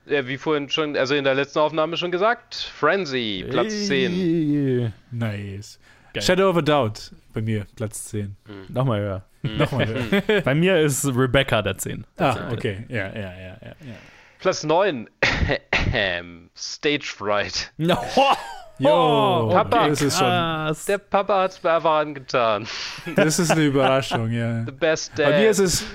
Ja. 0.06 0.28
Wie 0.28 0.38
vorhin 0.38 0.70
schon, 0.70 0.96
also 0.96 1.14
in 1.16 1.24
der 1.26 1.36
letzten 1.36 1.60
Aufnahme 1.60 1.98
schon 1.98 2.12
gesagt, 2.12 2.56
Frenzy, 2.56 3.46
Platz 3.50 3.88
10. 3.88 4.14
Ey. 4.14 4.92
Nice. 5.12 5.80
Geil. 6.14 6.24
Shadow 6.24 6.50
of 6.50 6.58
a 6.58 6.62
Doubt 6.62 7.12
bei 7.34 7.42
mir, 7.42 7.66
Platz 7.76 8.06
10. 8.06 8.36
Nochmal 8.70 9.02
höher. 9.02 9.26
Nochmal 9.44 9.88
höher. 9.88 10.42
bei 10.42 10.56
mir 10.56 10.80
ist 10.80 11.06
Rebecca 11.06 11.62
der 11.62 11.78
10. 11.78 12.06
ah, 12.18 12.50
okay. 12.52 12.86
Ja, 12.88 13.08
ja, 13.14 13.20
ja, 13.34 13.58
ja. 13.62 13.76
ja. 13.86 13.96
Platz 14.40 14.64
9, 14.64 15.10
Stage 16.56 17.06
Fright. 17.06 17.72
No. 17.78 17.98
Jo, 18.80 18.90
Oh, 18.90 19.50
Papa. 19.52 19.88
das 19.88 20.02
ist 20.02 20.18
schon. 20.20 20.28
Der 20.88 20.98
Papa 21.00 21.42
hat 21.44 21.52
es 21.52 21.64
mir 21.64 21.72
einfach 21.74 21.98
angetan. 22.00 22.68
das 23.16 23.40
ist 23.40 23.52
eine 23.52 23.66
Überraschung, 23.66 24.32
ja. 24.32 24.64
The 24.66 24.72
best 24.72 25.18
Dad. 25.18 25.32
Bei 25.32 25.40
mir 25.40 25.50
ist 25.50 25.60
es, 25.60 25.86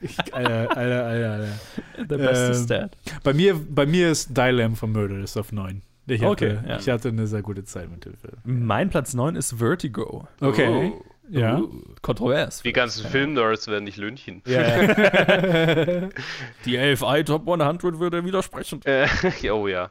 ich, 0.00 0.16
Alter, 0.34 0.76
Alter, 0.76 1.04
Alter, 1.06 1.32
Alter. 1.32 2.04
Der 2.06 2.18
beste 2.18 2.46
ähm, 2.46 2.64
Stat. 2.64 2.96
Bei 3.24 3.32
mir, 3.34 3.54
bei 3.68 3.86
mir 3.86 4.10
ist 4.10 4.36
Dial 4.36 4.70
for 4.76 4.88
Murder 4.88 5.18
ist 5.18 5.36
auf 5.36 5.50
9. 5.52 5.82
Ich 6.06 6.22
hatte, 6.22 6.30
Okay, 6.30 6.58
ja. 6.66 6.78
ich 6.78 6.88
hatte 6.88 7.08
eine 7.08 7.26
sehr 7.26 7.42
gute 7.42 7.64
Zeit 7.64 7.90
mit 7.90 8.04
dem 8.04 8.14
Film. 8.16 8.36
Mein 8.44 8.88
Platz 8.88 9.12
9 9.14 9.36
ist 9.36 9.58
Vertigo. 9.58 10.26
Okay, 10.40 10.68
Oh. 10.68 11.04
ja. 11.28 11.58
Uh, 11.58 11.68
kontrovers. 12.00 12.62
Die 12.62 12.72
ganzen 12.72 13.06
Film-Nerds 13.06 13.68
werden 13.68 13.84
nicht 13.84 13.98
Lünchen. 13.98 14.40
Ja, 14.46 14.62
ja. 14.62 16.08
Die 16.64 16.78
AFI 16.78 17.24
Top 17.24 17.46
100 17.46 17.82
würde 17.98 18.24
widersprechen. 18.24 18.80
Äh, 18.84 19.06
oh 19.50 19.66
ja. 19.68 19.90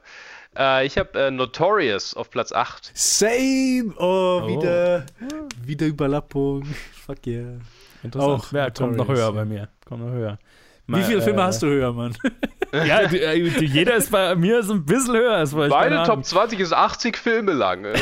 Äh, 0.57 0.85
ich 0.85 0.97
habe 0.97 1.19
äh, 1.19 1.31
Notorious 1.31 2.13
auf 2.15 2.29
Platz 2.31 2.51
8. 2.51 2.91
Same! 2.93 3.93
Oh, 3.97 4.41
Oh. 4.43 4.47
wieder, 4.47 5.05
wieder 5.63 5.85
Überlappung. 5.87 6.65
Fuck 7.05 7.27
yeah. 7.27 7.59
Interessant. 8.03 8.41
Auch 8.41 8.51
ja, 8.51 8.69
kommt 8.69 8.97
noch 8.97 9.07
höher 9.07 9.31
bei 9.31 9.45
mir. 9.45 9.69
Kommt 9.85 10.03
noch 10.03 10.11
höher. 10.11 10.37
Wie 10.89 11.03
viele 11.03 11.21
Filme 11.21 11.43
hast 11.43 11.61
du 11.61 11.67
höher, 11.67 11.91
Mann? 11.93 12.15
Ja, 12.73 13.07
die, 13.07 13.21
äh, 13.21 13.49
die, 13.49 13.65
jeder 13.65 13.95
ist 13.95 14.11
bei 14.11 14.35
mir 14.35 14.59
ist 14.59 14.69
ein 14.69 14.83
bisschen 14.83 15.15
höher. 15.15 15.35
Als 15.35 15.53
bei 15.53 15.69
Meine 15.69 16.03
Top 16.03 16.25
20 16.25 16.59
ist 16.59 16.73
80 16.73 17.15
Filme 17.15 17.53
lang. 17.53 17.85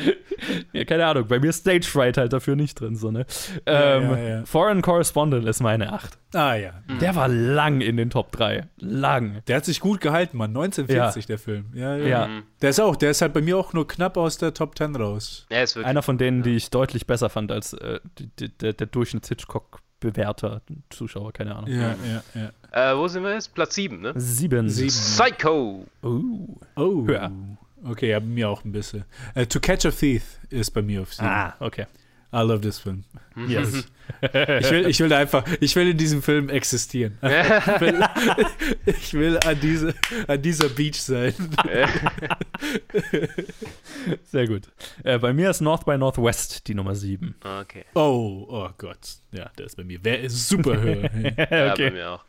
ja, 0.72 0.84
keine 0.84 1.06
Ahnung, 1.06 1.26
bei 1.28 1.38
mir 1.38 1.52
Stage 1.52 1.86
Fright 1.86 2.16
halt 2.16 2.32
dafür 2.32 2.56
nicht 2.56 2.80
drin, 2.80 2.96
so, 2.96 3.10
ne? 3.10 3.26
Ähm, 3.66 4.02
ja, 4.02 4.18
ja. 4.18 4.44
Foreign 4.44 4.82
Correspondent 4.82 5.46
ist 5.46 5.60
meine 5.60 5.92
8. 5.92 6.18
Ah 6.34 6.54
ja. 6.54 6.72
Der 7.00 7.14
war 7.14 7.28
lang 7.28 7.80
in 7.80 7.96
den 7.96 8.10
Top 8.10 8.32
3. 8.32 8.66
Lang. 8.78 9.42
Der 9.46 9.56
hat 9.56 9.64
sich 9.64 9.80
gut 9.80 10.00
gehalten, 10.00 10.38
Mann. 10.38 10.50
1940 10.50 11.26
der 11.26 11.38
Film. 11.38 11.66
Ja, 11.74 11.96
ja. 11.96 12.06
Ja. 12.06 12.28
Der 12.62 12.70
ist 12.70 12.80
auch, 12.80 12.96
der 12.96 13.10
ist 13.10 13.22
halt 13.22 13.32
bei 13.32 13.42
mir 13.42 13.58
auch 13.58 13.72
nur 13.72 13.86
knapp 13.86 14.16
aus 14.16 14.38
der 14.38 14.54
Top 14.54 14.76
10 14.76 14.96
raus. 14.96 15.46
Ja, 15.50 15.62
ist 15.62 15.76
wirklich. 15.76 15.88
Einer 15.88 16.02
von 16.02 16.18
denen, 16.18 16.42
die 16.42 16.56
ich 16.56 16.70
deutlich 16.70 17.06
besser 17.06 17.28
fand 17.28 17.52
als 17.52 17.74
äh, 17.74 18.00
die, 18.18 18.28
die, 18.38 18.48
der, 18.48 18.72
der 18.72 18.86
Durchschnitts-Hitchcock-Bewerter, 18.86 20.62
Zuschauer, 20.90 21.32
keine 21.32 21.54
Ahnung. 21.54 21.70
Ja, 21.70 21.94
ja, 22.04 22.22
ja. 22.34 22.92
Äh, 22.92 22.96
wo 22.96 23.08
sind 23.08 23.22
wir 23.22 23.34
jetzt? 23.34 23.54
Platz 23.54 23.74
7, 23.74 24.00
ne? 24.00 24.12
Sieben. 24.16 24.68
Sieben. 24.68 24.88
Psycho. 24.88 25.84
Uh. 26.02 26.56
Oh. 26.76 27.06
Höher. 27.06 27.30
Okay, 27.84 28.10
ja, 28.10 28.20
bei 28.20 28.26
mir 28.26 28.48
auch 28.48 28.64
ein 28.64 28.72
bisschen. 28.72 29.04
Äh, 29.34 29.46
to 29.46 29.60
Catch 29.60 29.86
a 29.86 29.90
Thief 29.90 30.38
ist 30.50 30.70
bei 30.70 30.82
mir 30.82 31.02
auf 31.02 31.12
sieben. 31.14 31.28
Ah, 31.28 31.56
okay. 31.60 31.86
I 32.34 32.40
love 32.40 32.62
this 32.62 32.78
film. 32.78 33.04
Yes. 33.36 33.86
Ich 34.22 34.70
will, 34.70 34.86
ich 34.88 35.00
will 35.00 35.12
einfach, 35.12 35.44
ich 35.60 35.74
will 35.74 35.88
in 35.88 35.96
diesem 35.96 36.22
Film 36.22 36.48
existieren. 36.48 37.18
Ich 37.22 37.80
will, 37.80 38.04
ich 38.84 39.14
will 39.14 39.38
an, 39.38 39.58
diese, 39.60 39.94
an 40.26 40.42
dieser 40.42 40.68
Beach 40.68 41.00
sein. 41.00 41.32
Sehr 44.24 44.46
gut. 44.48 44.68
Äh, 45.02 45.18
bei 45.18 45.32
mir 45.32 45.50
ist 45.50 45.60
North 45.60 45.86
by 45.86 45.96
Northwest 45.96 46.68
die 46.68 46.74
Nummer 46.74 46.94
7. 46.94 47.34
Okay. 47.62 47.84
Oh, 47.94 48.46
oh 48.48 48.68
Gott. 48.76 48.98
Ja, 49.32 49.50
der 49.56 49.66
ist 49.66 49.76
bei 49.76 49.84
mir. 49.84 49.98
Wer 50.02 50.20
ist 50.20 50.48
super 50.48 50.80
höher? 50.80 51.10
Ja, 51.14 51.72
okay. 51.72 51.88
bei 51.88 51.90
mir 51.90 52.10
auch. 52.10 52.24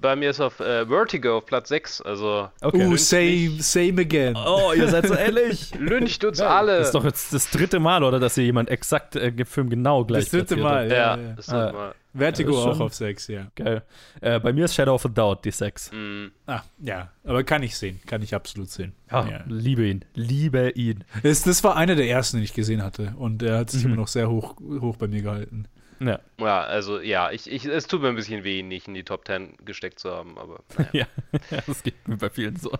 Bei 0.00 0.16
mir 0.16 0.30
ist 0.30 0.40
auf 0.40 0.60
äh, 0.60 0.84
Vertigo 0.86 1.38
auf 1.38 1.46
Platz 1.46 1.68
6, 1.70 2.02
also 2.02 2.48
okay. 2.60 2.86
Uh, 2.86 2.96
same, 2.96 3.56
same 3.62 4.00
again. 4.02 4.36
Oh, 4.36 4.72
ihr 4.76 4.88
seid 4.88 5.06
so 5.06 5.14
ähnlich. 5.18 5.72
lyncht 5.78 6.24
uns 6.24 6.40
alle. 6.40 6.78
Das 6.78 6.88
ist 6.88 6.94
doch 6.94 7.04
jetzt 7.04 7.32
das 7.32 7.50
dritte 7.50 7.80
Mal, 7.80 8.02
oder? 8.04 8.20
Dass 8.20 8.34
hier 8.34 8.44
jemand 8.44 8.68
exakt 8.68 9.16
äh, 9.16 9.32
den 9.32 9.46
Film 9.46 9.70
genau 9.70 10.04
gleich 10.04 10.24
Das 10.24 10.30
dritte. 10.30 10.56
Mal. 10.56 10.88
ja, 10.90 10.94
Ja, 10.96 11.16
ja. 11.16 11.32
das 11.36 11.48
Ah. 11.48 11.72
mal. 11.72 11.94
Vertigo 12.16 12.52
Ja, 12.52 12.58
ist 12.70 12.76
auch 12.76 12.80
auf 12.84 12.94
6, 12.94 13.26
ja. 13.28 13.46
Geil. 13.56 13.82
Äh, 14.20 14.38
bei 14.38 14.52
mir 14.52 14.66
ist 14.66 14.74
Shadow 14.74 14.94
of 14.94 15.04
a 15.04 15.08
Doubt 15.08 15.44
die 15.44 15.50
6. 15.50 15.90
Mm, 15.92 16.26
Ah, 16.46 16.60
ja. 16.78 17.08
Aber 17.24 17.42
kann 17.42 17.62
ich 17.64 17.76
sehen. 17.76 18.00
Kann 18.06 18.22
ich 18.22 18.34
absolut 18.36 18.68
sehen. 18.70 18.92
Ja, 19.10 19.26
Ja. 19.28 19.40
liebe 19.48 19.84
ihn. 19.86 20.04
Liebe 20.14 20.70
ihn. 20.76 21.02
Das, 21.24 21.42
das 21.42 21.64
war 21.64 21.74
einer 21.76 21.96
der 21.96 22.06
ersten, 22.08 22.36
den 22.36 22.44
ich 22.44 22.54
gesehen 22.54 22.82
hatte. 22.84 23.14
Und 23.18 23.42
er 23.42 23.58
hat 23.58 23.70
sich 23.70 23.82
Mhm. 23.82 23.88
immer 23.92 23.96
noch 24.02 24.08
sehr 24.08 24.30
hoch, 24.30 24.54
hoch 24.80 24.96
bei 24.96 25.08
mir 25.08 25.22
gehalten. 25.22 25.66
Ja. 26.00 26.18
ja, 26.38 26.60
also 26.62 27.00
ja, 27.00 27.30
ich, 27.30 27.50
ich, 27.50 27.64
es 27.66 27.86
tut 27.86 28.02
mir 28.02 28.08
ein 28.08 28.16
bisschen 28.16 28.44
weh, 28.44 28.62
nicht 28.62 28.88
in 28.88 28.94
die 28.94 29.04
Top 29.04 29.26
10 29.26 29.56
gesteckt 29.64 29.98
zu 29.98 30.10
haben, 30.10 30.36
aber 30.38 30.60
naja. 30.76 31.06
ja, 31.50 31.58
das 31.66 31.82
geht 31.82 32.06
mir 32.08 32.16
bei 32.16 32.30
vielen 32.30 32.56
so. 32.56 32.72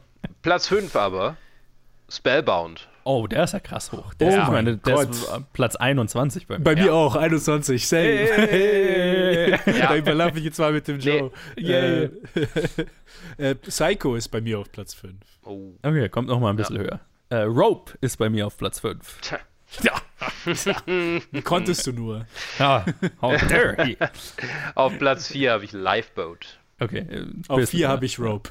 Platz 0.43 0.69
5 0.69 0.95
aber, 0.97 1.37
Spellbound. 2.09 2.89
Oh, 3.07 3.27
der 3.27 3.45
ist 3.45 3.53
ja 3.53 3.61
krass 3.61 3.93
hoch. 3.93 4.15
Der 4.15 4.29
Oh 4.29 4.31
ist, 4.31 4.37
ich 4.37 4.43
mein 4.45 4.53
meine, 4.53 4.77
der 4.79 4.95
ist 5.01 5.27
Gott. 5.27 5.41
äh, 5.41 5.45
Platz 5.53 5.77
21 5.77 6.47
bei 6.47 6.57
mir. 6.59 6.65
Bei 6.65 6.75
mir 6.75 6.87
Ja. 6.87 6.93
auch, 6.93 7.17
21. 7.17 7.87
Same. 7.87 8.03
Hey. 8.03 9.59
Da 9.79 9.95
überlappe 9.97 10.39
ich 10.39 10.45
jetzt 10.45 10.59
mal 10.59 10.73
mit 10.73 10.89
dem 10.89 10.97
Nee. 10.99 11.19
Joe. 11.19 11.31
Yeah. 11.59 12.03
Äh, 12.05 12.11
äh, 13.51 13.55
Psycho 13.57 14.15
ist 14.17 14.29
bei 14.29 14.41
mir 14.41 14.59
auf 14.59 14.73
Platz 14.73 14.95
5. 14.95 15.15
Oh. 15.45 15.73
Okay, 15.83 16.09
kommt 16.09 16.29
noch 16.29 16.41
mal 16.41 16.51
ein 16.51 16.57
bisschen 16.57 16.79
höher. 16.79 17.01
Äh, 17.29 17.43
Rope 17.43 17.93
ist 18.01 18.17
bei 18.17 18.31
mir 18.31 18.47
auf 18.47 18.57
Platz 18.57 18.81
5. 18.81 19.21
Tja. 19.21 19.39
Ja. 19.83 20.01
Wie 20.87 21.43
konntest 21.43 21.87
du 21.87 21.93
nur? 21.93 22.27
ja. 22.59 22.85
How 23.21 23.37
dare 23.49 23.85
he. 23.85 23.97
Auf 24.75 24.99
Platz 24.99 25.29
4 25.29 25.53
habe 25.53 25.65
ich 25.65 25.73
Lifeboat. 25.73 26.59
Okay. 26.81 26.99
äh, 27.09 27.25
Auf 27.49 27.59
bist 27.61 27.71
4 27.73 27.87
du- 27.87 27.93
habe 27.93 28.05
ich 28.07 28.19
Rope. 28.19 28.51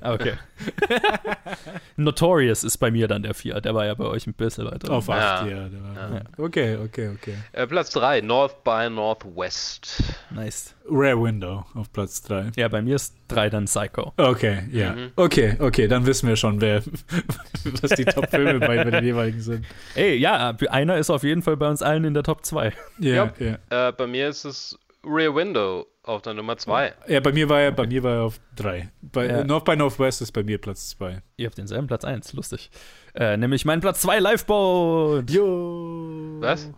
Ah, 0.00 0.12
Okay. 0.14 0.34
Notorious 1.96 2.64
ist 2.64 2.78
bei 2.78 2.90
mir 2.90 3.08
dann 3.08 3.22
der 3.22 3.34
4. 3.34 3.60
Der 3.60 3.74
war 3.74 3.86
ja 3.86 3.94
bei 3.94 4.04
euch 4.04 4.26
ein 4.26 4.34
bisschen 4.34 4.66
weiter. 4.66 4.92
Auf 4.92 5.08
8, 5.08 5.46
Ja. 5.46 5.48
ja. 5.48 5.68
der 5.68 5.82
war- 5.82 6.22
Okay, 6.38 6.76
okay, 6.76 7.08
okay. 7.14 7.34
Äh, 7.52 7.66
Platz 7.66 7.90
3, 7.90 8.20
North 8.20 8.64
by 8.64 8.88
Northwest. 8.90 10.02
Nice. 10.30 10.74
Rare 10.88 11.22
Window 11.22 11.64
auf 11.74 11.92
Platz 11.92 12.22
3. 12.22 12.50
Ja, 12.56 12.68
bei 12.68 12.82
mir 12.82 12.96
ist 12.96 13.14
3 13.28 13.50
dann 13.50 13.66
Psycho. 13.66 14.12
Okay, 14.16 14.64
ja. 14.72 14.92
Mhm. 14.94 15.12
Okay, 15.16 15.56
okay, 15.60 15.88
dann 15.88 16.06
wissen 16.06 16.28
wir 16.28 16.36
schon, 16.36 16.60
wer, 16.60 16.82
was 17.82 17.90
die 17.92 18.04
Top-Filme 18.04 18.60
bei, 18.60 18.82
bei 18.84 18.90
den 18.90 19.04
jeweiligen 19.04 19.40
sind. 19.40 19.64
Ey, 19.94 20.16
ja, 20.16 20.56
einer 20.70 20.96
ist 20.98 21.10
auf 21.10 21.22
jeden 21.22 21.42
Fall 21.42 21.56
bei 21.56 21.68
uns 21.68 21.82
allen 21.82 22.04
in 22.04 22.14
der 22.14 22.22
Top 22.24 22.44
2. 22.44 22.72
Ja, 22.98 23.32
ja. 23.38 23.88
Äh, 23.88 23.92
bei 23.92 24.06
mir 24.06 24.28
ist 24.28 24.44
es 24.44 24.78
Rear 25.04 25.34
Window 25.34 25.86
auf 26.04 26.22
der 26.22 26.34
Nummer 26.34 26.56
2. 26.56 26.94
Ja, 27.08 27.20
bei 27.20 27.32
mir 27.32 27.48
war 27.48 27.60
er, 27.60 27.72
bei 27.72 27.86
mir 27.86 28.02
war 28.02 28.12
er 28.14 28.22
auf 28.22 28.40
3. 28.56 28.88
Bei, 29.02 29.26
Ja. 29.26 29.44
North 29.44 29.64
by 29.64 29.76
Northwest 29.76 30.22
ist 30.22 30.32
bei 30.32 30.42
mir 30.42 30.58
Platz 30.58 30.90
2. 30.90 31.22
Ihr 31.36 31.46
habt 31.46 31.58
denselben 31.58 31.86
Platz 31.86 32.04
1, 32.04 32.32
lustig. 32.34 32.70
Äh, 33.14 33.36
nämlich 33.36 33.64
mein 33.64 33.80
Platz 33.80 34.00
2 34.02 34.18
Liveboat. 34.20 35.30
Jo. 35.30 36.36
Was? 36.40 36.70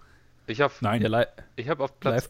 Ich 0.46 0.60
habe 0.60 0.72
Nein. 0.80 1.02
Ja, 1.02 1.26
ich 1.56 1.68
hab 1.68 1.80
auf 1.80 1.98
Platz. 2.00 2.24
Live 2.24 2.28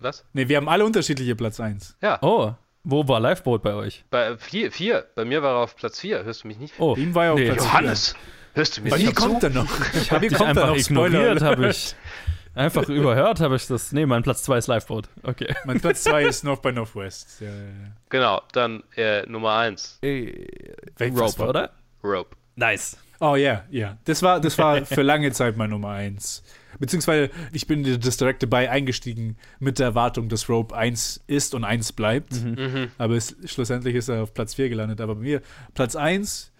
Was? 0.00 0.24
Nee, 0.32 0.48
wir 0.48 0.56
haben 0.56 0.68
alle 0.68 0.84
unterschiedliche 0.84 1.34
Platz 1.34 1.58
1. 1.60 1.96
Ja, 2.00 2.18
oh, 2.22 2.52
wo 2.84 3.06
war 3.08 3.20
Liveboat 3.20 3.62
bei 3.62 3.74
euch? 3.74 4.04
bei 4.10 4.36
4. 4.36 4.70
Vier. 4.72 5.06
Bei 5.14 5.24
mir 5.24 5.42
war 5.42 5.54
er 5.56 5.62
auf 5.64 5.76
Platz 5.76 6.00
4. 6.00 6.24
Hörst 6.24 6.44
du 6.44 6.48
mich 6.48 6.58
nicht? 6.58 6.74
Oh, 6.78 6.94
Ihm 6.96 7.14
war 7.14 7.26
er 7.26 7.32
auf 7.34 7.38
nee, 7.38 7.46
Platz 7.50 7.64
Johannes! 7.64 8.14
Hörst 8.54 8.76
du 8.78 8.82
Bei 8.82 8.96
nicht 8.96 9.06
mir 9.06 9.14
kommt 9.14 9.42
er 9.44 9.50
noch. 9.50 9.66
Ich 9.94 10.10
habe 10.10 10.22
Mir 10.24 10.28
dich 10.30 10.38
kommt 10.38 10.56
er 10.56 10.62
einfach 10.64 10.74
noch, 10.76 10.82
Spoiler 10.82 11.06
ignoriert, 11.20 11.42
habe 11.42 11.68
ich. 11.68 11.94
Einfach 12.58 12.88
überhört 12.88 13.40
habe 13.40 13.56
ich 13.56 13.66
das. 13.66 13.92
Nee, 13.92 14.04
mein 14.06 14.22
Platz 14.22 14.42
2 14.42 14.58
ist 14.58 14.66
Liveboat. 14.66 15.08
Okay. 15.22 15.54
Mein 15.64 15.80
Platz 15.80 16.02
2 16.04 16.24
ist 16.24 16.44
North 16.44 16.62
by 16.62 16.72
Northwest. 16.72 17.40
Ja, 17.40 17.48
ja, 17.48 17.54
ja. 17.54 17.92
Genau, 18.08 18.42
dann 18.52 18.82
äh, 18.96 19.22
Nummer 19.26 19.54
1, 19.58 19.98
Wel- 20.02 20.46
was 20.98 21.38
Rope, 21.38 21.48
oder? 21.50 21.70
Rope. 22.02 22.36
Nice. 22.56 22.96
Oh 23.20 23.34
ja, 23.36 23.64
ja. 23.70 23.96
Das 24.04 24.22
war, 24.22 24.40
das 24.40 24.56
war 24.58 24.84
für 24.84 25.02
lange 25.02 25.32
Zeit 25.32 25.56
mein 25.56 25.70
Nummer 25.70 25.90
1. 25.90 26.42
Beziehungsweise 26.78 27.30
ich 27.52 27.66
bin 27.66 27.82
das 28.00 28.16
direkt 28.16 28.42
dabei 28.42 28.70
eingestiegen 28.70 29.36
mit 29.58 29.78
der 29.80 29.86
Erwartung, 29.86 30.28
dass 30.28 30.48
Rope 30.48 30.76
1 30.76 31.24
ist 31.26 31.54
und 31.54 31.64
1 31.64 31.92
bleibt. 31.92 32.32
Mhm. 32.34 32.90
Aber 32.98 33.14
es, 33.14 33.34
schlussendlich 33.46 33.96
ist 33.96 34.08
er 34.08 34.22
auf 34.22 34.34
Platz 34.34 34.54
4 34.54 34.68
gelandet. 34.68 35.00
Aber 35.00 35.16
bei 35.16 35.22
mir 35.22 35.42
Platz 35.74 35.96
1, 35.96 36.52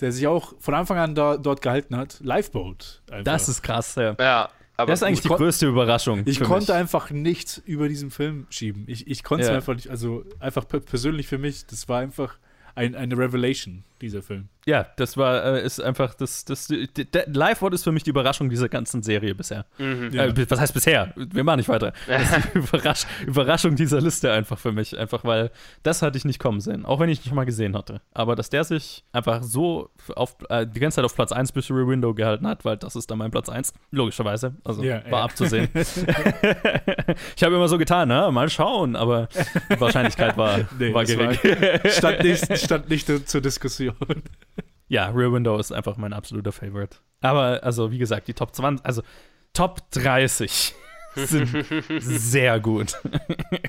der 0.00 0.10
sich 0.10 0.26
auch 0.26 0.54
von 0.58 0.74
Anfang 0.74 0.98
an 0.98 1.14
da, 1.14 1.36
dort 1.36 1.62
gehalten 1.62 1.96
hat, 1.96 2.18
Lifeboat. 2.20 3.02
Einfach. 3.10 3.24
Das 3.24 3.48
ist 3.48 3.62
krass, 3.62 3.94
ja. 3.94 4.16
Ja, 4.18 4.48
aber 4.76 4.90
Das 4.92 5.00
ist 5.00 5.02
eigentlich 5.04 5.18
ich 5.18 5.22
die 5.22 5.28
größte 5.36 5.66
Überraschung. 5.66 6.22
ich 6.24 6.40
konnte 6.40 6.72
mich. 6.72 6.80
einfach 6.80 7.10
nichts 7.10 7.58
über 7.64 7.88
diesen 7.88 8.10
Film 8.10 8.46
schieben. 8.50 8.84
Ich, 8.86 9.06
ich 9.06 9.22
konnte 9.22 9.42
es 9.44 9.48
Ja. 9.50 9.54
einfach 9.56 9.74
nicht, 9.74 9.88
also 9.88 10.24
einfach 10.40 10.66
per- 10.66 10.80
persönlich 10.80 11.26
für 11.28 11.38
mich, 11.38 11.66
das 11.66 11.88
war 11.88 12.00
einfach 12.00 12.38
ein, 12.74 12.94
eine 12.94 13.16
Revelation, 13.18 13.84
dieser 14.00 14.22
Film. 14.22 14.48
Ja, 14.64 14.86
das 14.96 15.16
war, 15.16 15.44
äh, 15.44 15.64
ist 15.64 15.80
einfach, 15.80 16.14
das, 16.14 16.44
das, 16.44 16.68
Liveboat 16.68 17.74
ist 17.74 17.82
für 17.82 17.90
mich 17.90 18.04
die 18.04 18.10
Überraschung 18.10 18.48
dieser 18.48 18.68
ganzen 18.68 19.02
Serie 19.02 19.34
bisher. 19.34 19.66
Mhm. 19.78 20.10
Ja. 20.12 20.26
Äh, 20.26 20.50
was 20.50 20.60
heißt 20.60 20.74
bisher? 20.74 21.12
Wir 21.16 21.42
machen 21.42 21.58
nicht 21.58 21.68
weiter. 21.68 21.92
Das 22.06 22.36
ist 22.36 22.48
die 22.54 22.58
Überrasch 22.58 23.06
Überraschung 23.26 23.74
dieser 23.74 24.00
Liste 24.00 24.30
einfach 24.32 24.58
für 24.58 24.72
mich. 24.72 24.96
Einfach 24.98 25.24
weil 25.24 25.50
das 25.82 26.02
hatte 26.02 26.18
ich 26.18 26.24
nicht 26.24 26.38
kommen 26.38 26.60
sehen. 26.60 26.84
Auch 26.84 27.00
wenn 27.00 27.08
ich 27.08 27.24
nicht 27.24 27.34
mal 27.34 27.44
gesehen 27.44 27.76
hatte. 27.76 28.00
Aber 28.12 28.36
dass 28.36 28.50
der 28.50 28.64
sich 28.64 29.04
einfach 29.12 29.42
so 29.42 29.90
auf, 30.14 30.36
äh, 30.48 30.66
die 30.66 30.78
ganze 30.78 30.96
Zeit 30.96 31.04
auf 31.04 31.14
Platz 31.14 31.32
1 31.32 31.52
bis 31.52 31.70
Window 31.70 32.14
gehalten 32.14 32.46
hat, 32.46 32.64
weil 32.64 32.76
das 32.76 32.96
ist 32.96 33.10
dann 33.10 33.18
mein 33.18 33.30
Platz 33.30 33.48
1. 33.48 33.72
Logischerweise. 33.90 34.54
Also 34.62 34.82
Ja, 34.82 35.02
war 35.04 35.20
ja. 35.20 35.24
abzusehen. 35.24 35.68
ich 35.74 37.42
habe 37.42 37.54
immer 37.54 37.68
so 37.68 37.78
getan, 37.78 38.08
ne? 38.08 38.30
mal 38.30 38.48
schauen. 38.50 38.94
Aber 38.94 39.28
die 39.70 39.80
Wahrscheinlichkeit 39.80 40.36
war, 40.36 40.60
Nee, 40.78 40.92
war 40.92 41.04
das 41.04 41.16
gering. 41.16 41.38
Stand 41.90 42.22
nicht, 42.22 42.58
stand 42.58 42.88
nicht 42.90 43.28
zur 43.28 43.40
Diskussion. 43.40 43.94
Ja, 44.92 45.08
Rear 45.08 45.32
Window 45.32 45.58
ist 45.58 45.72
einfach 45.72 45.96
mein 45.96 46.12
absoluter 46.12 46.52
Favorite. 46.52 46.98
Aber, 47.22 47.62
also, 47.62 47.90
wie 47.90 47.98
gesagt, 47.98 48.28
die 48.28 48.34
Top 48.34 48.54
20, 48.54 48.84
also 48.84 49.02
Top 49.54 49.90
30 49.92 50.74
sind 51.14 51.66
sehr 52.00 52.60
gut. 52.60 52.94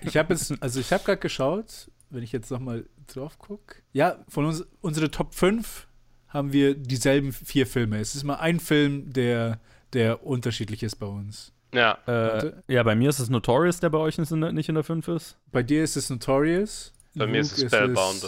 Ich 0.02 0.18
habe 0.18 0.34
jetzt, 0.34 0.54
also 0.62 0.80
ich 0.80 0.92
habe 0.92 1.04
gerade 1.04 1.20
geschaut, 1.20 1.90
wenn 2.10 2.24
ich 2.24 2.32
jetzt 2.34 2.52
nochmal 2.52 2.86
drauf 3.08 3.38
gucke. 3.40 3.76
Ja, 3.94 4.18
von 4.28 4.46
uns, 4.46 4.66
unsere 4.82 5.12
Top 5.12 5.34
5 5.34 5.88
haben 6.28 6.52
wir 6.52 6.76
dieselben 6.76 7.32
vier 7.32 7.68
Filme. 7.68 8.00
Es 8.00 8.16
ist 8.16 8.24
mal 8.24 8.36
ein 8.36 8.60
Film, 8.60 9.14
der, 9.14 9.60
der 9.94 10.26
unterschiedlich 10.26 10.84
ist 10.84 10.96
bei 10.98 11.06
uns. 11.06 11.54
Ja, 11.74 11.98
Äh, 12.06 12.52
ja, 12.68 12.84
bei 12.84 12.96
mir 12.96 13.10
ist 13.10 13.20
es 13.20 13.30
Notorious, 13.30 13.80
der 13.80 13.90
bei 13.90 13.98
euch 13.98 14.18
nicht 14.18 14.32
in 14.32 14.42
der- 14.42 14.52
nicht 14.52 14.68
in 14.70 14.76
der 14.76 14.84
5 14.84 15.08
ist. 15.08 15.38
Bei 15.52 15.64
dir 15.64 15.84
ist 15.84 15.96
es 15.96 16.10
Notorious. 16.10 16.92
bei 17.16 17.28
mir 17.28 17.40
ist 17.42 17.52
Luke 17.58 17.66
es 17.68 17.72
Spellbound. 17.72 18.24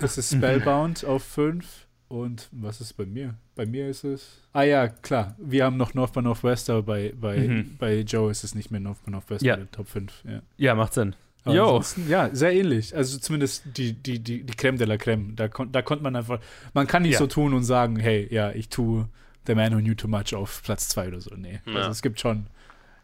Es, 0.00 0.16
es 0.16 0.18
ist 0.18 0.36
Spellbound 0.38 1.04
auf 1.04 1.22
5. 1.24 1.81
Und 2.12 2.48
was 2.52 2.82
ist 2.82 2.92
bei 2.92 3.06
mir? 3.06 3.34
Bei 3.54 3.64
mir 3.64 3.88
ist 3.88 4.04
es. 4.04 4.38
Ah 4.52 4.64
ja, 4.64 4.88
klar. 4.88 5.34
Wir 5.38 5.64
haben 5.64 5.78
noch 5.78 5.94
North 5.94 6.12
by 6.12 6.20
Northwest, 6.20 6.68
aber 6.68 6.82
bei, 6.82 7.14
bei, 7.18 7.38
Mhm. 7.38 7.76
bei 7.78 8.00
Joe 8.00 8.30
ist 8.30 8.44
es 8.44 8.54
nicht 8.54 8.70
mehr 8.70 8.80
North 8.80 9.02
by 9.02 9.10
Northwest 9.12 9.42
Ja. 9.42 9.54
bei 9.54 9.60
der 9.62 9.70
Top 9.70 9.88
5. 9.88 10.12
Ja. 10.28 10.42
Ja, 10.58 10.74
macht 10.74 10.92
Sinn. 10.92 11.16
Aber 11.44 11.54
Jo. 11.56 11.82
Ja, 12.08 12.28
sehr 12.34 12.52
ähnlich. 12.52 12.94
Also 12.94 13.18
zumindest 13.18 13.64
die, 13.78 13.94
die, 13.94 14.18
die, 14.18 14.42
die 14.44 14.54
Creme 14.54 14.76
de 14.76 14.86
la 14.86 14.98
Creme. 14.98 15.34
Da, 15.36 15.48
kon, 15.48 15.72
da 15.72 15.80
konnte 15.80 16.04
man 16.04 16.14
einfach, 16.14 16.38
man 16.74 16.86
kann 16.86 17.00
nicht 17.02 17.12
Ja. 17.14 17.18
so 17.18 17.26
tun 17.26 17.54
und 17.54 17.64
sagen, 17.64 17.96
hey, 17.98 18.28
ja, 18.30 18.50
ich 18.52 18.68
tue 18.68 19.08
The 19.46 19.54
Man 19.54 19.72
Who 19.74 19.78
Knew 19.80 19.94
Too 19.94 20.08
Much 20.08 20.34
auf 20.34 20.62
Platz 20.62 20.90
2 20.90 21.08
oder 21.08 21.20
so. 21.22 21.34
Nee. 21.34 21.60
Ja. 21.64 21.76
Also 21.76 21.90
es 21.92 22.02
gibt 22.02 22.20
schon, 22.20 22.46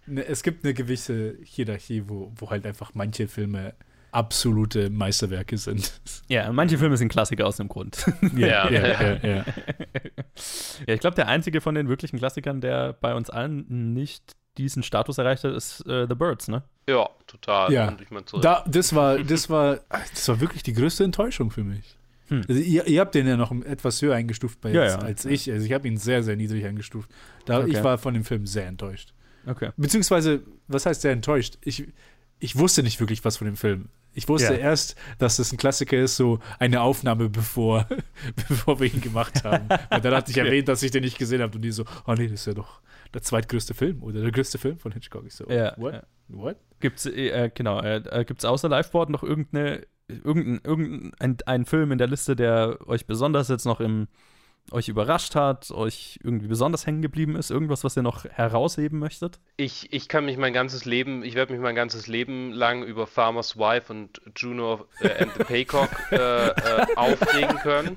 ne, 0.07 0.23
es 0.27 0.43
gibt 0.43 0.65
eine 0.67 0.75
gewisse 0.75 1.35
Hierarchie, 1.45 2.03
wo, 2.09 2.31
wo 2.37 2.51
halt 2.51 2.67
einfach 2.67 2.91
manche 2.95 3.27
Filme 3.27 3.73
absolute 4.13 4.91
Meisterwerke 4.91 5.59
sind. 5.59 6.01
Ja, 6.29 6.53
manche 6.53 6.79
Filme 6.79 6.97
sind 6.97 7.09
Klassiker 7.09 7.47
aus 7.47 7.57
dem 7.57 7.69
Grund. 7.69 8.05
Ja. 8.37 8.71
ja, 8.71 8.87
ja, 8.87 9.17
ja. 9.17 9.45
ja, 10.87 10.95
ich 10.95 11.01
glaube, 11.01 11.17
der 11.17 11.29
einzige 11.29 11.61
von 11.61 11.75
den 11.75 11.89
wirklichen 11.89 12.19
Klassikern, 12.19 12.61
der 12.61 12.93
bei 12.93 13.15
uns 13.15 13.31
allen 13.31 13.95
nicht 13.95 14.37
diesen 14.59 14.83
Status 14.83 15.19
erreicht 15.19 15.45
hat, 15.45 15.55
ist 15.55 15.87
äh, 15.87 16.07
The 16.09 16.15
Birds, 16.15 16.49
ne? 16.49 16.63
Ja, 16.89 17.09
total. 17.27 17.73
Ja. 17.73 17.89
Und 17.89 18.01
ich 18.01 18.11
mein. 18.11 18.25
Da, 18.43 18.65
das, 18.67 18.95
war, 18.95 19.19
das, 19.19 19.49
war, 19.49 19.81
das 19.89 20.29
war 20.29 20.41
wirklich 20.41 20.63
die 20.63 20.73
größte 20.73 21.05
Enttäuschung 21.05 21.51
für 21.51 21.65
mich. 21.65 21.97
Hm. 22.29 22.45
Also 22.49 22.61
ihr, 22.61 22.87
ihr 22.87 23.01
habt 23.01 23.15
den 23.15 23.27
ja 23.27 23.37
noch 23.37 23.53
etwas 23.65 24.03
höher 24.03 24.15
eingestuft 24.15 24.61
bei 24.61 24.71
Ja, 24.71 24.83
jetzt 24.85 25.01
ja. 25.01 25.07
als 25.07 25.25
ich. 25.25 25.51
Also 25.51 25.65
ich 25.65 25.73
habe 25.73 25.89
ihn 25.89 25.97
sehr, 25.97 26.23
sehr 26.23 26.37
niedrig 26.37 26.65
eingestuft. 26.67 27.11
Da, 27.47 27.61
Okay. 27.61 27.71
Ich 27.71 27.83
war 27.83 27.99
von 27.99 28.15
dem 28.15 28.25
Film 28.25 28.47
sehr 28.47 28.67
enttäuscht. 28.67 29.15
Okay. 29.47 29.71
Beziehungsweise, 29.77 30.43
was 30.67 30.85
heißt 30.85 31.01
sehr 31.01 31.13
enttäuscht? 31.13 31.59
Ich, 31.63 31.87
ich 32.41 32.59
wusste 32.59 32.83
nicht 32.83 33.01
wirklich 33.01 33.25
was 33.25 33.37
von 33.37 33.47
dem 33.47 33.57
Film. 33.57 33.89
Ich 34.15 34.29
wusste 34.29 34.55
Ja. 34.55 34.59
erst, 34.61 34.97
dass 35.19 35.37
das 35.37 35.53
ein 35.53 35.59
Klassiker 35.59 35.97
ist, 35.97 36.17
so 36.17 36.41
eine 36.59 36.81
Aufnahme, 36.81 37.29
bevor, 37.29 37.87
bevor 38.49 38.81
wir 38.81 38.93
ihn 38.93 39.01
gemacht 39.01 39.45
haben. 39.45 39.69
Und 39.91 40.05
dann 40.05 40.15
hatte 40.15 40.31
ich 40.31 40.37
erwähnt, 40.39 40.69
dass 40.69 40.83
ich 40.83 40.91
den 40.91 41.05
nicht 41.05 41.19
gesehen 41.19 41.43
habe. 41.43 41.55
Und 41.57 41.63
die 41.63 41.71
so, 41.71 41.85
oh 42.07 42.15
nee, 42.15 42.25
das 42.27 42.41
ist 42.41 42.47
ja 42.47 42.55
doch 42.55 42.81
der 43.15 43.23
zweitgrößte 43.23 43.75
Film 43.75 44.03
oder 44.03 44.21
der 44.21 44.33
größte 44.33 44.59
Film 44.59 44.79
von 44.79 44.93
Hitchcock. 44.93 45.25
Ich 45.27 45.35
so, 45.35 45.49
Ja, 45.49 45.75
what? 45.77 45.95
ja. 45.95 46.03
What? 46.29 46.57
Gibt's, 46.81 47.07
äh, 47.07 47.29
äh, 47.29 47.51
genau, 47.55 47.81
äh, 47.81 47.97
äh, 48.11 48.25
gibt's 48.25 48.45
außer 48.45 48.69
Liveboard 48.69 49.09
noch 49.11 49.23
irgendeine, 49.23 49.87
irgendein, 50.09 50.61
irgendein 50.65 51.13
ein, 51.19 51.37
ein 51.47 51.65
Film 51.65 51.93
in 51.93 51.99
der 51.99 52.07
Liste, 52.09 52.37
der 52.37 52.79
euch 52.87 53.07
besonders 53.07 53.49
jetzt 53.49 53.65
noch 53.65 53.81
im, 53.81 54.09
euch 54.71 54.89
überrascht 54.89 55.35
hat, 55.35 55.71
euch 55.71 56.19
irgendwie 56.23 56.47
besonders 56.47 56.87
hängen 56.87 57.03
geblieben 57.03 57.37
ist? 57.37 57.51
Irgendwas, 57.51 57.85
was 57.85 57.97
ihr 57.97 58.03
noch 58.03 58.25
herausheben 58.25 58.99
möchtet? 58.99 59.39
Ich, 59.57 59.93
ich 59.93 60.09
kann 60.09 60.25
mich 60.25 60.37
mein 60.37 60.53
ganzes 60.53 60.85
Leben, 60.85 61.23
ich 61.23 61.35
werde 61.35 61.53
mich 61.53 61.63
mein 61.63 61.75
ganzes 61.75 62.07
Leben 62.07 62.53
lang 62.53 62.83
über 62.83 63.07
Farmer's 63.07 63.57
Wife 63.57 63.93
und 63.93 64.21
Juno 64.37 64.87
äh, 65.01 65.23
and 65.23 65.33
the 65.37 65.45
Paycock 65.45 65.89
äh, 66.13 66.49
äh, 66.49 66.53
aufregen 66.97 67.57
können. 67.59 67.95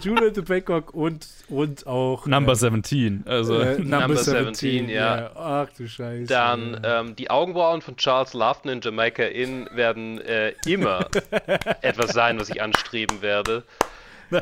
Julian 0.00 0.32
de 0.32 0.42
Bangkok 0.42 0.92
und, 0.94 1.26
und 1.48 1.86
auch 1.86 2.26
Number 2.26 2.52
äh, 2.52 2.56
17. 2.56 3.24
Also, 3.26 3.58
äh, 3.58 3.78
Number, 3.78 4.00
Number 4.00 4.16
17, 4.16 4.54
17, 4.54 4.88
ja. 4.88 5.30
Ach 5.34 5.68
du 5.76 5.88
Scheiße. 5.88 6.26
Dann 6.26 6.80
ähm, 6.84 7.16
die 7.16 7.30
Augenbrauen 7.30 7.80
von 7.80 7.96
Charles 7.96 8.34
Laughton 8.34 8.70
in 8.70 8.80
Jamaica 8.80 9.24
Inn 9.24 9.68
werden 9.72 10.20
äh, 10.20 10.52
immer 10.66 11.06
etwas 11.82 12.12
sein, 12.12 12.38
was 12.38 12.50
ich 12.50 12.62
anstreben 12.62 13.22
werde. 13.22 13.64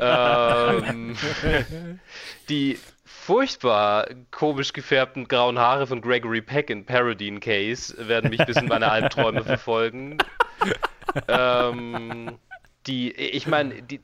Ähm, 0.01 1.15
die 2.49 2.79
furchtbar 3.05 4.07
komisch 4.31 4.73
gefärbten 4.73 5.27
grauen 5.27 5.59
Haare 5.59 5.87
von 5.87 6.01
Gregory 6.01 6.41
Peck 6.41 6.69
in 6.69 6.85
Parodine 6.85 7.39
Case 7.39 7.95
werden 8.07 8.29
mich 8.29 8.45
bis 8.45 8.57
in 8.57 8.67
meine 8.67 8.91
Albträume 8.91 9.43
verfolgen. 9.43 10.17
Ähm, 11.27 12.39
die, 12.87 13.11
ich 13.11 13.47
meine, 13.47 13.81
die, 13.81 13.95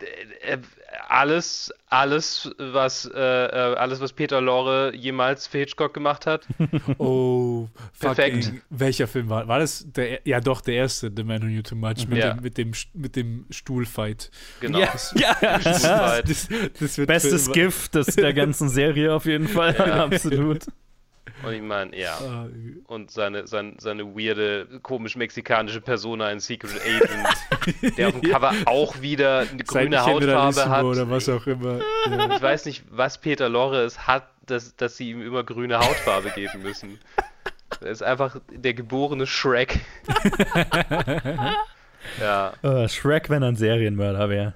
äh, 0.42 0.58
alles, 1.08 1.74
alles, 1.88 2.50
was, 2.58 3.06
äh, 3.14 3.18
äh, 3.20 3.76
alles, 3.76 4.00
was 4.00 4.14
Peter 4.14 4.40
Lorre 4.42 4.94
jemals 4.96 5.48
für 5.48 5.58
Hitchcock 5.60 5.94
gemacht 5.94 6.26
hat, 6.26 6.48
Oh, 6.98 7.68
Perfekt. 8.00 8.46
fucking. 8.46 8.62
Welcher 8.70 9.08
Film 9.08 9.30
war? 9.30 9.48
War 9.48 9.60
das 9.60 9.86
der? 9.88 10.22
Ja, 10.26 10.40
doch, 10.40 10.62
der 10.62 10.76
erste, 10.76 11.12
The 11.16 11.24
Man 11.24 11.42
Who 11.42 11.48
Knew 11.48 11.62
Too 11.62 11.76
Much, 11.76 12.08
mit, 12.08 12.18
Ja. 12.20 12.34
dem, 12.34 12.44
mit, 12.44 12.58
dem, 12.58 12.72
mit 12.94 13.16
dem 13.16 13.46
Stuhlfight. 13.50 14.32
genau. 14.60 14.80
ja, 14.80 14.94
ja. 15.16 15.60
Stuhlfight. 15.60 16.30
Das, 16.30 16.48
das 16.80 16.98
wird 16.98 17.08
Bestes 17.08 17.46
für- 17.48 17.52
Gift 17.54 17.96
des, 17.96 18.16
der 18.16 18.34
ganzen 18.34 18.70
Serie 18.70 19.14
auf 19.14 19.26
jeden 19.26 19.48
Fall. 19.48 19.76
Absolut. 19.92 20.66
Und 21.44 21.54
ich 21.54 21.62
meine, 21.62 21.98
ja. 21.98 22.18
Ah, 22.20 22.48
Und 22.88 23.12
seine, 23.12 23.48
sein, 23.48 23.76
seine 23.80 24.06
weirde, 24.16 24.68
komisch-mexikanische 24.82 25.82
Persona, 25.82 26.28
ein 26.28 26.40
Secret 26.40 26.80
Agent, 26.82 27.92
der 27.98 28.08
auf 28.10 28.20
dem 28.20 28.32
Cover 28.32 28.54
auch 28.66 29.02
wieder 29.02 29.40
eine 29.52 29.64
grüne 29.64 30.06
Hautfarbe 30.06 30.70
hat. 30.70 30.84
Oder 30.84 31.10
was 31.10 31.30
auch 31.30 31.46
immer. 31.48 31.80
Ja. 32.10 32.36
Ich 32.36 32.42
weiß 32.42 32.66
nicht, 32.66 32.84
was 32.90 33.20
Peter 33.20 33.50
Lorre 33.50 33.84
es 33.84 34.08
hat, 34.08 34.30
dass, 34.46 34.76
dass 34.76 34.98
sie 34.98 35.12
ihm 35.12 35.22
immer 35.22 35.44
grüne 35.44 35.80
Hautfarbe 35.80 36.32
geben 36.32 36.64
müssen. 36.64 37.00
Er 37.82 37.92
ist 37.92 38.02
einfach 38.02 38.38
der 38.52 38.74
geborene 38.74 39.28
Shrek. 39.28 39.80
ja, 42.20 42.54
Uh, 42.64 42.88
Shrek, 42.88 43.30
wenn 43.30 43.44
er 43.44 43.50
ein 43.50 43.56
Serienmörder 43.56 44.30
wäre. 44.30 44.54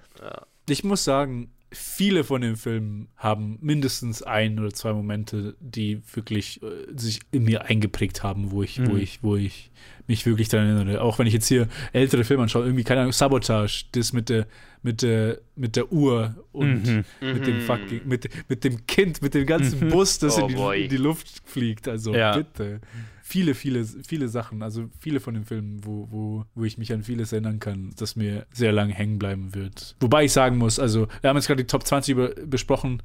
Ich 0.67 0.83
muss 0.83 1.03
sagen, 1.03 1.52
viele 1.73 2.23
von 2.23 2.41
den 2.41 2.55
Filmen 2.55 3.07
haben 3.17 3.57
mindestens 3.61 4.21
ein 4.23 4.59
oder 4.59 4.71
zwei 4.71 4.93
Momente, 4.93 5.55
die 5.59 6.01
wirklich 6.13 6.61
äh, 6.63 6.67
sich 6.95 7.19
in 7.31 7.43
mir 7.43 7.65
eingeprägt 7.65 8.23
haben, 8.23 8.51
wo 8.51 8.63
ich, 8.63 8.79
wo 8.85 8.93
Mhm. 8.93 8.99
ich, 8.99 9.19
wo 9.23 9.35
ich 9.35 9.71
mich 10.07 10.25
wirklich 10.25 10.49
daran 10.49 10.67
erinnere. 10.75 11.01
Auch 11.01 11.19
wenn 11.19 11.27
ich 11.27 11.33
jetzt 11.33 11.47
hier 11.47 11.67
ältere 11.93 12.23
Filme 12.23 12.43
anschaue, 12.43 12.63
irgendwie, 12.65 12.83
keine 12.83 13.01
Ahnung, 13.01 13.13
Sabotage, 13.13 13.85
das 13.93 14.13
mit 14.13 14.29
der, 14.29 14.47
mit 14.81 15.01
der, 15.01 15.39
mit 15.55 15.75
der 15.75 15.91
Uhr 15.91 16.35
und 16.51 16.83
Mhm. 16.85 17.03
mit 17.21 17.47
dem 17.47 17.55
Mhm. 17.55 17.61
fucking, 17.61 18.01
mit, 18.07 18.29
mit 18.49 18.63
dem 18.63 18.85
Kind, 18.85 19.21
mit 19.21 19.33
dem 19.33 19.45
ganzen 19.45 19.85
Mhm. 19.85 19.89
Bus, 19.89 20.19
das 20.19 20.37
Oh 20.37 20.47
in, 20.47 20.55
die, 20.55 20.83
in 20.83 20.89
die 20.89 20.97
Luft 20.97 21.41
fliegt. 21.45 21.87
Also 21.87 22.13
Ja. 22.13 22.37
bitte. 22.37 22.81
Viele, 23.25 23.55
viele, 23.55 23.85
viele 23.85 24.27
Sachen, 24.27 24.61
also 24.61 24.89
viele 24.99 25.21
von 25.21 25.33
den 25.33 25.45
Filmen, 25.45 25.85
wo, 25.85 26.07
wo, 26.11 26.45
wo 26.55 26.63
ich 26.65 26.77
mich 26.77 26.91
an 26.91 27.03
vieles 27.03 27.31
erinnern 27.31 27.61
kann, 27.61 27.93
das 27.95 28.17
mir 28.17 28.45
sehr 28.51 28.73
lange 28.73 28.93
hängen 28.93 29.17
bleiben 29.17 29.55
wird. 29.55 29.95
Wobei 30.01 30.25
ich 30.25 30.33
sagen 30.33 30.57
muss, 30.57 30.77
also 30.77 31.07
wir 31.21 31.29
haben 31.29 31.37
jetzt 31.37 31.47
gerade 31.47 31.63
die 31.63 31.67
Top 31.67 31.87
20 31.87 32.11
über, 32.11 32.29
besprochen, 32.45 33.01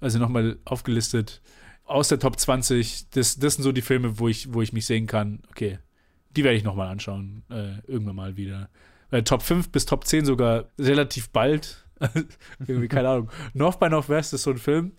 also 0.00 0.18
nochmal 0.18 0.58
aufgelistet. 0.64 1.40
Aus 1.84 2.08
der 2.08 2.18
Top 2.18 2.40
20, 2.40 3.10
das, 3.10 3.38
das 3.38 3.54
sind 3.54 3.62
so 3.62 3.70
die 3.70 3.82
Filme, 3.82 4.18
wo 4.18 4.26
ich, 4.26 4.52
wo 4.52 4.62
ich 4.62 4.72
mich 4.72 4.84
sehen 4.84 5.06
kann, 5.06 5.44
okay, 5.50 5.78
die 6.36 6.42
werde 6.42 6.56
ich 6.56 6.64
nochmal 6.64 6.88
anschauen, 6.88 7.44
äh, 7.48 7.78
irgendwann 7.86 8.16
mal 8.16 8.36
wieder. 8.36 8.68
Äh, 9.12 9.22
Top 9.22 9.42
5 9.42 9.70
bis 9.70 9.86
Top 9.86 10.08
10 10.08 10.24
sogar 10.24 10.70
relativ 10.76 11.30
bald. 11.30 11.86
Irgendwie, 12.66 12.88
keine 12.88 13.08
Ahnung. 13.08 13.30
North 13.54 13.78
by 13.78 13.88
Northwest 13.88 14.34
ist 14.34 14.42
so 14.42 14.50
ein 14.50 14.58
Film. 14.58 14.92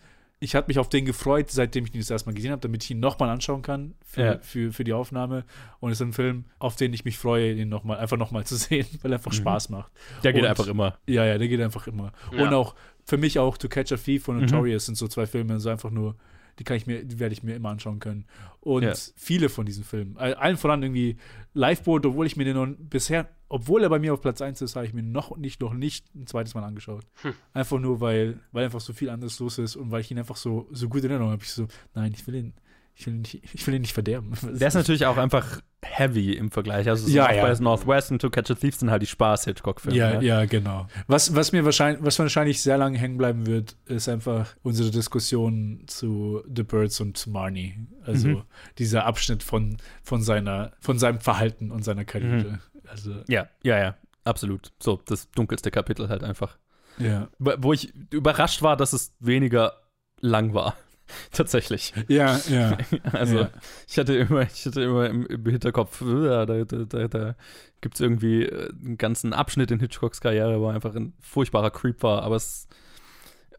Ich 0.43 0.55
habe 0.55 0.67
mich 0.67 0.77
auf 0.77 0.89
den 0.89 1.05
gefreut, 1.05 1.49
seitdem 1.49 1.85
ich 1.85 1.93
ihn 1.93 2.01
das 2.01 2.09
erstmal 2.09 2.35
gesehen 2.35 2.51
habe, 2.51 2.61
damit 2.61 2.83
ich 2.83 2.91
ihn 2.91 2.99
nochmal 2.99 3.29
anschauen 3.29 3.61
kann 3.61 3.93
für, 4.05 4.21
Ja. 4.21 4.37
für, 4.39 4.73
für 4.73 4.83
die 4.83 4.91
Aufnahme. 4.93 5.45
Und 5.79 5.91
es 5.91 6.01
ist 6.01 6.05
ein 6.07 6.11
Film, 6.13 6.45
auf 6.59 6.75
den 6.75 6.93
ich 6.93 7.05
mich 7.05 7.17
freue, 7.17 7.53
ihn 7.53 7.69
noch 7.69 7.83
mal, 7.85 7.97
einfach 7.97 8.17
nochmal 8.17 8.43
zu 8.45 8.55
sehen, 8.57 8.85
weil 9.01 9.11
er 9.13 9.17
einfach 9.19 9.31
Mhm. 9.31 9.35
Spaß 9.37 9.69
macht. 9.69 9.91
Der 10.23 10.33
geht 10.33 10.43
Und- 10.43 10.49
einfach 10.49 10.67
immer. 10.67 10.97
Ja, 11.07 11.25
ja, 11.25 11.37
der 11.37 11.47
geht 11.47 11.61
einfach 11.61 11.87
immer. 11.87 12.11
Ja. 12.35 12.43
Und 12.47 12.53
auch 12.53 12.75
für 13.05 13.17
mich 13.17 13.39
auch 13.39 13.57
To 13.57 13.69
Catch 13.69 13.93
a 13.93 13.95
Thief 13.97 14.27
und 14.27 14.35
Mhm. 14.35 14.41
Notorious 14.43 14.85
sind 14.85 14.95
so 14.95 15.07
zwei 15.07 15.25
Filme, 15.25 15.59
so 15.59 15.69
einfach 15.69 15.91
nur, 15.91 16.15
die 16.59 16.63
kann 16.63 16.77
ich 16.77 16.85
mir, 16.87 17.03
die 17.03 17.19
werde 17.19 17.33
ich 17.33 17.43
mir 17.43 17.55
immer 17.55 17.69
anschauen 17.69 17.99
können. 17.99 18.25
Und 18.61 18.83
Ja. 18.83 18.93
viele 19.15 19.49
von 19.49 19.65
diesen 19.65 19.83
Filmen, 19.83 20.17
all- 20.17 20.35
allen 20.35 20.57
voran 20.57 20.83
irgendwie 20.83 21.17
Lifeboat, 21.53 22.05
obwohl 22.05 22.25
ich 22.25 22.35
mir 22.37 22.45
den 22.45 22.55
noch 22.55 22.67
bisher, 22.77 23.27
obwohl 23.49 23.83
er 23.83 23.89
bei 23.89 23.99
mir 23.99 24.13
auf 24.13 24.21
Platz 24.21 24.41
1 24.41 24.61
ist, 24.61 24.75
habe 24.75 24.85
ich 24.85 24.93
mir 24.93 25.03
noch 25.03 25.37
nicht, 25.37 25.61
noch 25.61 25.73
nicht 25.73 26.13
ein 26.15 26.25
zweites 26.27 26.55
Mal 26.55 26.63
angeschaut. 26.63 27.05
Hm. 27.21 27.33
Einfach 27.53 27.79
nur, 27.79 27.99
weil, 28.01 28.39
weil 28.51 28.65
einfach 28.65 28.81
so 28.81 28.93
viel 28.93 29.09
anderes 29.09 29.39
los 29.39 29.57
ist 29.59 29.75
und 29.75 29.91
weil 29.91 30.01
ich 30.01 30.09
ihn 30.11 30.17
einfach 30.17 30.35
so, 30.37 30.67
so 30.71 30.89
gut 30.89 31.03
in 31.03 31.09
Erinnerung 31.11 31.31
habe. 31.33 31.43
Ich 31.43 31.51
so, 31.51 31.67
nein, 31.93 32.13
ich 32.15 32.25
will 32.25 32.35
ihn, 32.35 32.53
ich 32.95 33.07
will 33.07 33.15
ihn 33.15 33.21
nicht, 33.21 33.41
ich 33.53 33.65
will 33.67 33.73
ihn 33.73 33.81
nicht 33.81 33.93
verderben. 33.93 34.33
Der 34.59 34.67
ist 34.67 34.73
natürlich 34.75 35.05
auch 35.05 35.17
einfach 35.17 35.61
heavy 35.83 36.33
im 36.33 36.51
Vergleich. 36.51 36.87
Also 36.87 37.07
so 37.07 37.13
Ja, 37.13 37.27
auch 37.27 37.31
ja. 37.33 37.41
bei 37.41 37.53
Northwest 37.59 38.11
und 38.11 38.19
To 38.21 38.29
Catch 38.29 38.51
a 38.51 38.55
Thief 38.55 38.75
sind 38.75 38.91
halt 38.91 39.01
die 39.01 39.07
Spaß-Hitchcock-Filme. 39.07 39.97
Ja, 39.97 40.19
ne? 40.19 40.25
ja, 40.25 40.45
genau. 40.45 40.87
Was, 41.07 41.35
was 41.35 41.51
mir 41.51 41.65
wahrscheinlich, 41.65 42.03
was 42.05 42.19
wahrscheinlich 42.19 42.61
sehr 42.61 42.77
lange 42.77 42.97
hängen 42.97 43.17
bleiben 43.17 43.45
wird, 43.47 43.75
ist 43.85 44.07
einfach 44.07 44.55
unsere 44.61 44.91
Diskussion 44.91 45.83
zu 45.87 46.43
The 46.55 46.63
Birds 46.63 47.01
und 47.01 47.17
zu 47.17 47.29
Marnie. 47.31 47.75
Also 48.05 48.27
Mhm. 48.29 48.43
dieser 48.77 49.05
Abschnitt 49.05 49.43
von, 49.43 49.77
von 50.03 50.21
seiner, 50.21 50.71
von 50.79 50.99
seinem 50.99 51.19
Verhalten 51.19 51.71
und 51.71 51.83
seiner 51.83 52.05
Karriere. 52.05 52.59
Also, 52.87 53.15
ja, 53.27 53.47
ja, 53.63 53.79
ja, 53.79 53.97
absolut. 54.23 54.71
So, 54.81 55.01
das 55.05 55.31
dunkelste 55.31 55.71
Kapitel 55.71 56.09
halt 56.09 56.23
einfach. 56.23 56.57
ja. 56.99 57.27
Wo 57.39 57.73
ich 57.73 57.91
überrascht 58.11 58.61
war, 58.61 58.77
dass 58.77 58.93
es 58.93 59.15
weniger 59.19 59.73
lang 60.21 60.53
war. 60.53 60.75
Tatsächlich. 61.31 61.93
Ja, 62.07 62.39
ja. 62.49 62.77
Also, 63.11 63.39
Ja. 63.39 63.49
ich 63.87 63.97
hatte 63.97 64.15
immer, 64.15 64.41
ich 64.43 64.65
hatte 64.65 64.81
immer 64.81 65.07
im, 65.09 65.25
im 65.27 65.45
Hinterkopf, 65.45 66.01
äh, 66.01 66.45
da, 66.45 66.45
da, 66.45 66.63
da, 66.85 67.07
da 67.07 67.35
gibt 67.81 67.95
es 67.95 68.01
irgendwie 68.01 68.43
äh, 68.43 68.69
einen 68.83 68.97
ganzen 68.97 69.33
Abschnitt 69.33 69.71
in 69.71 69.79
Hitchcocks 69.79 70.21
Karriere, 70.21 70.59
wo 70.59 70.69
er 70.69 70.75
einfach 70.75 70.95
ein 70.95 71.13
furchtbarer 71.19 71.71
Creep 71.71 72.01
war, 72.03 72.23
aber 72.23 72.35
es 72.35 72.67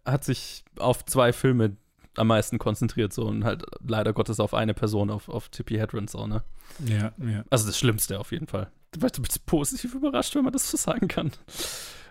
hat 0.05 0.25
sich 0.25 0.65
auf 0.79 1.05
zwei 1.05 1.33
Filme 1.33 1.77
am 2.17 2.29
meisten 2.29 2.59
konzentriert, 2.59 3.13
so 3.13 3.25
und 3.27 3.45
halt 3.45 3.65
leider 3.87 4.13
Gottes 4.13 4.39
auf 4.41 4.55
eine 4.55 4.75
Person, 4.75 5.11
auf, 5.11 5.29
auf 5.29 5.49
Tippi 5.49 5.75
Hedren, 5.75 6.09
so, 6.09 6.27
ne? 6.27 6.45
Ja, 6.87 7.13
ja. 7.19 7.45
Also 7.51 7.67
das 7.67 7.79
Schlimmste 7.79 8.21
auf 8.21 8.31
jeden 8.33 8.47
Fall. 8.47 8.71
Du 8.93 9.01
bisschen 9.01 9.43
positiv 9.45 9.95
überrascht, 9.95 10.35
wenn 10.37 10.45
man 10.45 10.53
das 10.53 10.71
so 10.71 10.77
sagen 10.77 11.09
kann. 11.09 11.33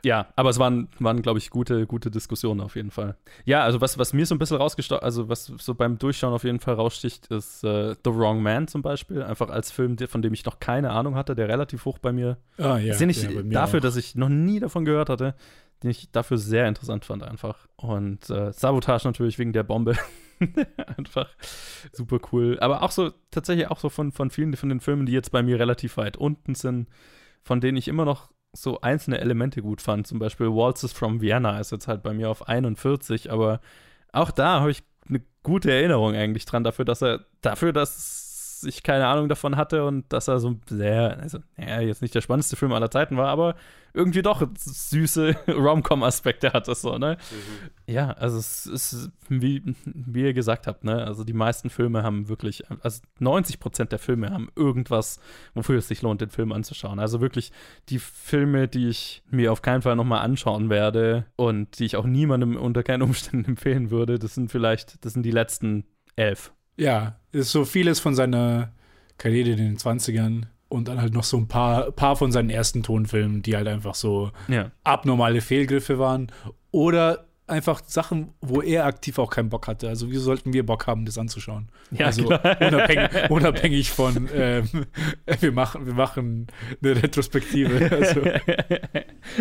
Ja, 0.05 0.27
aber 0.35 0.49
es 0.49 0.59
waren, 0.59 0.89
waren 0.99 1.21
glaube 1.21 1.39
ich, 1.39 1.49
gute, 1.49 1.87
gute 1.87 2.11
Diskussionen 2.11 2.59
auf 2.59 2.75
jeden 2.75 2.91
Fall. 2.91 3.15
Ja, 3.45 3.63
also 3.63 3.79
was, 3.79 3.97
was 3.97 4.11
mir 4.11 4.25
so 4.25 4.35
ein 4.35 4.39
bisschen 4.39 4.57
rausgestochen, 4.57 5.03
also 5.03 5.29
was 5.29 5.45
so 5.45 5.75
beim 5.75 5.97
Durchschauen 5.97 6.33
auf 6.33 6.43
jeden 6.43 6.59
Fall 6.59 6.75
raussticht, 6.75 7.27
ist 7.27 7.63
äh, 7.63 7.95
The 8.03 8.11
Wrong 8.13 8.41
Man 8.43 8.67
zum 8.67 8.81
Beispiel. 8.81 9.23
Einfach 9.23 9.49
als 9.49 9.71
Film, 9.71 9.97
von 9.97 10.21
dem 10.21 10.33
ich 10.33 10.43
noch 10.43 10.59
keine 10.59 10.91
Ahnung 10.91 11.15
hatte, 11.15 11.35
der 11.35 11.47
relativ 11.47 11.85
hoch 11.85 11.99
bei 11.99 12.11
mir. 12.11 12.37
Ah, 12.57 12.77
ja. 12.77 12.97
den 12.97 13.09
ich 13.09 13.23
ja, 13.23 13.41
dafür, 13.43 13.79
auch. 13.79 13.83
dass 13.83 13.95
ich 13.95 14.15
noch 14.15 14.29
nie 14.29 14.59
davon 14.59 14.83
gehört 14.83 15.09
hatte, 15.09 15.35
den 15.83 15.91
ich 15.91 16.11
dafür 16.11 16.37
sehr 16.37 16.67
interessant 16.67 17.05
fand 17.05 17.23
einfach. 17.23 17.67
Und 17.77 18.29
äh, 18.29 18.51
Sabotage 18.51 19.07
natürlich 19.07 19.39
wegen 19.39 19.53
der 19.53 19.63
Bombe. 19.63 19.95
Einfach 20.97 21.29
super 21.91 22.19
cool. 22.31 22.57
Aber 22.59 22.83
auch 22.83 22.91
so, 22.91 23.11
tatsächlich 23.31 23.69
auch 23.69 23.79
so 23.79 23.89
von, 23.89 24.11
von 24.11 24.29
vielen 24.29 24.55
von 24.55 24.69
den 24.69 24.79
Filmen, 24.79 25.05
die 25.05 25.13
jetzt 25.13 25.31
bei 25.31 25.43
mir 25.43 25.59
relativ 25.59 25.97
weit 25.97 26.17
unten 26.17 26.55
sind, 26.55 26.89
von 27.41 27.61
denen 27.61 27.77
ich 27.77 27.87
immer 27.87 28.05
noch 28.05 28.29
so 28.53 28.79
einzelne 28.81 29.19
Elemente 29.19 29.61
gut 29.61 29.81
fand. 29.81 30.07
Zum 30.07 30.19
Beispiel 30.19 30.47
Waltzes 30.47 30.93
from 30.93 31.21
Vienna 31.21 31.59
ist 31.59 31.71
jetzt 31.71 31.87
halt 31.87 32.03
bei 32.03 32.13
mir 32.13 32.29
auf 32.29 32.47
41, 32.47 33.31
aber 33.31 33.59
auch 34.11 34.31
da 34.31 34.61
habe 34.61 34.71
ich 34.71 34.83
eine 35.09 35.21
gute 35.41 35.71
Erinnerung 35.71 36.15
eigentlich 36.15 36.45
dran, 36.45 36.63
dafür, 36.63 36.85
dass 36.85 37.01
er, 37.01 37.25
dafür, 37.41 37.73
dass 37.73 38.22
ich 38.65 38.83
keine 38.83 39.07
Ahnung 39.07 39.29
davon 39.29 39.57
hatte 39.57 39.85
und 39.85 40.11
dass 40.11 40.27
er 40.27 40.39
so 40.39 40.55
sehr, 40.67 41.19
also, 41.19 41.39
ja, 41.57 41.79
jetzt 41.81 42.01
nicht 42.01 42.15
der 42.15 42.21
spannendste 42.21 42.55
Film 42.55 42.73
aller 42.73 42.91
Zeiten 42.91 43.17
war, 43.17 43.29
aber 43.29 43.55
irgendwie 43.93 44.23
doch 44.23 44.45
süße 44.57 45.35
Rom-Com-Aspekte 45.47 46.51
hat 46.51 46.67
das 46.67 46.81
so, 46.81 46.97
ne? 46.97 47.17
Mhm. 47.31 47.93
Ja, 47.93 48.11
also 48.11 48.37
es 48.37 48.65
ist, 48.65 49.11
wie, 49.29 49.75
wie 49.85 50.23
ihr 50.23 50.33
gesagt 50.33 50.65
habt, 50.65 50.83
ne? 50.83 51.05
Also 51.05 51.23
die 51.23 51.33
meisten 51.33 51.69
Filme 51.69 52.01
haben 52.01 52.27
wirklich, 52.27 52.63
also 52.81 53.01
90 53.19 53.59
Prozent 53.59 53.91
der 53.91 53.99
Filme 53.99 54.31
haben 54.31 54.49
irgendwas, 54.55 55.19
wofür 55.53 55.77
es 55.77 55.87
sich 55.87 56.01
lohnt, 56.01 56.21
den 56.21 56.31
Film 56.31 56.51
anzuschauen. 56.51 56.99
Also 56.99 57.21
wirklich 57.21 57.51
die 57.89 57.99
Filme, 57.99 58.67
die 58.67 58.89
ich 58.89 59.23
mir 59.29 59.51
auf 59.51 59.61
keinen 59.61 59.83
Fall 59.83 59.95
nochmal 59.95 60.21
anschauen 60.21 60.69
werde 60.69 61.25
und 61.35 61.77
die 61.79 61.85
ich 61.85 61.95
auch 61.95 62.05
niemandem 62.05 62.57
unter 62.57 62.81
keinen 62.83 63.03
Umständen 63.03 63.45
empfehlen 63.47 63.91
würde, 63.91 64.17
das 64.17 64.33
sind 64.33 64.51
vielleicht, 64.51 65.05
das 65.05 65.13
sind 65.13 65.23
die 65.23 65.31
letzten 65.31 65.85
elf. 66.15 66.51
Ja, 66.77 67.17
ist 67.31 67.51
so 67.51 67.65
vieles 67.65 67.99
von 67.99 68.15
seiner 68.15 68.71
Karriere 69.17 69.51
in 69.51 69.57
den 69.57 69.77
20ern 69.77 70.43
und 70.69 70.87
dann 70.87 70.99
halt 70.99 71.13
noch 71.13 71.23
so 71.23 71.37
ein 71.37 71.47
paar, 71.47 71.91
paar 71.91 72.15
von 72.15 72.31
seinen 72.31 72.49
ersten 72.49 72.83
Tonfilmen, 72.83 73.41
die 73.43 73.55
halt 73.55 73.67
einfach 73.67 73.95
so 73.95 74.31
ja. 74.47 74.71
abnormale 74.83 75.41
Fehlgriffe 75.41 75.99
waren. 75.99 76.31
Oder 76.71 77.27
einfach 77.45 77.81
Sachen, 77.85 78.33
wo 78.41 78.61
er 78.61 78.85
aktiv 78.85 79.19
auch 79.19 79.29
keinen 79.29 79.49
Bock 79.49 79.67
hatte. 79.67 79.87
Also, 79.87 80.09
wieso 80.09 80.23
sollten 80.23 80.53
wir 80.53 80.65
Bock 80.65 80.87
haben, 80.87 81.05
das 81.05 81.17
anzuschauen? 81.17 81.69
Ja, 81.91 82.07
also, 82.07 82.25
unabhängig, 82.59 83.29
unabhängig, 83.29 83.91
von, 83.91 84.27
ähm, 84.33 84.67
wir, 85.39 85.51
machen, 85.51 85.85
wir 85.85 85.93
machen 85.93 86.47
eine 86.81 87.03
Retrospektive. 87.03 87.83
Also. 87.93 88.21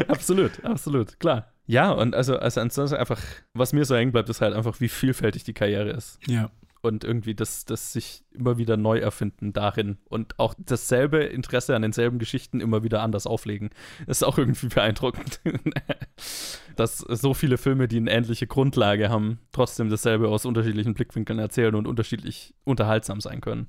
absolut, 0.09 0.65
absolut, 0.65 1.19
klar. 1.19 1.53
Ja, 1.67 1.93
und 1.93 2.15
also, 2.15 2.37
also 2.37 2.61
ansonsten 2.61 2.97
einfach, 2.97 3.21
was 3.55 3.73
mir 3.73 3.85
so 3.85 3.97
hängen 3.97 4.13
bleibt, 4.13 4.29
ist 4.29 4.41
halt 4.41 4.55
einfach, 4.55 4.81
wie 4.81 4.89
vielfältig 4.89 5.45
die 5.45 5.55
Karriere 5.55 5.91
ist. 5.91 6.19
Ja 6.27 6.51
und 6.83 7.05
irgendwie 7.05 7.35
das, 7.35 7.65
das 7.65 7.93
sich 7.93 8.25
immer 8.33 8.59
wieder 8.59 8.77
neu 8.77 8.99
erfinden 8.99 9.53
darin 9.53 9.99
und 10.09 10.39
auch 10.39 10.55
dasselbe 10.59 11.19
Interesse 11.19 11.75
an 11.77 11.83
denselben 11.83 12.19
Geschichten 12.19 12.61
immer 12.61 12.83
wieder 12.83 13.03
anders 13.03 13.27
auflegen. 13.27 13.71
Das 14.07 14.19
ist 14.19 14.23
auch 14.25 14.37
irgendwie 14.37 14.67
beeindruckend. 14.69 15.41
Dass 16.77 16.99
so 16.99 17.35
viele 17.35 17.59
Filme, 17.59 17.87
die 17.87 17.99
eine 17.99 18.11
ähnliche 18.11 18.47
Grundlage 18.47 19.11
haben, 19.11 19.39
trotzdem 19.53 19.91
dasselbe 19.91 20.29
aus 20.29 20.45
unterschiedlichen 20.45 20.95
Blickwinkeln 20.95 21.39
erzählen 21.39 21.75
und 21.75 21.87
unterschiedlich 21.87 22.55
unterhaltsam 22.65 23.21
sein 23.21 23.41
können. 23.41 23.69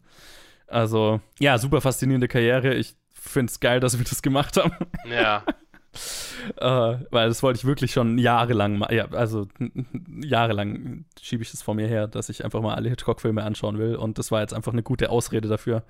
Also, 0.68 1.22
ja, 1.40 1.57
super 1.57 1.81
faszinierende 1.81 2.27
Karriere. 2.27 2.73
Ich 2.73 2.95
finde 3.11 3.52
es 3.52 3.60
geil, 3.60 3.80
dass 3.80 3.98
wir 3.98 4.06
das 4.06 4.22
gemacht 4.22 4.57
haben. 4.57 4.73
Ja. 5.10 5.44
äh, 6.57 6.95
weil 7.11 7.28
das 7.28 7.44
wollte 7.44 7.57
ich 7.57 7.65
wirklich 7.65 7.91
schon 7.91 8.18
jahrelang, 8.18 8.78
mal, 8.78 8.94
ja, 8.94 9.07
also 9.11 9.48
jahrelang 10.22 11.06
schiebe 11.22 11.44
ich 11.44 11.52
das 11.52 11.61
vor 11.61 11.76
mir 11.76 11.88
her, 11.88 12.07
dass 12.07 12.30
ich 12.30 12.44
einfach 12.44 12.61
mal 12.61 12.76
alle 12.76 12.90
Hitchcock-Filme 12.90 13.44
anschauen 13.44 13.78
will. 13.78 13.95
Und 13.95 14.18
das 14.18 14.32
war 14.32 14.41
jetzt 14.41 14.53
einfach 14.53 14.74
eine 14.74 14.84
gute 14.84 15.10
Ausrede 15.10 15.48
dafür. 15.48 15.84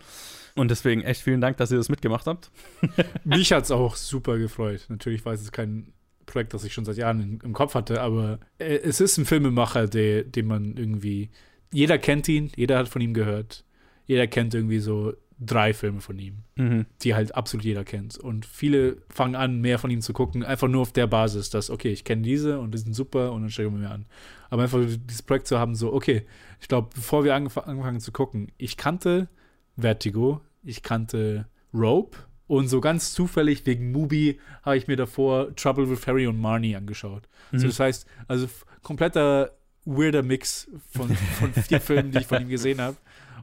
Und 0.56 0.70
deswegen 0.70 1.02
echt 1.02 1.22
vielen 1.22 1.42
Dank, 1.42 1.58
dass 1.58 1.72
ihr 1.72 1.78
das 1.78 1.90
mitgemacht 1.90 2.28
habt. 2.28 2.52
Mich 3.24 3.52
hat 3.52 3.64
es 3.64 3.72
auch 3.72 3.96
super 3.96 4.38
gefreut. 4.38 4.86
Natürlich 4.90 5.26
war 5.26 5.34
es 5.34 5.52
kein 5.52 5.94
Projekt, 6.26 6.54
das 6.54 6.64
ich 6.64 6.74
schon 6.74 6.86
seit 6.86 6.98
Jahren 6.98 7.40
im 7.44 7.54
Kopf 7.54 7.76
hatte, 7.76 8.02
aber 8.02 8.40
äh, 8.58 8.78
es 8.78 9.02
ist 9.02 9.18
ein 9.18 9.26
Filmemacher, 9.26 9.88
der, 9.88 10.24
den 10.24 10.48
man 10.48 10.78
irgendwie, 10.78 11.30
jeder 11.72 11.98
kennt 11.98 12.28
ihn, 12.28 12.52
jeder 12.56 12.78
hat 12.78 12.88
von 12.88 13.02
ihm 13.02 13.14
gehört. 13.14 13.66
Jeder 14.06 14.28
kennt 14.28 14.54
irgendwie 14.54 14.80
so 14.80 15.14
drei 15.40 15.74
Filme 15.74 16.02
von 16.02 16.18
ihm, 16.20 16.44
mhm. 16.56 16.86
die 17.02 17.16
halt 17.16 17.36
absolut 17.36 17.66
jeder 17.66 17.84
kennt. 17.84 18.18
Und 18.18 18.46
viele 18.46 18.98
fangen 19.10 19.36
an, 19.36 19.62
mehr 19.62 19.80
von 19.80 19.90
ihm 19.90 20.02
zu 20.02 20.14
gucken, 20.14 20.44
einfach 20.44 20.68
nur 20.68 20.82
auf 20.82 20.92
der 20.92 21.08
Basis, 21.08 21.50
dass, 21.50 21.70
okay, 21.70 21.92
ich 21.92 22.04
kenne 22.04 22.22
diese 22.22 22.60
und 22.60 22.74
die 22.74 22.78
sind 22.78 22.94
super 22.94 23.32
und 23.32 23.42
dann 23.42 23.50
schauen 23.50 23.74
wir 23.74 23.88
mir 23.88 23.92
an. 23.92 24.06
Aber 24.50 24.64
einfach 24.64 24.80
dieses 24.80 25.22
Projekt 25.22 25.48
zu 25.48 25.60
haben, 25.60 25.76
so, 25.76 25.94
okay, 25.94 26.26
ich 26.62 26.68
glaube, 26.68 26.90
bevor 26.94 27.24
wir 27.24 27.36
angef 27.36 27.58
angefangen 27.58 28.00
zu 28.00 28.12
gucken, 28.12 28.52
ich 28.58 28.78
kannte 28.78 29.28
Vertigo, 29.76 30.42
ich 30.64 30.84
kannte 30.84 31.48
Rope 31.74 32.18
und 32.48 32.68
so 32.68 32.82
ganz 32.82 33.14
zufällig 33.14 33.66
wegen 33.66 33.92
Mubi 33.92 34.40
habe 34.62 34.78
ich 34.78 34.88
mir 34.88 34.96
davor 34.96 35.56
Trouble 35.56 35.90
with 35.90 36.06
Harry 36.08 36.28
und 36.28 36.40
Marnie 36.40 36.76
angeschaut. 36.76 37.28
Mhm. 37.52 37.60
So, 37.60 37.68
das 37.68 37.80
heißt, 37.80 38.08
also 38.28 38.48
kompletter 38.82 39.52
weirder 39.86 40.24
Mix 40.24 40.70
von, 40.92 41.10
von 41.16 41.54
vier 41.54 41.82
Filmen, 41.82 42.12
die 42.12 42.20
ich 42.20 42.28
von 42.28 42.42
ihm 42.42 42.50
gesehen 42.50 42.80
habe. 42.80 42.98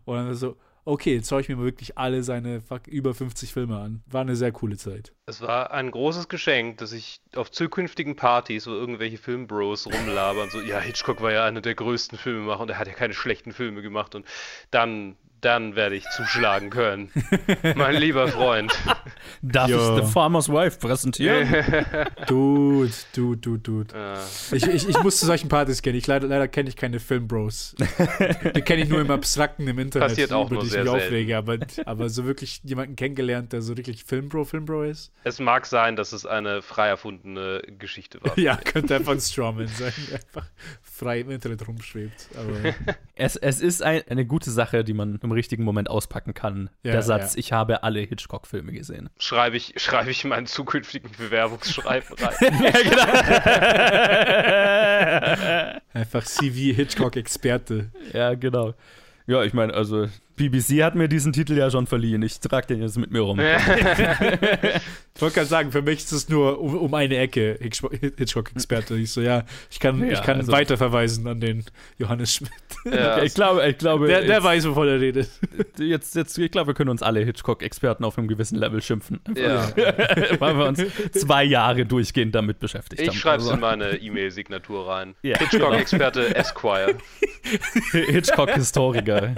Und 0.05 0.17
dann 0.17 0.35
so, 0.35 0.57
okay, 0.85 1.15
jetzt 1.15 1.29
schaue 1.29 1.41
ich 1.41 1.49
mir 1.49 1.57
mal 1.57 1.65
wirklich 1.65 1.99
alle 1.99 2.23
seine 2.23 2.63
über 2.87 3.15
50 3.15 3.53
Filme 3.53 3.79
an. 3.79 4.03
War 4.07 4.23
eine 4.23 4.37
sehr 4.37 4.53
coole 4.53 4.77
Zeit. 4.77 5.13
Es 5.27 5.41
war 5.41 5.73
ein 5.73 5.91
großes 5.91 6.29
Geschenk, 6.29 6.79
dass 6.79 6.93
ich 6.93 7.21
auf 7.35 7.51
zukünftigen 7.51 8.17
Partys, 8.17 8.67
wo 8.67 8.71
irgendwelche 8.71 9.19
Filmbros 9.19 9.87
rumlabern, 9.87 10.51
so, 10.51 10.61
ja, 10.61 10.81
Hitchcock 10.81 11.21
war 11.21 11.33
ja 11.33 11.45
einer 11.45 11.61
der 11.61 11.75
größten 11.75 12.19
Filmemacher 12.19 12.61
und 12.61 12.71
er 12.71 12.79
hat 12.79 12.89
ja 12.89 12.95
keine 12.95 13.15
schlechten 13.15 13.53
Filme 13.53 13.83
gemacht 13.83 14.15
und 14.15 14.27
dann 14.71 15.17
dann 15.41 15.77
werde 15.77 15.97
ich 15.97 16.05
zuschlagen 16.11 16.71
können. 16.71 17.11
mein 17.75 17.97
lieber 17.97 18.29
Freund. 18.29 18.73
Darf 19.43 19.69
jo. 19.71 19.97
ich 19.97 20.05
The 20.05 20.13
Farmer's 20.13 20.49
Wife 20.49 20.79
präsentieren? 20.79 21.49
dude, 22.27 22.91
dude, 23.15 23.37
dude, 23.39 23.59
dude. 23.59 23.95
Uh. 23.95 24.55
Ich, 24.55 24.67
ich, 24.67 24.89
ich 24.89 25.03
muss 25.03 25.19
zu 25.19 25.27
solchen 25.27 25.49
Partys 25.49 25.83
gehen. 25.83 25.95
Ich, 25.95 26.07
leider 26.07 26.29
leider 26.29 26.49
kenne 26.49 26.69
ich 26.69 26.77
keine 26.77 27.01
Filmbros. 27.01 27.75
Die 28.55 28.63
kenne 28.63 28.83
ich 28.83 28.89
nur 28.89 29.01
im 29.01 29.11
Abstrakten 29.11 29.67
im 29.67 29.79
Internet, 29.79 30.09
Passiert 30.09 30.33
auch 30.33 30.49
die 30.49 30.57
ich 30.57 30.77
mich 30.77 30.89
aufrege. 30.89 31.37
Aber, 31.37 31.59
aber 31.85 32.09
so 32.09 32.25
wirklich 32.25 32.61
jemanden 32.65 32.97
kennengelernt, 32.97 33.53
der 33.53 33.63
so 33.63 33.77
wirklich 33.77 34.05
Filmbro, 34.05 34.45
Filmbro 34.45 34.83
ist. 34.83 35.13
Es 35.25 35.39
mag 35.39 35.67
sein, 35.67 35.97
dass 35.97 36.13
es 36.13 36.27
eine 36.27 36.63
frei 36.63 36.89
erfundene 36.89 37.63
Geschichte 37.79 38.19
war. 38.23 38.39
ja, 38.39 38.57
könnte 38.57 38.97
einfach 38.97 39.13
ein 39.13 39.21
Strawman 39.21 39.69
sein, 39.69 39.93
der 40.11 40.21
einfach 40.21 40.47
frei 40.83 41.21
im 41.21 41.31
Internet 41.31 41.67
rumschwebt. 41.67 42.29
Aber 42.37 42.75
es, 43.15 43.37
es 43.37 43.61
ist 43.61 43.83
ein, 43.83 44.03
eine 44.09 44.27
gute 44.27 44.51
Sache, 44.51 44.85
die 44.85 44.93
man 44.93 45.19
im 45.31 45.33
richtigen 45.33 45.63
Moment 45.63 45.89
auspacken 45.89 46.35
kann. 46.35 46.71
Ja, 46.83 46.93
der 46.93 47.03
Satz, 47.03 47.35
ja. 47.35 47.39
ich 47.39 47.53
habe 47.53 47.85
alle 47.85 48.01
Hitchcock-Filme 48.01 48.73
gesehen. 48.73 49.09
Schreibe 49.19 49.57
ich, 49.57 49.75
schreibe 49.77 50.11
ich 50.11 50.25
meinen 50.25 50.47
zukünftigen 50.47 51.11
Bewerbungsschreiben 51.17 52.17
rein. 52.19 52.35
genau. 52.83 53.07
Einfach 55.93 56.25
CV 56.25 56.75
Hitchcock-Experte. 56.75 57.91
Ja, 58.13 58.35
genau. 58.35 58.75
Ja, 59.27 59.45
ich 59.45 59.53
meine, 59.53 59.73
also 59.75 60.09
BBC 60.41 60.83
hat 60.83 60.95
mir 60.95 61.07
diesen 61.07 61.35
Titel 61.35 61.53
ja 61.53 61.71
schon 61.71 61.87
verliehen. 61.87 62.23
Ich 62.23 62.41
trage 62.41 62.69
den 62.69 62.81
jetzt 62.81 62.97
mit 62.97 63.11
mir 63.11 63.21
rum. 63.21 63.39
ich 65.15 65.21
wollte 65.21 65.35
gerade 65.35 65.47
sagen, 65.47 65.71
für 65.71 65.83
mich 65.83 65.99
ist 65.99 66.13
es 66.13 66.29
nur 66.31 66.59
um, 66.61 66.79
um 66.79 66.95
eine 66.95 67.19
Ecke 67.19 67.59
Hitchcock-Experte. 67.61 68.97
Ich 68.97 69.13
so, 69.13 69.21
ja, 69.21 69.45
ich 69.71 69.81
kann, 69.81 70.01
ja, 70.01 70.13
ich 70.13 70.23
kann 70.23 70.39
also, 70.39 70.51
weiterverweisen 70.51 71.27
an 71.27 71.41
den 71.41 71.65
Johannes 71.99 72.35
Schmidt. 72.35 72.53
Ja, 72.87 73.23
ich 73.23 73.35
glaube, 73.35 73.69
ich 73.69 73.77
glaube. 73.77 74.07
Der, 74.07 74.23
der 74.23 74.37
jetzt, 74.37 74.45
weiß, 74.45 74.69
wovon 74.69 74.89
er 74.89 75.01
redet. 75.01 75.29
Jetzt, 75.77 76.15
jetzt, 76.15 76.39
ich 76.39 76.51
glaube, 76.51 76.69
wir 76.69 76.75
können 76.75 76.91
uns 76.91 77.03
alle 77.03 77.21
Hitchcock-Experten 77.21 78.05
auf 78.05 78.17
einem 78.17 78.29
gewissen 78.29 78.57
Level 78.57 78.81
schimpfen. 78.81 79.21
Ja. 79.37 79.69
Weil 80.39 80.57
wir 80.57 80.67
uns 80.67 80.83
zwei 81.13 81.45
Jahre 81.45 81.85
durchgehend 81.85 82.35
damit 82.35 82.59
beschäftigt 82.59 83.03
ich 83.03 83.09
haben. 83.09 83.15
Ich 83.15 83.21
schreibe 83.21 83.43
es 83.43 83.49
also. 83.49 83.55
in 83.55 83.61
meine 83.61 83.97
E-Mail-Signatur 83.97 84.89
rein. 84.89 85.15
Hitchcock-Experte 85.23 86.35
Esquire. 86.35 86.95
Hitchcock-Historiker. 87.93 89.35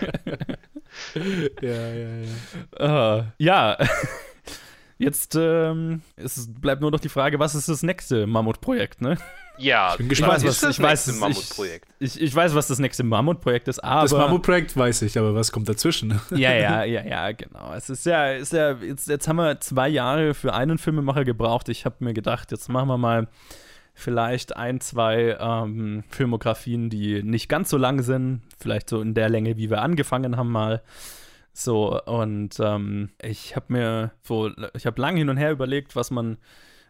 ja, 1.62 1.92
ja, 1.92 2.08
ja. 2.78 3.18
Uh, 3.18 3.24
ja. 3.38 3.76
Jetzt 5.00 5.34
ähm, 5.34 6.02
es 6.16 6.46
bleibt 6.60 6.82
nur 6.82 6.90
noch 6.90 7.00
die 7.00 7.08
Frage, 7.08 7.38
was 7.38 7.54
ist 7.54 7.70
das 7.70 7.82
nächste 7.82 8.26
Mammutprojekt, 8.26 9.00
ne? 9.00 9.16
Ja, 9.56 9.92
ich 9.92 9.96
bin 9.96 10.10
gespannt, 10.10 10.44
was, 10.44 10.62
was 10.62 10.76
ich 10.76 10.82
weiß, 10.82 11.18
Mammutprojekt. 11.18 11.88
Ich, 12.00 12.16
ich, 12.16 12.22
ich, 12.22 12.34
weiß, 12.34 12.54
was 12.54 12.66
das 12.66 12.78
nächste 12.78 13.02
Mammutprojekt 13.02 13.68
ist, 13.68 13.78
aber. 13.78 14.02
Das 14.02 14.12
Mammutprojekt 14.12 14.76
weiß 14.76 15.00
ich, 15.02 15.18
aber 15.18 15.34
was 15.34 15.52
kommt 15.52 15.70
dazwischen? 15.70 16.20
ja, 16.32 16.52
ja, 16.52 16.84
ja, 16.84 17.02
ja, 17.02 17.32
genau. 17.32 17.72
Es 17.74 17.88
ist 17.88 18.04
ja, 18.04 18.32
ist 18.32 18.52
ja 18.52 18.72
jetzt, 18.72 19.08
jetzt 19.08 19.26
haben 19.26 19.36
wir 19.36 19.58
zwei 19.60 19.88
Jahre 19.88 20.34
für 20.34 20.52
einen 20.52 20.76
Filmemacher 20.76 21.24
gebraucht. 21.24 21.70
Ich 21.70 21.86
habe 21.86 21.96
mir 22.00 22.12
gedacht, 22.12 22.50
jetzt 22.50 22.68
machen 22.68 22.88
wir 22.88 22.98
mal 22.98 23.26
vielleicht 24.00 24.56
ein, 24.56 24.80
zwei 24.80 25.36
ähm, 25.38 26.04
Filmografien, 26.08 26.90
die 26.90 27.22
nicht 27.22 27.48
ganz 27.48 27.70
so 27.70 27.76
lang 27.76 28.02
sind, 28.02 28.42
vielleicht 28.58 28.88
so 28.88 29.00
in 29.00 29.14
der 29.14 29.28
Länge, 29.28 29.56
wie 29.56 29.70
wir 29.70 29.82
angefangen 29.82 30.36
haben 30.36 30.50
mal. 30.50 30.82
So, 31.52 32.00
und 32.02 32.58
ähm, 32.60 33.10
ich 33.22 33.56
habe 33.56 33.66
mir 33.68 34.12
so, 34.22 34.50
ich 34.74 34.86
habe 34.86 35.00
lange 35.00 35.18
hin 35.18 35.28
und 35.28 35.36
her 35.36 35.52
überlegt, 35.52 35.96
was 35.96 36.10
man, 36.10 36.38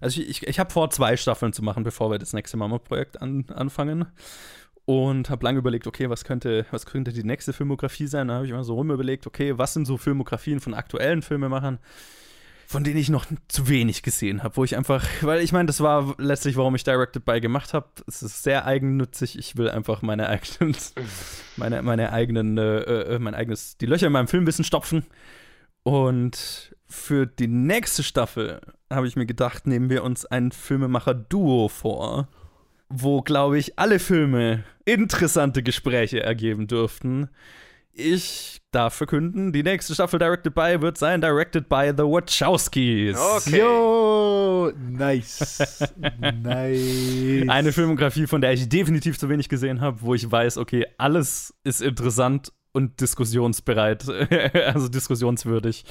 also 0.00 0.20
ich, 0.20 0.28
ich, 0.28 0.46
ich 0.46 0.58
habe 0.58 0.70
vor, 0.70 0.90
zwei 0.90 1.16
Staffeln 1.16 1.52
zu 1.52 1.62
machen, 1.62 1.82
bevor 1.82 2.10
wir 2.10 2.18
das 2.18 2.32
nächste 2.32 2.56
Mama-Projekt 2.56 3.20
an, 3.20 3.44
anfangen. 3.54 4.06
Und 4.86 5.30
habe 5.30 5.44
lange 5.44 5.58
überlegt, 5.58 5.86
okay, 5.86 6.10
was 6.10 6.24
könnte, 6.24 6.66
was 6.72 6.84
könnte 6.84 7.12
die 7.12 7.22
nächste 7.22 7.52
Filmografie 7.52 8.08
sein? 8.08 8.28
Da 8.28 8.34
habe 8.34 8.46
ich 8.46 8.50
immer 8.50 8.64
so 8.64 8.74
rumüberlegt, 8.74 9.26
okay, 9.26 9.56
was 9.56 9.74
sind 9.74 9.86
so 9.86 9.96
Filmografien 9.96 10.58
von 10.58 10.74
aktuellen 10.74 11.22
Filmemachern? 11.22 11.78
Von 12.70 12.84
denen 12.84 12.98
ich 12.98 13.08
noch 13.08 13.26
zu 13.48 13.68
wenig 13.68 14.04
gesehen 14.04 14.44
habe, 14.44 14.56
wo 14.56 14.62
ich 14.62 14.76
einfach, 14.76 15.04
weil 15.22 15.40
ich 15.40 15.50
meine, 15.50 15.66
das 15.66 15.80
war 15.80 16.14
letztlich, 16.18 16.56
warum 16.56 16.76
ich 16.76 16.84
Directed 16.84 17.24
by 17.24 17.40
gemacht 17.40 17.74
habe. 17.74 17.88
Es 18.06 18.22
ist 18.22 18.44
sehr 18.44 18.64
eigennützig. 18.64 19.36
Ich 19.36 19.56
will 19.56 19.68
einfach 19.68 20.02
meine 20.02 20.28
eigenen, 20.28 20.76
meine, 21.56 21.82
meine 21.82 22.12
eigenen, 22.12 22.58
äh, 22.58 22.78
äh, 22.82 23.18
mein 23.18 23.34
eigenes, 23.34 23.76
die 23.76 23.86
Löcher 23.86 24.06
in 24.06 24.12
meinem 24.12 24.28
Film 24.28 24.44
ein 24.44 24.46
bisschen 24.46 24.64
stopfen. 24.64 25.04
Und 25.82 26.76
für 26.86 27.26
die 27.26 27.48
nächste 27.48 28.04
Staffel 28.04 28.60
habe 28.88 29.08
ich 29.08 29.16
mir 29.16 29.26
gedacht, 29.26 29.66
nehmen 29.66 29.90
wir 29.90 30.04
uns 30.04 30.24
ein 30.24 30.52
Filmemacher-Duo 30.52 31.66
vor, 31.66 32.28
wo, 32.88 33.20
glaube 33.20 33.58
ich, 33.58 33.80
alle 33.80 33.98
Filme 33.98 34.62
interessante 34.84 35.64
Gespräche 35.64 36.22
ergeben 36.22 36.68
dürften. 36.68 37.30
Ich 38.02 38.60
darf 38.70 38.94
verkünden, 38.94 39.52
die 39.52 39.62
nächste 39.62 39.94
Staffel 39.94 40.18
Directed 40.18 40.54
by 40.54 40.80
wird 40.80 40.96
sein 40.96 41.20
Directed 41.20 41.68
by 41.68 41.92
The 41.94 42.04
Wachowskis. 42.04 43.18
Okay. 43.18 43.58
Yo, 43.58 44.72
nice. 44.78 45.92
nice. 46.42 47.48
Eine 47.48 47.72
Filmografie, 47.72 48.26
von 48.26 48.40
der 48.40 48.52
ich 48.52 48.68
definitiv 48.68 49.18
zu 49.18 49.28
wenig 49.28 49.48
gesehen 49.48 49.80
habe, 49.80 50.00
wo 50.00 50.14
ich 50.14 50.30
weiß, 50.30 50.58
okay, 50.58 50.86
alles 50.98 51.54
ist 51.64 51.82
interessant 51.82 52.52
und 52.72 53.00
diskussionsbereit, 53.00 54.08
also 54.72 54.88
diskussionswürdig 54.88 55.84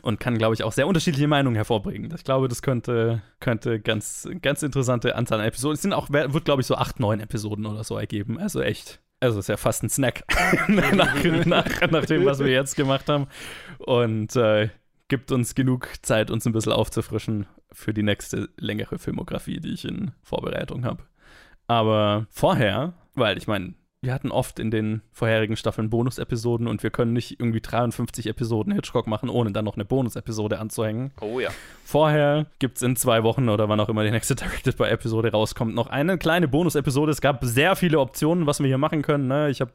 und 0.00 0.18
kann, 0.18 0.38
glaube 0.38 0.54
ich, 0.54 0.64
auch 0.64 0.72
sehr 0.72 0.86
unterschiedliche 0.86 1.28
Meinungen 1.28 1.56
hervorbringen. 1.56 2.12
Ich 2.16 2.24
glaube, 2.24 2.48
das 2.48 2.62
könnte, 2.62 3.22
könnte 3.40 3.78
ganz, 3.78 4.26
ganz 4.40 4.62
interessante 4.62 5.14
Anzahl 5.14 5.40
an 5.40 5.46
Episoden. 5.46 5.74
Es 5.74 5.82
sind 5.82 5.92
auch, 5.92 6.10
wird, 6.10 6.44
glaube 6.44 6.62
ich, 6.62 6.66
so 6.66 6.76
acht, 6.76 6.98
neun 6.98 7.20
Episoden 7.20 7.66
oder 7.66 7.84
so 7.84 7.98
ergeben. 7.98 8.38
Also 8.38 8.62
echt. 8.62 9.01
Also 9.22 9.38
ist 9.38 9.48
ja 9.48 9.56
fast 9.56 9.84
ein 9.84 9.88
Snack 9.88 10.24
nach, 10.68 11.14
nach, 11.46 11.90
nach 11.90 12.06
dem, 12.06 12.24
was 12.24 12.40
wir 12.40 12.48
jetzt 12.48 12.74
gemacht 12.74 13.08
haben. 13.08 13.28
Und 13.78 14.34
äh, 14.34 14.68
gibt 15.06 15.30
uns 15.30 15.54
genug 15.54 15.88
Zeit, 16.02 16.28
uns 16.28 16.44
ein 16.44 16.52
bisschen 16.52 16.72
aufzufrischen 16.72 17.46
für 17.70 17.94
die 17.94 18.02
nächste 18.02 18.48
längere 18.56 18.98
Filmografie, 18.98 19.60
die 19.60 19.74
ich 19.74 19.84
in 19.84 20.10
Vorbereitung 20.24 20.84
habe. 20.84 21.04
Aber 21.68 22.26
vorher, 22.30 22.94
weil 23.14 23.38
ich 23.38 23.46
meine, 23.46 23.74
wir 24.02 24.12
hatten 24.12 24.32
oft 24.32 24.58
in 24.58 24.72
den 24.72 25.00
vorherigen 25.12 25.56
Staffeln 25.56 25.88
Bonus-Episoden 25.88 26.66
und 26.66 26.82
wir 26.82 26.90
können 26.90 27.12
nicht 27.12 27.38
irgendwie 27.38 27.60
53 27.60 28.26
Episoden 28.26 28.72
Hitchcock 28.72 29.06
machen, 29.06 29.28
ohne 29.28 29.52
dann 29.52 29.64
noch 29.64 29.76
eine 29.76 29.84
Bonus-Episode 29.84 30.58
anzuhängen. 30.58 31.12
Oh 31.20 31.38
ja. 31.38 31.50
Vorher 31.84 32.46
gibt 32.58 32.78
es 32.78 32.82
in 32.82 32.96
zwei 32.96 33.22
Wochen 33.22 33.48
oder 33.48 33.68
wann 33.68 33.78
auch 33.78 33.88
immer 33.88 34.02
die 34.02 34.10
nächste 34.10 34.34
Directed 34.34 34.76
by 34.76 34.84
Episode 34.86 35.30
rauskommt, 35.30 35.76
noch 35.76 35.86
eine 35.86 36.18
kleine 36.18 36.48
Bonus-Episode. 36.48 37.12
Es 37.12 37.20
gab 37.20 37.44
sehr 37.44 37.76
viele 37.76 38.00
Optionen, 38.00 38.46
was 38.46 38.58
wir 38.58 38.66
hier 38.66 38.76
machen 38.76 39.02
können. 39.02 39.28
Ne? 39.28 39.50
Ich 39.50 39.60
habe 39.60 39.70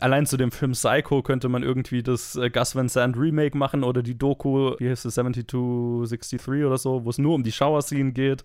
allein 0.00 0.26
zu 0.26 0.36
dem 0.36 0.50
Film 0.50 0.72
Psycho 0.72 1.22
könnte 1.22 1.48
man 1.48 1.62
irgendwie 1.62 2.02
das 2.02 2.34
äh, 2.34 2.50
Gus 2.50 2.74
Van 2.74 2.88
Sant 2.88 3.16
Remake 3.16 3.56
machen 3.56 3.84
oder 3.84 4.02
die 4.02 4.18
Doku, 4.18 4.74
wie 4.80 4.90
heißt 4.90 5.06
es, 5.06 5.14
7263 5.14 6.64
oder 6.64 6.78
so, 6.78 7.04
wo 7.04 7.10
es 7.10 7.18
nur 7.18 7.36
um 7.36 7.44
die 7.44 7.52
Shower-Scene 7.52 8.10
geht. 8.10 8.44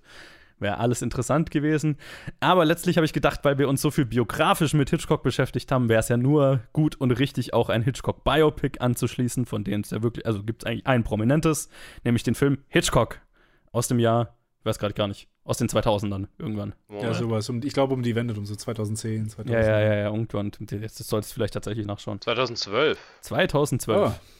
Wäre 0.59 0.79
alles 0.79 1.01
interessant 1.01 1.51
gewesen. 1.51 1.97
Aber 2.39 2.65
letztlich 2.65 2.97
habe 2.97 3.05
ich 3.05 3.13
gedacht, 3.13 3.41
weil 3.43 3.57
wir 3.57 3.69
uns 3.69 3.81
so 3.81 3.91
viel 3.91 4.05
biografisch 4.05 4.73
mit 4.73 4.89
Hitchcock 4.89 5.21
beschäftigt 5.21 5.71
haben, 5.71 5.89
wäre 5.89 5.99
es 5.99 6.09
ja 6.09 6.17
nur 6.17 6.61
gut 6.73 6.95
und 6.95 7.11
richtig, 7.11 7.53
auch 7.53 7.69
ein 7.69 7.83
Hitchcock-Biopic 7.83 8.79
anzuschließen, 8.79 9.45
von 9.45 9.63
denen 9.63 9.83
es 9.83 9.91
ja 9.91 10.01
wirklich, 10.01 10.25
also 10.25 10.43
gibt 10.43 10.63
es 10.63 10.67
eigentlich 10.67 10.87
ein 10.87 11.03
prominentes, 11.03 11.69
nämlich 12.03 12.23
den 12.23 12.35
Film 12.35 12.59
Hitchcock 12.69 13.19
aus 13.71 13.87
dem 13.87 13.99
Jahr, 13.99 14.36
ich 14.59 14.65
weiß 14.65 14.79
gerade 14.79 14.93
gar 14.93 15.07
nicht, 15.07 15.27
aus 15.43 15.57
den 15.57 15.67
2000ern 15.69 16.27
irgendwann. 16.37 16.73
Ja, 16.89 17.13
sowas. 17.13 17.49
Um, 17.49 17.61
ich 17.63 17.73
glaube, 17.73 17.93
um 17.93 18.03
die 18.03 18.15
Wende, 18.15 18.33
um 18.33 18.45
so 18.45 18.55
2010, 18.55 19.29
2000. 19.29 19.49
Ja, 19.53 19.61
ja, 19.61 19.79
ja, 19.79 19.93
ja, 19.95 20.05
irgendwann. 20.07 20.51
Jetzt 20.69 20.97
solltest 20.97 21.31
du 21.31 21.35
vielleicht 21.35 21.53
tatsächlich 21.53 21.85
nachschauen. 21.85 22.19
2012 22.19 22.97
2012. 23.21 23.97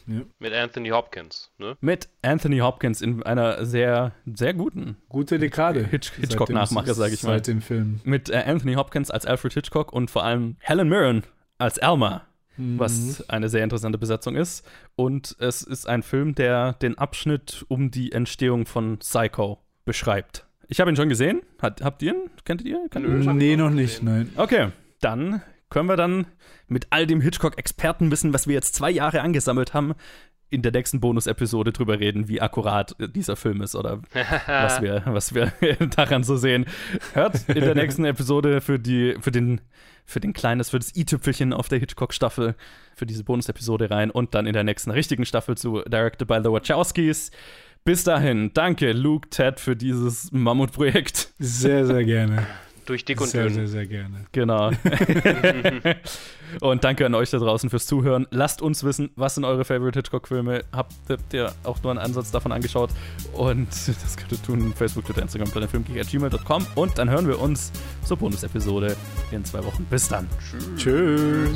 Oh, 0.08 0.10
ja. 0.12 0.20
mit 0.38 0.52
Anthony 0.52 0.90
Hopkins, 0.90 1.50
ne? 1.58 1.76
Mit 1.80 2.08
Anthony 2.22 2.58
Hopkins 2.58 3.00
in 3.00 3.22
einer 3.22 3.64
sehr, 3.64 4.12
sehr 4.26 4.54
guten 4.54 4.96
Gute 5.08 5.38
Dekade. 5.38 5.84
Hitch 5.84 6.12
Hitchcock-Nachmache, 6.12 6.92
sage 6.94 7.14
ich 7.14 7.22
mal. 7.22 7.36
Seit 7.36 7.46
dem 7.46 7.62
Film. 7.62 8.00
Mit 8.04 8.28
äh, 8.28 8.42
Anthony 8.46 8.74
Hopkins 8.74 9.10
als 9.10 9.24
Alfred 9.24 9.54
Hitchcock 9.54 9.92
und 9.92 10.10
vor 10.10 10.24
allem 10.24 10.56
Helen 10.60 10.88
Mirren 10.88 11.22
als 11.58 11.78
Alma, 11.78 12.24
Mhm. 12.58 12.78
was 12.78 13.28
eine 13.30 13.48
sehr 13.48 13.62
interessante 13.64 13.98
Besetzung 13.98 14.34
ist. 14.34 14.66
Und 14.96 15.36
es 15.38 15.62
ist 15.62 15.88
ein 15.88 16.02
Film, 16.02 16.34
der 16.34 16.72
den 16.74 16.98
Abschnitt 16.98 17.64
um 17.68 17.90
die 17.90 18.12
Entstehung 18.12 18.66
von 18.66 18.98
Psycho 18.98 19.58
beschreibt. 19.88 20.46
Ich 20.68 20.80
habe 20.80 20.90
ihn 20.90 20.96
schon 20.96 21.08
gesehen. 21.08 21.40
Hat, 21.60 21.82
habt 21.82 22.02
ihr 22.02 22.12
ihn? 22.12 22.30
Kennt 22.44 22.62
ihr? 22.62 22.88
Kennt? 22.90 23.08
Mhm. 23.08 23.36
Nee, 23.36 23.56
noch 23.56 23.70
nicht, 23.70 24.02
nein. 24.02 24.30
Okay, 24.36 24.68
dann 25.00 25.42
können 25.70 25.88
wir 25.88 25.96
dann 25.96 26.26
mit 26.68 26.88
all 26.90 27.06
dem 27.06 27.20
Hitchcock-Expertenwissen, 27.22 28.34
was 28.34 28.46
wir 28.46 28.54
jetzt 28.54 28.74
zwei 28.74 28.90
Jahre 28.90 29.22
angesammelt 29.22 29.72
haben, 29.72 29.94
in 30.50 30.62
der 30.62 30.72
nächsten 30.72 31.00
Bonus-Episode 31.00 31.72
drüber 31.72 32.00
reden, 32.00 32.28
wie 32.28 32.40
akkurat 32.40 32.94
dieser 32.98 33.36
Film 33.36 33.60
ist 33.62 33.74
oder 33.74 34.00
was 34.46 34.80
wir, 34.82 35.02
was 35.06 35.34
wir 35.34 35.52
daran 35.96 36.22
so 36.22 36.36
sehen. 36.36 36.66
Hört 37.14 37.48
in 37.48 37.60
der 37.60 37.74
nächsten 37.74 38.04
Episode 38.04 38.60
für 38.60 38.78
die, 38.78 39.16
für 39.20 39.30
den, 39.30 39.60
für 40.04 40.20
den 40.20 40.32
kleines, 40.34 40.70
für 40.70 40.78
das 40.78 40.94
i-Tüpfelchen 40.96 41.52
auf 41.52 41.68
der 41.68 41.78
Hitchcock-Staffel, 41.78 42.54
für 42.94 43.06
diese 43.06 43.24
Bonus-Episode 43.24 43.90
rein 43.90 44.10
und 44.10 44.34
dann 44.34 44.46
in 44.46 44.52
der 44.52 44.64
nächsten 44.64 44.90
richtigen 44.90 45.24
Staffel 45.24 45.56
zu 45.56 45.82
Directed 45.82 46.28
by 46.28 46.40
the 46.42 46.50
Wachowskis. 46.50 47.30
Bis 47.84 48.04
dahin, 48.04 48.52
danke 48.52 48.92
Luke, 48.92 49.30
Ted 49.30 49.60
für 49.60 49.76
dieses 49.76 50.30
Mammutprojekt. 50.32 51.32
Sehr, 51.38 51.86
sehr 51.86 52.04
gerne. 52.04 52.46
Durch 52.88 53.04
dick 53.04 53.20
und 53.20 53.28
sehr, 53.28 53.44
dünn. 53.44 53.52
sehr, 53.52 53.68
sehr 53.68 53.86
gerne. 53.86 54.24
Genau. 54.32 54.70
und 56.62 56.84
danke 56.84 57.04
an 57.04 57.14
euch 57.14 57.28
da 57.28 57.36
draußen 57.36 57.68
fürs 57.68 57.86
Zuhören. 57.86 58.26
Lasst 58.30 58.62
uns 58.62 58.82
wissen, 58.82 59.10
was 59.14 59.34
sind 59.34 59.44
eure 59.44 59.66
Favorite 59.66 59.98
Hitchcock-Filme? 59.98 60.64
Habt 60.72 60.94
ihr 61.34 61.52
auch 61.64 61.82
nur 61.82 61.92
einen 61.92 61.98
Ansatz 61.98 62.30
davon 62.30 62.50
angeschaut? 62.50 62.88
Und 63.34 63.68
das 63.68 64.16
könnt 64.16 64.32
ihr 64.32 64.42
tun: 64.42 64.72
Facebook, 64.74 65.04
Twitter, 65.04 65.20
Instagram, 65.20 65.50
planetfilmgeek.gmail.com. 65.50 66.66
Und 66.76 66.96
dann 66.96 67.10
hören 67.10 67.28
wir 67.28 67.38
uns 67.38 67.72
zur 68.06 68.16
Bonus-Episode 68.16 68.96
in 69.32 69.44
zwei 69.44 69.62
Wochen. 69.64 69.84
Bis 69.90 70.08
dann. 70.08 70.26
Tschüss. 70.78 71.50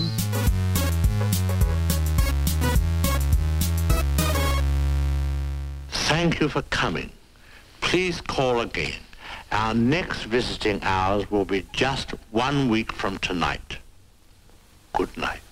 Thank 6.23 6.39
you 6.39 6.49
for 6.49 6.62
coming. 6.62 7.11
Please 7.81 8.20
call 8.20 8.61
again. 8.61 9.01
Our 9.51 9.74
next 9.74 10.23
visiting 10.23 10.81
hours 10.85 11.28
will 11.32 11.44
be 11.44 11.66
just 11.73 12.11
one 12.31 12.69
week 12.69 12.93
from 12.93 13.19
tonight. 13.19 13.78
Good 14.93 15.19
night. 15.19 15.52